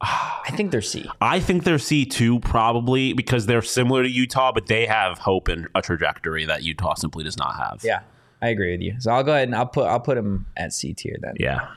I 0.02 0.52
think 0.56 0.70
they're 0.72 0.82
C. 0.82 1.08
I 1.20 1.40
think 1.40 1.64
they're 1.64 1.78
C 1.78 2.04
two 2.04 2.40
probably 2.40 3.12
because 3.12 3.46
they're 3.46 3.62
similar 3.62 4.02
to 4.02 4.08
Utah, 4.08 4.52
but 4.52 4.66
they 4.66 4.86
have 4.86 5.18
hope 5.18 5.48
and 5.48 5.68
a 5.74 5.82
trajectory 5.82 6.44
that 6.46 6.62
Utah 6.62 6.94
simply 6.94 7.22
does 7.22 7.36
not 7.36 7.56
have. 7.56 7.80
Yeah, 7.84 8.00
I 8.42 8.48
agree 8.48 8.72
with 8.72 8.80
you. 8.80 8.96
So 8.98 9.12
I'll 9.12 9.22
go 9.22 9.32
ahead 9.32 9.48
and 9.48 9.54
I'll 9.54 9.66
put 9.66 9.86
I'll 9.86 10.00
put 10.00 10.16
them 10.16 10.46
at 10.56 10.72
C 10.72 10.94
tier 10.94 11.16
then. 11.20 11.34
Yeah. 11.38 11.68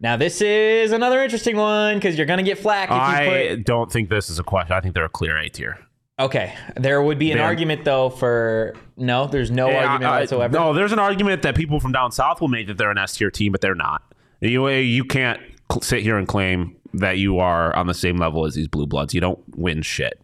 Now 0.00 0.16
this 0.16 0.40
is 0.42 0.92
another 0.92 1.22
interesting 1.22 1.56
one 1.56 1.96
because 1.96 2.16
you're 2.16 2.26
gonna 2.26 2.42
get 2.42 2.58
flack 2.58 2.88
if 2.90 2.94
you 2.94 3.00
I 3.00 3.48
put. 3.56 3.64
don't 3.64 3.90
think 3.90 4.08
this 4.10 4.28
is 4.30 4.38
a 4.38 4.42
question. 4.44 4.74
I 4.74 4.80
think 4.80 4.94
they're 4.94 5.04
a 5.04 5.08
clear 5.08 5.36
A 5.38 5.48
tier. 5.48 5.78
Okay, 6.18 6.54
there 6.76 7.02
would 7.02 7.18
be 7.18 7.32
an 7.32 7.38
They're- 7.38 7.46
argument 7.46 7.84
though 7.84 8.08
for 8.10 8.74
no. 8.96 9.26
There's 9.26 9.50
no 9.50 9.66
argument 9.70 10.04
I- 10.04 10.16
I- 10.16 10.20
whatsoever. 10.20 10.56
No, 10.56 10.72
there's 10.72 10.92
an 10.92 10.98
argument 11.00 11.42
that 11.42 11.54
people 11.56 11.80
from 11.80 11.92
down 11.92 12.12
south 12.12 12.40
will 12.40 12.48
make 12.48 12.66
that 12.68 12.76
they're 12.78 12.90
an 12.90 12.98
S 12.98 13.16
tier 13.16 13.30
team, 13.30 13.50
but 13.52 13.60
they're 13.60 13.74
not. 13.74 14.02
You 14.40 14.68
you 14.68 15.04
can't 15.04 15.40
sit 15.80 16.02
here 16.02 16.16
and 16.16 16.28
claim 16.28 16.76
that 16.92 17.18
you 17.18 17.38
are 17.40 17.74
on 17.74 17.86
the 17.88 17.94
same 17.94 18.16
level 18.16 18.44
as 18.46 18.54
these 18.54 18.68
blue 18.68 18.86
bloods. 18.86 19.14
You 19.14 19.20
don't 19.20 19.40
win 19.56 19.82
shit. 19.82 20.20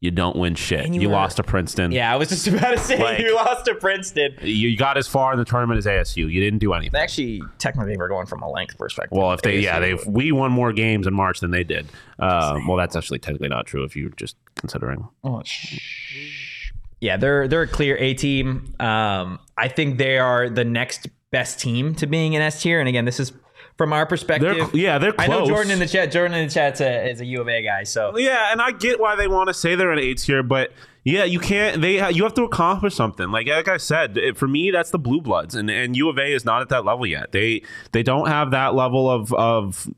You 0.00 0.10
don't 0.10 0.36
win 0.36 0.54
shit. 0.54 0.86
You, 0.88 1.00
you 1.00 1.08
were- 1.08 1.14
lost 1.14 1.36
to 1.38 1.42
Princeton. 1.42 1.90
Yeah, 1.90 2.12
I 2.12 2.16
was 2.16 2.28
just 2.28 2.46
about 2.46 2.72
to 2.72 2.78
say 2.78 3.02
Like- 3.02 3.20
you 3.20 3.34
lost 3.34 3.64
to 3.64 3.74
Princeton. 3.74 4.34
You 4.42 4.76
got 4.76 4.98
as 4.98 5.08
far 5.08 5.32
in 5.32 5.38
the 5.38 5.46
tournament 5.46 5.78
as 5.78 5.86
ASU. 5.86 6.30
You 6.30 6.40
didn't 6.40 6.58
do 6.58 6.74
anything. 6.74 7.00
Actually, 7.00 7.42
technically, 7.58 7.96
we're 7.96 8.08
going 8.08 8.26
from 8.26 8.42
a 8.42 8.50
length 8.50 8.76
perspective. 8.76 9.16
Well, 9.16 9.32
if 9.32 9.40
they, 9.40 9.60
yeah, 9.60 9.80
they 9.80 9.94
we 10.06 10.30
won 10.30 10.52
more 10.52 10.72
games 10.74 11.06
in 11.06 11.14
March 11.14 11.40
than 11.40 11.52
they 11.52 11.64
did. 11.64 11.86
Um, 12.18 12.66
well, 12.66 12.76
that's 12.76 12.96
actually 12.96 13.18
technically 13.20 13.48
not 13.48 13.66
true 13.66 13.82
if 13.84 13.96
you're 13.96 14.10
just 14.10 14.36
considering. 14.56 15.08
Yeah, 17.00 17.16
they're 17.16 17.48
they're 17.48 17.62
a 17.62 17.68
clear 17.68 17.96
A 17.98 18.14
team. 18.14 18.74
Um, 18.80 19.38
I 19.58 19.68
think 19.68 19.98
they 19.98 20.18
are 20.18 20.48
the 20.48 20.64
next 20.64 21.08
best 21.30 21.60
team 21.60 21.94
to 21.96 22.06
being 22.06 22.34
an 22.36 22.42
S 22.42 22.62
tier. 22.62 22.78
And 22.80 22.88
again, 22.88 23.04
this 23.04 23.20
is 23.20 23.32
from 23.76 23.92
our 23.92 24.06
perspective. 24.06 24.70
They're 24.72 24.80
yeah, 24.80 24.98
they're 24.98 25.12
close. 25.12 25.28
I 25.28 25.32
know 25.32 25.46
Jordan 25.46 25.72
in 25.72 25.78
the 25.78 25.86
chat. 25.86 26.12
Jordan 26.12 26.36
in 26.36 26.48
the 26.48 26.52
chat's 26.54 26.80
a, 26.80 27.10
is 27.10 27.20
a 27.20 27.24
U 27.24 27.40
of 27.40 27.48
A 27.48 27.62
guy. 27.62 27.84
So 27.84 28.16
Yeah, 28.16 28.52
and 28.52 28.60
I 28.60 28.70
get 28.70 29.00
why 29.00 29.16
they 29.16 29.28
want 29.28 29.48
to 29.48 29.54
say 29.54 29.74
they're 29.74 29.92
an 29.92 29.98
eight 29.98 30.18
tier, 30.18 30.42
but 30.42 30.72
yeah, 31.02 31.24
you 31.24 31.38
can't. 31.38 31.82
They 31.82 31.94
you 32.10 32.22
have 32.22 32.34
to 32.34 32.44
accomplish 32.44 32.94
something. 32.94 33.30
Like 33.30 33.46
like 33.46 33.68
I 33.68 33.76
said, 33.76 34.16
it, 34.16 34.36
for 34.36 34.48
me, 34.48 34.70
that's 34.70 34.90
the 34.90 34.98
blue 34.98 35.20
bloods, 35.20 35.54
and 35.54 35.70
and 35.70 35.96
U 35.96 36.08
of 36.08 36.18
A 36.18 36.32
is 36.32 36.44
not 36.44 36.62
at 36.62 36.68
that 36.70 36.84
level 36.84 37.06
yet. 37.06 37.32
They 37.32 37.62
they 37.92 38.02
don't 38.02 38.28
have 38.28 38.52
that 38.52 38.74
level 38.74 39.10
of 39.10 39.32
of. 39.32 39.88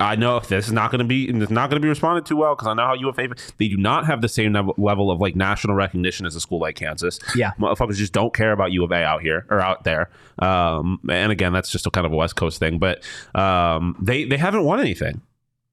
I 0.00 0.16
know 0.16 0.38
if 0.38 0.48
this 0.48 0.66
is 0.66 0.72
not 0.72 0.90
going 0.90 1.00
to 1.00 1.04
be 1.04 1.28
it's 1.28 1.50
not 1.50 1.68
going 1.68 1.80
to 1.80 1.84
be 1.84 1.88
responded 1.88 2.24
to 2.26 2.36
well 2.36 2.54
because 2.54 2.66
I 2.68 2.74
know 2.74 2.86
how 2.86 2.94
UFA 2.94 3.28
they 3.58 3.68
do 3.68 3.76
not 3.76 4.06
have 4.06 4.22
the 4.22 4.28
same 4.28 4.54
level- 4.54 4.74
level 4.78 5.10
of 5.10 5.20
like 5.20 5.36
national 5.36 5.74
recognition 5.74 6.24
as 6.26 6.34
a 6.34 6.40
school 6.40 6.58
like 6.58 6.74
Kansas. 6.76 7.18
Yeah. 7.36 7.52
motherfuckers 7.60 7.96
just 7.96 8.12
don't 8.14 8.32
care 8.32 8.52
about 8.52 8.72
U 8.72 8.82
of 8.82 8.90
A 8.92 9.04
out 9.04 9.20
here 9.20 9.44
or 9.50 9.60
out 9.60 9.84
there. 9.84 10.08
Um, 10.38 11.00
and 11.10 11.30
again, 11.30 11.52
that's 11.52 11.70
just 11.70 11.86
a 11.86 11.90
kind 11.90 12.06
of 12.06 12.12
a 12.12 12.16
West 12.16 12.34
Coast 12.34 12.58
thing, 12.58 12.78
but 12.78 13.04
um, 13.34 13.94
they 14.00 14.24
they 14.24 14.38
haven't 14.38 14.64
won 14.64 14.80
anything. 14.80 15.20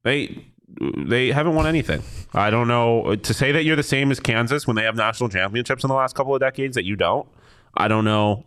They 0.03 0.45
they 0.97 1.32
haven't 1.32 1.55
won 1.55 1.65
anything. 1.65 2.03
I 2.34 2.49
don't 2.49 2.67
know 2.67 3.15
to 3.15 3.34
say 3.34 3.51
that 3.53 3.63
you're 3.63 3.78
the 3.78 3.84
same 3.84 4.11
as 4.11 4.19
Kansas 4.19 4.67
when 4.67 4.75
they 4.75 4.84
have 4.84 4.95
national 4.95 5.30
championships 5.30 5.84
in 5.84 5.88
the 5.88 5.95
last 5.95 6.15
couple 6.15 6.36
of 6.36 6.41
decades 6.41 6.75
that 6.75 6.84
you 6.84 6.95
don't. 6.97 7.28
I 7.75 7.88
don't 7.88 8.03
know. 8.05 8.43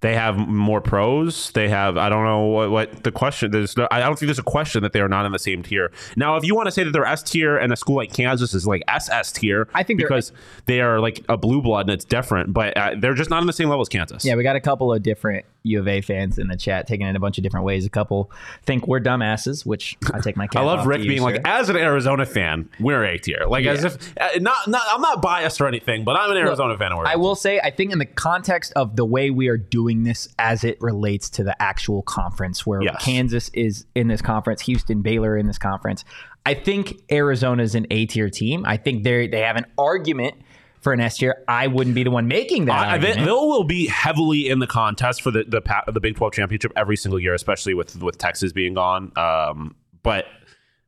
They 0.00 0.14
have 0.14 0.36
more 0.36 0.80
pros. 0.80 1.50
They 1.52 1.68
have. 1.68 1.96
I 1.96 2.08
don't 2.08 2.24
know 2.24 2.44
what, 2.44 2.70
what 2.70 3.02
the 3.02 3.10
question. 3.10 3.50
There's. 3.50 3.76
No, 3.76 3.88
I 3.90 4.00
don't 4.00 4.18
think 4.18 4.28
there's 4.28 4.38
a 4.38 4.44
question 4.44 4.82
that 4.82 4.92
they 4.92 5.00
are 5.00 5.08
not 5.08 5.26
in 5.26 5.32
the 5.32 5.38
same 5.38 5.62
tier. 5.62 5.90
Now, 6.16 6.36
if 6.36 6.44
you 6.44 6.54
want 6.54 6.66
to 6.66 6.70
say 6.70 6.84
that 6.84 6.92
they're 6.92 7.04
S 7.04 7.22
tier 7.22 7.56
and 7.56 7.72
a 7.72 7.76
school 7.76 7.96
like 7.96 8.12
Kansas 8.12 8.54
is 8.54 8.66
like 8.66 8.82
SS 8.86 9.32
tier, 9.32 9.68
I 9.74 9.82
think 9.82 9.98
because 9.98 10.32
they 10.66 10.80
are 10.80 11.00
like 11.00 11.24
a 11.28 11.36
blue 11.36 11.60
blood 11.60 11.82
and 11.82 11.90
it's 11.90 12.04
different, 12.04 12.52
but 12.52 12.76
uh, 12.76 12.94
they're 12.98 13.14
just 13.14 13.30
not 13.30 13.40
on 13.40 13.46
the 13.46 13.52
same 13.52 13.68
level 13.68 13.82
as 13.82 13.88
Kansas. 13.88 14.24
yeah, 14.24 14.36
we 14.36 14.42
got 14.42 14.56
a 14.56 14.60
couple 14.60 14.92
of 14.92 15.02
different 15.02 15.44
U 15.64 15.80
of 15.80 15.88
A 15.88 16.00
fans 16.00 16.38
in 16.38 16.48
the 16.48 16.56
chat 16.56 16.86
taking 16.86 17.06
it 17.06 17.16
a 17.16 17.20
bunch 17.20 17.38
of 17.38 17.42
different 17.42 17.66
ways. 17.66 17.84
A 17.84 17.90
couple 17.90 18.30
think 18.64 18.86
we're 18.86 19.00
dumbasses, 19.00 19.66
which 19.66 19.96
I 20.12 20.20
take 20.20 20.36
my 20.36 20.48
I 20.54 20.60
love 20.60 20.86
Rick 20.86 21.02
being 21.02 21.22
like, 21.22 21.40
as 21.44 21.68
an 21.68 21.76
Arizona 21.76 22.26
fan, 22.26 22.68
we're 22.80 23.04
A 23.04 23.18
tier. 23.18 23.44
Like 23.46 23.66
as 23.66 23.84
if 23.84 24.18
uh, 24.18 24.28
not, 24.38 24.68
not. 24.68 24.82
I'm 24.88 25.00
not 25.00 25.22
biased 25.22 25.60
or 25.60 25.66
anything, 25.66 26.04
but 26.04 26.16
I'm 26.16 26.30
an 26.30 26.36
Arizona 26.36 26.76
fan. 26.78 26.92
And 26.92 26.98
we're 26.98 27.06
I 27.06 27.16
will 27.16 27.34
say, 27.34 27.60
I 27.60 27.70
think 27.70 27.92
in 27.92 27.98
the 27.98 28.06
context 28.06 28.72
of 28.76 28.96
the 28.96 29.04
way 29.04 29.30
we 29.30 29.48
are 29.48 29.58
doing 29.58 30.04
this 30.04 30.28
as 30.38 30.64
it 30.64 30.80
relates 30.80 31.28
to 31.30 31.44
the 31.44 31.60
actual 31.60 32.02
conference, 32.02 32.64
where 32.66 32.82
Yes. 32.82 33.04
Kansas 33.04 33.50
is 33.54 33.86
in 33.94 34.08
this 34.08 34.22
conference, 34.22 34.62
Houston, 34.62 35.02
Baylor 35.02 35.36
in 35.36 35.46
this 35.46 35.58
conference, 35.58 36.04
I 36.46 36.54
think 36.54 36.94
Arizona 37.12 37.62
is 37.62 37.74
an 37.74 37.86
A 37.90 38.06
tier 38.06 38.30
team. 38.30 38.64
I 38.64 38.76
think 38.76 39.04
they 39.04 39.26
they 39.26 39.40
have 39.40 39.56
an 39.56 39.66
argument 39.76 40.36
for 40.80 40.92
an 40.92 41.00
S 41.00 41.18
tier. 41.18 41.44
I 41.48 41.66
wouldn't 41.66 41.94
be 41.94 42.04
the 42.04 42.10
one 42.10 42.28
making 42.28 42.66
that 42.66 42.88
I, 42.88 42.98
they, 42.98 43.14
they'll 43.14 43.48
will 43.48 43.64
be 43.64 43.86
heavily 43.86 44.48
in 44.48 44.58
the 44.58 44.66
contest 44.66 45.22
for 45.22 45.30
the 45.30 45.44
the, 45.44 45.92
the 45.92 46.00
Big 46.00 46.16
12 46.16 46.32
championship 46.32 46.72
every 46.76 46.96
single 46.96 47.18
year, 47.20 47.34
especially 47.34 47.74
with 47.74 48.00
with 48.02 48.18
Texas 48.18 48.52
being 48.52 48.74
gone. 48.74 49.12
Um, 49.16 49.74
but 50.02 50.26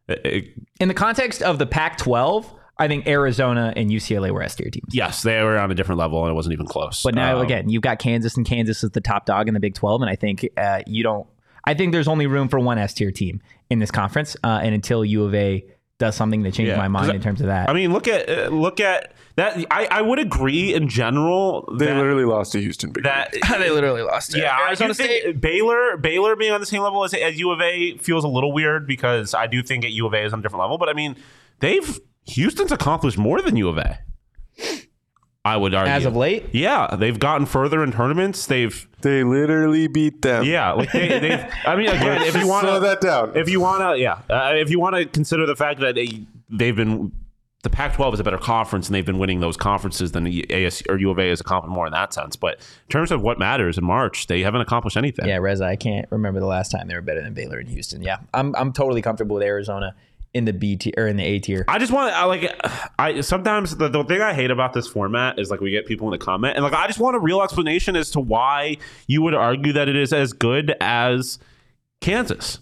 uh, 0.09 0.15
it, 0.25 0.55
in 0.79 0.89
the 0.89 0.95
context 0.95 1.43
of 1.43 1.59
the 1.59 1.67
Pac-12, 1.67 2.47
I 2.79 2.89
think 2.89 3.07
Arizona 3.07 3.73
and 3.77 3.91
UCLA 3.91 4.31
were 4.31 4.43
S 4.43 4.55
tier 4.55 4.71
teams. 4.71 4.95
yes, 4.95 5.23
they 5.23 5.43
were 5.43 5.59
on 5.59 5.71
a 5.71 5.75
different 5.75 5.99
level, 5.99 6.23
and 6.25 6.31
it 6.31 6.35
wasn't 6.35 6.55
even 6.55 6.67
close. 6.67 7.03
But 7.03 7.15
now 7.15 7.37
Um, 7.37 7.43
again, 7.45 7.69
you've 7.69 7.83
got 7.83 7.99
Kansas, 7.99 8.37
and 8.37 8.47
Kansas 8.47 8.83
is 8.83 8.91
the 8.91 9.03
top 9.03 9.27
dog 9.27 9.49
in 9.49 9.55
the 9.55 9.61
Big 9.61 9.75
12, 9.75 10.01
and 10.03 10.11
I 10.11 10.17
think 10.17 10.49
uh, 10.57 10.81
you 10.87 11.03
don't. 11.03 11.27
I 11.65 11.75
think 11.75 11.93
there's 11.93 12.09
only 12.09 12.27
room 12.27 12.49
for 12.49 12.59
one 12.59 12.79
S 12.79 12.95
tier 12.95 13.11
team 13.11 13.41
in 13.69 13.81
this 13.81 13.91
conference, 13.91 14.35
uh, 14.43 14.61
and 14.63 14.75
until 14.75 15.05
U 15.05 15.25
of 15.25 15.35
A 15.35 15.63
does 16.01 16.17
something 16.17 16.43
to 16.43 16.51
change 16.51 16.69
Yeah, 16.71 16.77
my 16.77 16.87
'cause 16.87 16.91
mind 16.91 17.13
I- 17.13 17.15
in 17.15 17.21
terms 17.21 17.41
of 17.41 17.47
that. 17.47 17.71
I 17.71 17.73
mean, 17.73 17.93
look 17.93 18.09
at 18.09 18.29
uh, 18.29 18.49
look 18.49 18.81
at 18.81 19.13
that. 19.37 19.65
I, 19.71 19.87
I 19.89 20.01
would 20.03 20.19
agree 20.19 20.75
in 20.75 20.89
general 20.89 21.73
They 21.79 21.87
that, 21.87 21.97
literally 21.97 22.25
lost 22.25 22.51
to 22.53 22.61
Houston. 22.61 22.91
Big 22.91 23.05
that 23.05 23.33
they 23.59 23.71
literally 23.71 24.03
lost. 24.03 24.37
Yeah, 24.37 24.57
I 24.61 24.75
do 24.75 24.93
think 24.93 25.41
Baylor 25.41 25.97
Baylor 25.97 26.35
being 26.35 26.51
on 26.53 26.59
the 26.61 26.67
same 26.67 26.83
level 26.83 27.05
as, 27.05 27.15
as 27.15 27.39
U 27.39 27.51
of 27.53 27.61
A 27.61 27.97
feels 27.99 28.25
a 28.25 28.29
little 28.29 28.51
weird 28.53 28.87
because 28.89 29.33
I 29.35 29.47
do 29.47 29.63
think 29.63 29.85
at 29.85 29.93
U 29.93 30.07
of 30.07 30.15
A 30.15 30.25
is 30.25 30.33
on 30.33 30.41
a 30.41 30.43
different 30.43 30.63
level. 30.63 30.77
But 30.79 30.89
I 30.89 30.95
mean, 30.95 31.15
they've 31.61 32.01
Houston's 32.27 32.73
accomplished 32.73 33.17
more 33.19 33.41
than 33.41 33.55
U 33.57 33.69
of 33.69 33.79
A. 33.79 34.01
I 35.45 35.57
would 35.57 35.73
argue 35.75 35.93
as 35.93 36.05
of 36.05 36.17
late. 36.17 36.47
Yeah, 36.53 36.95
they've 36.99 37.19
gotten 37.19 37.47
further 37.47 37.83
in 37.83 37.93
tournaments. 37.93 38.47
They've 38.47 38.87
They 39.01 39.25
literally 39.25 39.89
beat 39.89 40.21
them. 40.23 40.45
yeah, 40.45 40.73
like 40.73 40.93
they, 40.93 41.19
they've. 41.19 41.45
I 41.65 41.77
mean, 41.77 41.89
again, 41.89 42.23
if 42.23 42.37
you 42.37 42.47
want 42.47 42.63
to. 42.67 42.73
slow 42.73 42.81
that 42.81 43.01
down. 43.01 43.37
if 43.37 43.49
you 43.49 43.61
want 43.61 43.81
to, 43.81 43.99
yeah, 43.99 44.21
uh, 44.29 44.53
if 44.55 44.71
you 44.71 44.79
want 44.79 44.97
to 44.97 45.07
consider 45.07 45.47
the 45.47 45.57
fact 45.57 45.81
that 45.81 45.95
they, 45.95 46.27
they've 46.51 46.77
been 46.77 47.13
the 47.63 47.71
Pac-12 47.71 48.15
is 48.15 48.21
a 48.21 48.25
better 48.25 48.39
conference 48.39 48.89
and 48.89 48.95
they've 48.95 49.05
been 49.05 49.19
winning 49.19 49.41
those 49.41 49.57
conferences 49.57 50.13
than 50.13 50.25
the 50.25 50.51
AS 50.51 50.83
or 50.89 50.99
U 50.99 51.11
of 51.11 51.19
A 51.19 51.29
has 51.29 51.41
accomplished 51.43 51.75
more 51.75 51.87
in 51.87 51.93
that 51.93 52.15
sense. 52.15 52.35
But 52.35 52.55
in 52.59 52.89
terms 52.91 53.11
of 53.11 53.21
what 53.21 53.39
matters 53.39 53.77
in 53.77 53.85
March, 53.85 54.29
they 54.29 54.41
haven't 54.41 54.63
accomplished 54.63 54.97
anything. 54.97 55.27
Yeah, 55.27 55.37
Reza, 55.37 55.65
I 55.67 55.77
can't 55.77 56.07
remember 56.11 56.41
the 56.41 56.47
last 56.47 56.71
time 56.71 56.89
they 56.89 56.95
were 56.95 57.03
better 57.03 57.23
than 57.23 57.35
Baylor 57.35 57.59
and 57.59 57.69
Houston. 57.69 58.03
Yeah, 58.03 58.19
I'm 58.33 58.55
I'm 58.57 58.73
totally 58.73 59.03
comfortable 59.03 59.35
with 59.37 59.43
Arizona 59.43 59.95
in 60.33 60.45
the 60.45 60.53
B 60.53 60.77
tier 60.77 60.93
or 60.97 61.07
in 61.07 61.17
the 61.17 61.25
A 61.25 61.39
tier. 61.41 61.65
I 61.69 61.79
just 61.79 61.93
want 61.93 62.15
to 62.15 62.27
like 62.27 62.61
I 62.99 63.21
sometimes 63.21 63.77
the, 63.77 63.89
the 63.89 64.05
thing 64.05 64.21
I 64.21 64.33
hate 64.33 64.51
about 64.51 64.73
this 64.73 64.87
format 64.87 65.39
is 65.39 65.51
like 65.51 65.61
we 65.61 65.71
get 65.71 65.87
people 65.87 66.07
in 66.09 66.13
the 66.13 66.25
comment 66.25 66.57
and 66.57 66.65
like 66.65 66.73
I 66.73 66.87
just 66.87 67.01
want 67.01 67.17
a 67.17 67.19
real 67.19 67.43
explanation 67.43 67.97
as 67.97 68.11
to 68.13 68.21
why 68.21 68.77
you 69.07 69.23
would 69.23 69.35
argue 69.35 69.73
that 69.73 69.89
it 69.89 69.97
is 69.97 70.13
as 70.13 70.33
good 70.33 70.75
as 70.81 71.39
Kansas. 72.01 72.61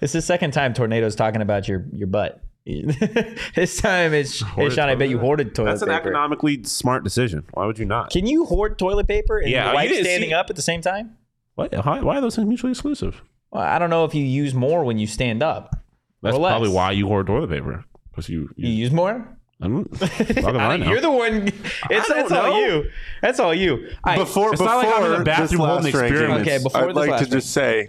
It's 0.00 0.12
the 0.12 0.22
second 0.22 0.52
time 0.52 0.74
Tornado's 0.74 1.14
talking 1.14 1.42
about 1.42 1.68
your 1.68 1.84
your 1.92 2.06
butt. 2.06 2.40
this 2.66 3.76
time 3.82 4.14
it's, 4.14 4.42
it's 4.56 4.74
Shawn. 4.74 4.88
I 4.88 4.94
bet 4.94 5.10
you 5.10 5.18
hoarded 5.18 5.54
toilet 5.54 5.66
paper. 5.66 5.72
That's 5.72 5.82
an 5.82 5.88
paper. 5.88 6.08
economically 6.08 6.64
smart 6.64 7.04
decision. 7.04 7.44
Why 7.52 7.66
would 7.66 7.78
you 7.78 7.84
not? 7.84 8.10
Can 8.10 8.26
you 8.26 8.46
hoard 8.46 8.78
toilet 8.78 9.06
paper 9.06 9.38
and 9.38 9.50
Yeah, 9.50 9.66
your 9.66 9.74
wife 9.74 9.90
you 9.90 9.96
didn't 9.96 10.06
standing 10.06 10.30
see- 10.30 10.34
up 10.34 10.48
at 10.48 10.56
the 10.56 10.62
same 10.62 10.80
time? 10.80 11.16
What? 11.56 11.74
Why, 11.84 12.00
why 12.00 12.16
are 12.16 12.20
those 12.22 12.36
things 12.36 12.48
mutually 12.48 12.72
exclusive? 12.72 13.22
Well, 13.50 13.62
I 13.62 13.78
don't 13.78 13.90
know 13.90 14.04
if 14.06 14.14
you 14.14 14.24
use 14.24 14.54
more 14.54 14.82
when 14.82 14.98
you 14.98 15.06
stand 15.06 15.42
up. 15.42 15.76
That's 16.24 16.36
Or 16.36 16.40
less. 16.40 16.50
probably 16.52 16.70
why 16.70 16.90
you 16.92 17.06
hoard 17.06 17.26
toilet 17.28 17.50
paper. 17.50 17.84
Because 18.10 18.28
you, 18.28 18.50
You 18.56 18.68
you, 18.68 18.74
use 18.74 18.90
more. 18.90 19.28
I 19.62 19.68
don't, 19.68 19.84
fucking 19.98 20.44
I 20.44 20.76
know. 20.76 20.90
You're 20.90 21.00
the 21.00 21.10
one. 21.10 21.46
It's, 21.48 22.08
don't 22.08 22.08
that's 22.08 22.32
all 22.32 22.50
know. 22.50 22.58
you. 22.66 22.90
That's 23.22 23.38
all 23.38 23.54
you. 23.54 23.88
I, 24.02 24.16
Before 24.18 24.50
It's 24.52 24.60
before 24.60 24.66
not 24.74 24.84
like 24.84 24.94
I'm 24.94 25.04
in 25.04 25.10
the 25.12 25.16
this 25.18 25.24
bathroom 25.24 25.60
holding 25.60 25.84
last 25.84 25.94
ranking, 25.94 26.12
experiments. 26.16 26.48
Okay, 26.48 26.62
before 26.62 26.80
I'd 26.82 26.88
this 26.88 26.96
like 26.96 27.10
last 27.10 27.24
to 27.24 27.30
just 27.30 27.50
say, 27.52 27.86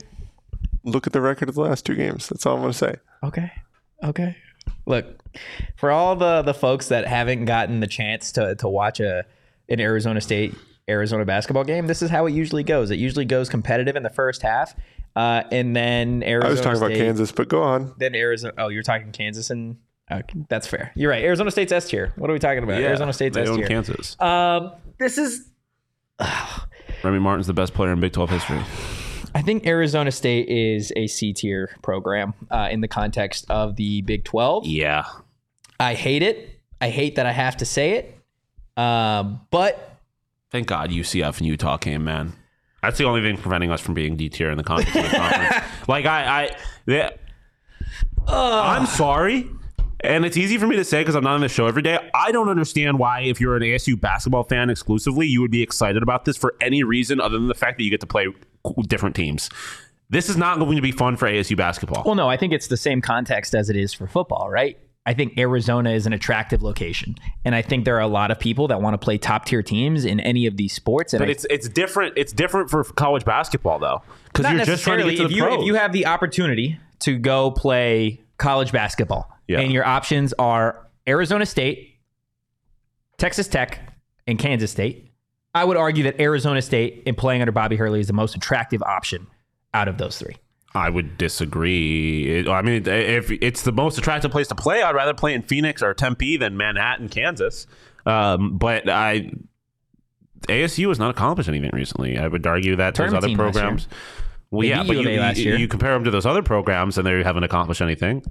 look 0.83 1.07
at 1.07 1.13
the 1.13 1.21
record 1.21 1.49
of 1.49 1.55
the 1.55 1.61
last 1.61 1.85
two 1.85 1.95
games. 1.95 2.29
That's 2.29 2.45
all 2.45 2.55
I'm 2.55 2.61
going 2.61 2.71
to 2.71 2.77
say. 2.77 2.95
Okay. 3.23 3.51
Okay. 4.03 4.37
Look, 4.85 5.05
for 5.75 5.89
all 5.91 6.15
the 6.15 6.41
the 6.43 6.53
folks 6.53 6.89
that 6.89 7.07
haven't 7.07 7.45
gotten 7.45 7.79
the 7.79 7.87
chance 7.87 8.31
to 8.33 8.55
to 8.55 8.67
watch 8.69 8.99
a 8.99 9.25
an 9.69 9.79
Arizona 9.79 10.21
State 10.21 10.53
Arizona 10.87 11.25
basketball 11.25 11.63
game, 11.63 11.87
this 11.87 12.01
is 12.03 12.09
how 12.11 12.25
it 12.27 12.31
usually 12.33 12.63
goes. 12.63 12.91
It 12.91 12.99
usually 12.99 13.25
goes 13.25 13.49
competitive 13.49 13.95
in 13.95 14.03
the 14.03 14.09
first 14.11 14.43
half, 14.43 14.75
uh, 15.15 15.43
and 15.51 15.75
then 15.75 16.23
Arizona. 16.23 16.47
I 16.47 16.51
was 16.51 16.61
talking 16.61 16.77
State, 16.77 16.85
about 16.85 16.97
Kansas, 16.97 17.31
but 17.31 17.47
go 17.47 17.63
on. 17.63 17.93
Then 17.97 18.15
Arizona. 18.15 18.53
Oh, 18.57 18.67
you're 18.69 18.83
talking 18.83 19.11
Kansas 19.11 19.49
and. 19.49 19.77
Okay, 20.11 20.45
that's 20.49 20.67
fair. 20.67 20.91
You're 20.95 21.09
right. 21.09 21.23
Arizona 21.23 21.49
State's 21.49 21.71
S 21.71 21.89
tier. 21.89 22.13
What 22.15 22.29
are 22.29 22.33
we 22.33 22.39
talking 22.39 22.63
about? 22.63 22.79
Yeah, 22.79 22.89
Arizona 22.89 23.11
State's 23.11 23.35
they 23.35 23.41
S 23.41 23.49
own 23.49 23.57
tier. 23.57 23.67
Kansas. 23.67 24.19
Um, 24.21 24.71
this 24.99 25.17
is. 25.17 25.49
Remy 27.03 27.19
Martin's 27.19 27.47
the 27.47 27.53
best 27.53 27.73
player 27.73 27.91
in 27.91 27.99
Big 27.99 28.13
12 28.13 28.29
history. 28.29 28.61
I 29.35 29.41
think 29.41 29.65
Arizona 29.67 30.11
State 30.11 30.47
is 30.47 30.93
a 30.95 31.07
C 31.07 31.33
tier 31.33 31.75
program 31.81 32.33
uh, 32.49 32.69
in 32.71 32.81
the 32.81 32.87
context 32.87 33.45
of 33.49 33.75
the 33.75 34.01
Big 34.01 34.23
12. 34.23 34.65
Yeah. 34.65 35.03
I 35.79 35.93
hate 35.93 36.23
it. 36.23 36.61
I 36.79 36.89
hate 36.89 37.15
that 37.15 37.25
I 37.25 37.31
have 37.31 37.57
to 37.57 37.65
say 37.65 37.91
it. 37.93 38.81
Um, 38.81 39.41
but 39.51 39.99
Thank 40.51 40.67
God 40.67 40.89
UCF 40.89 41.39
and 41.39 41.47
Utah 41.47 41.77
came, 41.77 42.05
man. 42.05 42.33
That's 42.85 42.99
the 42.99 43.05
only 43.05 43.21
thing 43.21 43.37
preventing 43.37 43.71
us 43.71 43.81
from 43.81 43.95
being 43.95 44.15
D 44.15 44.29
tier 44.29 44.51
in 44.51 44.57
the 44.57 44.63
conference. 44.63 44.95
of 44.95 45.11
the 45.11 45.17
conference. 45.17 45.65
Like 45.87 46.05
I, 46.05 46.43
I, 46.43 46.57
yeah, 46.85 47.09
I'm 48.27 48.85
sorry, 48.85 49.47
and 50.01 50.25
it's 50.25 50.37
easy 50.37 50.57
for 50.57 50.67
me 50.67 50.75
to 50.75 50.83
say 50.83 51.01
because 51.01 51.15
I'm 51.15 51.23
not 51.23 51.33
on 51.33 51.41
the 51.41 51.49
show 51.49 51.65
every 51.67 51.81
day. 51.81 51.97
I 52.13 52.31
don't 52.31 52.49
understand 52.49 52.99
why, 52.99 53.21
if 53.21 53.41
you're 53.41 53.55
an 53.55 53.63
ASU 53.63 53.99
basketball 53.99 54.43
fan 54.43 54.69
exclusively, 54.69 55.27
you 55.27 55.41
would 55.41 55.51
be 55.51 55.63
excited 55.63 56.03
about 56.03 56.25
this 56.25 56.37
for 56.37 56.53
any 56.61 56.83
reason 56.83 57.19
other 57.19 57.37
than 57.37 57.47
the 57.47 57.55
fact 57.55 57.77
that 57.77 57.83
you 57.83 57.89
get 57.89 58.01
to 58.01 58.07
play 58.07 58.27
different 58.87 59.15
teams. 59.15 59.49
This 60.09 60.29
is 60.29 60.37
not 60.37 60.59
going 60.59 60.75
to 60.75 60.81
be 60.81 60.91
fun 60.91 61.17
for 61.17 61.27
ASU 61.27 61.57
basketball. 61.57 62.03
well, 62.05 62.15
no, 62.15 62.29
I 62.29 62.37
think 62.37 62.53
it's 62.53 62.67
the 62.67 62.77
same 62.77 63.01
context 63.01 63.55
as 63.55 63.69
it 63.69 63.75
is 63.75 63.93
for 63.93 64.05
football, 64.05 64.49
right? 64.49 64.77
I 65.07 65.13
think 65.13 65.37
Arizona 65.37 65.91
is 65.91 66.07
an 66.07 66.13
attractive 66.13 66.63
location, 66.63 67.15
and 67.43 67.53
I 67.53 67.61
think 67.61 67.85
there 67.85 67.95
are 67.95 68.01
a 68.01 68.07
lot 68.07 68.31
of 68.31 68.39
people 68.39 68.67
that 68.69 68.81
want 68.81 68.95
to 68.95 68.97
play 68.97 69.17
top 69.19 69.45
tier 69.45 69.61
teams 69.61 70.03
in 70.03 70.19
any 70.19 70.47
of 70.47 70.57
these 70.57 70.73
sports. 70.73 71.13
And 71.13 71.19
But 71.19 71.27
I- 71.27 71.31
it's 71.31 71.45
it's 71.49 71.69
different. 71.69 72.13
It's 72.17 72.33
different 72.33 72.69
for 72.71 72.83
college 72.83 73.23
basketball 73.23 73.77
though, 73.79 74.01
because 74.33 74.51
you're 74.51 74.65
just 74.65 74.83
trying 74.83 74.99
to 74.99 75.09
get 75.11 75.17
to 75.17 75.23
if 75.25 75.29
the 75.29 75.35
you 75.35 75.43
pros. 75.43 75.59
if 75.59 75.65
you 75.65 75.75
have 75.75 75.91
the 75.93 76.07
opportunity 76.07 76.79
to 76.99 77.17
go 77.19 77.51
play 77.51 78.21
college 78.37 78.71
basketball, 78.71 79.29
Yeah. 79.47 79.59
and 79.59 79.71
your 79.71 79.85
options 79.85 80.33
are 80.39 80.87
Arizona 81.07 81.45
State, 81.45 81.99
Texas 83.17 83.47
Tech, 83.47 83.79
and 84.27 84.37
Kansas 84.39 84.71
State. 84.71 85.11
I 85.53 85.63
would 85.63 85.77
argue 85.77 86.03
that 86.05 86.19
Arizona 86.19 86.61
State 86.61 87.03
and 87.05 87.15
playing 87.15 87.41
under 87.41 87.51
Bobby 87.51 87.75
Hurley 87.77 87.99
is 87.99 88.07
the 88.07 88.13
most 88.13 88.35
attractive 88.35 88.81
option 88.83 89.27
out 89.73 89.87
of 89.87 89.97
those 89.97 90.17
three. 90.17 90.35
I 90.75 90.89
would 90.89 91.17
disagree. 91.17 92.47
I 92.47 92.61
mean, 92.61 92.85
if 92.85 93.31
it's 93.31 93.61
the 93.61 93.71
most 93.71 93.97
attractive 93.97 94.29
place 94.29 94.47
to 94.49 94.55
play, 94.55 94.83
I'd 94.83 94.93
rather 94.93 95.13
play 95.13 95.33
in 95.33 95.41
Phoenix 95.41 95.81
or 95.81 95.93
Tempe 95.93 96.35
than 96.35 96.57
Manhattan, 96.57 97.07
Kansas. 97.07 97.65
Um, 98.05 98.57
but 98.57 98.89
I, 98.89 99.31
ASU 100.49 100.89
has 100.89 100.99
not 100.99 101.11
accomplished 101.11 101.47
anything 101.47 101.71
recently. 101.73 102.17
I 102.17 102.27
would 102.27 102.45
argue 102.45 102.75
that 102.75 102.93
those 102.95 103.13
other 103.13 103.27
team 103.27 103.37
last 103.37 103.55
year. 103.55 103.63
programs. 103.63 103.87
Well, 104.51 104.61
They 104.61 104.67
yeah, 104.67 104.83
but 104.83 104.97
you, 104.97 105.51
you, 105.51 105.57
you 105.57 105.67
compare 105.69 105.93
them 105.93 106.03
to 106.03 106.11
those 106.11 106.25
other 106.25 106.43
programs, 106.43 106.97
and 106.97 107.07
they 107.07 107.23
haven't 107.23 107.43
accomplished 107.43 107.81
anything. 107.81 108.23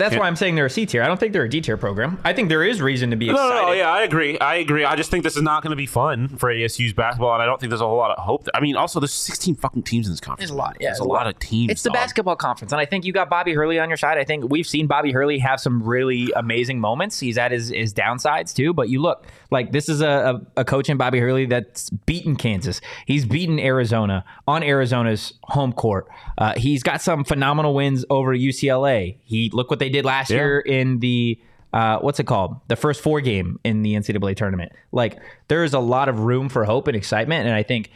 That's 0.00 0.16
why 0.16 0.26
I'm 0.26 0.36
saying 0.36 0.54
they're 0.54 0.66
a 0.66 0.70
C 0.70 0.86
tier. 0.86 1.02
I 1.02 1.06
don't 1.06 1.18
think 1.20 1.32
they're 1.32 1.44
a 1.44 1.48
D 1.48 1.60
tier 1.60 1.76
program. 1.76 2.18
I 2.24 2.32
think 2.32 2.48
there 2.48 2.64
is 2.64 2.80
reason 2.80 3.10
to 3.10 3.16
be 3.16 3.30
excited. 3.30 3.54
no, 3.54 3.66
no, 3.68 3.72
yeah, 3.72 3.90
I 3.90 4.02
agree. 4.02 4.38
I 4.38 4.56
agree. 4.56 4.84
I 4.84 4.96
just 4.96 5.10
think 5.10 5.24
this 5.24 5.36
is 5.36 5.42
not 5.42 5.62
going 5.62 5.70
to 5.70 5.76
be 5.76 5.86
fun 5.86 6.28
for 6.36 6.52
ASU's 6.52 6.92
basketball, 6.92 7.34
and 7.34 7.42
I 7.42 7.46
don't 7.46 7.60
think 7.60 7.70
there's 7.70 7.80
a 7.80 7.86
whole 7.86 7.96
lot 7.96 8.10
of 8.10 8.24
hope. 8.24 8.48
I 8.54 8.60
mean, 8.60 8.76
also, 8.76 9.00
there's 9.00 9.12
16 9.14 9.56
fucking 9.56 9.82
teams 9.84 10.06
in 10.06 10.12
this 10.12 10.20
conference. 10.20 10.50
There's 10.50 10.56
a 10.56 10.58
lot, 10.58 10.76
yeah, 10.80 10.88
there's 10.88 10.98
there's 10.98 11.06
a 11.06 11.10
a 11.10 11.12
lot 11.12 11.26
of 11.26 11.38
teams. 11.38 11.70
It's 11.70 11.82
the 11.82 11.90
dog. 11.90 11.94
basketball 11.94 12.36
conference, 12.36 12.72
and 12.72 12.80
I 12.80 12.84
think 12.86 13.04
you 13.04 13.12
got 13.12 13.28
Bobby 13.28 13.52
Hurley 13.52 13.78
on 13.78 13.88
your 13.88 13.96
side. 13.96 14.18
I 14.18 14.24
think 14.24 14.50
we've 14.50 14.66
seen 14.66 14.86
Bobby 14.86 15.12
Hurley 15.12 15.38
have 15.38 15.60
some 15.60 15.82
really 15.82 16.32
amazing 16.34 16.80
moments. 16.80 17.20
He's 17.20 17.36
at 17.38 17.52
his, 17.52 17.68
his 17.68 17.92
downsides 17.92 18.54
too, 18.54 18.72
but 18.72 18.88
you 18.88 19.00
look 19.00 19.26
like 19.50 19.72
this 19.72 19.88
is 19.88 20.00
a, 20.00 20.40
a, 20.56 20.60
a 20.60 20.64
coach 20.64 20.88
in 20.88 20.96
Bobby 20.96 21.20
Hurley 21.20 21.46
that's 21.46 21.90
beaten 21.90 22.36
Kansas. 22.36 22.80
He's 23.06 23.26
beaten 23.26 23.58
Arizona 23.58 24.24
on 24.48 24.62
Arizona's 24.62 25.34
home 25.42 25.72
court. 25.72 26.08
Uh, 26.38 26.54
he's 26.56 26.82
got 26.82 27.02
some 27.02 27.24
phenomenal 27.24 27.74
wins 27.74 28.04
over 28.08 28.34
UCLA. 28.34 29.16
He 29.24 29.50
look 29.52 29.68
what 29.70 29.78
they 29.78 29.89
did 29.90 30.04
last 30.04 30.30
Yeah. 30.30 30.38
year 30.38 30.60
in 30.60 30.98
the 31.00 31.38
uh, 31.72 31.98
what's 32.00 32.18
it 32.18 32.26
called? 32.26 32.56
The 32.66 32.74
first 32.74 33.00
four 33.00 33.20
game 33.20 33.60
in 33.62 33.82
the 33.82 33.94
NCAA 33.94 34.34
tournament. 34.34 34.72
Like 34.90 35.20
there 35.46 35.62
is 35.62 35.72
a 35.72 35.78
lot 35.78 36.08
of 36.08 36.18
room 36.20 36.48
for 36.48 36.64
hope 36.64 36.88
and 36.88 36.96
excitement, 36.96 37.46
and 37.46 37.54
I 37.54 37.62
think 37.62 37.90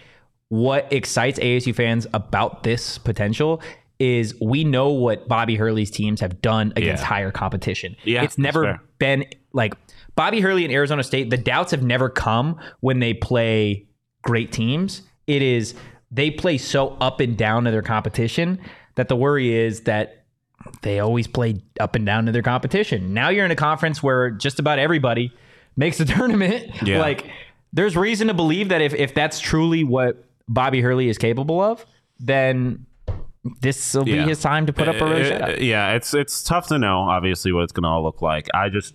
what 0.49 0.93
excites 0.93 1.39
ASU 1.41 1.75
fans 1.75 2.07
about 2.15 2.63
this 2.63 2.99
potential 2.99 3.61
is 3.99 4.35
we 4.41 4.63
know 4.65 4.91
what 4.91 5.27
Bobby 5.29 5.57
Hurley's 5.57 5.91
teams 5.91 6.21
have 6.21 6.41
done 6.43 6.73
against 6.77 7.03
Yeah. 7.03 7.09
higher 7.09 7.31
competition. 7.33 7.97
Yeah, 8.05 8.23
it's 8.23 8.39
never 8.39 8.81
been 8.99 9.25
like 9.53 9.75
Bobby 10.15 10.41
Hurley 10.41 10.65
and 10.65 10.73
Arizona 10.73 11.03
State. 11.03 11.31
The 11.31 11.37
doubts 11.37 11.71
have 11.73 11.83
never 11.83 12.09
come 12.09 12.57
when 12.81 12.99
they 13.01 13.15
play 13.15 13.87
great 14.23 14.53
teams. 14.53 15.03
It 15.27 15.43
is 15.43 15.75
they 16.13 16.31
play 16.31 16.59
so 16.59 16.97
up 17.01 17.19
and 17.21 17.37
down 17.37 17.65
to 17.65 17.71
their 17.73 17.83
competition 17.83 18.61
that 18.95 19.09
the 19.09 19.17
worry 19.17 19.53
is 19.53 19.81
that 19.83 20.24
they 20.83 21.01
always 21.01 21.27
play 21.27 21.63
up 21.81 21.95
and 21.95 22.07
down 22.07 22.27
to 22.27 22.33
their 22.33 22.43
competition. 22.43 23.15
Now 23.15 23.29
you're 23.29 23.45
in 23.45 23.51
a 23.51 23.57
conference 23.57 24.03
where 24.03 24.31
just 24.31 24.59
about 24.59 24.79
everybody 24.79 25.33
makes 25.77 26.01
a 26.01 26.05
tournament. 26.05 26.71
Yeah. 26.83 27.01
Like 27.01 27.27
there's 27.73 27.97
reason 27.97 28.29
to 28.29 28.35
believe 28.35 28.69
that 28.69 28.81
if 28.81 28.95
if 28.95 29.15
that's 29.15 29.41
truly 29.41 29.85
what 29.85 30.25
Bobby 30.49 30.81
Hurley 30.81 31.09
is 31.09 31.19
capable 31.19 31.61
of, 31.61 31.85
then 32.19 32.87
this 33.61 33.95
will 33.95 34.05
be 34.05 34.17
his 34.19 34.41
time 34.41 34.67
to 34.67 34.73
put 34.73 34.89
up 34.89 34.97
a 34.97 35.05
really 35.05 35.69
yeah, 35.69 35.93
it's 35.93 36.15
it's 36.15 36.43
tough 36.43 36.69
to 36.69 36.79
know 36.79 37.01
obviously 37.01 37.53
what 37.53 37.63
it's 37.63 37.73
going 37.73 37.83
to 37.83 37.89
all 37.89 38.03
look 38.03 38.23
like. 38.23 38.49
I 38.55 38.69
just 38.69 38.95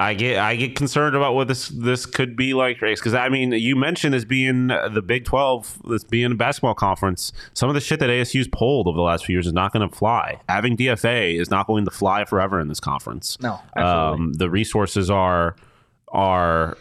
I 0.00 0.14
get 0.14 0.38
I 0.38 0.54
get 0.54 0.76
concerned 0.76 1.16
about 1.16 1.34
what 1.34 1.48
this 1.48 1.68
this 1.68 2.06
could 2.06 2.36
be 2.36 2.54
like 2.54 2.80
race 2.80 3.00
because 3.00 3.14
I 3.14 3.28
mean 3.28 3.50
you 3.50 3.74
mentioned 3.74 4.14
this 4.14 4.24
being 4.24 4.68
the 4.68 5.02
Big 5.04 5.24
Twelve, 5.24 5.76
this 5.88 6.04
being 6.04 6.30
a 6.30 6.34
basketball 6.36 6.74
conference. 6.74 7.32
Some 7.52 7.68
of 7.68 7.74
the 7.74 7.80
shit 7.80 7.98
that 7.98 8.08
ASU's 8.08 8.46
pulled 8.46 8.86
over 8.86 8.94
the 8.94 9.02
last 9.02 9.26
few 9.26 9.34
years 9.34 9.48
is 9.48 9.52
not 9.52 9.72
going 9.72 9.88
to 9.88 9.94
fly. 9.94 10.40
Having 10.48 10.76
DFA 10.76 11.40
is 11.40 11.50
not 11.50 11.66
going 11.66 11.84
to 11.84 11.90
fly 11.90 12.24
forever 12.24 12.60
in 12.60 12.68
this 12.68 12.78
conference. 12.78 13.38
No, 13.40 13.60
um, 13.76 14.34
the 14.34 14.48
resources 14.48 15.10
are 15.10 15.56
are 16.12 16.78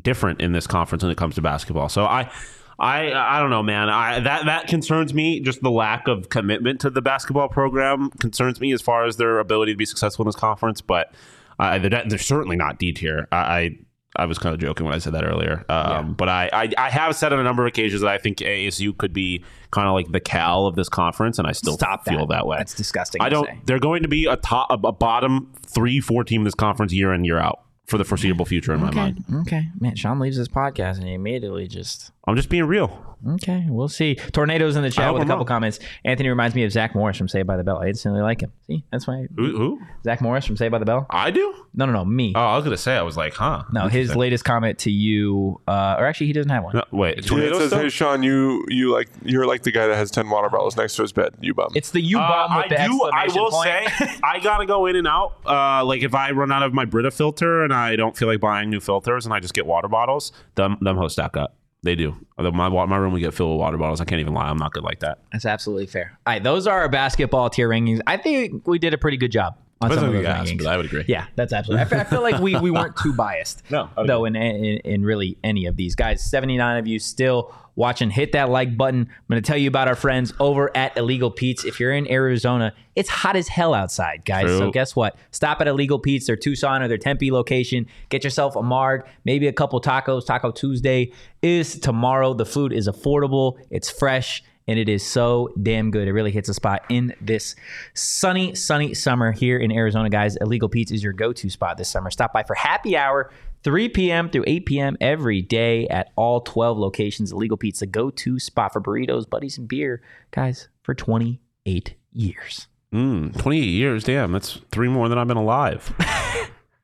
different 0.00 0.40
in 0.40 0.52
this 0.52 0.68
conference 0.68 1.02
when 1.02 1.10
it 1.10 1.18
comes 1.18 1.34
to 1.34 1.42
basketball. 1.42 1.88
So 1.88 2.04
I. 2.04 2.30
I 2.78 3.10
I 3.10 3.40
don't 3.40 3.48
know, 3.48 3.62
man. 3.62 3.88
I 3.88 4.20
that 4.20 4.44
that 4.44 4.66
concerns 4.66 5.14
me. 5.14 5.40
Just 5.40 5.62
the 5.62 5.70
lack 5.70 6.08
of 6.08 6.28
commitment 6.28 6.78
to 6.82 6.90
the 6.90 7.00
basketball 7.00 7.48
program 7.48 8.10
concerns 8.20 8.60
me 8.60 8.70
as 8.72 8.82
far 8.82 9.06
as 9.06 9.16
their 9.16 9.38
ability 9.38 9.72
to 9.72 9.78
be 9.78 9.86
successful 9.86 10.24
in 10.24 10.26
this 10.26 10.36
conference. 10.36 10.82
But 10.82 11.10
uh, 11.58 11.78
they're, 11.78 12.04
they're 12.06 12.18
certainly 12.18 12.56
not 12.56 12.78
D 12.78 12.92
tier. 12.92 13.28
I, 13.32 13.36
I 13.36 13.78
I 14.18 14.24
was 14.24 14.38
kind 14.38 14.54
of 14.54 14.60
joking 14.60 14.86
when 14.86 14.94
I 14.94 14.98
said 14.98 15.12
that 15.12 15.24
earlier. 15.24 15.64
Um, 15.68 16.14
But 16.14 16.30
I, 16.30 16.48
I 16.52 16.72
I 16.78 16.90
have 16.90 17.14
said 17.14 17.32
on 17.34 17.38
a 17.38 17.42
number 17.42 17.64
of 17.64 17.68
occasions 17.68 18.00
that 18.00 18.08
I 18.10 18.16
think 18.16 18.38
ASU 18.38 18.96
could 18.96 19.12
be 19.12 19.44
kind 19.70 19.86
of 19.88 19.92
like 19.94 20.10
the 20.10 20.20
Cal 20.20 20.66
of 20.66 20.74
this 20.74 20.88
conference, 20.88 21.38
and 21.38 21.46
I 21.46 21.52
still 21.52 21.74
Stop 21.74 22.04
that. 22.04 22.12
feel 22.16 22.26
that 22.28 22.46
way. 22.46 22.56
That's 22.56 22.74
disgusting. 22.74 23.20
I 23.20 23.28
don't. 23.28 23.46
say. 23.46 23.60
They're 23.66 23.78
going 23.78 24.02
to 24.04 24.08
be 24.08 24.24
a 24.26 24.36
top, 24.36 24.70
a 24.70 24.92
bottom 24.92 25.52
three, 25.66 26.00
four 26.00 26.24
team 26.24 26.40
in 26.40 26.44
this 26.44 26.54
conference 26.54 26.92
year 26.94 27.12
in 27.12 27.24
year 27.24 27.38
out 27.38 27.60
for 27.86 27.98
the 27.98 28.04
foreseeable 28.04 28.46
future. 28.46 28.72
In 28.72 28.80
my 28.80 28.90
mind, 28.90 29.22
Okay. 29.42 29.68
Man, 29.78 29.94
Shawn 29.96 30.18
leaves 30.18 30.36
his 30.38 30.48
podcast 30.48 30.96
and 30.98 31.06
he 31.06 31.12
immediately 31.14 31.68
just 31.68 32.10
I'm 32.26 32.34
just 32.36 32.48
being 32.48 32.64
real. 32.64 33.02
Okay, 33.26 33.64
we'll 33.68 33.88
see. 33.88 34.14
Tornadoes 34.16 34.76
in 34.76 34.82
the 34.82 34.90
chat 34.90 35.12
with 35.12 35.20
a 35.20 35.22
I'm 35.22 35.28
couple 35.28 35.38
wrong. 35.44 35.46
comments. 35.46 35.78
Anthony 36.04 36.28
reminds 36.28 36.54
me 36.54 36.64
of 36.64 36.70
Zach 36.72 36.94
Morris 36.94 37.16
from 37.16 37.28
Saved 37.28 37.46
by 37.46 37.56
the 37.56 37.64
Bell. 37.64 37.78
I 37.78 37.86
instantly 37.86 38.20
like 38.20 38.42
him. 38.42 38.52
See, 38.66 38.84
that's 38.92 39.06
why 39.06 39.26
Who? 39.36 39.56
who? 39.56 39.80
Zach 40.04 40.20
Morris 40.20 40.44
from 40.44 40.56
Saved 40.56 40.70
by 40.70 40.78
the 40.78 40.84
Bell. 40.84 41.06
I 41.08 41.30
do. 41.30 41.54
No, 41.74 41.86
no, 41.86 41.92
no, 41.92 42.04
me. 42.04 42.34
Oh, 42.36 42.40
I 42.40 42.56
was 42.56 42.64
gonna 42.64 42.76
say. 42.76 42.94
I 42.96 43.02
was 43.02 43.16
like, 43.16 43.32
huh? 43.34 43.64
no, 43.72 43.88
his 43.88 44.14
latest 44.14 44.44
comment 44.44 44.78
to 44.80 44.90
you, 44.90 45.60
uh, 45.66 45.96
or 45.98 46.06
actually, 46.06 46.26
he 46.26 46.32
doesn't 46.34 46.50
have 46.50 46.64
one. 46.64 46.74
No, 46.76 46.84
wait, 46.92 47.14
Yeah, 47.14 47.18
it 47.20 47.26
tornado 47.26 47.58
says, 47.58 47.68
stuff? 47.68 47.82
"Hey 47.82 47.88
Shawn, 47.88 48.22
you 48.22 48.64
you 48.68 48.92
like 48.92 49.08
you're 49.24 49.46
like 49.46 49.62
the 49.62 49.72
guy 49.72 49.86
that 49.86 49.96
has 49.96 50.10
ten 50.10 50.28
water 50.28 50.50
bottles 50.50 50.76
next 50.76 50.96
to 50.96 51.02
his 51.02 51.12
bed. 51.12 51.34
You 51.40 51.54
bum." 51.54 51.68
It's 51.74 51.90
the 51.92 52.00
U 52.02 52.18
Uh, 52.18 52.48
with 52.56 52.66
I 52.66 52.68
the 52.68 52.88
do. 52.92 53.10
I 53.12 53.26
will 53.34 53.50
point. 53.50 53.64
say, 53.68 54.18
I 54.22 54.40
gotta 54.40 54.66
go 54.66 54.86
in 54.86 54.94
and 54.96 55.06
out. 55.06 55.36
Uh, 55.46 55.84
like 55.84 56.02
if 56.02 56.14
I 56.14 56.32
run 56.32 56.52
out 56.52 56.62
of 56.62 56.74
my 56.74 56.84
Brita 56.84 57.10
filter 57.10 57.64
and 57.64 57.72
I 57.72 57.96
don't 57.96 58.16
feel 58.16 58.28
like 58.28 58.40
buying 58.40 58.68
new 58.68 58.80
filters, 58.80 59.24
and 59.24 59.32
I 59.34 59.40
just 59.40 59.54
get 59.54 59.64
water 59.66 59.88
bottles, 59.88 60.32
them 60.54 60.76
them 60.82 60.96
hosts 60.98 61.14
stack 61.14 61.36
up. 61.36 61.54
They 61.86 61.94
do. 61.94 62.16
Although 62.36 62.50
My 62.52 62.68
my 62.68 62.96
room 62.96 63.12
we 63.12 63.20
get 63.20 63.32
filled 63.32 63.52
with 63.52 63.60
water 63.60 63.78
bottles. 63.78 64.00
I 64.00 64.04
can't 64.04 64.20
even 64.20 64.34
lie. 64.34 64.48
I'm 64.48 64.58
not 64.58 64.72
good 64.72 64.82
like 64.82 65.00
that. 65.00 65.20
That's 65.32 65.46
absolutely 65.46 65.86
fair. 65.86 66.18
All 66.26 66.34
right, 66.34 66.42
those 66.42 66.66
are 66.66 66.80
our 66.80 66.88
basketball 66.88 67.48
tier 67.48 67.68
rankings. 67.68 68.00
I 68.06 68.16
think 68.16 68.66
we 68.66 68.78
did 68.78 68.92
a 68.92 68.98
pretty 68.98 69.16
good 69.16 69.30
job. 69.32 69.56
on 69.80 69.88
Depends 69.90 70.00
some 70.00 70.08
of 70.08 70.14
those 70.14 70.22
you 70.22 70.28
ask, 70.28 70.52
rankings. 70.52 70.58
but 70.58 70.66
I 70.66 70.76
would 70.76 70.86
agree. 70.86 71.04
Yeah, 71.06 71.26
that's 71.36 71.52
absolutely. 71.52 71.82
I 71.82 71.88
feel, 71.88 72.00
I 72.00 72.04
feel 72.04 72.22
like 72.22 72.40
we, 72.40 72.56
we 72.56 72.70
weren't 72.72 72.96
too 72.96 73.12
biased. 73.12 73.62
No, 73.70 73.88
though 74.04 74.24
in, 74.24 74.34
in 74.36 74.78
in 74.78 75.02
really 75.04 75.38
any 75.44 75.66
of 75.66 75.76
these 75.76 75.94
guys. 75.94 76.24
Seventy 76.28 76.56
nine 76.56 76.76
of 76.78 76.86
you 76.88 76.98
still 76.98 77.54
watching. 77.76 78.10
Hit 78.10 78.32
that 78.32 78.50
like 78.50 78.76
button. 78.76 79.02
I'm 79.02 79.24
going 79.28 79.40
to 79.40 79.46
tell 79.46 79.56
you 79.56 79.68
about 79.68 79.86
our 79.86 79.94
friends 79.94 80.32
over 80.40 80.76
at 80.76 80.96
Illegal 80.96 81.30
Pete's. 81.30 81.64
If 81.64 81.78
you're 81.78 81.92
in 81.92 82.10
Arizona, 82.10 82.74
it's 82.96 83.08
hot 83.08 83.36
as 83.36 83.46
hell 83.46 83.74
outside, 83.74 84.24
guys. 84.24 84.48
So 84.48 84.70
guess 84.70 84.96
what? 84.96 85.16
Stop 85.30 85.60
at 85.60 85.68
Illegal 85.68 85.98
Pete's, 85.98 86.26
their 86.26 86.36
Tucson 86.36 86.82
or 86.82 86.88
their 86.88 86.98
Tempe 86.98 87.30
location. 87.30 87.86
Get 88.08 88.24
yourself 88.24 88.56
a 88.56 88.62
marg, 88.62 89.06
maybe 89.24 89.46
a 89.46 89.52
couple 89.52 89.80
tacos. 89.80 90.26
Taco 90.26 90.50
Tuesday 90.50 91.12
is 91.42 91.78
tomorrow. 91.78 92.34
The 92.34 92.46
food 92.46 92.72
is 92.72 92.88
affordable. 92.88 93.58
It's 93.70 93.90
fresh 93.90 94.42
and 94.68 94.78
it 94.78 94.88
is 94.88 95.06
so 95.06 95.50
damn 95.62 95.90
good. 95.90 96.08
It 96.08 96.12
really 96.12 96.32
hits 96.32 96.48
a 96.48 96.54
spot 96.54 96.82
in 96.88 97.14
this 97.20 97.54
sunny, 97.94 98.54
sunny 98.54 98.94
summer 98.94 99.32
here 99.32 99.58
in 99.58 99.70
Arizona, 99.70 100.10
guys. 100.10 100.36
Illegal 100.36 100.68
Pete's 100.68 100.90
is 100.90 101.02
your 101.02 101.12
go-to 101.12 101.48
spot 101.50 101.78
this 101.78 101.88
summer. 101.88 102.10
Stop 102.10 102.32
by 102.32 102.42
for 102.42 102.54
happy 102.54 102.96
hour, 102.96 103.30
3 103.66 103.88
p.m. 103.88 104.30
through 104.30 104.44
8 104.46 104.64
p.m. 104.64 104.96
every 105.00 105.42
day 105.42 105.88
at 105.88 106.12
all 106.14 106.40
12 106.40 106.78
locations. 106.78 107.32
Illegal 107.32 107.56
Pete's, 107.56 107.80
the 107.80 107.86
go-to 107.86 108.38
spot 108.38 108.72
for 108.72 108.80
burritos, 108.80 109.28
buddies, 109.28 109.58
and 109.58 109.66
beer, 109.66 110.00
guys, 110.30 110.68
for 110.84 110.94
28 110.94 111.96
years. 112.12 112.68
Mm, 112.94 113.36
28 113.36 113.64
years. 113.64 114.04
Damn, 114.04 114.30
that's 114.30 114.60
three 114.70 114.86
more 114.86 115.08
than 115.08 115.18
I've 115.18 115.26
been 115.26 115.36
alive. 115.36 115.92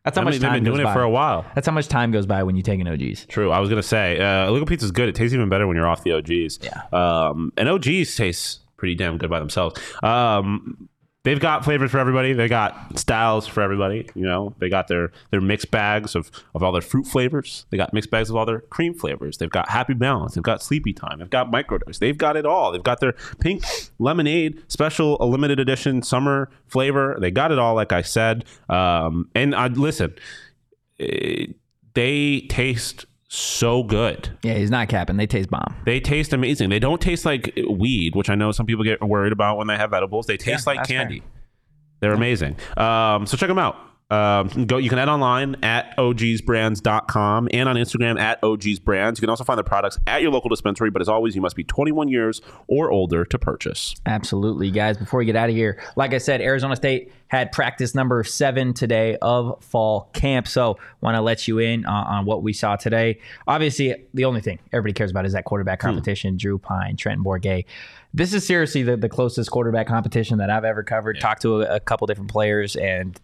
That's 0.05 0.17
how 0.17 0.23
I 0.23 0.25
much 0.25 0.33
mean, 0.33 0.41
they've 0.41 0.51
time 0.51 0.65
been 0.65 0.73
doing 0.73 0.83
by. 0.83 0.91
it 0.91 0.95
for 0.95 1.03
a 1.03 1.09
while. 1.09 1.47
That's 1.55 1.65
how 1.65 1.73
much 1.73 1.87
time 1.87 2.11
goes 2.11 2.27
by 2.27 2.43
when 2.43 2.57
you 2.57 2.63
take 2.65 2.81
an 2.81 2.89
OGs. 2.89 3.27
True. 3.27 3.53
I 3.53 3.61
was 3.61 3.69
gonna 3.69 3.85
say, 3.85 4.19
uh, 4.19 4.49
illegal 4.49 4.67
pizza 4.67 4.85
is 4.85 4.91
good. 4.91 5.09
It 5.09 5.15
tastes 5.15 5.33
even 5.33 5.49
better 5.49 5.65
when 5.69 5.77
you're 5.77 5.87
off 5.87 6.03
the 6.03 6.11
OGs. 6.15 6.59
Yeah. 6.61 6.83
Um, 6.93 7.53
and 7.57 7.69
OGs 7.69 8.17
taste 8.17 8.63
pretty 8.77 8.97
damn 8.97 9.17
good 9.17 9.31
by 9.31 9.39
themselves. 9.39 9.81
Um, 10.03 10.89
they've 11.25 11.39
got 11.41 11.65
flavors 11.65 11.91
for 11.91 11.99
everybody. 11.99 12.33
They 12.33 12.49
got 12.49 12.99
styles 12.99 13.47
for 13.47 13.61
everybody. 13.63 14.09
You 14.15 14.25
know, 14.25 14.55
they 14.59 14.69
got 14.69 14.89
their 14.89 15.13
their 15.31 15.41
mixed 15.41 15.71
bags 15.71 16.15
of 16.15 16.31
of 16.55 16.63
all 16.63 16.73
their 16.73 16.81
fruit 16.83 17.07
flavors. 17.07 17.67
They 17.71 17.77
got 17.77 17.93
mixed 17.93 18.11
bags 18.11 18.31
of 18.31 18.37
all 18.37 18.45
their 18.47 18.61
cream 18.61 18.95
flavors. 18.95 19.39
They've 19.39 19.51
got 19.51 19.69
Happy 19.69 19.95
Balance. 19.95 20.35
They've 20.35 20.43
got 20.43 20.63
Sleepy 20.63 20.93
Time. 20.93 21.19
They've 21.21 21.31
got 21.31 21.51
Microdose. 21.51 21.99
They've 21.99 22.19
got 22.19 22.37
it 22.37 22.47
all. 22.47 22.73
They've 22.73 22.83
got 22.83 23.01
their 23.01 23.13
pink 23.41 23.65
lemonade 23.99 24.63
special, 24.69 25.17
a 25.23 25.27
limited 25.27 25.61
edition 25.61 26.03
summer 26.03 26.51
flavor. 26.67 27.17
They 27.21 27.31
got 27.31 27.53
it 27.53 27.59
all, 27.59 27.75
like 27.75 27.93
I 27.93 28.03
said. 28.03 28.45
Um, 28.69 29.29
and 29.35 29.55
I 29.55 29.69
listen. 29.69 30.15
eh, 30.99 31.47
they 31.95 32.41
taste 32.49 33.05
so 33.35 33.83
good. 33.83 34.29
Yeah, 34.43 34.55
he's 34.55 34.71
not 34.71 34.89
capping. 34.91 35.17
They 35.17 35.27
taste 35.27 35.49
bomb. 35.49 35.75
They 35.87 36.01
taste 36.01 36.35
amazing. 36.35 36.69
They 36.69 36.79
don't 36.79 37.01
taste 37.01 37.25
like 37.25 37.59
weed, 37.71 38.15
which 38.15 38.29
I 38.29 38.35
know 38.35 38.53
some 38.53 38.67
people 38.67 38.85
get 38.85 39.01
worried 39.01 39.33
about 39.33 39.57
when 39.57 39.69
they 39.69 39.77
have 39.77 39.95
edibles. 39.95 40.27
They 40.27 40.37
taste 40.37 40.67
Yeah, 40.67 40.71
like 40.71 40.77
that's 40.81 40.89
fair. 40.91 40.99
candy. 41.01 41.23
They're 42.01 42.13
amazing. 42.13 42.57
Um, 42.77 43.27
so 43.27 43.37
check 43.39 43.49
them 43.49 43.59
out. 43.59 43.77
Um, 44.13 44.67
go. 44.67 44.77
You 44.77 44.91
can 44.91 44.99
add 44.99 45.09
online 45.09 45.57
at 45.63 45.97
ogsbrands.com 45.97 47.49
and 47.51 47.67
on 47.67 47.77
Instagram 47.77 48.21
at 48.21 48.43
ogsbrands. 48.43 49.17
You 49.17 49.21
can 49.21 49.31
also 49.31 49.43
find 49.43 49.59
the 49.59 49.65
products 49.65 49.99
at 50.07 50.21
your 50.21 50.31
local 50.31 50.51
dispensary. 50.51 50.91
But 50.91 51.01
as 51.01 51.09
always, 51.09 51.35
you 51.35 51.41
must 51.41 51.57
be 51.57 51.65
21 51.65 52.09
years 52.09 52.43
or 52.67 52.91
older 52.91 53.25
to 53.25 53.39
purchase. 53.39 53.95
Absolutely, 54.05 54.71
guys. 54.71 54.99
Before 54.99 55.19
we 55.19 55.25
get 55.25 55.35
out 55.35 55.49
of 55.49 55.55
here, 55.55 55.81
like 55.97 56.13
I 56.13 56.19
said, 56.19 56.43
Arizona 56.43 56.77
State 56.77 57.11
had 57.29 57.53
practice 57.53 57.95
number 57.95 58.23
seven 58.23 58.75
today 58.75 59.17
of 59.23 59.65
fall 59.65 60.11
camp. 60.13 60.47
So, 60.47 60.79
want 61.01 61.15
to 61.15 61.23
let 61.23 61.49
you 61.49 61.59
in 61.59 61.87
on, 61.87 62.07
on 62.07 62.25
what 62.27 62.43
we 62.43 62.53
saw 62.53 62.77
today. 62.77 63.19
Obviously, 63.49 63.95
the 64.13 64.27
only 64.27 64.43
thing 64.43 64.59
everybody 64.75 64.93
cares 64.93 65.11
about 65.11 65.25
is 65.25 65.33
that 65.33 65.47
quarterback 65.47 65.81
competition. 65.81 66.37
Drew 66.37 66.59
Pyne, 66.59 66.99
Trenton 66.99 67.25
Bourguet. 67.25 67.65
This 68.13 68.35
is 68.35 68.47
seriously 68.47 68.83
the, 68.83 68.99
the 68.99 69.09
closest 69.09 69.51
quarterback 69.51 69.87
competition 69.87 70.37
that 70.37 70.51
I've 70.51 70.67
ever 70.67 70.83
covered. 70.83 71.19
Talked 71.19 71.41
to 71.43 71.63
a, 71.63 71.77
a 71.77 71.81
couple 71.81 72.07
different 72.07 72.31
players, 72.31 72.77
and 72.77 73.19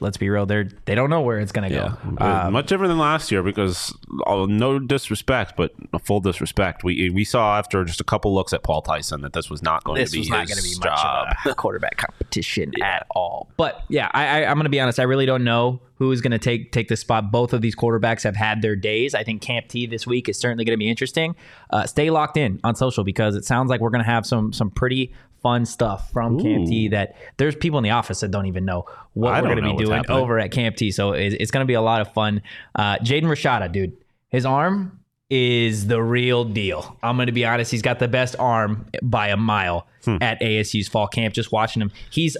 let's 0.00 0.16
be 0.16 0.28
real, 0.28 0.46
they're 0.46 0.68
they 0.86 0.94
don't 0.94 1.10
know 1.10 1.20
where 1.20 1.38
it's 1.38 1.52
going 1.52 1.68
to 1.68 1.74
Yeah, 1.74 1.94
go. 2.16 2.24
Um, 2.24 2.52
much 2.52 2.66
different 2.66 2.90
than 2.90 2.98
last 2.98 3.30
year 3.30 3.42
because 3.42 3.96
uh, 4.26 4.46
no 4.48 4.78
disrespect, 4.78 5.54
but 5.56 5.72
full 6.04 6.20
disrespect. 6.20 6.84
We 6.84 7.10
we 7.10 7.24
saw 7.24 7.58
after 7.58 7.84
just 7.84 8.00
a 8.00 8.04
couple 8.04 8.34
looks 8.34 8.52
at 8.52 8.62
Paul 8.62 8.82
Tyson 8.82 9.20
that 9.22 9.32
this 9.32 9.50
was 9.50 9.62
not 9.62 9.84
going 9.84 10.00
this 10.00 10.10
to 10.10 10.14
be 10.16 10.20
was 10.20 10.30
not 10.30 10.46
going 10.46 10.58
to 10.58 10.62
be 10.62 10.74
much 10.78 11.00
job. 11.00 11.28
of 11.44 11.52
a 11.52 11.54
quarterback 11.54 11.96
competition 11.96 12.72
at 12.82 13.06
all. 13.14 13.48
But 13.56 13.82
yeah, 13.88 14.10
I, 14.12 14.42
I, 14.42 14.50
I'm 14.50 14.56
going 14.56 14.64
to 14.64 14.70
be 14.70 14.80
honest. 14.80 14.98
I 14.98 15.04
really 15.04 15.26
don't 15.26 15.44
know 15.44 15.80
who 15.96 16.10
is 16.10 16.20
going 16.20 16.32
to 16.32 16.38
take 16.38 16.72
take 16.72 16.88
this 16.88 17.00
spot. 17.00 17.30
Both 17.30 17.52
of 17.52 17.62
these 17.62 17.76
quarterbacks 17.76 18.24
have 18.24 18.36
had 18.36 18.62
their 18.62 18.74
days. 18.76 19.14
I 19.14 19.22
think 19.22 19.42
Camp 19.42 19.68
T 19.68 19.86
this 19.86 20.06
week 20.06 20.28
is 20.28 20.38
certainly 20.38 20.64
going 20.64 20.74
to 20.74 20.78
be 20.78 20.90
interesting. 20.90 21.36
Uh, 21.70 21.86
stay 21.86 22.10
locked 22.10 22.36
in 22.36 22.60
on 22.64 22.74
social 22.74 23.04
because 23.04 23.36
it 23.36 23.44
sounds 23.44 23.70
like 23.70 23.80
we're 23.80 23.90
going 23.90 24.04
to 24.04 24.10
have 24.10 24.26
some 24.26 24.52
some 24.52 24.70
pretty 24.70 25.12
fun 25.44 25.64
stuff 25.64 26.10
from 26.10 26.40
Camp 26.40 26.66
T 26.66 26.88
that 26.88 27.14
there's 27.36 27.54
people 27.54 27.78
in 27.78 27.84
the 27.84 27.90
office 27.90 28.18
that 28.20 28.32
don't 28.32 28.46
even 28.46 28.64
know 28.64 28.86
what 29.12 29.32
I 29.34 29.40
we're 29.42 29.54
going 29.54 29.62
to 29.62 29.70
be 29.76 29.84
doing 29.84 29.98
happening. 29.98 30.18
over 30.18 30.40
at 30.40 30.50
Camp 30.50 30.74
T. 30.74 30.90
So 30.90 31.12
it's, 31.12 31.36
it's 31.38 31.50
going 31.52 31.62
to 31.62 31.68
be 31.68 31.74
a 31.74 31.80
lot 31.82 32.00
of 32.00 32.12
fun. 32.12 32.42
Uh, 32.74 32.96
Jaden 32.96 33.24
Rashada, 33.26 33.70
dude, 33.70 33.96
his 34.30 34.44
arm 34.44 34.98
is 35.30 35.86
the 35.86 36.02
real 36.02 36.44
deal. 36.44 36.98
I'm 37.02 37.16
going 37.16 37.26
to 37.26 37.32
be 37.32 37.44
honest. 37.44 37.70
He's 37.70 37.82
got 37.82 37.98
the 38.00 38.08
best 38.08 38.34
arm 38.38 38.86
by 39.02 39.28
a 39.28 39.36
mile 39.36 39.86
Hmm. 40.04 40.16
at 40.20 40.40
ASU's 40.40 40.88
fall 40.88 41.06
camp. 41.08 41.32
Just 41.34 41.50
watching 41.52 41.80
him, 41.80 41.90
he's 42.10 42.36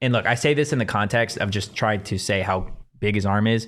and 0.00 0.12
look, 0.12 0.26
I 0.26 0.34
say 0.34 0.52
this 0.54 0.72
in 0.72 0.78
the 0.78 0.84
context 0.86 1.38
of 1.38 1.50
just 1.50 1.74
trying 1.74 2.02
to 2.04 2.18
say 2.18 2.42
how 2.42 2.68
big 3.00 3.14
his 3.14 3.24
arm 3.24 3.46
is. 3.46 3.66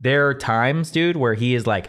There 0.00 0.28
are 0.28 0.34
times, 0.34 0.90
dude, 0.90 1.16
where 1.16 1.34
he 1.34 1.54
is 1.56 1.66
like 1.66 1.88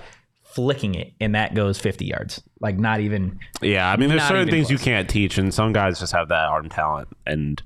flicking 0.51 0.95
it, 0.95 1.13
and 1.19 1.35
that 1.35 1.53
goes 1.53 1.79
50 1.79 2.05
yards. 2.05 2.41
Like 2.59 2.77
not 2.77 2.99
even. 2.99 3.39
Yeah, 3.61 3.91
I 3.91 3.97
mean, 3.97 4.09
there's 4.09 4.23
certain 4.23 4.49
things 4.49 4.69
you 4.69 4.77
can't 4.77 5.09
teach, 5.09 5.37
and 5.37 5.53
some 5.53 5.73
guys 5.73 5.99
just 5.99 6.13
have 6.13 6.27
that 6.29 6.45
arm 6.49 6.69
talent, 6.69 7.09
and 7.25 7.61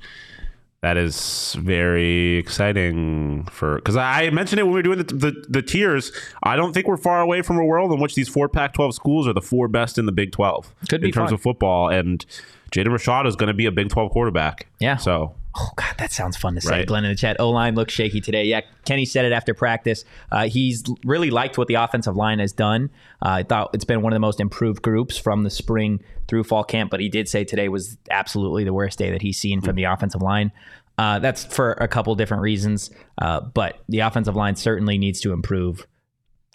that 0.82 0.98
is 0.98 1.56
very 1.60 2.36
exciting 2.38 3.46
for. 3.46 3.76
Because 3.76 3.96
I 3.96 4.30
mentioned 4.32 4.60
it 4.60 4.64
when 4.64 4.74
we 4.74 4.80
were 4.80 4.84
doing 4.84 4.98
the, 5.00 5.06
the 5.06 5.46
the 5.50 5.62
tiers. 5.62 6.12
I 6.44 6.56
don't 6.56 6.74
think 6.74 6.88
we're 6.88 6.98
far 6.98 7.22
away 7.22 7.42
from 7.42 7.58
a 7.58 7.66
world 7.66 7.92
in 7.94 8.00
which 8.00 8.16
these 8.16 8.28
four 8.30 8.50
Pac-12 8.50 8.94
schools 8.94 9.28
are 9.28 9.34
the 9.34 9.42
four 9.42 9.68
best 9.68 9.98
in 9.98 10.06
the 10.06 10.12
Big 10.12 10.32
12 10.32 10.74
Could 10.90 11.02
be 11.02 11.08
in 11.08 11.14
terms 11.14 11.30
fun. 11.30 11.34
of 11.36 11.42
football, 11.42 11.90
and 11.90 12.26
Jaden 12.72 12.88
Rashad 12.88 13.26
is 13.28 13.36
going 13.36 13.48
to 13.48 13.54
be 13.54 13.66
a 13.66 13.72
Big 13.72 13.90
12 13.90 14.12
quarterback. 14.12 14.68
Yeah. 14.80 14.98
So 14.98 15.36
Oh 15.56 15.70
God, 15.76 15.96
that 16.00 16.12
sounds 16.12 16.36
fun 16.36 16.56
to 16.56 16.62
say. 16.62 16.78
Right. 16.78 16.88
Glenn 16.88 17.06
in 17.06 17.12
the 17.12 17.16
chat. 17.16 17.38
O 17.40 17.52
line 17.52 17.76
looks 17.76 17.94
shaky 17.94 18.22
today. 18.22 18.46
Yeah, 18.46 18.62
Kenny 18.86 19.06
said 19.06 19.26
it 19.26 19.32
after 19.32 19.54
practice. 19.54 20.04
Uh, 20.32 20.48
he's 20.48 20.84
really 21.06 21.30
liked 21.30 21.58
what 21.58 21.68
the 21.68 21.76
offensive 21.76 22.16
line 22.16 22.40
has 22.40 22.52
done. 22.52 22.90
Uh, 23.24 23.30
I 23.30 23.44
thought 23.44 23.70
it's 23.74 23.86
been 23.86 24.02
one 24.02 24.14
of 24.14 24.16
the 24.16 24.22
most 24.22 24.40
improved 24.40 24.82
groups 24.82 25.18
from 25.18 25.44
the 25.44 25.52
spring 25.52 26.04
through 26.28 26.44
fall 26.44 26.64
camp. 26.64 26.90
But 26.90 27.02
he 27.02 27.10
did 27.10 27.30
say 27.30 27.44
today 27.44 27.70
was 27.70 27.98
absolutely 28.10 28.64
the 28.64 28.74
worst 28.74 28.98
day 28.98 29.12
that 29.12 29.22
he's 29.22 29.38
seen 29.38 29.62
from 29.62 29.76
the 29.76 29.84
offensive 29.84 30.22
line. 30.22 30.52
Uh, 30.98 31.20
that's 31.20 31.46
for 31.46 31.74
a 31.74 31.88
couple 31.88 32.14
different 32.16 32.42
reasons. 32.42 32.90
Uh, 33.20 33.42
but 33.42 33.80
the 33.90 34.00
offensive 34.00 34.36
line 34.36 34.56
certainly 34.56 34.98
needs 34.98 35.22
to 35.22 35.34
improve 35.34 35.88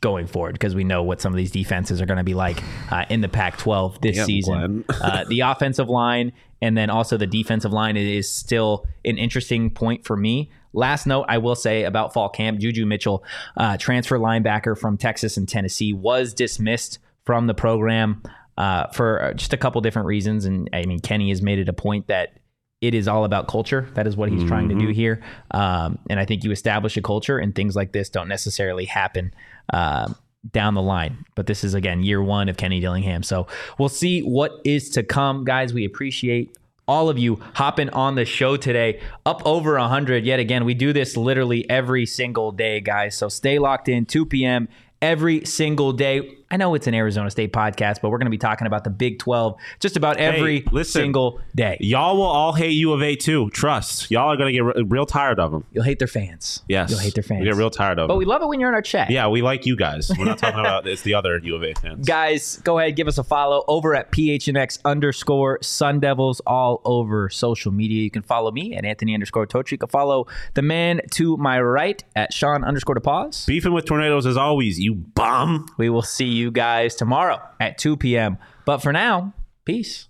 going 0.00 0.26
forward 0.26 0.52
because 0.52 0.74
we 0.74 0.84
know 0.84 1.02
what 1.02 1.20
some 1.20 1.32
of 1.32 1.36
these 1.36 1.50
defenses 1.50 2.00
are 2.00 2.06
going 2.06 2.18
to 2.18 2.24
be 2.24 2.34
like 2.34 2.62
uh, 2.90 3.04
in 3.08 3.20
the 3.20 3.28
Pac-12 3.28 4.00
this 4.00 4.16
Damn, 4.16 4.26
season. 4.26 4.84
Uh, 4.88 5.24
the 5.24 5.40
offensive 5.44 5.88
line 5.88 6.32
and 6.60 6.76
then 6.76 6.90
also 6.90 7.16
the 7.16 7.26
defensive 7.26 7.72
line 7.72 7.96
is 7.96 8.30
still 8.30 8.86
an 9.04 9.18
interesting 9.18 9.70
point 9.70 10.04
for 10.04 10.16
me. 10.16 10.50
Last 10.72 11.06
note 11.06 11.26
I 11.28 11.38
will 11.38 11.54
say 11.54 11.84
about 11.84 12.12
fall 12.12 12.28
camp: 12.28 12.60
Juju 12.60 12.86
Mitchell, 12.86 13.24
uh, 13.56 13.76
transfer 13.76 14.18
linebacker 14.18 14.76
from 14.76 14.96
Texas 14.96 15.36
and 15.36 15.48
Tennessee, 15.48 15.92
was 15.92 16.34
dismissed 16.34 16.98
from 17.24 17.46
the 17.46 17.54
program 17.54 18.22
uh, 18.56 18.88
for 18.88 19.32
just 19.36 19.52
a 19.52 19.56
couple 19.56 19.80
different 19.80 20.06
reasons. 20.06 20.44
And 20.44 20.68
I 20.72 20.84
mean, 20.86 21.00
Kenny 21.00 21.30
has 21.30 21.42
made 21.42 21.58
it 21.58 21.68
a 21.68 21.72
point 21.72 22.08
that 22.08 22.38
it 22.80 22.94
is 22.94 23.08
all 23.08 23.24
about 23.24 23.48
culture. 23.48 23.88
That 23.94 24.06
is 24.06 24.16
what 24.16 24.30
he's 24.30 24.44
trying 24.44 24.68
to 24.68 24.74
do 24.76 24.88
here. 24.88 25.20
Um, 25.50 25.98
and 26.08 26.20
I 26.20 26.24
think 26.24 26.44
you 26.44 26.52
establish 26.52 26.96
a 26.96 27.02
culture, 27.02 27.38
and 27.38 27.54
things 27.54 27.74
like 27.74 27.92
this 27.92 28.08
don't 28.08 28.28
necessarily 28.28 28.84
happen 28.84 29.34
uh, 29.72 30.12
down 30.50 30.74
the 30.74 30.82
line. 30.82 31.24
But 31.34 31.46
this 31.46 31.64
is, 31.64 31.74
again, 31.74 32.02
year 32.02 32.22
one 32.22 32.48
of 32.48 32.56
Kenny 32.56 32.80
Dillingham. 32.80 33.22
So 33.22 33.46
we'll 33.78 33.88
see 33.88 34.20
what 34.20 34.52
is 34.64 34.90
to 34.90 35.02
come. 35.02 35.44
Guys, 35.44 35.72
we 35.72 35.84
appreciate 35.84 36.56
all 36.86 37.08
of 37.08 37.18
you 37.18 37.38
hopping 37.54 37.90
on 37.90 38.14
the 38.14 38.24
show 38.24 38.56
today. 38.56 39.00
Up 39.26 39.42
over 39.44 39.78
100 39.78 40.24
yet 40.24 40.40
again. 40.40 40.64
We 40.64 40.74
do 40.74 40.92
this 40.92 41.16
literally 41.16 41.68
every 41.68 42.06
single 42.06 42.50
day, 42.50 42.80
guys. 42.80 43.16
So 43.16 43.28
stay 43.28 43.58
locked 43.58 43.88
in, 43.88 44.06
2 44.06 44.26
p.m. 44.26 44.68
every 45.02 45.44
single 45.44 45.92
day. 45.92 46.37
I 46.50 46.56
know 46.56 46.74
it's 46.74 46.86
an 46.86 46.94
Arizona 46.94 47.30
State 47.30 47.52
podcast, 47.52 48.00
but 48.00 48.10
we're 48.10 48.16
going 48.18 48.26
to 48.26 48.30
be 48.30 48.38
talking 48.38 48.66
about 48.66 48.82
the 48.84 48.90
Big 48.90 49.18
12 49.18 49.56
just 49.80 49.96
about 49.98 50.16
every 50.16 50.64
listen. 50.72 51.02
single 51.02 51.40
day. 51.54 51.76
y'all 51.80 52.16
will 52.16 52.22
all 52.22 52.54
hate 52.54 52.70
U 52.70 52.92
of 52.94 53.02
A 53.02 53.16
too. 53.16 53.50
Trust. 53.50 54.10
Y'all 54.10 54.28
are 54.32 54.36
going 54.36 54.48
to 54.48 54.52
get 54.52 54.64
re- 54.64 54.82
real 54.86 55.04
tired 55.04 55.38
of 55.38 55.52
them. 55.52 55.64
You'll 55.72 55.84
hate 55.84 55.98
their 55.98 56.08
fans. 56.08 56.62
Yes. 56.66 56.88
You'll 56.90 57.00
hate 57.00 57.12
their 57.14 57.22
fans. 57.22 57.40
We 57.40 57.46
get 57.46 57.56
real 57.56 57.68
tired 57.70 57.98
of 57.98 58.08
But 58.08 58.14
them. 58.14 58.16
But 58.16 58.18
we 58.18 58.24
love 58.24 58.40
it 58.42 58.46
when 58.46 58.60
you're 58.60 58.70
in 58.70 58.74
our 58.74 58.80
chat. 58.82 59.10
yeah, 59.10 59.28
we 59.28 59.42
like 59.42 59.66
you 59.66 59.76
guys. 59.76 60.10
We're 60.18 60.24
not 60.24 60.38
talking 60.38 60.60
about 60.60 60.86
it's 60.86 61.02
the 61.02 61.12
other 61.14 61.38
U 61.38 61.54
of 61.54 61.62
A 61.62 61.74
fans. 61.74 62.06
Guys, 62.06 62.56
go 62.64 62.78
ahead, 62.78 62.96
give 62.96 63.08
us 63.08 63.18
a 63.18 63.24
follow 63.24 63.64
over 63.68 63.94
at 63.94 64.10
PHNX 64.10 64.78
underscore 64.86 65.58
Sun 65.60 66.00
Devils 66.00 66.40
all 66.46 66.80
over 66.86 67.28
social 67.28 67.72
media. 67.72 68.02
You 68.02 68.10
can 68.10 68.22
follow 68.22 68.50
me 68.50 68.74
at 68.74 68.86
Anthony 68.86 69.12
underscore 69.12 69.46
Tochi. 69.46 69.72
You 69.72 69.78
can 69.78 69.90
follow 69.90 70.26
the 70.54 70.62
man 70.62 71.02
to 71.12 71.36
my 71.36 71.60
right 71.60 72.02
at 72.16 72.32
Shawn 72.32 72.64
underscore 72.64 72.94
to 72.94 73.00
pause. 73.02 73.44
Beefing 73.44 73.72
with 73.74 73.84
tornadoes 73.84 74.24
as 74.24 74.38
always, 74.38 74.80
you 74.80 74.94
bum. 74.94 75.66
We 75.76 75.90
will 75.90 76.00
see 76.02 76.37
you 76.38 76.50
guys 76.50 76.94
tomorrow 76.94 77.40
at 77.60 77.78
2 77.78 77.96
p.m. 77.96 78.38
But 78.64 78.78
for 78.78 78.92
now, 78.92 79.34
peace. 79.64 80.06